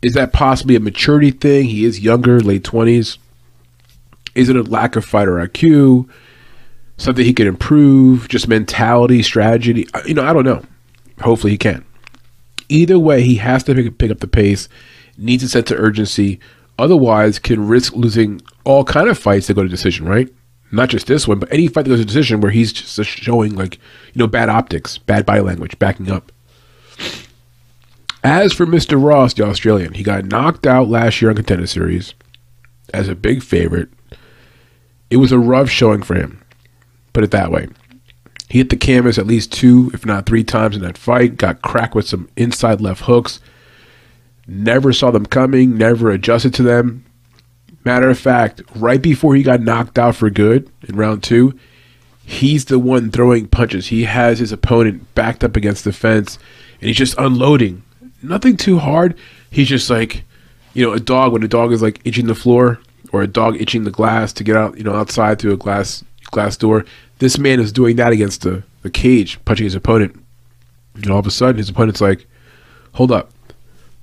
Is 0.00 0.14
that 0.14 0.32
possibly 0.32 0.76
a 0.76 0.80
maturity 0.80 1.30
thing? 1.30 1.66
He 1.66 1.84
is 1.84 2.00
younger, 2.00 2.40
late 2.40 2.62
20s. 2.62 3.18
Is 4.34 4.48
it 4.48 4.56
a 4.56 4.62
lack 4.62 4.94
of 4.94 5.04
fighter 5.04 5.32
IQ? 5.32 6.08
Something 6.96 7.24
he 7.24 7.32
can 7.32 7.46
improve? 7.46 8.28
Just 8.28 8.48
mentality, 8.48 9.22
strategy? 9.22 9.86
You 10.06 10.14
know, 10.14 10.24
I 10.24 10.32
don't 10.32 10.44
know. 10.44 10.62
Hopefully 11.20 11.52
he 11.52 11.58
can. 11.58 11.84
Either 12.68 12.98
way, 12.98 13.22
he 13.22 13.36
has 13.36 13.64
to 13.64 13.74
pick, 13.74 13.98
pick 13.98 14.10
up 14.10 14.20
the 14.20 14.28
pace, 14.28 14.68
needs 15.16 15.42
a 15.42 15.48
sense 15.48 15.70
of 15.70 15.80
urgency. 15.80 16.38
Otherwise, 16.78 17.38
can 17.38 17.66
risk 17.66 17.94
losing 17.94 18.40
all 18.64 18.84
kind 18.84 19.08
of 19.08 19.18
fights 19.18 19.48
that 19.48 19.54
go 19.54 19.62
to 19.62 19.68
decision, 19.68 20.06
right? 20.06 20.28
Not 20.70 20.90
just 20.90 21.06
this 21.06 21.26
one, 21.26 21.38
but 21.38 21.52
any 21.52 21.66
fight 21.66 21.84
that 21.84 21.88
goes 21.88 21.98
to 21.98 22.04
decision 22.04 22.40
where 22.40 22.50
he's 22.50 22.72
just 22.72 23.02
showing 23.08 23.56
like, 23.56 23.76
you 24.12 24.18
know, 24.18 24.26
bad 24.26 24.48
optics, 24.48 24.98
bad 24.98 25.24
body 25.26 25.40
language, 25.40 25.78
backing 25.78 26.10
up. 26.10 26.30
As 28.24 28.52
for 28.52 28.66
Mr. 28.66 29.02
Ross, 29.02 29.34
the 29.34 29.44
Australian, 29.44 29.94
he 29.94 30.02
got 30.02 30.24
knocked 30.24 30.66
out 30.66 30.88
last 30.88 31.22
year 31.22 31.30
on 31.30 31.36
Contender 31.36 31.66
Series 31.66 32.14
as 32.92 33.08
a 33.08 33.14
big 33.14 33.42
favorite. 33.42 33.88
It 35.10 35.18
was 35.18 35.30
a 35.30 35.38
rough 35.38 35.70
showing 35.70 36.02
for 36.02 36.14
him, 36.14 36.42
put 37.12 37.24
it 37.24 37.30
that 37.30 37.52
way. 37.52 37.68
He 38.48 38.58
hit 38.58 38.70
the 38.70 38.76
canvas 38.76 39.18
at 39.18 39.26
least 39.26 39.52
two, 39.52 39.90
if 39.94 40.04
not 40.04 40.26
three 40.26 40.42
times 40.42 40.74
in 40.74 40.82
that 40.82 40.98
fight, 40.98 41.36
got 41.36 41.62
cracked 41.62 41.94
with 41.94 42.08
some 42.08 42.28
inside 42.36 42.80
left 42.80 43.02
hooks. 43.02 43.40
Never 44.46 44.92
saw 44.92 45.10
them 45.10 45.26
coming, 45.26 45.76
never 45.76 46.10
adjusted 46.10 46.54
to 46.54 46.62
them. 46.62 47.04
Matter 47.84 48.08
of 48.08 48.18
fact, 48.18 48.62
right 48.74 49.00
before 49.00 49.36
he 49.36 49.42
got 49.42 49.60
knocked 49.60 49.98
out 49.98 50.16
for 50.16 50.28
good 50.30 50.70
in 50.88 50.96
round 50.96 51.22
two, 51.22 51.58
he's 52.24 52.64
the 52.64 52.78
one 52.78 53.10
throwing 53.10 53.46
punches. 53.46 53.88
He 53.88 54.04
has 54.04 54.38
his 54.38 54.50
opponent 54.50 55.14
backed 55.14 55.44
up 55.44 55.54
against 55.54 55.84
the 55.84 55.92
fence, 55.92 56.38
and 56.80 56.88
he's 56.88 56.96
just 56.96 57.16
unloading 57.18 57.82
nothing 58.22 58.56
too 58.56 58.78
hard. 58.78 59.16
He's 59.50 59.68
just 59.68 59.90
like, 59.90 60.24
you 60.74 60.84
know, 60.84 60.92
a 60.92 61.00
dog 61.00 61.32
when 61.32 61.42
a 61.42 61.48
dog 61.48 61.72
is 61.72 61.82
like 61.82 62.00
itching 62.04 62.26
the 62.26 62.34
floor 62.34 62.80
or 63.12 63.22
a 63.22 63.26
dog 63.26 63.60
itching 63.60 63.84
the 63.84 63.90
glass 63.90 64.32
to 64.34 64.44
get 64.44 64.56
out, 64.56 64.76
you 64.76 64.84
know, 64.84 64.94
outside 64.94 65.38
through 65.38 65.52
a 65.52 65.56
glass 65.56 66.04
glass 66.30 66.56
door. 66.56 66.84
This 67.18 67.38
man 67.38 67.60
is 67.60 67.72
doing 67.72 67.96
that 67.96 68.12
against 68.12 68.42
the, 68.42 68.62
the 68.82 68.90
cage, 68.90 69.42
punching 69.44 69.64
his 69.64 69.74
opponent. 69.74 70.22
And 70.94 71.10
all 71.10 71.18
of 71.18 71.26
a 71.26 71.30
sudden, 71.30 71.56
his 71.56 71.68
opponent's 71.68 72.00
like, 72.00 72.26
hold 72.92 73.10
up, 73.12 73.30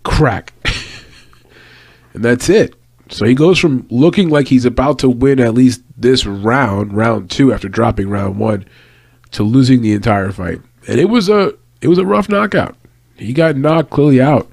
crack. 0.04 0.54
and 2.14 2.24
that's 2.24 2.50
it. 2.50 2.76
So 3.10 3.26
he 3.26 3.36
goes 3.36 3.60
from 3.60 3.86
looking 3.90 4.30
like 4.30 4.48
he's 4.48 4.66
about 4.66 5.00
to 5.00 5.10
win 5.10 5.40
at 5.40 5.54
least 5.54 5.82
this 5.96 6.26
round, 6.26 6.94
round 6.94 7.30
two, 7.30 7.54
after 7.54 7.70
dropping 7.70 8.10
round 8.10 8.40
one, 8.40 8.66
to 9.32 9.44
losing 9.44 9.82
the 9.82 9.94
entire 9.94 10.32
fight. 10.32 10.62
And 10.88 11.00
it 11.00 11.10
was 11.10 11.30
a 11.30 11.54
it 11.82 11.88
was 11.88 12.00
a 12.00 12.06
rough 12.06 12.30
knockout. 12.30 12.76
He 13.18 13.34
got 13.34 13.56
knocked 13.56 13.90
clearly 13.90 14.22
out. 14.22 14.50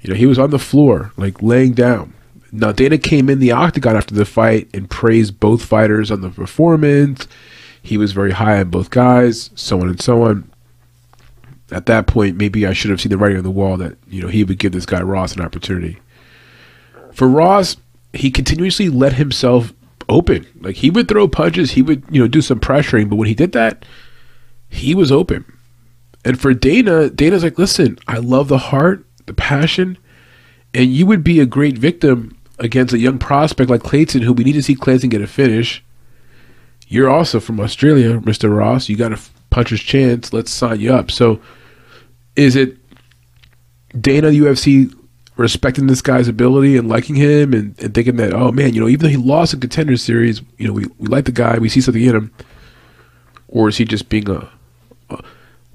You 0.00 0.10
know, 0.10 0.16
he 0.16 0.26
was 0.26 0.38
on 0.38 0.50
the 0.50 0.58
floor, 0.58 1.12
like 1.16 1.42
laying 1.42 1.72
down. 1.72 2.14
Now, 2.52 2.72
Dana 2.72 2.96
came 2.96 3.28
in 3.28 3.40
the 3.40 3.52
octagon 3.52 3.96
after 3.96 4.14
the 4.14 4.24
fight 4.24 4.68
and 4.72 4.88
praised 4.88 5.40
both 5.40 5.64
fighters 5.64 6.10
on 6.10 6.20
the 6.20 6.30
performance. 6.30 7.26
He 7.82 7.98
was 7.98 8.12
very 8.12 8.32
high 8.32 8.60
on 8.60 8.70
both 8.70 8.90
guys, 8.90 9.50
so 9.54 9.80
on 9.80 9.88
and 9.88 10.00
so 10.00 10.22
on. 10.22 10.50
At 11.72 11.86
that 11.86 12.06
point, 12.06 12.36
maybe 12.36 12.66
I 12.66 12.72
should 12.72 12.90
have 12.90 13.00
seen 13.00 13.10
the 13.10 13.18
writing 13.18 13.38
on 13.38 13.44
the 13.44 13.50
wall 13.50 13.76
that, 13.78 13.96
you 14.08 14.22
know, 14.22 14.28
he 14.28 14.44
would 14.44 14.58
give 14.58 14.72
this 14.72 14.86
guy 14.86 15.02
Ross 15.02 15.34
an 15.34 15.42
opportunity. 15.42 15.98
For 17.12 17.28
Ross, 17.28 17.76
he 18.12 18.30
continuously 18.30 18.88
let 18.88 19.14
himself 19.14 19.72
open. 20.08 20.46
Like 20.60 20.76
he 20.76 20.90
would 20.90 21.08
throw 21.08 21.26
punches, 21.26 21.72
he 21.72 21.82
would, 21.82 22.04
you 22.10 22.20
know, 22.20 22.28
do 22.28 22.42
some 22.42 22.60
pressuring, 22.60 23.10
but 23.10 23.16
when 23.16 23.28
he 23.28 23.34
did 23.34 23.52
that, 23.52 23.84
he 24.68 24.94
was 24.94 25.10
open. 25.10 25.44
And 26.26 26.40
for 26.40 26.52
Dana, 26.52 27.08
Dana's 27.08 27.44
like, 27.44 27.56
listen, 27.56 28.00
I 28.08 28.18
love 28.18 28.48
the 28.48 28.58
heart, 28.58 29.06
the 29.26 29.32
passion, 29.32 29.96
and 30.74 30.92
you 30.92 31.06
would 31.06 31.22
be 31.22 31.38
a 31.38 31.46
great 31.46 31.78
victim 31.78 32.36
against 32.58 32.92
a 32.92 32.98
young 32.98 33.20
prospect 33.20 33.70
like 33.70 33.84
Clayton, 33.84 34.22
who 34.22 34.32
we 34.32 34.42
need 34.42 34.54
to 34.54 34.62
see 34.62 34.74
Clayton 34.74 35.08
get 35.08 35.20
a 35.20 35.28
finish. 35.28 35.84
You're 36.88 37.08
also 37.08 37.38
from 37.38 37.60
Australia, 37.60 38.18
Mr. 38.18 38.54
Ross. 38.54 38.88
You 38.88 38.96
got 38.96 39.12
a 39.12 39.20
puncher's 39.50 39.80
chance. 39.80 40.32
Let's 40.32 40.50
sign 40.50 40.80
you 40.80 40.92
up. 40.92 41.12
So, 41.12 41.40
is 42.34 42.56
it 42.56 42.76
Dana 44.00 44.30
UFC 44.30 44.92
respecting 45.36 45.86
this 45.86 46.02
guy's 46.02 46.26
ability 46.26 46.76
and 46.76 46.88
liking 46.88 47.14
him 47.14 47.54
and, 47.54 47.80
and 47.80 47.94
thinking 47.94 48.16
that, 48.16 48.34
oh 48.34 48.50
man, 48.50 48.74
you 48.74 48.80
know, 48.80 48.88
even 48.88 49.04
though 49.04 49.10
he 49.10 49.16
lost 49.16 49.54
a 49.54 49.58
contender 49.58 49.96
series, 49.96 50.42
you 50.58 50.66
know, 50.66 50.72
we, 50.72 50.86
we 50.98 51.06
like 51.06 51.26
the 51.26 51.30
guy, 51.30 51.56
we 51.58 51.68
see 51.68 51.80
something 51.80 52.02
in 52.02 52.16
him? 52.16 52.34
Or 53.46 53.68
is 53.68 53.76
he 53.76 53.84
just 53.84 54.08
being 54.08 54.28
a 54.28 54.50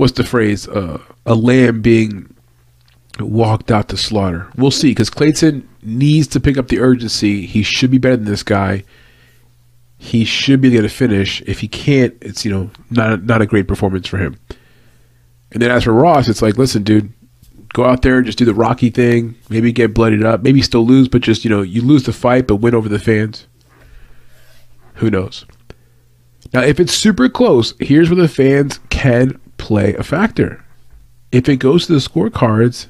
what's 0.01 0.13
the 0.13 0.23
phrase? 0.23 0.67
Uh, 0.67 0.99
a 1.27 1.35
lamb 1.35 1.79
being 1.83 2.35
walked 3.19 3.69
out 3.69 3.87
to 3.89 3.95
slaughter. 3.95 4.49
We'll 4.57 4.71
see 4.71 4.89
because 4.89 5.11
Clayton 5.11 5.69
needs 5.83 6.25
to 6.29 6.39
pick 6.39 6.57
up 6.57 6.69
the 6.69 6.79
urgency. 6.79 7.45
He 7.45 7.61
should 7.61 7.91
be 7.91 7.99
better 7.99 8.17
than 8.17 8.25
this 8.25 8.41
guy. 8.41 8.83
He 9.99 10.25
should 10.25 10.59
be 10.59 10.73
able 10.75 10.87
to 10.87 10.89
finish. 10.89 11.43
If 11.45 11.59
he 11.59 11.67
can't, 11.67 12.17
it's 12.19 12.43
you 12.43 12.51
know 12.51 12.71
not 12.89 13.23
not 13.25 13.43
a 13.43 13.45
great 13.45 13.67
performance 13.67 14.07
for 14.07 14.17
him. 14.17 14.39
And 15.51 15.61
then 15.61 15.69
as 15.69 15.83
for 15.83 15.93
Ross, 15.93 16.27
it's 16.27 16.41
like, 16.41 16.57
listen, 16.57 16.81
dude, 16.81 17.13
go 17.73 17.85
out 17.85 18.01
there, 18.01 18.17
and 18.17 18.25
just 18.25 18.39
do 18.39 18.45
the 18.45 18.55
Rocky 18.55 18.89
thing. 18.89 19.35
Maybe 19.49 19.71
get 19.71 19.93
bloodied 19.93 20.23
up. 20.23 20.41
Maybe 20.41 20.63
still 20.63 20.83
lose, 20.83 21.09
but 21.09 21.21
just 21.21 21.45
you 21.45 21.51
know 21.51 21.61
you 21.61 21.83
lose 21.83 22.03
the 22.03 22.13
fight, 22.13 22.47
but 22.47 22.55
win 22.55 22.73
over 22.73 22.89
the 22.89 22.97
fans. 22.97 23.45
Who 24.95 25.11
knows? 25.11 25.45
Now, 26.53 26.63
if 26.63 26.79
it's 26.79 26.93
super 26.93 27.29
close, 27.29 27.75
here's 27.79 28.09
where 28.09 28.19
the 28.19 28.27
fans 28.27 28.79
can 28.89 29.39
play 29.71 29.93
a 29.93 30.03
factor. 30.03 30.61
If 31.31 31.47
it 31.47 31.55
goes 31.55 31.85
to 31.85 31.93
the 31.93 31.99
scorecards, 31.99 32.87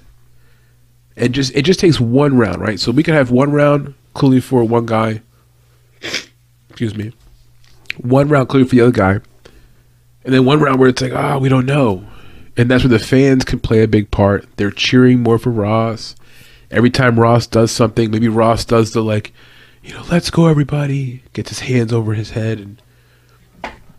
and 1.16 1.32
just 1.32 1.56
it 1.56 1.62
just 1.62 1.80
takes 1.80 2.00
one 2.00 2.36
round, 2.38 2.60
right? 2.60 2.80
So 2.80 2.92
we 2.92 3.04
could 3.04 3.14
have 3.14 3.30
one 3.30 3.52
round 3.52 3.94
clearly 4.16 4.42
for 4.42 4.64
one 4.64 4.88
guy. 4.88 5.22
Excuse 6.70 6.96
me. 6.96 7.14
One 7.98 8.30
round 8.30 8.50
clearly 8.50 8.68
for 8.68 8.74
the 8.74 8.82
other 8.82 8.92
guy. 8.92 9.20
And 10.24 10.34
then 10.34 10.44
one 10.44 10.60
round 10.60 10.80
where 10.80 10.90
it's 10.90 11.04
like, 11.04 11.14
ah, 11.14 11.36
oh, 11.36 11.38
we 11.40 11.50
don't 11.50 11.68
know. 11.68 12.04
And 12.58 12.72
that's 12.72 12.84
where 12.84 12.90
the 12.90 12.98
fans 12.98 13.46
can 13.46 13.60
play 13.60 13.84
a 13.84 13.88
big 13.88 14.10
part. 14.10 14.48
They're 14.58 14.72
cheering 14.72 15.22
more 15.22 15.38
for 15.38 15.52
Ross. 15.52 16.16
Every 16.72 16.90
time 16.90 17.20
Ross 17.20 17.46
does 17.46 17.70
something, 17.72 18.10
maybe 18.10 18.28
Ross 18.28 18.66
does 18.66 18.94
the 18.94 19.04
like, 19.04 19.34
you 19.84 19.94
know, 19.94 20.04
let's 20.10 20.32
go 20.32 20.48
everybody, 20.48 21.22
gets 21.34 21.50
his 21.50 21.60
hands 21.60 21.94
over 21.94 22.16
his 22.16 22.32
head 22.32 22.58
and 22.58 22.82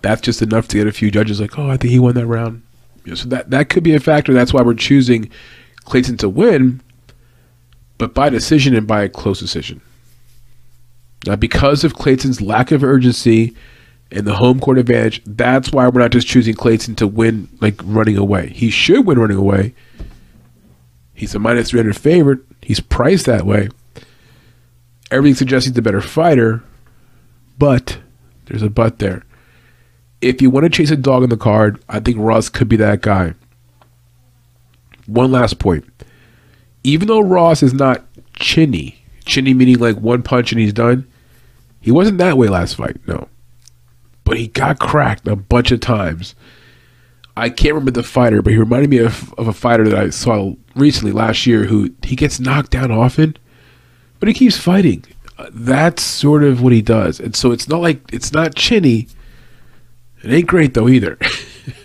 that's 0.00 0.20
just 0.20 0.42
enough 0.42 0.66
to 0.68 0.78
get 0.78 0.88
a 0.88 0.92
few 0.92 1.12
judges 1.12 1.40
like, 1.40 1.56
oh, 1.60 1.70
I 1.70 1.76
think 1.76 1.92
he 1.92 2.00
won 2.00 2.16
that 2.16 2.26
round. 2.26 2.62
So 3.14 3.28
that 3.28 3.50
that 3.50 3.68
could 3.68 3.82
be 3.82 3.94
a 3.94 4.00
factor. 4.00 4.32
That's 4.32 4.52
why 4.52 4.62
we're 4.62 4.74
choosing 4.74 5.30
Clayton 5.84 6.16
to 6.18 6.28
win, 6.28 6.80
but 7.98 8.14
by 8.14 8.28
decision 8.28 8.74
and 8.74 8.86
by 8.86 9.02
a 9.02 9.08
close 9.08 9.40
decision. 9.40 9.80
Now, 11.26 11.36
because 11.36 11.84
of 11.84 11.94
Clayton's 11.94 12.40
lack 12.40 12.72
of 12.72 12.82
urgency 12.82 13.54
and 14.10 14.26
the 14.26 14.34
home 14.34 14.60
court 14.60 14.78
advantage, 14.78 15.22
that's 15.24 15.72
why 15.72 15.88
we're 15.88 16.00
not 16.00 16.10
just 16.10 16.26
choosing 16.26 16.54
Clayton 16.54 16.96
to 16.96 17.06
win 17.06 17.48
like 17.60 17.80
running 17.84 18.16
away. 18.16 18.48
He 18.48 18.70
should 18.70 19.06
win 19.06 19.18
running 19.18 19.36
away. 19.36 19.74
He's 21.14 21.34
a 21.34 21.38
minus 21.38 21.70
300 21.70 21.96
favorite. 21.96 22.40
He's 22.60 22.80
priced 22.80 23.26
that 23.26 23.46
way. 23.46 23.68
Everything 25.10 25.36
suggests 25.36 25.66
he's 25.66 25.74
the 25.74 25.82
better 25.82 26.00
fighter, 26.00 26.62
but 27.58 27.98
there's 28.46 28.62
a 28.62 28.70
but 28.70 28.98
there 28.98 29.24
if 30.22 30.40
you 30.40 30.48
want 30.48 30.64
to 30.64 30.70
chase 30.70 30.90
a 30.90 30.96
dog 30.96 31.24
in 31.24 31.30
the 31.30 31.36
card, 31.36 31.82
I 31.88 32.00
think 32.00 32.16
Ross 32.18 32.48
could 32.48 32.68
be 32.68 32.76
that 32.76 33.02
guy. 33.02 33.34
One 35.06 35.32
last 35.32 35.58
point. 35.58 35.84
Even 36.84 37.08
though 37.08 37.20
Ross 37.20 37.62
is 37.62 37.74
not 37.74 38.04
chinny, 38.34 39.04
chinny 39.24 39.52
meaning 39.52 39.78
like 39.78 39.96
one 39.96 40.22
punch 40.22 40.52
and 40.52 40.60
he's 40.60 40.72
done, 40.72 41.06
he 41.80 41.90
wasn't 41.90 42.18
that 42.18 42.38
way 42.38 42.48
last 42.48 42.76
fight, 42.76 42.96
no. 43.06 43.28
But 44.24 44.38
he 44.38 44.46
got 44.46 44.78
cracked 44.78 45.26
a 45.26 45.34
bunch 45.34 45.72
of 45.72 45.80
times. 45.80 46.36
I 47.36 47.48
can't 47.48 47.74
remember 47.74 47.90
the 47.90 48.02
fighter, 48.02 48.42
but 48.42 48.52
he 48.52 48.58
reminded 48.58 48.90
me 48.90 48.98
of, 48.98 49.34
of 49.34 49.48
a 49.48 49.52
fighter 49.52 49.88
that 49.88 49.98
I 49.98 50.10
saw 50.10 50.54
recently 50.76 51.12
last 51.12 51.46
year 51.46 51.64
who 51.64 51.92
he 52.04 52.14
gets 52.14 52.38
knocked 52.38 52.70
down 52.70 52.92
often, 52.92 53.36
but 54.20 54.28
he 54.28 54.34
keeps 54.34 54.56
fighting. 54.56 55.04
That's 55.50 56.02
sort 56.02 56.44
of 56.44 56.62
what 56.62 56.72
he 56.72 56.82
does. 56.82 57.18
And 57.18 57.34
so 57.34 57.50
it's 57.50 57.68
not 57.68 57.80
like 57.80 58.00
it's 58.12 58.32
not 58.32 58.54
chinny 58.54 59.08
it 60.22 60.32
ain't 60.32 60.46
great 60.46 60.74
though 60.74 60.88
either. 60.88 61.18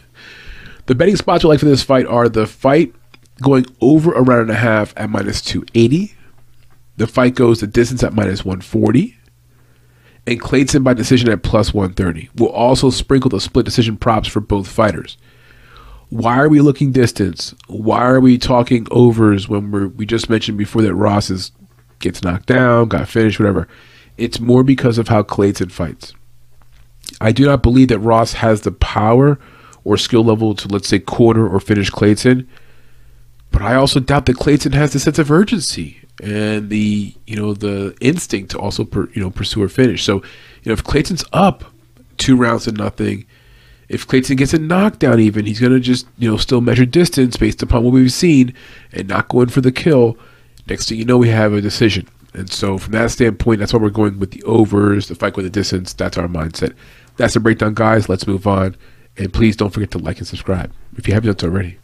the 0.85 0.95
betting 0.95 1.15
spots 1.15 1.43
we 1.43 1.49
like 1.49 1.59
for 1.59 1.65
this 1.65 1.83
fight 1.83 2.05
are 2.05 2.29
the 2.29 2.47
fight 2.47 2.93
going 3.41 3.65
over 3.81 4.13
a 4.13 4.21
round 4.21 4.41
and 4.41 4.51
a 4.51 4.55
half 4.55 4.93
at 4.97 5.09
minus 5.09 5.41
280. 5.41 6.13
The 6.97 7.07
fight 7.07 7.35
goes 7.35 7.59
the 7.59 7.67
distance 7.67 8.03
at 8.03 8.13
minus 8.13 8.43
140. 8.43 9.15
and 10.25 10.41
Clayton 10.41 10.83
by 10.83 10.93
decision 10.93 11.29
at 11.29 11.43
plus 11.43 11.73
130. 11.73 12.29
We'll 12.35 12.49
also 12.49 12.89
sprinkle 12.89 13.29
the 13.29 13.39
split 13.39 13.65
decision 13.65 13.97
props 13.97 14.27
for 14.27 14.39
both 14.41 14.67
fighters. 14.67 15.17
Why 16.09 16.37
are 16.39 16.49
we 16.49 16.61
looking 16.61 16.91
distance? 16.91 17.53
Why 17.67 18.03
are 18.05 18.19
we 18.19 18.37
talking 18.37 18.87
overs 18.91 19.47
when 19.49 19.71
we're, 19.71 19.87
we 19.87 20.05
just 20.05 20.29
mentioned 20.29 20.57
before 20.57 20.81
that 20.81 20.95
Ross 20.95 21.29
is 21.29 21.51
gets 21.99 22.23
knocked 22.23 22.45
down, 22.47 22.87
got 22.87 23.07
finished, 23.07 23.39
whatever? 23.39 23.67
It's 24.17 24.39
more 24.39 24.63
because 24.63 24.97
of 24.97 25.09
how 25.09 25.23
Clayton 25.23 25.69
fights. 25.69 26.13
I 27.19 27.31
do 27.31 27.45
not 27.45 27.63
believe 27.63 27.87
that 27.87 27.99
Ross 27.99 28.33
has 28.33 28.61
the 28.61 28.71
power 28.71 29.39
or 29.83 29.97
skill 29.97 30.23
level 30.23 30.53
to, 30.55 30.67
let's 30.67 30.87
say, 30.87 30.99
corner 30.99 31.47
or 31.47 31.59
finish 31.59 31.89
Clayton. 31.89 32.47
But 33.51 33.61
I 33.61 33.75
also 33.75 33.99
doubt 33.99 34.25
that 34.25 34.37
Clayton 34.37 34.73
has 34.73 34.93
the 34.93 34.99
sense 34.99 35.17
of 35.17 35.31
urgency 35.31 35.97
and 36.21 36.69
the 36.69 37.13
you 37.25 37.35
know 37.35 37.53
the 37.53 37.95
instinct 38.01 38.51
to 38.51 38.59
also 38.59 38.83
per, 38.83 39.09
you 39.13 39.21
know 39.21 39.29
pursue 39.29 39.63
or 39.63 39.69
finish. 39.69 40.03
So 40.03 40.15
you 40.15 40.65
know 40.65 40.73
if 40.73 40.83
Clayton's 40.83 41.23
up 41.33 41.63
two 42.17 42.35
rounds 42.35 42.65
to 42.65 42.71
nothing, 42.71 43.25
if 43.89 44.07
Clayton 44.07 44.35
gets 44.35 44.53
a 44.53 44.59
knockdown, 44.59 45.19
even 45.19 45.45
he's 45.45 45.59
gonna 45.59 45.79
just 45.79 46.07
you 46.17 46.29
know 46.29 46.37
still 46.37 46.61
measure 46.61 46.85
distance 46.85 47.37
based 47.37 47.63
upon 47.63 47.83
what 47.83 47.93
we've 47.93 48.11
seen 48.11 48.53
and 48.91 49.07
not 49.07 49.29
go 49.29 49.41
in 49.41 49.49
for 49.49 49.61
the 49.61 49.71
kill. 49.71 50.17
Next 50.67 50.89
thing 50.89 50.97
you 50.97 51.05
know, 51.05 51.17
we 51.17 51.29
have 51.29 51.53
a 51.53 51.61
decision. 51.61 52.07
And 52.33 52.51
so 52.51 52.77
from 52.77 52.91
that 52.91 53.09
standpoint, 53.11 53.59
that's 53.59 53.73
why 53.73 53.79
we're 53.79 53.89
going 53.89 54.19
with 54.19 54.31
the 54.31 54.43
overs, 54.43 55.07
the 55.07 55.15
fight 55.15 55.35
with 55.35 55.45
the 55.45 55.49
distance. 55.49 55.93
That's 55.93 56.17
our 56.17 56.27
mindset. 56.27 56.75
That's 57.17 57.33
the 57.33 57.39
breakdown, 57.39 57.73
guys. 57.73 58.07
Let's 58.07 58.27
move 58.27 58.47
on. 58.47 58.75
And 59.17 59.33
please 59.33 59.55
don't 59.55 59.71
forget 59.71 59.91
to 59.91 59.97
like 59.97 60.19
and 60.19 60.27
subscribe 60.27 60.71
if 60.95 61.07
you 61.07 61.13
haven't 61.15 61.27
done 61.27 61.39
so 61.39 61.47
already. 61.47 61.79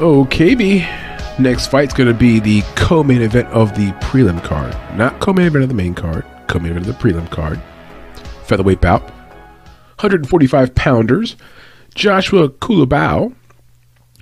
Okay, 0.00 0.54
B. 0.54 0.86
Next 1.38 1.66
fight's 1.66 1.94
going 1.94 2.08
to 2.08 2.14
be 2.14 2.40
the 2.40 2.62
co-main 2.76 3.22
event 3.22 3.48
of 3.48 3.74
the 3.74 3.90
prelim 4.00 4.42
card. 4.42 4.74
Not 4.96 5.20
co-main 5.20 5.46
event 5.46 5.64
of 5.64 5.68
the 5.68 5.74
main 5.74 5.94
card. 5.94 6.24
Co-main 6.46 6.72
event 6.72 6.86
of 6.86 6.98
the 6.98 7.02
prelim 7.02 7.30
card. 7.30 7.60
Featherweight 8.44 8.80
bout. 8.80 9.02
145 10.00 10.74
pounders. 10.74 11.36
Joshua 11.94 12.48
Culibao, 12.48 13.34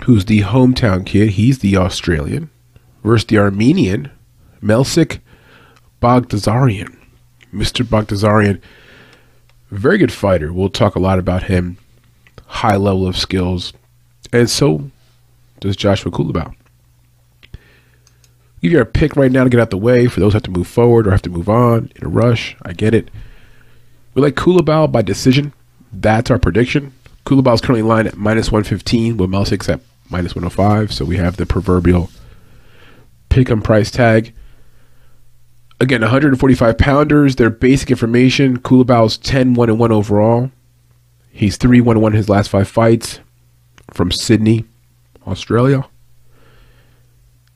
who's 0.05 0.25
the 0.25 0.41
hometown 0.41 1.05
kid. 1.07 1.31
He's 1.31 1.61
the 1.61 1.77
Australian. 1.77 2.51
Versus 3.03 3.27
the 3.27 3.39
Armenian, 3.39 4.11
Melsik 4.63 5.19
Baghdasaryan. 6.01 6.97
Mr. 7.53 7.85
Baghdasaryan, 7.85 8.61
very 9.71 9.99
good 9.99 10.13
fighter. 10.13 10.53
We'll 10.53 10.69
talk 10.69 10.95
a 10.95 11.01
lot 11.01 11.19
about 11.19 11.45
him. 11.45 11.79
High 12.47 12.77
level 12.77 13.07
of 13.07 13.17
skills. 13.17 13.73
And 14.33 14.49
so 14.49 14.91
does 15.61 15.77
Joshua 15.77 16.11
Culibao. 16.13 16.55
Give 18.61 18.73
you 18.73 18.81
a 18.81 18.85
pick 18.85 19.17
right 19.17 19.33
now 19.33 19.45
to 19.45 19.51
get 19.51 19.61
out 19.61 19.71
the 19.71 19.77
way 19.77 20.07
for 20.07 20.21
those 20.21 20.33
who 20.33 20.37
have 20.37 20.43
to 20.45 20.51
move 20.51 20.69
forward 20.69 21.07
or 21.07 21.11
have 21.11 21.23
to 21.23 21.31
move 21.31 21.49
on 21.49 21.91
in 21.97 22.05
a 22.05 22.09
rush. 22.09 22.57
I 22.63 22.73
get 22.73 22.95
it. 22.95 23.11
We 24.15 24.23
like 24.23 24.35
Culibao 24.35 24.93
by 24.93 25.03
decision. 25.03 25.53
That's 25.93 26.31
our 26.31 26.39
prediction. 26.39 26.93
Culibao 27.27 27.55
is 27.55 27.61
currently 27.61 27.83
lined 27.83 28.09
at 28.09 28.17
minus 28.17 28.53
115 28.53 29.17
with 29.17 29.31
Melsik's 29.31 29.69
at 29.69 29.81
minus 30.11 30.35
105. 30.35 30.93
So 30.93 31.05
we 31.05 31.17
have 31.17 31.39
the 31.39 31.47
proverbial 31.47 32.11
pick 33.33 33.51
'em 33.51 33.63
price 33.63 33.91
tag. 33.91 34.33
Again, 35.81 36.03
145 36.03 36.79
pounders. 36.79 37.37
Their 37.37 37.51
basic 37.51 37.91
information 37.91 38.59
Culibao's 38.59 39.17
10 39.17 39.55
1 39.55 39.79
1 39.79 39.93
overall. 39.93 40.51
He's 41.31 41.57
3 41.57 41.81
1 41.81 42.01
1 42.01 42.13
his 42.13 42.29
last 42.29 42.49
five 42.49 42.69
fights 42.69 43.21
from 43.91 44.13
Sydney. 44.13 44.65
Australia. 45.27 45.85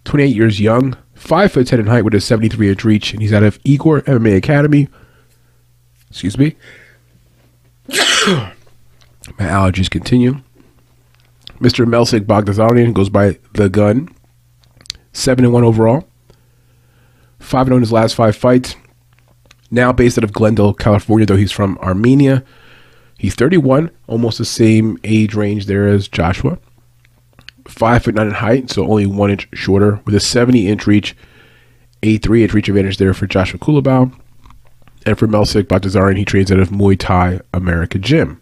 28 0.04 0.34
years 0.34 0.60
young, 0.60 0.96
5 1.14 1.52
foot 1.52 1.66
10 1.66 1.80
in 1.80 1.86
height 1.86 2.04
with 2.04 2.14
a 2.14 2.20
73 2.20 2.70
inch 2.70 2.84
reach, 2.84 3.12
and 3.12 3.20
he's 3.20 3.32
out 3.32 3.42
of 3.42 3.58
Igor 3.64 4.02
MMA 4.02 4.36
Academy. 4.36 4.88
Excuse 6.10 6.38
me. 6.38 6.54
My 7.88 8.52
allergies 9.38 9.90
continue. 9.90 10.40
Mr. 11.60 11.86
Melsik 11.86 12.20
Baghdasaryan 12.20 12.94
goes 12.94 13.08
by 13.08 13.38
The 13.54 13.68
Gun. 13.68 14.08
7 15.16 15.44
and 15.44 15.52
1 15.52 15.64
overall. 15.64 16.06
5 17.40 17.66
0 17.66 17.76
in 17.76 17.82
his 17.82 17.93
last 17.93 18.14
five 18.14 18.36
fights. 18.36 18.76
Now 19.70 19.93
based 19.93 20.18
out 20.18 20.24
of 20.24 20.32
Glendale, 20.32 20.74
California, 20.74 21.26
though 21.26 21.36
he's 21.36 21.52
from 21.52 21.78
Armenia. 21.78 22.44
He's 23.18 23.34
31, 23.34 23.90
almost 24.06 24.38
the 24.38 24.44
same 24.44 24.98
age 25.05 25.34
range 25.34 25.66
there 25.66 25.88
as 25.88 26.09
Joshua 26.09 26.59
five 27.68 28.05
foot 28.05 28.14
nine 28.14 28.28
in 28.28 28.34
height, 28.34 28.70
so 28.70 28.84
only 28.84 29.06
one 29.06 29.30
inch 29.30 29.48
shorter, 29.52 30.01
with 30.05 30.14
a 30.14 30.20
70 30.20 30.68
inch 30.68 30.86
reach, 30.86 31.16
a 32.02 32.18
three 32.18 32.43
inch 32.43 32.55
reach 32.55 32.68
advantage 32.68 32.98
there 32.98 33.14
for 33.14 33.26
Joshua 33.26 33.59
Culibao. 33.59 34.12
And 35.05 35.18
for 35.18 35.28
Melsik 35.28 35.64
Baghdasaryan, 35.64 36.16
he 36.16 36.24
trains 36.24 36.51
out 36.51 36.59
of 36.59 36.70
Muay 36.70 36.98
Thai 36.98 37.40
America 37.55 37.98
Gym. 37.98 38.40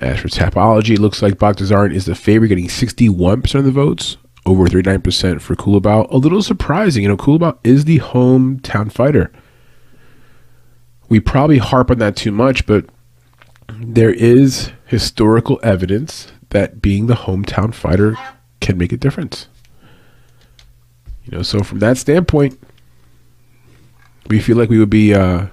As 0.00 0.20
for 0.20 0.28
Tapology, 0.28 0.94
it 0.94 1.00
looks 1.00 1.20
like 1.20 1.34
Baghdasaryan 1.34 1.92
is 1.92 2.06
the 2.06 2.14
favorite, 2.14 2.48
getting 2.48 2.68
61% 2.68 3.54
of 3.56 3.64
the 3.64 3.70
votes, 3.70 4.16
over 4.48 4.66
39% 4.66 5.42
for 5.42 5.54
Culibao. 5.54 6.10
A 6.10 6.16
little 6.16 6.42
surprising, 6.42 7.02
you 7.02 7.08
know, 7.08 7.18
Culibao 7.18 7.58
is 7.62 7.84
the 7.84 7.98
hometown 7.98 8.90
fighter. 8.90 9.30
We 11.10 11.20
probably 11.20 11.58
harp 11.58 11.90
on 11.90 11.98
that 11.98 12.16
too 12.16 12.32
much, 12.32 12.64
but 12.64 12.86
there 13.68 14.10
is 14.10 14.72
historical 14.86 15.60
evidence 15.62 16.32
that 16.48 16.80
being 16.80 17.06
the 17.06 17.14
hometown 17.14 17.74
fighter 17.74 18.16
can 18.60 18.78
make 18.78 18.90
a 18.90 18.96
difference. 18.96 19.48
You 21.26 21.36
know, 21.36 21.42
so 21.42 21.62
from 21.62 21.80
that 21.80 21.98
standpoint, 21.98 22.58
we 24.28 24.40
feel 24.40 24.56
like 24.56 24.70
we 24.70 24.78
would 24.78 24.90
be 24.90 25.12
uh, 25.12 25.46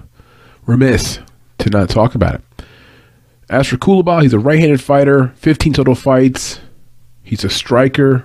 remiss 0.64 1.18
to 1.58 1.68
not 1.68 1.90
talk 1.90 2.14
about 2.14 2.36
it. 2.36 2.40
As 3.50 3.66
for 3.66 3.76
Culibao, 3.76 4.22
he's 4.22 4.32
a 4.32 4.38
right-handed 4.38 4.80
fighter, 4.80 5.28
15 5.36 5.74
total 5.74 5.94
fights. 5.94 6.60
He's 7.22 7.44
a 7.44 7.50
striker 7.50 8.24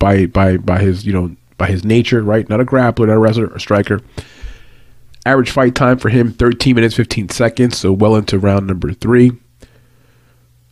by 0.00 0.26
by 0.26 0.56
by 0.56 0.80
his 0.80 1.06
you 1.06 1.12
know 1.12 1.36
by 1.56 1.68
his 1.68 1.84
nature, 1.84 2.22
right? 2.22 2.48
Not 2.48 2.58
a 2.58 2.64
grappler, 2.64 3.06
not 3.06 3.14
a 3.14 3.18
wrestler, 3.18 3.46
a 3.46 3.60
striker. 3.60 4.00
Average 5.26 5.50
fight 5.50 5.74
time 5.74 5.98
for 5.98 6.08
him 6.08 6.32
13 6.32 6.74
minutes 6.74 6.96
15 6.96 7.28
seconds, 7.28 7.78
so 7.78 7.92
well 7.92 8.16
into 8.16 8.38
round 8.38 8.66
number 8.66 8.92
three. 8.92 9.32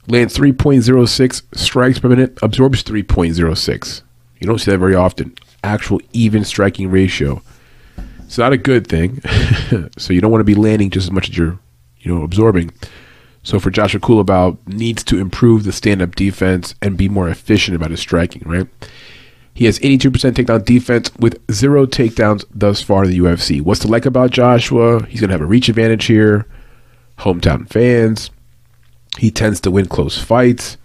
Lands 0.09 0.37
3.06 0.37 1.43
strikes 1.55 1.99
per 1.99 2.09
minute, 2.09 2.39
absorbs 2.43 2.83
3.06. 2.83 4.03
You 4.41 4.47
don't 4.47 4.59
see 4.59 4.71
that 4.71 4.79
very 4.79 4.95
often. 4.95 5.35
Actual 5.63 6.01
even 6.15 6.45
striking 6.45 6.91
ratio. 6.91 7.43
It's 8.21 8.39
not 8.39 8.55
a 8.55 8.57
good 8.57 8.87
thing. 8.87 9.21
so 9.99 10.15
you 10.15 10.23
don't 10.23 10.31
want 10.31 10.41
to 10.41 10.45
be 10.45 10.55
landing 10.55 10.89
just 10.89 11.09
as 11.09 11.11
much 11.11 11.29
as 11.29 11.37
you're, 11.37 11.59
you 11.99 12.15
know, 12.15 12.23
absorbing. 12.23 12.73
So 13.43 13.61
for 13.61 13.71
Joshua 13.71 14.01
Culibao, 14.01 14.57
needs 14.67 15.05
to 15.05 15.19
improve 15.19 15.65
the 15.65 15.73
stand-up 15.73 16.17
defense 16.17 16.75
and 16.81 16.97
be 16.97 17.11
more 17.11 17.29
efficient 17.29 17.77
about 17.77 17.91
his 17.91 18.01
striking, 18.01 18.43
right? 18.47 18.67
He 19.59 19.65
has 19.65 19.81
82% 19.81 20.13
takedown 20.35 20.65
defense 20.65 21.11
with 21.17 21.41
zero 21.51 21.85
takedowns 21.85 22.45
thus 22.55 22.81
far 22.81 23.03
in 23.03 23.11
the 23.11 23.19
UFC. 23.19 23.61
What's 23.61 23.81
to 23.81 23.89
like 23.89 24.07
about 24.07 24.31
Joshua? 24.31 25.05
He's 25.07 25.19
going 25.21 25.31
to 25.31 25.35
have 25.35 25.41
a 25.41 25.47
reach 25.47 25.69
advantage 25.69 26.05
here. 26.05 26.47
Hometown 27.19 27.69
fans. 27.69 28.31
He 29.19 29.33
tends 29.33 29.61
to 29.63 29.73
win 29.73 29.87
close 29.87 30.17
fights. 30.17 30.77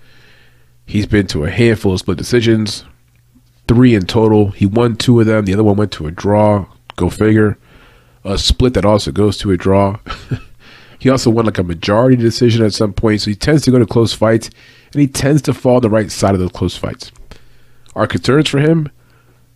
He's 0.87 1.05
been 1.05 1.27
to 1.27 1.45
a 1.45 1.51
handful 1.51 1.93
of 1.93 1.99
split 1.99 2.17
decisions, 2.17 2.83
three 3.67 3.93
in 3.93 4.07
total. 4.07 4.49
He 4.49 4.65
won 4.65 4.95
two 4.95 5.19
of 5.19 5.27
them. 5.27 5.45
The 5.45 5.53
other 5.53 5.63
one 5.63 5.77
went 5.77 5.91
to 5.91 6.07
a 6.07 6.11
draw. 6.11 6.65
Go 6.95 7.11
figure. 7.11 7.59
A 8.23 8.39
split 8.39 8.73
that 8.73 8.85
also 8.85 9.11
goes 9.11 9.37
to 9.37 9.51
a 9.51 9.57
draw. 9.57 9.99
he 10.97 11.11
also 11.11 11.29
won 11.29 11.45
like 11.45 11.59
a 11.59 11.63
majority 11.63 12.15
decision 12.15 12.65
at 12.65 12.73
some 12.73 12.91
point. 12.91 13.21
So 13.21 13.29
he 13.29 13.35
tends 13.35 13.61
to 13.65 13.71
go 13.71 13.77
to 13.77 13.85
close 13.85 14.13
fights, 14.13 14.49
and 14.93 14.99
he 14.99 15.05
tends 15.05 15.43
to 15.43 15.53
fall 15.53 15.75
on 15.75 15.83
the 15.83 15.91
right 15.91 16.09
side 16.09 16.33
of 16.33 16.39
those 16.39 16.51
close 16.51 16.75
fights. 16.75 17.11
Our 17.95 18.07
concerns 18.07 18.49
for 18.49 18.59
him, 18.59 18.89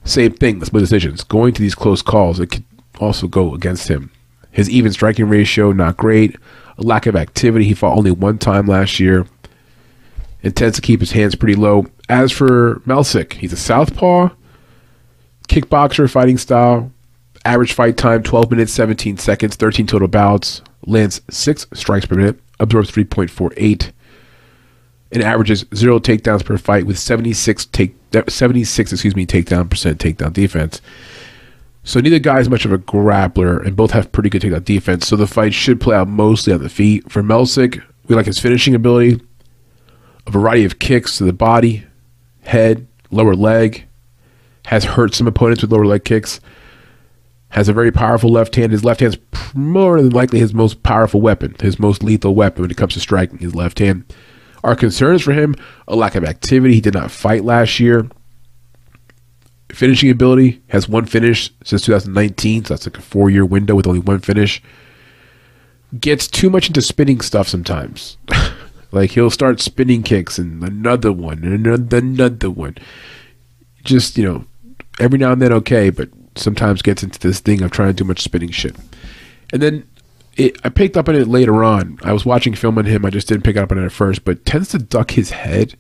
same 0.03 0.33
thing. 0.33 0.59
The 0.59 0.65
split 0.65 0.81
decisions 0.81 1.23
going 1.23 1.53
to 1.53 1.61
these 1.61 1.75
close 1.75 2.01
calls. 2.01 2.39
It 2.39 2.47
could 2.47 2.63
also 2.99 3.27
go 3.27 3.53
against 3.53 3.87
him. 3.87 4.11
His 4.51 4.69
even 4.69 4.91
striking 4.91 5.29
ratio 5.29 5.71
not 5.71 5.97
great 5.97 6.35
a 6.77 6.83
lack 6.83 7.05
of 7.05 7.15
activity. 7.15 7.65
He 7.65 7.73
fought 7.73 7.97
only 7.97 8.11
one 8.11 8.37
time 8.37 8.67
last 8.67 8.99
year. 8.99 9.25
Intends 10.41 10.75
to 10.75 10.81
keep 10.81 10.99
his 10.99 11.11
hands 11.11 11.35
pretty 11.35 11.55
low. 11.55 11.87
As 12.09 12.31
for 12.31 12.81
Melsik, 12.85 13.33
he's 13.33 13.53
a 13.53 13.57
southpaw, 13.57 14.29
kickboxer 15.49 16.09
fighting 16.09 16.37
style. 16.37 16.91
Average 17.43 17.73
fight 17.73 17.97
time 17.97 18.23
12 18.23 18.51
minutes 18.51 18.73
17 18.73 19.17
seconds, 19.17 19.55
13 19.55 19.87
total 19.87 20.07
bouts. 20.07 20.61
Lands 20.85 21.21
six 21.29 21.65
strikes 21.73 22.05
per 22.05 22.15
minute, 22.15 22.39
absorbs 22.59 22.91
3.48, 22.91 23.91
and 25.11 25.23
averages 25.23 25.65
zero 25.73 25.99
takedowns 25.99 26.43
per 26.43 26.57
fight 26.57 26.85
with 26.85 26.99
76 26.99 27.65
take 27.67 27.95
76 28.27 28.91
excuse 28.91 29.15
me 29.15 29.25
takedown 29.25 29.69
percent 29.69 29.99
takedown 29.99 30.33
defense. 30.33 30.81
So 31.83 32.01
neither 32.01 32.19
guy 32.19 32.39
is 32.39 32.49
much 32.49 32.65
of 32.65 32.73
a 32.73 32.77
grappler, 32.77 33.65
and 33.65 33.75
both 33.75 33.91
have 33.91 34.11
pretty 34.11 34.29
good 34.29 34.41
takedown 34.41 34.65
defense. 34.65 35.07
So 35.07 35.15
the 35.15 35.25
fight 35.25 35.53
should 35.53 35.79
play 35.79 35.95
out 35.95 36.09
mostly 36.09 36.51
on 36.51 36.61
the 36.61 36.67
feet. 36.67 37.09
For 37.09 37.23
Melsik, 37.23 37.81
we 38.07 38.15
like 38.15 38.25
his 38.25 38.39
finishing 38.39 38.75
ability, 38.75 39.21
a 40.25 40.31
variety 40.31 40.65
of 40.65 40.79
kicks 40.79 41.17
to 41.17 41.23
the 41.23 41.31
body, 41.31 41.85
head, 42.41 42.87
lower 43.09 43.35
leg, 43.35 43.85
has 44.65 44.83
hurt 44.83 45.15
some 45.15 45.27
opponents 45.27 45.61
with 45.61 45.71
lower 45.71 45.85
leg 45.85 46.03
kicks, 46.03 46.41
has 47.49 47.69
a 47.69 47.73
very 47.73 47.91
powerful 47.91 48.29
left 48.29 48.55
hand. 48.55 48.73
His 48.73 48.83
left 48.83 48.99
hand's 48.99 49.17
more 49.53 50.01
than 50.01 50.09
likely 50.09 50.39
his 50.39 50.53
most 50.53 50.83
powerful 50.83 51.21
weapon, 51.21 51.55
his 51.61 51.79
most 51.79 52.03
lethal 52.03 52.35
weapon 52.35 52.63
when 52.63 52.71
it 52.71 52.75
comes 52.75 52.95
to 52.95 52.99
striking, 52.99 53.37
his 53.37 53.55
left 53.55 53.79
hand. 53.79 54.03
Our 54.67 54.75
concerns 54.75 55.21
for 55.21 55.31
him 55.31 55.55
a 55.87 55.95
lack 55.95 56.15
of 56.15 56.25
activity. 56.25 56.73
He 56.73 56.81
did 56.81 56.93
not 56.93 57.09
fight 57.09 57.45
last 57.45 57.79
year. 57.79 58.05
Finishing 59.71 60.09
ability 60.09 60.61
has 60.67 60.89
one 60.89 61.05
finish 61.05 61.49
since 61.63 61.83
2019, 61.83 62.65
so 62.65 62.73
that's 62.73 62.85
like 62.85 62.97
a 62.97 63.01
four 63.01 63.29
year 63.29 63.45
window 63.45 63.75
with 63.75 63.87
only 63.87 64.01
one 64.01 64.19
finish. 64.19 64.61
Gets 65.97 66.27
too 66.27 66.49
much 66.49 66.67
into 66.67 66.81
spinning 66.81 67.21
stuff 67.21 67.47
sometimes. 67.47 68.17
like 68.91 69.11
he'll 69.11 69.29
start 69.29 69.61
spinning 69.61 70.03
kicks 70.03 70.37
and 70.37 70.61
another 70.61 71.13
one 71.13 71.45
and 71.45 71.65
another, 71.65 71.99
another 71.99 72.51
one. 72.51 72.75
Just, 73.85 74.17
you 74.17 74.25
know, 74.25 74.45
every 74.99 75.17
now 75.17 75.31
and 75.31 75.41
then 75.41 75.53
okay, 75.53 75.89
but 75.89 76.09
sometimes 76.35 76.81
gets 76.81 77.03
into 77.03 77.19
this 77.19 77.39
thing 77.39 77.61
of 77.61 77.71
trying 77.71 77.87
to 77.87 77.93
do 77.93 78.03
much 78.03 78.19
spinning 78.19 78.51
shit. 78.51 78.75
And 79.53 79.61
then 79.61 79.87
it, 80.37 80.57
I 80.63 80.69
picked 80.69 80.95
up 80.95 81.09
on 81.09 81.15
it 81.15 81.27
later 81.27 81.63
on. 81.63 81.99
I 82.03 82.13
was 82.13 82.25
watching 82.25 82.53
film 82.53 82.77
on 82.77 82.85
him. 82.85 83.05
I 83.05 83.09
just 83.09 83.27
didn't 83.27 83.43
pick 83.43 83.57
up 83.57 83.71
on 83.71 83.79
it 83.79 83.85
at 83.85 83.91
first, 83.91 84.23
but 84.23 84.45
tends 84.45 84.69
to 84.69 84.77
duck 84.77 85.11
his 85.11 85.31
head. 85.31 85.75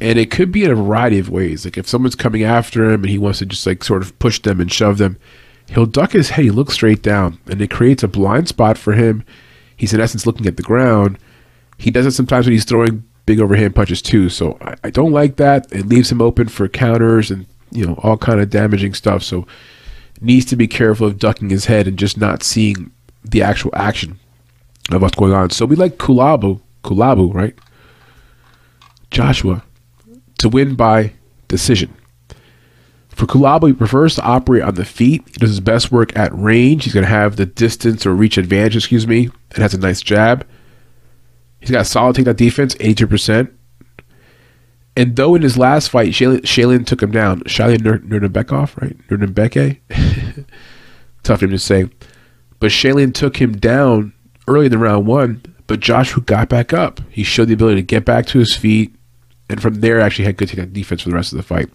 And 0.00 0.18
it 0.18 0.30
could 0.30 0.52
be 0.52 0.64
in 0.64 0.70
a 0.70 0.76
variety 0.76 1.18
of 1.18 1.28
ways. 1.28 1.64
Like 1.64 1.76
if 1.76 1.88
someone's 1.88 2.14
coming 2.14 2.44
after 2.44 2.84
him 2.84 3.02
and 3.02 3.10
he 3.10 3.18
wants 3.18 3.40
to 3.40 3.46
just 3.46 3.66
like 3.66 3.82
sort 3.82 4.02
of 4.02 4.16
push 4.20 4.40
them 4.40 4.60
and 4.60 4.72
shove 4.72 4.98
them, 4.98 5.18
he'll 5.68 5.86
duck 5.86 6.12
his 6.12 6.30
head. 6.30 6.44
He 6.44 6.50
looks 6.50 6.74
straight 6.74 7.02
down, 7.02 7.38
and 7.46 7.60
it 7.60 7.70
creates 7.70 8.02
a 8.02 8.08
blind 8.08 8.48
spot 8.48 8.78
for 8.78 8.92
him. 8.92 9.24
He's 9.76 9.92
in 9.92 10.00
essence 10.00 10.26
looking 10.26 10.46
at 10.46 10.56
the 10.56 10.62
ground. 10.62 11.18
He 11.76 11.90
does 11.90 12.06
it 12.06 12.12
sometimes 12.12 12.46
when 12.46 12.52
he's 12.52 12.64
throwing 12.64 13.04
big 13.26 13.40
overhand 13.40 13.74
punches 13.74 14.00
too. 14.00 14.28
So 14.28 14.56
I, 14.60 14.74
I 14.84 14.90
don't 14.90 15.12
like 15.12 15.36
that. 15.36 15.70
It 15.72 15.86
leaves 15.86 16.12
him 16.12 16.22
open 16.22 16.48
for 16.48 16.68
counters 16.68 17.30
and 17.30 17.46
you 17.72 17.84
know 17.84 17.94
all 18.02 18.16
kind 18.16 18.40
of 18.40 18.50
damaging 18.50 18.94
stuff. 18.94 19.24
So 19.24 19.46
needs 20.20 20.46
to 20.46 20.56
be 20.56 20.68
careful 20.68 21.08
of 21.08 21.18
ducking 21.18 21.50
his 21.50 21.64
head 21.64 21.88
and 21.88 21.98
just 21.98 22.16
not 22.16 22.44
seeing 22.44 22.92
the 23.24 23.42
actual 23.42 23.70
action 23.74 24.18
of 24.90 25.02
what's 25.02 25.16
going 25.16 25.32
on. 25.32 25.50
So 25.50 25.66
we 25.66 25.76
like 25.76 25.98
Culibao, 25.98 26.60
Culibao, 26.84 27.32
right? 27.34 27.54
Joshua 29.10 29.62
to 30.38 30.48
win 30.48 30.74
by 30.74 31.12
decision. 31.48 31.94
For 33.10 33.26
Culibao, 33.26 33.68
he 33.68 33.72
prefers 33.74 34.16
to 34.16 34.22
operate 34.22 34.62
on 34.62 34.74
the 34.74 34.84
feet. 34.84 35.22
He 35.26 35.34
does 35.34 35.50
his 35.50 35.60
best 35.60 35.92
work 35.92 36.16
at 36.16 36.34
range. 36.34 36.84
He's 36.84 36.94
going 36.94 37.04
to 37.04 37.10
have 37.10 37.36
the 37.36 37.46
distance 37.46 38.06
or 38.06 38.14
reach 38.14 38.38
advantage, 38.38 38.76
excuse 38.76 39.06
me, 39.06 39.30
and 39.52 39.58
has 39.62 39.74
a 39.74 39.78
nice 39.78 40.00
jab. 40.00 40.46
He's 41.60 41.70
got 41.70 41.86
solid 41.86 42.16
takedown 42.16 42.36
defense, 42.36 42.74
82%. 42.76 43.52
And 44.96 45.16
though 45.16 45.34
in 45.34 45.42
his 45.42 45.56
last 45.56 45.88
fight, 45.88 46.10
Shaylin, 46.10 46.86
took 46.86 47.02
him 47.02 47.12
down, 47.12 47.40
Shaylin 47.42 47.78
Nurdenbekov, 47.78 48.80
right? 48.80 48.96
Nurdenbeke? 49.08 49.78
Tough 51.22 51.42
name 51.42 51.50
to 51.52 51.58
say. 51.58 51.88
But 52.62 52.70
Shaylin 52.70 53.12
took 53.12 53.38
him 53.38 53.56
down 53.56 54.12
early 54.46 54.66
in 54.66 54.70
the 54.70 54.78
round 54.78 55.04
one, 55.04 55.42
but 55.66 55.80
Joshua 55.80 56.22
got 56.22 56.48
back 56.48 56.72
up. 56.72 57.00
He 57.10 57.24
showed 57.24 57.48
the 57.48 57.54
ability 57.54 57.80
to 57.80 57.82
get 57.82 58.04
back 58.04 58.24
to 58.26 58.38
his 58.38 58.54
feet, 58.54 58.94
and 59.50 59.60
from 59.60 59.80
there 59.80 60.00
actually 60.00 60.26
had 60.26 60.36
good 60.36 60.72
defense 60.72 61.02
for 61.02 61.08
the 61.08 61.14
rest 61.16 61.32
of 61.32 61.38
the 61.38 61.42
fight. 61.42 61.68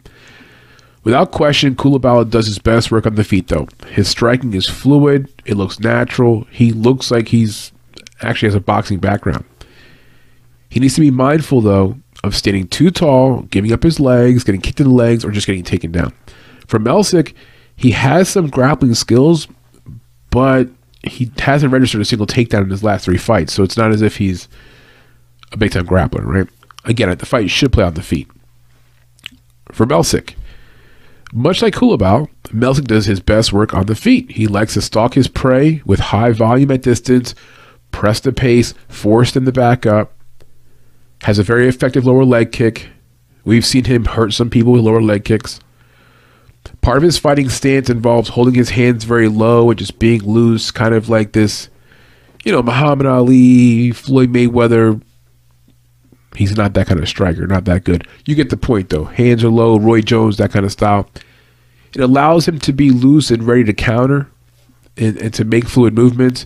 Without 1.03 1.31
question, 1.31 1.75
Culibao 1.75 2.29
does 2.29 2.45
his 2.45 2.57
best 2.57 2.89
work 2.89 3.05
on 3.05 3.15
the 3.15 3.25
feet, 3.25 3.49
though. 3.49 3.67
His 3.87 4.07
striking 4.07 4.53
is 4.53 4.69
fluid. 4.69 5.29
It 5.43 5.55
looks 5.55 5.77
natural. 5.77 6.47
He 6.51 6.71
looks 6.71 7.11
like 7.11 7.27
he's 7.27 7.73
actually 8.21 8.47
has 8.47 8.55
a 8.55 8.61
boxing 8.61 8.99
background. 8.99 9.43
He 10.69 10.79
needs 10.79 10.95
to 10.95 11.01
be 11.01 11.11
mindful, 11.11 11.59
though, 11.59 11.97
of 12.23 12.33
standing 12.33 12.65
too 12.65 12.91
tall, 12.91 13.41
giving 13.41 13.73
up 13.73 13.83
his 13.83 13.99
legs, 13.99 14.45
getting 14.45 14.61
kicked 14.61 14.79
in 14.79 14.87
the 14.87 14.93
legs, 14.93 15.25
or 15.25 15.31
just 15.31 15.47
getting 15.47 15.65
taken 15.65 15.91
down. 15.91 16.13
For 16.65 16.79
Melsik, 16.79 17.33
he 17.75 17.91
has 17.91 18.29
some 18.29 18.47
grappling 18.47 18.93
skills, 18.93 19.49
but 20.29 20.69
he 21.03 21.31
hasn't 21.37 21.71
registered 21.71 22.01
a 22.01 22.05
single 22.05 22.27
takedown 22.27 22.63
in 22.63 22.69
his 22.69 22.83
last 22.83 23.05
three 23.05 23.17
fights, 23.17 23.53
so 23.53 23.63
it's 23.63 23.77
not 23.77 23.91
as 23.91 24.01
if 24.01 24.17
he's 24.17 24.47
a 25.51 25.57
big 25.57 25.71
time 25.71 25.85
grappler, 25.85 26.25
right? 26.25 26.47
Again, 26.85 27.15
the 27.17 27.25
fight 27.25 27.49
should 27.49 27.73
play 27.73 27.83
on 27.83 27.93
the 27.93 28.01
feet. 28.01 28.27
For 29.71 29.85
Melsik, 29.85 30.35
much 31.33 31.61
like 31.61 31.75
Culibao, 31.75 32.29
Melsik 32.47 32.85
does 32.85 33.05
his 33.05 33.19
best 33.19 33.51
work 33.51 33.73
on 33.73 33.85
the 33.85 33.95
feet. 33.95 34.31
He 34.31 34.47
likes 34.47 34.73
to 34.75 34.81
stalk 34.81 35.13
his 35.13 35.27
prey 35.27 35.81
with 35.85 35.99
high 35.99 36.31
volume 36.31 36.71
at 36.71 36.83
distance, 36.83 37.35
press 37.91 38.19
the 38.19 38.31
pace, 38.31 38.73
force 38.87 39.31
them 39.33 39.45
to 39.45 39.51
back 39.51 39.85
up, 39.85 40.13
has 41.23 41.39
a 41.39 41.43
very 41.43 41.67
effective 41.67 42.05
lower 42.05 42.25
leg 42.25 42.51
kick. 42.51 42.87
We've 43.43 43.65
seen 43.65 43.85
him 43.85 44.05
hurt 44.05 44.33
some 44.33 44.49
people 44.49 44.71
with 44.73 44.81
lower 44.81 45.01
leg 45.01 45.25
kicks. 45.25 45.59
Part 46.81 46.97
of 46.97 47.03
his 47.03 47.17
fighting 47.17 47.49
stance 47.49 47.89
involves 47.89 48.29
holding 48.29 48.53
his 48.53 48.69
hands 48.71 49.03
very 49.03 49.27
low 49.27 49.69
and 49.69 49.79
just 49.79 49.99
being 49.99 50.23
loose, 50.23 50.71
kind 50.71 50.93
of 50.93 51.09
like 51.09 51.33
this, 51.33 51.69
you 52.43 52.51
know, 52.51 52.61
Muhammad 52.61 53.05
Ali, 53.05 53.91
Floyd 53.91 54.31
Mayweather. 54.31 55.01
He's 56.35 56.55
not 56.55 56.73
that 56.73 56.87
kind 56.87 56.99
of 56.99 57.09
striker, 57.09 57.47
not 57.47 57.65
that 57.65 57.83
good. 57.83 58.07
You 58.25 58.35
get 58.35 58.49
the 58.49 58.57
point, 58.57 58.89
though. 58.89 59.05
Hands 59.05 59.43
are 59.43 59.49
low, 59.49 59.79
Roy 59.79 60.01
Jones, 60.01 60.37
that 60.37 60.51
kind 60.51 60.65
of 60.65 60.71
style. 60.71 61.09
It 61.95 62.01
allows 62.01 62.47
him 62.47 62.59
to 62.59 62.73
be 62.73 62.91
loose 62.91 63.31
and 63.31 63.43
ready 63.43 63.63
to 63.63 63.73
counter 63.73 64.29
and, 64.97 65.17
and 65.17 65.33
to 65.33 65.45
make 65.45 65.67
fluid 65.67 65.93
movements. 65.93 66.45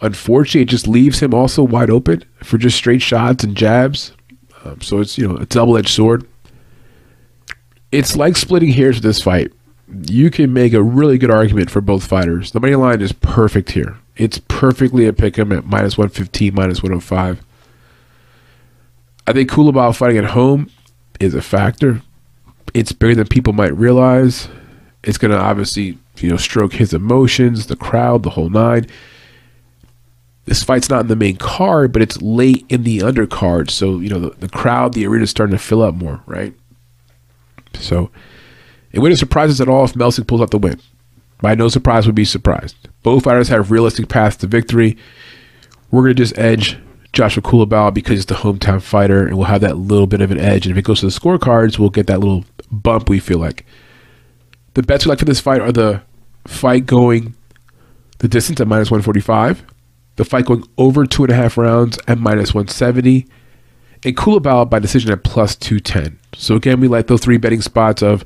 Unfortunately, 0.00 0.62
it 0.62 0.68
just 0.68 0.86
leaves 0.86 1.20
him 1.20 1.34
also 1.34 1.62
wide 1.62 1.90
open 1.90 2.24
for 2.44 2.58
just 2.58 2.76
straight 2.76 3.02
shots 3.02 3.42
and 3.42 3.56
jabs. 3.56 4.12
Um, 4.64 4.80
so 4.80 5.00
it's, 5.00 5.18
you 5.18 5.26
know, 5.26 5.36
a 5.36 5.46
double 5.46 5.76
edged 5.76 5.88
sword 5.88 6.26
it's 7.92 8.16
like 8.16 8.36
splitting 8.36 8.72
hairs 8.72 8.96
with 8.96 9.04
this 9.04 9.22
fight. 9.22 9.52
You 10.08 10.30
can 10.30 10.52
make 10.52 10.74
a 10.74 10.82
really 10.82 11.16
good 11.16 11.30
argument 11.30 11.70
for 11.70 11.80
both 11.80 12.06
fighters. 12.06 12.50
The 12.50 12.60
money 12.60 12.74
line 12.74 13.00
is 13.00 13.12
perfect 13.12 13.70
here. 13.70 13.96
It's 14.16 14.38
perfectly 14.48 15.06
a 15.06 15.12
pick 15.12 15.38
'em 15.38 15.52
at 15.52 15.66
minus 15.66 15.96
115, 15.96 16.54
minus 16.54 16.82
105. 16.82 17.40
I 19.26 19.32
think 19.32 19.50
Culibao 19.50 19.94
fighting 19.94 20.18
at 20.18 20.30
home 20.30 20.70
is 21.20 21.34
a 21.34 21.42
factor. 21.42 22.02
It's 22.74 22.92
bigger 22.92 23.14
than 23.14 23.26
people 23.26 23.52
might 23.52 23.76
realize. 23.76 24.48
It's 25.02 25.18
going 25.18 25.30
to 25.30 25.38
obviously, 25.38 25.98
you 26.18 26.30
know, 26.30 26.36
stroke 26.36 26.74
his 26.74 26.92
emotions, 26.92 27.66
the 27.66 27.76
crowd, 27.76 28.22
the 28.22 28.30
whole 28.30 28.50
nine. 28.50 28.86
This 30.44 30.62
fight's 30.62 30.88
not 30.88 31.02
in 31.02 31.06
the 31.08 31.16
main 31.16 31.36
card, 31.36 31.92
but 31.92 32.02
it's 32.02 32.20
late 32.22 32.64
in 32.68 32.82
the 32.82 32.98
undercard. 33.00 33.70
So, 33.70 33.98
you 33.98 34.08
know, 34.08 34.18
the, 34.18 34.30
the 34.30 34.48
crowd, 34.48 34.94
the 34.94 35.06
arena's 35.06 35.30
starting 35.30 35.56
to 35.56 35.62
fill 35.62 35.82
up 35.82 35.94
more, 35.94 36.22
right? 36.26 36.54
So 37.80 38.10
it 38.92 39.00
wouldn't 39.00 39.18
surprise 39.18 39.50
us 39.50 39.60
at 39.60 39.68
all 39.68 39.84
if 39.84 39.94
Melsik 39.94 40.26
pulls 40.26 40.40
out 40.40 40.50
the 40.50 40.58
win. 40.58 40.80
By 41.40 41.54
no 41.54 41.68
surprise 41.68 42.06
would 42.06 42.14
be 42.14 42.24
surprised. 42.24 42.76
Both 43.02 43.24
fighters 43.24 43.48
have 43.48 43.70
realistic 43.70 44.08
paths 44.08 44.36
to 44.38 44.46
victory. 44.46 44.96
We're 45.90 46.02
going 46.02 46.16
to 46.16 46.22
just 46.22 46.36
edge 46.38 46.78
Joshua 47.12 47.42
Culibao 47.42 47.94
because 47.94 48.18
he's 48.18 48.26
the 48.26 48.34
hometown 48.34 48.82
fighter, 48.82 49.26
and 49.26 49.36
we'll 49.36 49.46
have 49.46 49.60
that 49.60 49.78
little 49.78 50.06
bit 50.06 50.20
of 50.20 50.30
an 50.30 50.40
edge. 50.40 50.66
And 50.66 50.72
if 50.72 50.78
it 50.78 50.84
goes 50.84 51.00
to 51.00 51.06
the 51.06 51.12
scorecards, 51.12 51.78
we'll 51.78 51.90
get 51.90 52.08
that 52.08 52.20
little 52.20 52.44
bump 52.70 53.08
we 53.08 53.20
feel 53.20 53.38
like. 53.38 53.64
The 54.74 54.82
bets 54.82 55.04
we 55.04 55.10
like 55.10 55.20
for 55.20 55.24
this 55.24 55.40
fight 55.40 55.60
are 55.60 55.72
the 55.72 56.02
fight 56.46 56.86
going 56.86 57.34
the 58.18 58.28
distance 58.28 58.60
at 58.60 58.68
minus 58.68 58.90
145, 58.90 59.64
the 60.16 60.24
fight 60.24 60.46
going 60.46 60.64
over 60.76 61.06
two 61.06 61.22
and 61.22 61.32
a 61.32 61.36
half 61.36 61.56
rounds 61.56 61.98
at 62.08 62.18
minus 62.18 62.52
170, 62.52 63.26
and 64.04 64.16
Culibao 64.16 64.68
by 64.68 64.78
decision 64.78 65.10
at 65.10 65.24
plus 65.24 65.56
210. 65.56 66.18
So 66.34 66.54
again, 66.54 66.80
we 66.80 66.88
like 66.88 67.06
those 67.06 67.20
three 67.20 67.36
betting 67.36 67.62
spots 67.62 68.02
of 68.02 68.24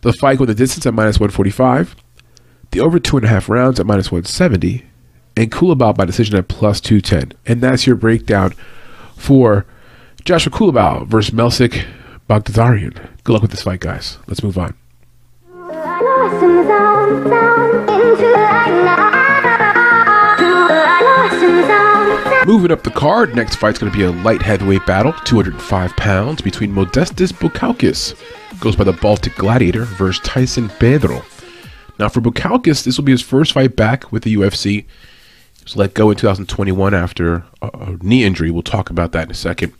the 0.00 0.12
fight 0.12 0.38
with 0.38 0.48
the 0.48 0.54
distance 0.54 0.86
at 0.86 0.94
minus 0.94 1.18
145, 1.18 1.96
the 2.70 2.80
over 2.80 2.98
two 2.98 3.16
and 3.16 3.24
a 3.26 3.28
half 3.28 3.48
rounds 3.48 3.80
at 3.80 3.86
minus 3.86 4.12
170, 4.12 4.84
and 5.36 5.50
Culibao 5.50 5.94
by 5.96 6.04
decision 6.04 6.36
at 6.36 6.48
plus 6.48 6.80
210. 6.80 7.32
And 7.46 7.60
that's 7.60 7.86
your 7.86 7.96
breakdown 7.96 8.54
for 9.16 9.66
Joshua 10.24 10.52
Culibao 10.52 11.06
versus 11.06 11.34
Melsik 11.34 11.86
Baghdasaryan. 12.28 13.08
Good 13.24 13.32
luck 13.32 13.42
with 13.42 13.50
this 13.50 13.62
fight, 13.62 13.80
guys. 13.80 14.18
Let's 14.26 14.42
move 14.42 14.58
on. 14.58 14.74
Moving 22.46 22.72
up 22.72 22.82
the 22.82 22.90
card, 22.90 23.34
next 23.34 23.56
fight's 23.56 23.78
going 23.78 23.90
to 23.90 23.96
be 23.96 24.04
a 24.04 24.10
light 24.22 24.42
heavyweight 24.42 24.84
battle, 24.84 25.14
205 25.24 25.96
pounds, 25.96 26.42
between 26.42 26.74
Modestas 26.74 27.32
Bukauskas, 27.32 28.14
goes 28.60 28.76
by 28.76 28.84
the 28.84 28.92
Baltic 28.92 29.34
Gladiator, 29.36 29.84
versus 29.84 30.22
Tyson 30.22 30.68
Pedro. 30.78 31.22
Now, 31.98 32.10
for 32.10 32.20
Bukauskas, 32.20 32.84
this 32.84 32.98
will 32.98 33.04
be 33.06 33.12
his 33.12 33.22
first 33.22 33.52
fight 33.52 33.76
back 33.76 34.12
with 34.12 34.24
the 34.24 34.34
UFC. 34.34 34.66
He 34.66 34.86
was 35.62 35.74
let 35.74 35.94
go 35.94 36.10
in 36.10 36.18
2021 36.18 36.92
after 36.92 37.44
a, 37.62 37.96
knee 38.02 38.24
injury. 38.24 38.50
We'll 38.50 38.62
talk 38.62 38.90
about 38.90 39.12
that 39.12 39.24
in 39.24 39.30
a 39.30 39.34
second. 39.34 39.72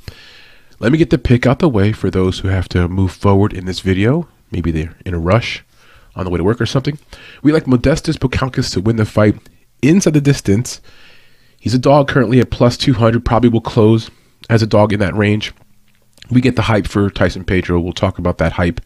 Let 0.78 0.90
me 0.90 0.96
get 0.96 1.10
the 1.10 1.18
pick 1.18 1.44
out 1.44 1.58
the 1.58 1.68
way 1.68 1.92
for 1.92 2.08
those 2.08 2.38
who 2.38 2.48
have 2.48 2.70
to 2.70 2.88
move 2.88 3.12
forward 3.12 3.52
in 3.52 3.66
this 3.66 3.80
video. 3.80 4.26
Maybe 4.50 4.70
they're 4.70 4.96
in 5.04 5.12
a 5.12 5.18
rush 5.18 5.62
on 6.16 6.24
the 6.24 6.30
way 6.30 6.38
to 6.38 6.44
work 6.44 6.62
or 6.62 6.66
something. 6.66 6.98
We 7.42 7.52
like 7.52 7.64
Modestas 7.64 8.16
Bukauskas 8.16 8.72
to 8.72 8.80
win 8.80 8.96
the 8.96 9.04
fight 9.04 9.36
inside 9.82 10.14
the 10.14 10.20
distance 10.22 10.80
He's 11.64 11.72
a 11.72 11.78
dog 11.78 12.08
currently 12.08 12.40
at 12.40 12.50
plus 12.50 12.76
200, 12.76 13.24
probably 13.24 13.48
will 13.48 13.62
close 13.62 14.10
as 14.50 14.62
a 14.62 14.66
dog 14.66 14.92
in 14.92 15.00
that 15.00 15.16
range. 15.16 15.54
we 16.30 16.42
get 16.42 16.56
the 16.56 16.62
hype 16.62 16.86
for 16.86 17.08
Tyson 17.08 17.42
Pedro. 17.42 17.80
We'll 17.80 17.94
talk 17.94 18.18
about 18.18 18.36
that 18.36 18.52
hype, 18.52 18.82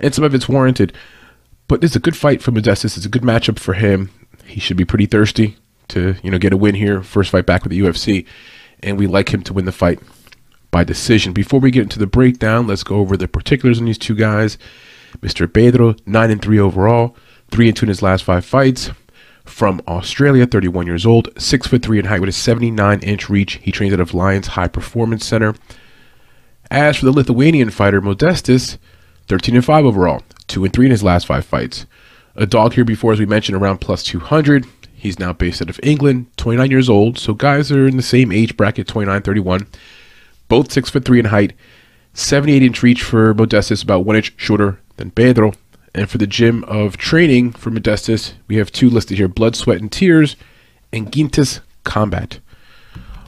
and 0.00 0.14
some 0.14 0.24
of 0.24 0.34
it's 0.34 0.48
warranted. 0.48 0.94
But 1.68 1.84
it's 1.84 1.96
a 1.96 2.00
good 2.00 2.16
fight 2.16 2.40
for 2.40 2.52
Modestas. 2.52 2.96
It's 2.96 3.04
a 3.04 3.10
good 3.10 3.20
matchup 3.20 3.58
for 3.58 3.74
him. 3.74 4.10
He 4.46 4.60
should 4.60 4.78
be 4.78 4.86
pretty 4.86 5.04
thirsty 5.04 5.58
to 5.88 6.14
you 6.22 6.30
know 6.30 6.38
get 6.38 6.54
a 6.54 6.56
win 6.56 6.74
here, 6.74 7.02
first 7.02 7.32
fight 7.32 7.44
back 7.44 7.64
with 7.64 7.70
the 7.70 7.80
UFC, 7.80 8.24
and 8.82 8.98
we 8.98 9.06
like 9.06 9.34
him 9.34 9.42
to 9.42 9.52
win 9.52 9.66
the 9.66 9.70
fight 9.70 10.00
by 10.70 10.84
decision. 10.84 11.34
Before 11.34 11.60
we 11.60 11.70
get 11.70 11.82
into 11.82 11.98
the 11.98 12.06
breakdown, 12.06 12.66
let's 12.66 12.82
go 12.82 12.96
over 12.96 13.14
the 13.18 13.28
particulars 13.28 13.78
on 13.78 13.84
these 13.84 13.98
two 13.98 14.14
guys. 14.14 14.56
Mr. 15.18 15.52
Pedro, 15.52 15.96
nine 16.06 16.30
and 16.30 16.40
three 16.40 16.58
overall, 16.58 17.14
three 17.50 17.68
and 17.68 17.76
two 17.76 17.84
in 17.84 17.88
his 17.88 18.00
last 18.00 18.24
five 18.24 18.46
fights. 18.46 18.90
From 19.50 19.82
Australia, 19.86 20.46
31 20.46 20.86
years 20.86 21.04
old, 21.04 21.28
six 21.36 21.66
foot 21.66 21.82
three 21.82 21.98
in 21.98 22.06
height 22.06 22.20
with 22.20 22.30
a 22.30 22.32
79 22.32 23.00
inch 23.00 23.28
reach. 23.28 23.54
He 23.54 23.72
trains 23.72 23.92
out 23.92 24.00
of 24.00 24.14
Lions 24.14 24.46
High 24.46 24.68
Performance 24.68 25.26
Center. 25.26 25.54
As 26.70 26.96
for 26.96 27.04
the 27.04 27.12
Lithuanian 27.12 27.68
fighter 27.68 28.00
Modestas, 28.00 28.78
13 29.28 29.56
and 29.56 29.64
5 29.64 29.84
overall, 29.84 30.22
2 30.46 30.64
and 30.64 30.72
3 30.72 30.86
in 30.86 30.90
his 30.92 31.02
last 31.02 31.26
5 31.26 31.44
fights. 31.44 31.84
A 32.36 32.46
dog 32.46 32.72
here 32.74 32.84
before, 32.84 33.12
as 33.12 33.18
we 33.18 33.26
mentioned, 33.26 33.60
around 33.60 33.78
plus 33.78 34.02
200. 34.04 34.64
He's 34.94 35.18
now 35.18 35.32
based 35.34 35.60
out 35.60 35.68
of 35.68 35.80
England, 35.82 36.28
29 36.38 36.70
years 36.70 36.88
old. 36.88 37.18
So 37.18 37.34
guys 37.34 37.70
are 37.70 37.88
in 37.88 37.98
the 37.98 38.02
same 38.02 38.32
age 38.32 38.56
bracket, 38.56 38.86
29, 38.86 39.20
31. 39.20 39.66
Both 40.48 40.72
6 40.72 40.88
foot 40.90 41.04
3 41.04 41.18
in 41.18 41.24
height. 41.26 41.52
78 42.14 42.62
inch 42.62 42.82
reach 42.82 43.02
for 43.02 43.34
Modestas, 43.34 43.82
about 43.82 44.06
1 44.06 44.16
inch 44.16 44.32
shorter 44.36 44.80
than 44.96 45.10
Pedro. 45.10 45.52
And 45.94 46.08
for 46.08 46.18
the 46.18 46.26
gym 46.26 46.64
of 46.64 46.96
training 46.96 47.52
for 47.52 47.70
Modestas, 47.70 48.34
we 48.46 48.56
have 48.56 48.70
two 48.70 48.88
listed 48.88 49.18
here 49.18 49.28
Blood, 49.28 49.56
Sweat, 49.56 49.80
and 49.80 49.90
Tears 49.90 50.36
and 50.92 51.10
Gintas 51.10 51.60
Combat. 51.84 52.38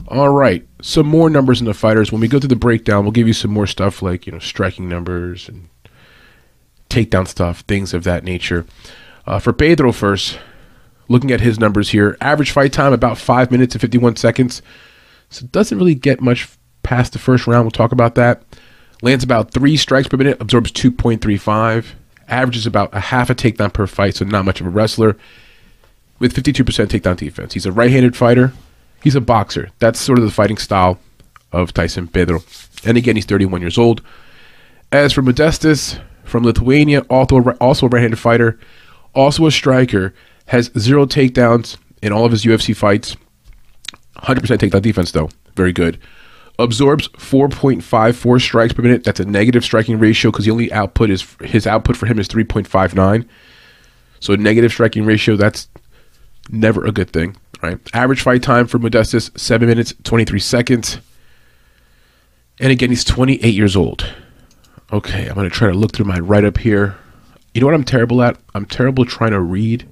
All 0.07 0.29
right, 0.29 0.67
some 0.81 1.07
more 1.07 1.29
numbers 1.29 1.59
in 1.59 1.65
the 1.65 1.73
fighters. 1.73 2.11
When 2.11 2.21
we 2.21 2.27
go 2.27 2.39
to 2.39 2.47
the 2.47 2.55
breakdown, 2.55 3.03
we'll 3.03 3.11
give 3.11 3.27
you 3.27 3.33
some 3.33 3.51
more 3.51 3.67
stuff 3.67 4.01
like 4.01 4.25
you 4.25 4.31
know 4.31 4.39
striking 4.39 4.87
numbers 4.87 5.49
and 5.49 5.69
takedown 6.89 7.27
stuff, 7.27 7.61
things 7.61 7.93
of 7.93 8.03
that 8.03 8.23
nature. 8.23 8.65
Uh, 9.25 9.39
for 9.39 9.53
Pedro 9.53 9.91
first, 9.91 10.39
looking 11.07 11.31
at 11.31 11.41
his 11.41 11.59
numbers 11.59 11.89
here, 11.89 12.17
average 12.21 12.51
fight 12.51 12.73
time 12.73 12.93
about 12.93 13.17
five 13.17 13.51
minutes 13.51 13.75
and 13.75 13.81
51 13.81 14.17
seconds. 14.17 14.61
So 15.29 15.45
doesn't 15.47 15.77
really 15.77 15.95
get 15.95 16.21
much 16.21 16.49
past 16.83 17.13
the 17.13 17.19
first 17.19 17.47
round. 17.47 17.63
We'll 17.63 17.71
talk 17.71 17.91
about 17.91 18.15
that. 18.15 18.43
Lands 19.01 19.23
about 19.23 19.51
three 19.51 19.77
strikes 19.77 20.07
per 20.07 20.17
minute, 20.17 20.39
absorbs 20.39 20.71
2.35, 20.71 21.85
averages 22.33 22.65
about 22.65 22.93
a 22.93 22.99
half 22.99 23.29
a 23.29 23.35
takedown 23.35 23.73
per 23.73 23.87
fight, 23.87 24.15
so 24.15 24.25
not 24.25 24.45
much 24.45 24.59
of 24.59 24.67
a 24.67 24.69
wrestler. 24.69 25.17
With 26.19 26.33
52% 26.33 26.63
takedown 26.87 27.17
defense, 27.17 27.53
he's 27.53 27.65
a 27.65 27.71
right-handed 27.71 28.15
fighter 28.15 28.53
he's 29.03 29.15
a 29.15 29.21
boxer. 29.21 29.69
That's 29.79 29.99
sort 29.99 30.17
of 30.17 30.25
the 30.25 30.31
fighting 30.31 30.57
style 30.57 30.97
of 31.51 31.73
Tyson 31.73 32.07
Pedro. 32.07 32.43
And 32.85 32.97
again, 32.97 33.15
he's 33.15 33.25
31 33.25 33.61
years 33.61 33.77
old. 33.77 34.01
As 34.91 35.13
for 35.13 35.21
Modestas 35.21 36.01
from 36.23 36.43
Lithuania, 36.43 37.01
also 37.09 37.41
also 37.59 37.85
a 37.85 37.89
right-handed 37.89 38.17
fighter, 38.17 38.59
also 39.13 39.45
a 39.45 39.51
striker, 39.51 40.13
has 40.47 40.71
zero 40.77 41.05
takedowns 41.05 41.77
in 42.01 42.11
all 42.11 42.25
of 42.25 42.31
his 42.31 42.45
UFC 42.45 42.75
fights. 42.75 43.15
100% 44.17 44.57
takedown 44.57 44.81
defense, 44.81 45.11
though. 45.11 45.29
Very 45.55 45.73
good. 45.73 45.99
Absorbs 46.63 47.07
4.54 47.09 48.41
strikes 48.41 48.73
per 48.73 48.81
minute. 48.81 49.03
That's 49.03 49.19
a 49.19 49.25
negative 49.25 49.63
striking 49.63 49.99
ratio 49.99 50.31
because 50.31 50.45
the 50.45 50.51
only 50.51 50.71
output 50.71 51.09
is 51.09 51.35
his 51.41 51.67
output 51.67 51.97
for 51.97 52.05
him 52.05 52.19
is 52.19 52.27
3.59. 52.27 53.27
So 54.19 54.33
a 54.33 54.37
negative 54.37 54.71
striking 54.71 55.05
ratio, 55.05 55.35
that's 55.35 55.67
never 56.49 56.85
a 56.85 56.91
good 56.91 57.11
thing 57.11 57.35
right? 57.63 57.79
Average 57.93 58.21
fight 58.21 58.43
time 58.43 58.67
for 58.67 58.77
Modestas, 58.77 59.37
7 59.39 59.67
minutes, 59.67 59.93
23 60.03 60.39
seconds. 60.39 60.99
And 62.59 62.71
again, 62.71 62.89
he's 62.89 63.05
28 63.05 63.53
years 63.53 63.75
old. 63.75 64.13
Okay, 64.91 65.27
I'm 65.27 65.33
going 65.33 65.49
to 65.49 65.55
try 65.55 65.71
to 65.71 65.77
look 65.77 65.93
through 65.93 66.05
my 66.05 66.19
write 66.19 66.43
up 66.43 66.57
here. 66.57 66.97
You 67.53 67.61
know 67.61 67.67
what 67.67 67.73
I'm 67.73 67.85
terrible 67.85 68.21
at? 68.21 68.37
I'm 68.53 68.65
terrible 68.65 69.05
trying 69.05 69.31
to 69.31 69.39
read 69.39 69.87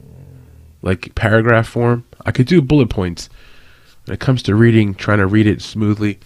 like 0.84 1.16
paragraph 1.16 1.68
form. 1.68 2.06
I 2.26 2.32
could 2.32 2.46
do 2.46 2.62
bullet 2.62 2.90
points. 2.90 3.30
When 4.06 4.14
it 4.14 4.20
comes 4.20 4.44
to 4.44 4.56
reading, 4.56 4.94
trying 4.94 5.20
to 5.20 5.28
read 5.28 5.48
it 5.48 5.62
smoothly, 5.62 6.20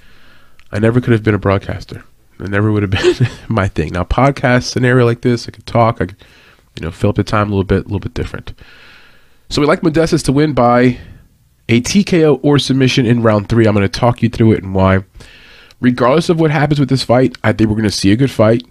I 0.75 0.79
never 0.79 0.99
could 0.99 1.13
have 1.13 1.23
been 1.23 1.33
a 1.33 1.39
broadcaster. 1.39 2.03
It 2.37 2.49
never 2.49 2.69
would 2.69 2.83
have 2.83 2.91
been 2.91 3.29
my 3.47 3.69
thing. 3.69 3.93
Now, 3.93 4.03
podcast 4.03 4.63
scenario 4.63 5.05
like 5.05 5.21
this, 5.21 5.47
I 5.47 5.51
could 5.51 5.65
talk, 5.65 6.01
I 6.01 6.07
could, 6.07 6.17
you 6.75 6.85
know, 6.85 6.91
fill 6.91 7.11
up 7.11 7.15
the 7.15 7.23
time 7.23 7.47
a 7.47 7.51
little 7.51 7.63
bit, 7.63 7.85
a 7.85 7.87
little 7.87 8.01
bit 8.01 8.13
different. 8.13 8.51
So 9.49 9.61
we 9.61 9.67
like 9.67 9.83
Modestas 9.83 10.21
to 10.25 10.33
win 10.33 10.51
by 10.51 10.97
a 11.69 11.79
TKO 11.79 12.41
or 12.43 12.59
submission 12.59 13.05
in 13.05 13.23
round 13.23 13.47
three. 13.47 13.65
I'm 13.65 13.73
going 13.73 13.89
to 13.89 13.99
talk 13.99 14.21
you 14.21 14.27
through 14.27 14.51
it 14.51 14.63
and 14.63 14.75
why. 14.75 15.05
Regardless 15.79 16.27
of 16.27 16.41
what 16.41 16.51
happens 16.51 16.77
with 16.77 16.89
this 16.89 17.03
fight, 17.03 17.37
I 17.41 17.53
think 17.53 17.69
we're 17.69 17.77
going 17.77 17.85
to 17.85 17.91
see 17.91 18.11
a 18.11 18.17
good 18.17 18.31
fight. 18.31 18.65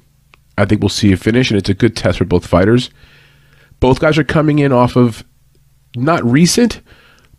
I 0.59 0.67
think 0.67 0.83
we'll 0.83 0.91
see 0.91 1.11
a 1.11 1.17
finish, 1.17 1.51
and 1.51 1.57
it's 1.57 1.71
a 1.71 1.75
good 1.75 1.97
test 1.97 2.19
for 2.19 2.27
both 2.27 2.47
fighters. 2.47 2.91
Both 3.81 4.01
guys 4.01 4.19
are 4.19 4.25
coming 4.25 4.59
in 4.59 4.73
off 4.73 4.95
of 4.95 5.25
not 5.97 6.23
recent, 6.23 6.83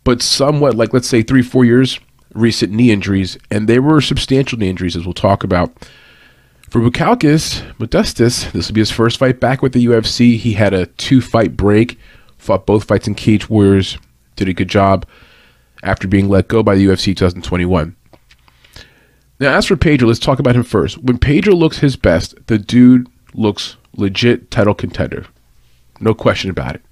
but 0.02 0.22
somewhat 0.22 0.74
like, 0.74 0.92
let's 0.92 1.08
say, 1.08 1.22
three, 1.22 1.42
four 1.42 1.64
years 1.64 2.00
recent 2.36 2.72
knee 2.72 2.90
injuries, 2.90 3.38
and 3.50 3.68
they 3.68 3.78
were 3.78 4.00
substantial 4.00 4.58
knee 4.58 4.68
injuries, 4.68 4.96
as 4.96 5.04
we'll 5.04 5.14
talk 5.14 5.44
about. 5.44 5.72
For 6.70 6.80
Bukauskas, 6.80 7.62
Modestas, 7.78 8.50
this 8.52 8.68
will 8.68 8.74
be 8.74 8.80
his 8.80 8.90
first 8.90 9.18
fight 9.18 9.40
back 9.40 9.62
with 9.62 9.72
the 9.72 9.86
UFC. 9.86 10.36
He 10.36 10.54
had 10.54 10.74
a 10.74 10.86
two 10.86 11.20
fight 11.20 11.56
break, 11.56 11.98
fought 12.38 12.66
both 12.66 12.84
fights 12.84 13.06
in 13.06 13.14
Cage 13.14 13.48
Warriors, 13.48 13.98
did 14.34 14.48
a 14.48 14.54
good 14.54 14.68
job 14.68 15.06
after 15.82 16.08
being 16.08 16.28
let 16.28 16.48
go 16.48 16.62
by 16.62 16.74
the 16.74 16.86
UFC 16.86 17.16
2021. 17.16 17.94
Now, 19.38 19.56
as 19.56 19.66
for 19.66 19.76
Pedro, 19.76 20.08
let's 20.08 20.18
talk 20.18 20.38
about 20.38 20.56
him 20.56 20.62
first. 20.62 20.98
When 20.98 21.18
Pedro 21.18 21.54
looks 21.54 21.78
his 21.78 21.96
best, 21.96 22.34
the 22.46 22.58
dude 22.58 23.06
looks 23.34 23.76
legit 23.94 24.50
title 24.50 24.74
contender. 24.74 25.26
No 26.00 26.14
question 26.14 26.50
about 26.50 26.74
it. 26.74 26.82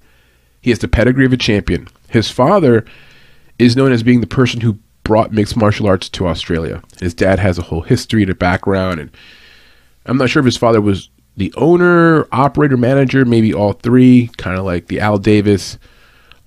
He 0.61 0.69
has 0.69 0.79
the 0.79 0.87
pedigree 0.87 1.25
of 1.25 1.33
a 1.33 1.37
champion. 1.37 1.87
His 2.09 2.29
father 2.29 2.85
is 3.59 3.75
known 3.75 3.91
as 3.91 4.03
being 4.03 4.21
the 4.21 4.27
person 4.27 4.61
who 4.61 4.77
brought 5.05 5.31
mixed 5.31 5.55
martial 5.55 5.87
arts 5.87 6.09
to 6.09 6.27
Australia. 6.27 6.83
His 6.99 7.13
dad 7.13 7.39
has 7.39 7.57
a 7.57 7.61
whole 7.61 7.81
history 7.81 8.23
and 8.23 8.31
a 8.31 8.35
background, 8.35 8.99
and 8.99 9.09
I'm 10.05 10.17
not 10.17 10.29
sure 10.29 10.41
if 10.41 10.45
his 10.45 10.57
father 10.57 10.81
was 10.81 11.09
the 11.37 11.53
owner, 11.55 12.27
operator, 12.33 12.75
manager, 12.75 13.23
maybe 13.23 13.53
all 13.53 13.73
three, 13.73 14.29
kind 14.37 14.57
of 14.57 14.65
like 14.65 14.87
the 14.87 14.99
Al 14.99 15.17
Davis 15.17 15.77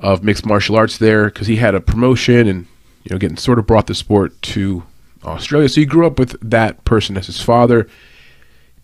of 0.01 0.23
mixed 0.23 0.45
martial 0.45 0.77
arts 0.77 0.99
there 0.99 1.27
because 1.27 1.47
he 1.47 1.57
had 1.57 1.75
a 1.75 1.81
promotion 1.81 2.47
and 2.47 2.67
you 3.05 3.11
know 3.11 3.19
getting 3.19 3.37
sort 3.37 3.59
of 3.59 3.67
brought 3.67 3.87
the 3.87 3.95
sport 3.95 4.41
to 4.43 4.83
Australia. 5.25 5.69
So 5.69 5.81
he 5.81 5.87
grew 5.87 6.07
up 6.07 6.19
with 6.19 6.37
that 6.43 6.85
person 6.85 7.17
as 7.17 7.27
his 7.27 7.41
father. 7.41 7.89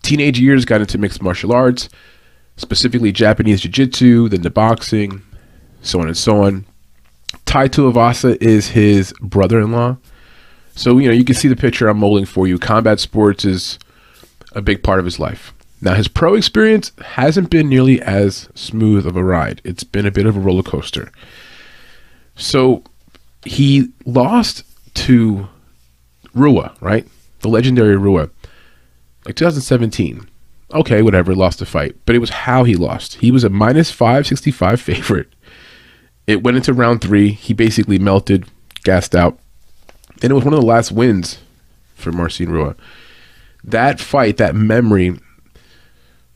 Teenage 0.01 0.39
years 0.39 0.65
got 0.65 0.81
into 0.81 0.97
mixed 0.97 1.21
martial 1.21 1.51
arts, 1.51 1.89
specifically 2.57 3.11
Japanese 3.11 3.61
jiu-jitsu, 3.61 4.29
then 4.29 4.41
the 4.41 4.49
boxing, 4.49 5.23
so 5.81 5.99
on 5.99 6.07
and 6.07 6.17
so 6.17 6.43
on. 6.43 6.65
Tai 7.45 7.67
Tuivasa 7.67 8.41
is 8.41 8.69
his 8.69 9.13
brother-in-law. 9.21 9.97
So 10.75 10.97
you 10.97 11.07
know 11.07 11.13
you 11.13 11.23
can 11.23 11.35
see 11.35 11.47
the 11.47 11.55
picture 11.55 11.87
I'm 11.87 11.99
molding 11.99 12.25
for 12.25 12.47
you. 12.47 12.59
Combat 12.59 12.99
sports 12.99 13.45
is 13.45 13.79
a 14.53 14.61
big 14.61 14.83
part 14.83 14.99
of 14.99 15.05
his 15.05 15.19
life. 15.19 15.53
Now, 15.81 15.93
his 15.93 16.07
pro 16.07 16.33
experience 16.33 16.91
hasn't 16.99 17.49
been 17.49 17.69
nearly 17.69 18.01
as 18.01 18.49
smooth 18.55 19.05
of 19.05 19.15
a 19.15 19.23
ride. 19.23 19.61
It's 19.63 19.83
been 19.83 20.05
a 20.05 20.11
bit 20.11 20.25
of 20.25 20.35
a 20.35 20.39
roller 20.39 20.63
coaster. 20.63 21.11
So 22.35 22.83
he 23.43 23.89
lost 24.05 24.63
to 24.95 25.47
Rua, 26.33 26.73
right? 26.81 27.07
The 27.41 27.49
legendary 27.49 27.97
Rua. 27.97 28.29
Like 29.25 29.35
2017. 29.35 30.27
Okay, 30.73 31.01
whatever, 31.01 31.35
lost 31.35 31.59
the 31.59 31.65
fight. 31.65 31.95
But 32.05 32.15
it 32.15 32.19
was 32.19 32.31
how 32.31 32.63
he 32.63 32.75
lost. 32.75 33.15
He 33.15 33.29
was 33.29 33.43
a 33.43 33.49
minus 33.49 33.91
565 33.91 34.81
favorite. 34.81 35.27
It 36.27 36.43
went 36.43 36.57
into 36.57 36.73
round 36.73 37.01
three. 37.01 37.31
He 37.31 37.53
basically 37.53 37.99
melted, 37.99 38.45
gassed 38.83 39.15
out. 39.15 39.39
And 40.21 40.31
it 40.31 40.33
was 40.33 40.43
one 40.43 40.53
of 40.53 40.59
the 40.59 40.65
last 40.65 40.91
wins 40.91 41.39
for 41.95 42.11
Marcin 42.11 42.51
Rua. 42.51 42.75
That 43.63 43.99
fight, 43.99 44.37
that 44.37 44.55
memory, 44.55 45.19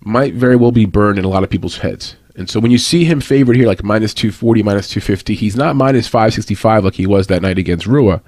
might 0.02 0.34
very 0.34 0.56
well 0.56 0.72
be 0.72 0.86
burned 0.86 1.20
in 1.20 1.26
a 1.26 1.30
lot 1.30 1.44
of 1.44 1.50
people's 1.50 1.78
heads. 1.78 2.16
And 2.36 2.50
so 2.50 2.60
when 2.60 2.72
you 2.72 2.78
see 2.78 3.04
him 3.04 3.20
favored 3.20 3.56
here, 3.56 3.68
like 3.68 3.84
minus 3.84 4.14
240, 4.14 4.64
minus 4.64 4.88
250, 4.88 5.36
he's 5.36 5.56
not 5.56 5.76
minus 5.76 6.08
565 6.08 6.86
like 6.86 6.94
he 6.94 7.06
was 7.06 7.28
that 7.28 7.42
night 7.42 7.58
against 7.58 7.86
Rua. 7.86 8.22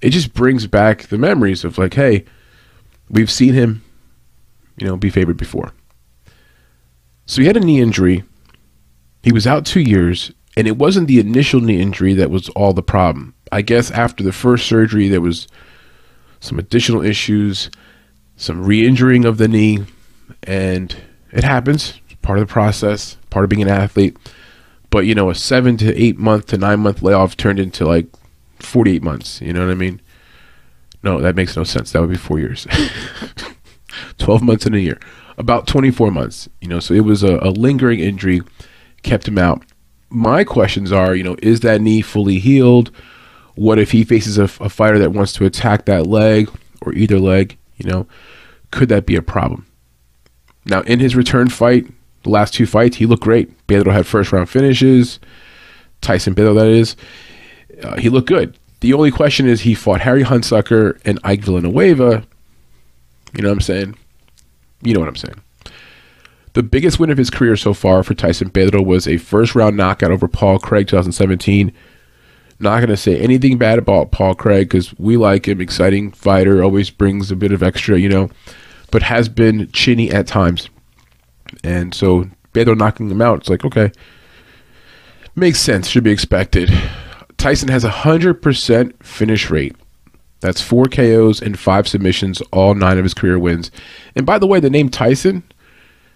It 0.00 0.10
just 0.10 0.32
brings 0.32 0.66
back 0.66 1.08
the 1.08 1.18
memories 1.18 1.64
of 1.64 1.76
like, 1.76 1.94
hey, 1.94 2.24
we've 3.10 3.30
seen 3.30 3.54
him, 3.54 3.82
you 4.78 4.86
know, 4.86 4.96
be 4.96 5.10
favored 5.10 5.36
before. 5.36 5.72
So 7.26 7.40
he 7.40 7.46
had 7.46 7.56
a 7.56 7.60
knee 7.60 7.80
injury. 7.80 8.24
He 9.22 9.32
was 9.32 9.46
out 9.46 9.66
two 9.66 9.80
years, 9.80 10.32
and 10.56 10.66
it 10.66 10.76
wasn't 10.76 11.08
the 11.08 11.20
initial 11.20 11.60
knee 11.60 11.80
injury 11.80 12.14
that 12.14 12.30
was 12.30 12.48
all 12.50 12.72
the 12.72 12.82
problem. 12.82 13.34
I 13.50 13.62
guess 13.62 13.90
after 13.90 14.22
the 14.22 14.32
first 14.32 14.66
surgery, 14.66 15.08
there 15.08 15.20
was 15.20 15.48
some 16.40 16.58
additional 16.58 17.02
issues, 17.02 17.70
some 18.36 18.64
re 18.64 18.86
injuring 18.86 19.24
of 19.24 19.38
the 19.38 19.48
knee, 19.48 19.84
and 20.42 20.94
it 21.32 21.44
happens. 21.44 22.00
Part 22.22 22.38
of 22.38 22.48
the 22.48 22.52
process, 22.52 23.16
part 23.28 23.44
of 23.44 23.50
being 23.50 23.62
an 23.62 23.68
athlete. 23.68 24.16
But 24.90 25.06
you 25.06 25.14
know, 25.14 25.28
a 25.28 25.34
seven 25.34 25.76
to 25.78 25.94
eight 26.00 26.18
month 26.18 26.46
to 26.46 26.58
nine 26.58 26.80
month 26.80 27.02
layoff 27.02 27.36
turned 27.36 27.58
into 27.58 27.84
like 27.84 28.06
forty 28.60 28.94
eight 28.94 29.02
months. 29.02 29.40
You 29.40 29.52
know 29.52 29.66
what 29.66 29.72
I 29.72 29.74
mean? 29.74 30.00
No, 31.02 31.20
that 31.20 31.36
makes 31.36 31.54
no 31.54 31.64
sense. 31.64 31.92
That 31.92 32.00
would 32.00 32.10
be 32.10 32.16
four 32.16 32.38
years. 32.38 32.66
12 34.18 34.42
months 34.42 34.66
in 34.66 34.74
a 34.74 34.78
year, 34.78 34.98
about 35.36 35.66
24 35.66 36.10
months. 36.10 36.48
You 36.60 36.68
know, 36.68 36.80
so 36.80 36.94
it 36.94 37.04
was 37.04 37.22
a, 37.22 37.38
a 37.42 37.50
lingering 37.50 38.00
injury, 38.00 38.40
kept 39.02 39.28
him 39.28 39.38
out. 39.38 39.62
My 40.10 40.44
questions 40.44 40.92
are, 40.92 41.14
you 41.14 41.24
know, 41.24 41.36
is 41.42 41.60
that 41.60 41.80
knee 41.80 42.02
fully 42.02 42.38
healed? 42.38 42.90
What 43.56 43.78
if 43.78 43.90
he 43.90 44.04
faces 44.04 44.38
a, 44.38 44.44
a 44.44 44.68
fighter 44.68 44.98
that 44.98 45.12
wants 45.12 45.32
to 45.34 45.44
attack 45.44 45.86
that 45.86 46.06
leg 46.06 46.50
or 46.82 46.92
either 46.92 47.18
leg? 47.18 47.56
You 47.76 47.90
know, 47.90 48.06
could 48.70 48.88
that 48.88 49.06
be 49.06 49.16
a 49.16 49.22
problem? 49.22 49.66
Now, 50.66 50.80
in 50.82 51.00
his 51.00 51.16
return 51.16 51.48
fight, 51.48 51.86
the 52.22 52.30
last 52.30 52.54
two 52.54 52.66
fights, 52.66 52.96
he 52.96 53.06
looked 53.06 53.22
great. 53.22 53.66
Pedro 53.66 53.92
had 53.92 54.06
first 54.06 54.32
round 54.32 54.48
finishes. 54.48 55.20
Tyson 56.00 56.34
Pedro, 56.34 56.54
that 56.54 56.66
is. 56.66 56.96
Uh, 57.82 57.96
he 57.96 58.08
looked 58.08 58.28
good. 58.28 58.58
The 58.80 58.92
only 58.92 59.10
question 59.10 59.46
is 59.46 59.62
he 59.62 59.74
fought 59.74 60.00
Harry 60.02 60.22
Hunsucker 60.22 61.00
and 61.04 61.18
Ike 61.24 61.42
Villanueva. 61.42 62.24
You 63.34 63.42
know 63.42 63.48
what 63.48 63.54
I'm 63.54 63.60
saying? 63.60 63.96
You 64.82 64.94
know 64.94 65.00
what 65.00 65.08
I'm 65.08 65.16
saying. 65.16 65.40
The 66.54 66.62
biggest 66.62 67.00
win 67.00 67.10
of 67.10 67.18
his 67.18 67.30
career 67.30 67.56
so 67.56 67.74
far 67.74 68.02
for 68.04 68.14
Tyson 68.14 68.48
Pedro 68.48 68.80
was 68.80 69.08
a 69.08 69.16
first 69.16 69.54
round 69.54 69.76
knockout 69.76 70.12
over 70.12 70.28
Paul 70.28 70.58
Craig 70.60 70.86
2017. 70.86 71.72
Not 72.60 72.78
going 72.78 72.88
to 72.88 72.96
say 72.96 73.18
anything 73.18 73.58
bad 73.58 73.78
about 73.78 74.12
Paul 74.12 74.36
Craig 74.36 74.68
because 74.68 74.96
we 74.96 75.16
like 75.16 75.48
him. 75.48 75.60
Exciting 75.60 76.12
fighter, 76.12 76.62
always 76.62 76.90
brings 76.90 77.32
a 77.32 77.36
bit 77.36 77.50
of 77.50 77.64
extra, 77.64 77.98
you 77.98 78.08
know, 78.08 78.30
but 78.92 79.02
has 79.02 79.28
been 79.28 79.68
chinny 79.72 80.12
at 80.12 80.28
times. 80.28 80.68
And 81.64 81.92
so 81.92 82.30
Pedro 82.52 82.74
knocking 82.74 83.10
him 83.10 83.20
out, 83.20 83.40
it's 83.40 83.50
like, 83.50 83.64
okay, 83.64 83.90
makes 85.34 85.60
sense, 85.60 85.88
should 85.88 86.04
be 86.04 86.12
expected. 86.12 86.72
Tyson 87.36 87.68
has 87.68 87.82
a 87.82 87.90
100% 87.90 89.02
finish 89.02 89.50
rate. 89.50 89.74
That's 90.38 90.60
four 90.60 90.84
KOs 90.84 91.42
and 91.42 91.58
five 91.58 91.88
submissions, 91.88 92.40
all 92.52 92.74
nine 92.74 92.98
of 92.98 93.04
his 93.04 93.14
career 93.14 93.40
wins. 93.40 93.72
And 94.14 94.24
by 94.24 94.38
the 94.38 94.46
way, 94.46 94.60
the 94.60 94.70
name 94.70 94.88
Tyson, 94.88 95.42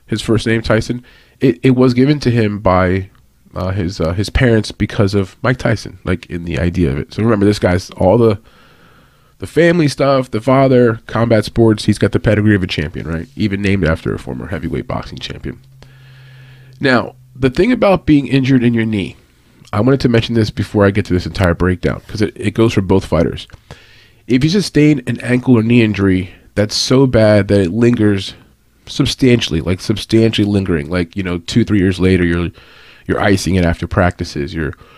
his 0.08 0.20
first 0.20 0.46
name 0.46 0.62
Tyson, 0.62 1.04
it, 1.40 1.60
it 1.62 1.70
was 1.72 1.94
given 1.94 2.18
to 2.20 2.30
him 2.30 2.58
by 2.58 3.10
uh, 3.54 3.70
his 3.70 4.00
uh, 4.00 4.12
his 4.12 4.30
parents 4.30 4.72
because 4.72 5.14
of 5.14 5.36
Mike 5.42 5.58
Tyson, 5.58 5.98
like 6.04 6.26
in 6.26 6.44
the 6.44 6.58
idea 6.58 6.90
of 6.90 6.98
it. 6.98 7.12
So 7.12 7.22
remember, 7.22 7.46
this 7.46 7.58
guy's 7.58 7.90
all 7.90 8.18
the 8.18 8.40
the 9.38 9.46
family 9.46 9.86
stuff, 9.86 10.30
the 10.30 10.40
father, 10.40 10.96
combat 11.06 11.44
sports. 11.44 11.84
He's 11.84 11.98
got 11.98 12.12
the 12.12 12.20
pedigree 12.20 12.56
of 12.56 12.62
a 12.62 12.66
champion, 12.66 13.06
right? 13.06 13.28
Even 13.36 13.62
named 13.62 13.84
after 13.84 14.12
a 14.12 14.18
former 14.18 14.48
heavyweight 14.48 14.88
boxing 14.88 15.18
champion. 15.18 15.60
Now, 16.80 17.14
the 17.36 17.50
thing 17.50 17.70
about 17.70 18.06
being 18.06 18.26
injured 18.26 18.64
in 18.64 18.74
your 18.74 18.84
knee, 18.84 19.16
I 19.72 19.80
wanted 19.80 20.00
to 20.00 20.08
mention 20.08 20.34
this 20.34 20.50
before 20.50 20.84
I 20.84 20.90
get 20.90 21.04
to 21.06 21.12
this 21.12 21.26
entire 21.26 21.54
breakdown 21.54 22.02
because 22.06 22.22
it, 22.22 22.32
it 22.36 22.52
goes 22.52 22.72
for 22.72 22.80
both 22.80 23.04
fighters. 23.04 23.46
If 24.26 24.42
you 24.42 24.50
sustain 24.50 25.02
an 25.06 25.20
ankle 25.20 25.56
or 25.56 25.62
knee 25.62 25.82
injury 25.82 26.30
that's 26.54 26.74
so 26.74 27.06
bad 27.06 27.48
that 27.48 27.60
it 27.60 27.70
lingers 27.70 28.34
substantially, 28.88 29.60
like 29.60 29.80
substantially 29.80 30.46
lingering, 30.46 30.90
like 30.90 31.16
you 31.16 31.22
know, 31.22 31.38
two 31.38 31.64
three 31.64 31.78
years 31.78 32.00
later, 32.00 32.24
you're 32.24 32.50
you're 33.06 33.20
icing 33.20 33.56
it 33.56 33.64
after 33.64 33.86
practices, 33.86 34.54
you're 34.54 34.74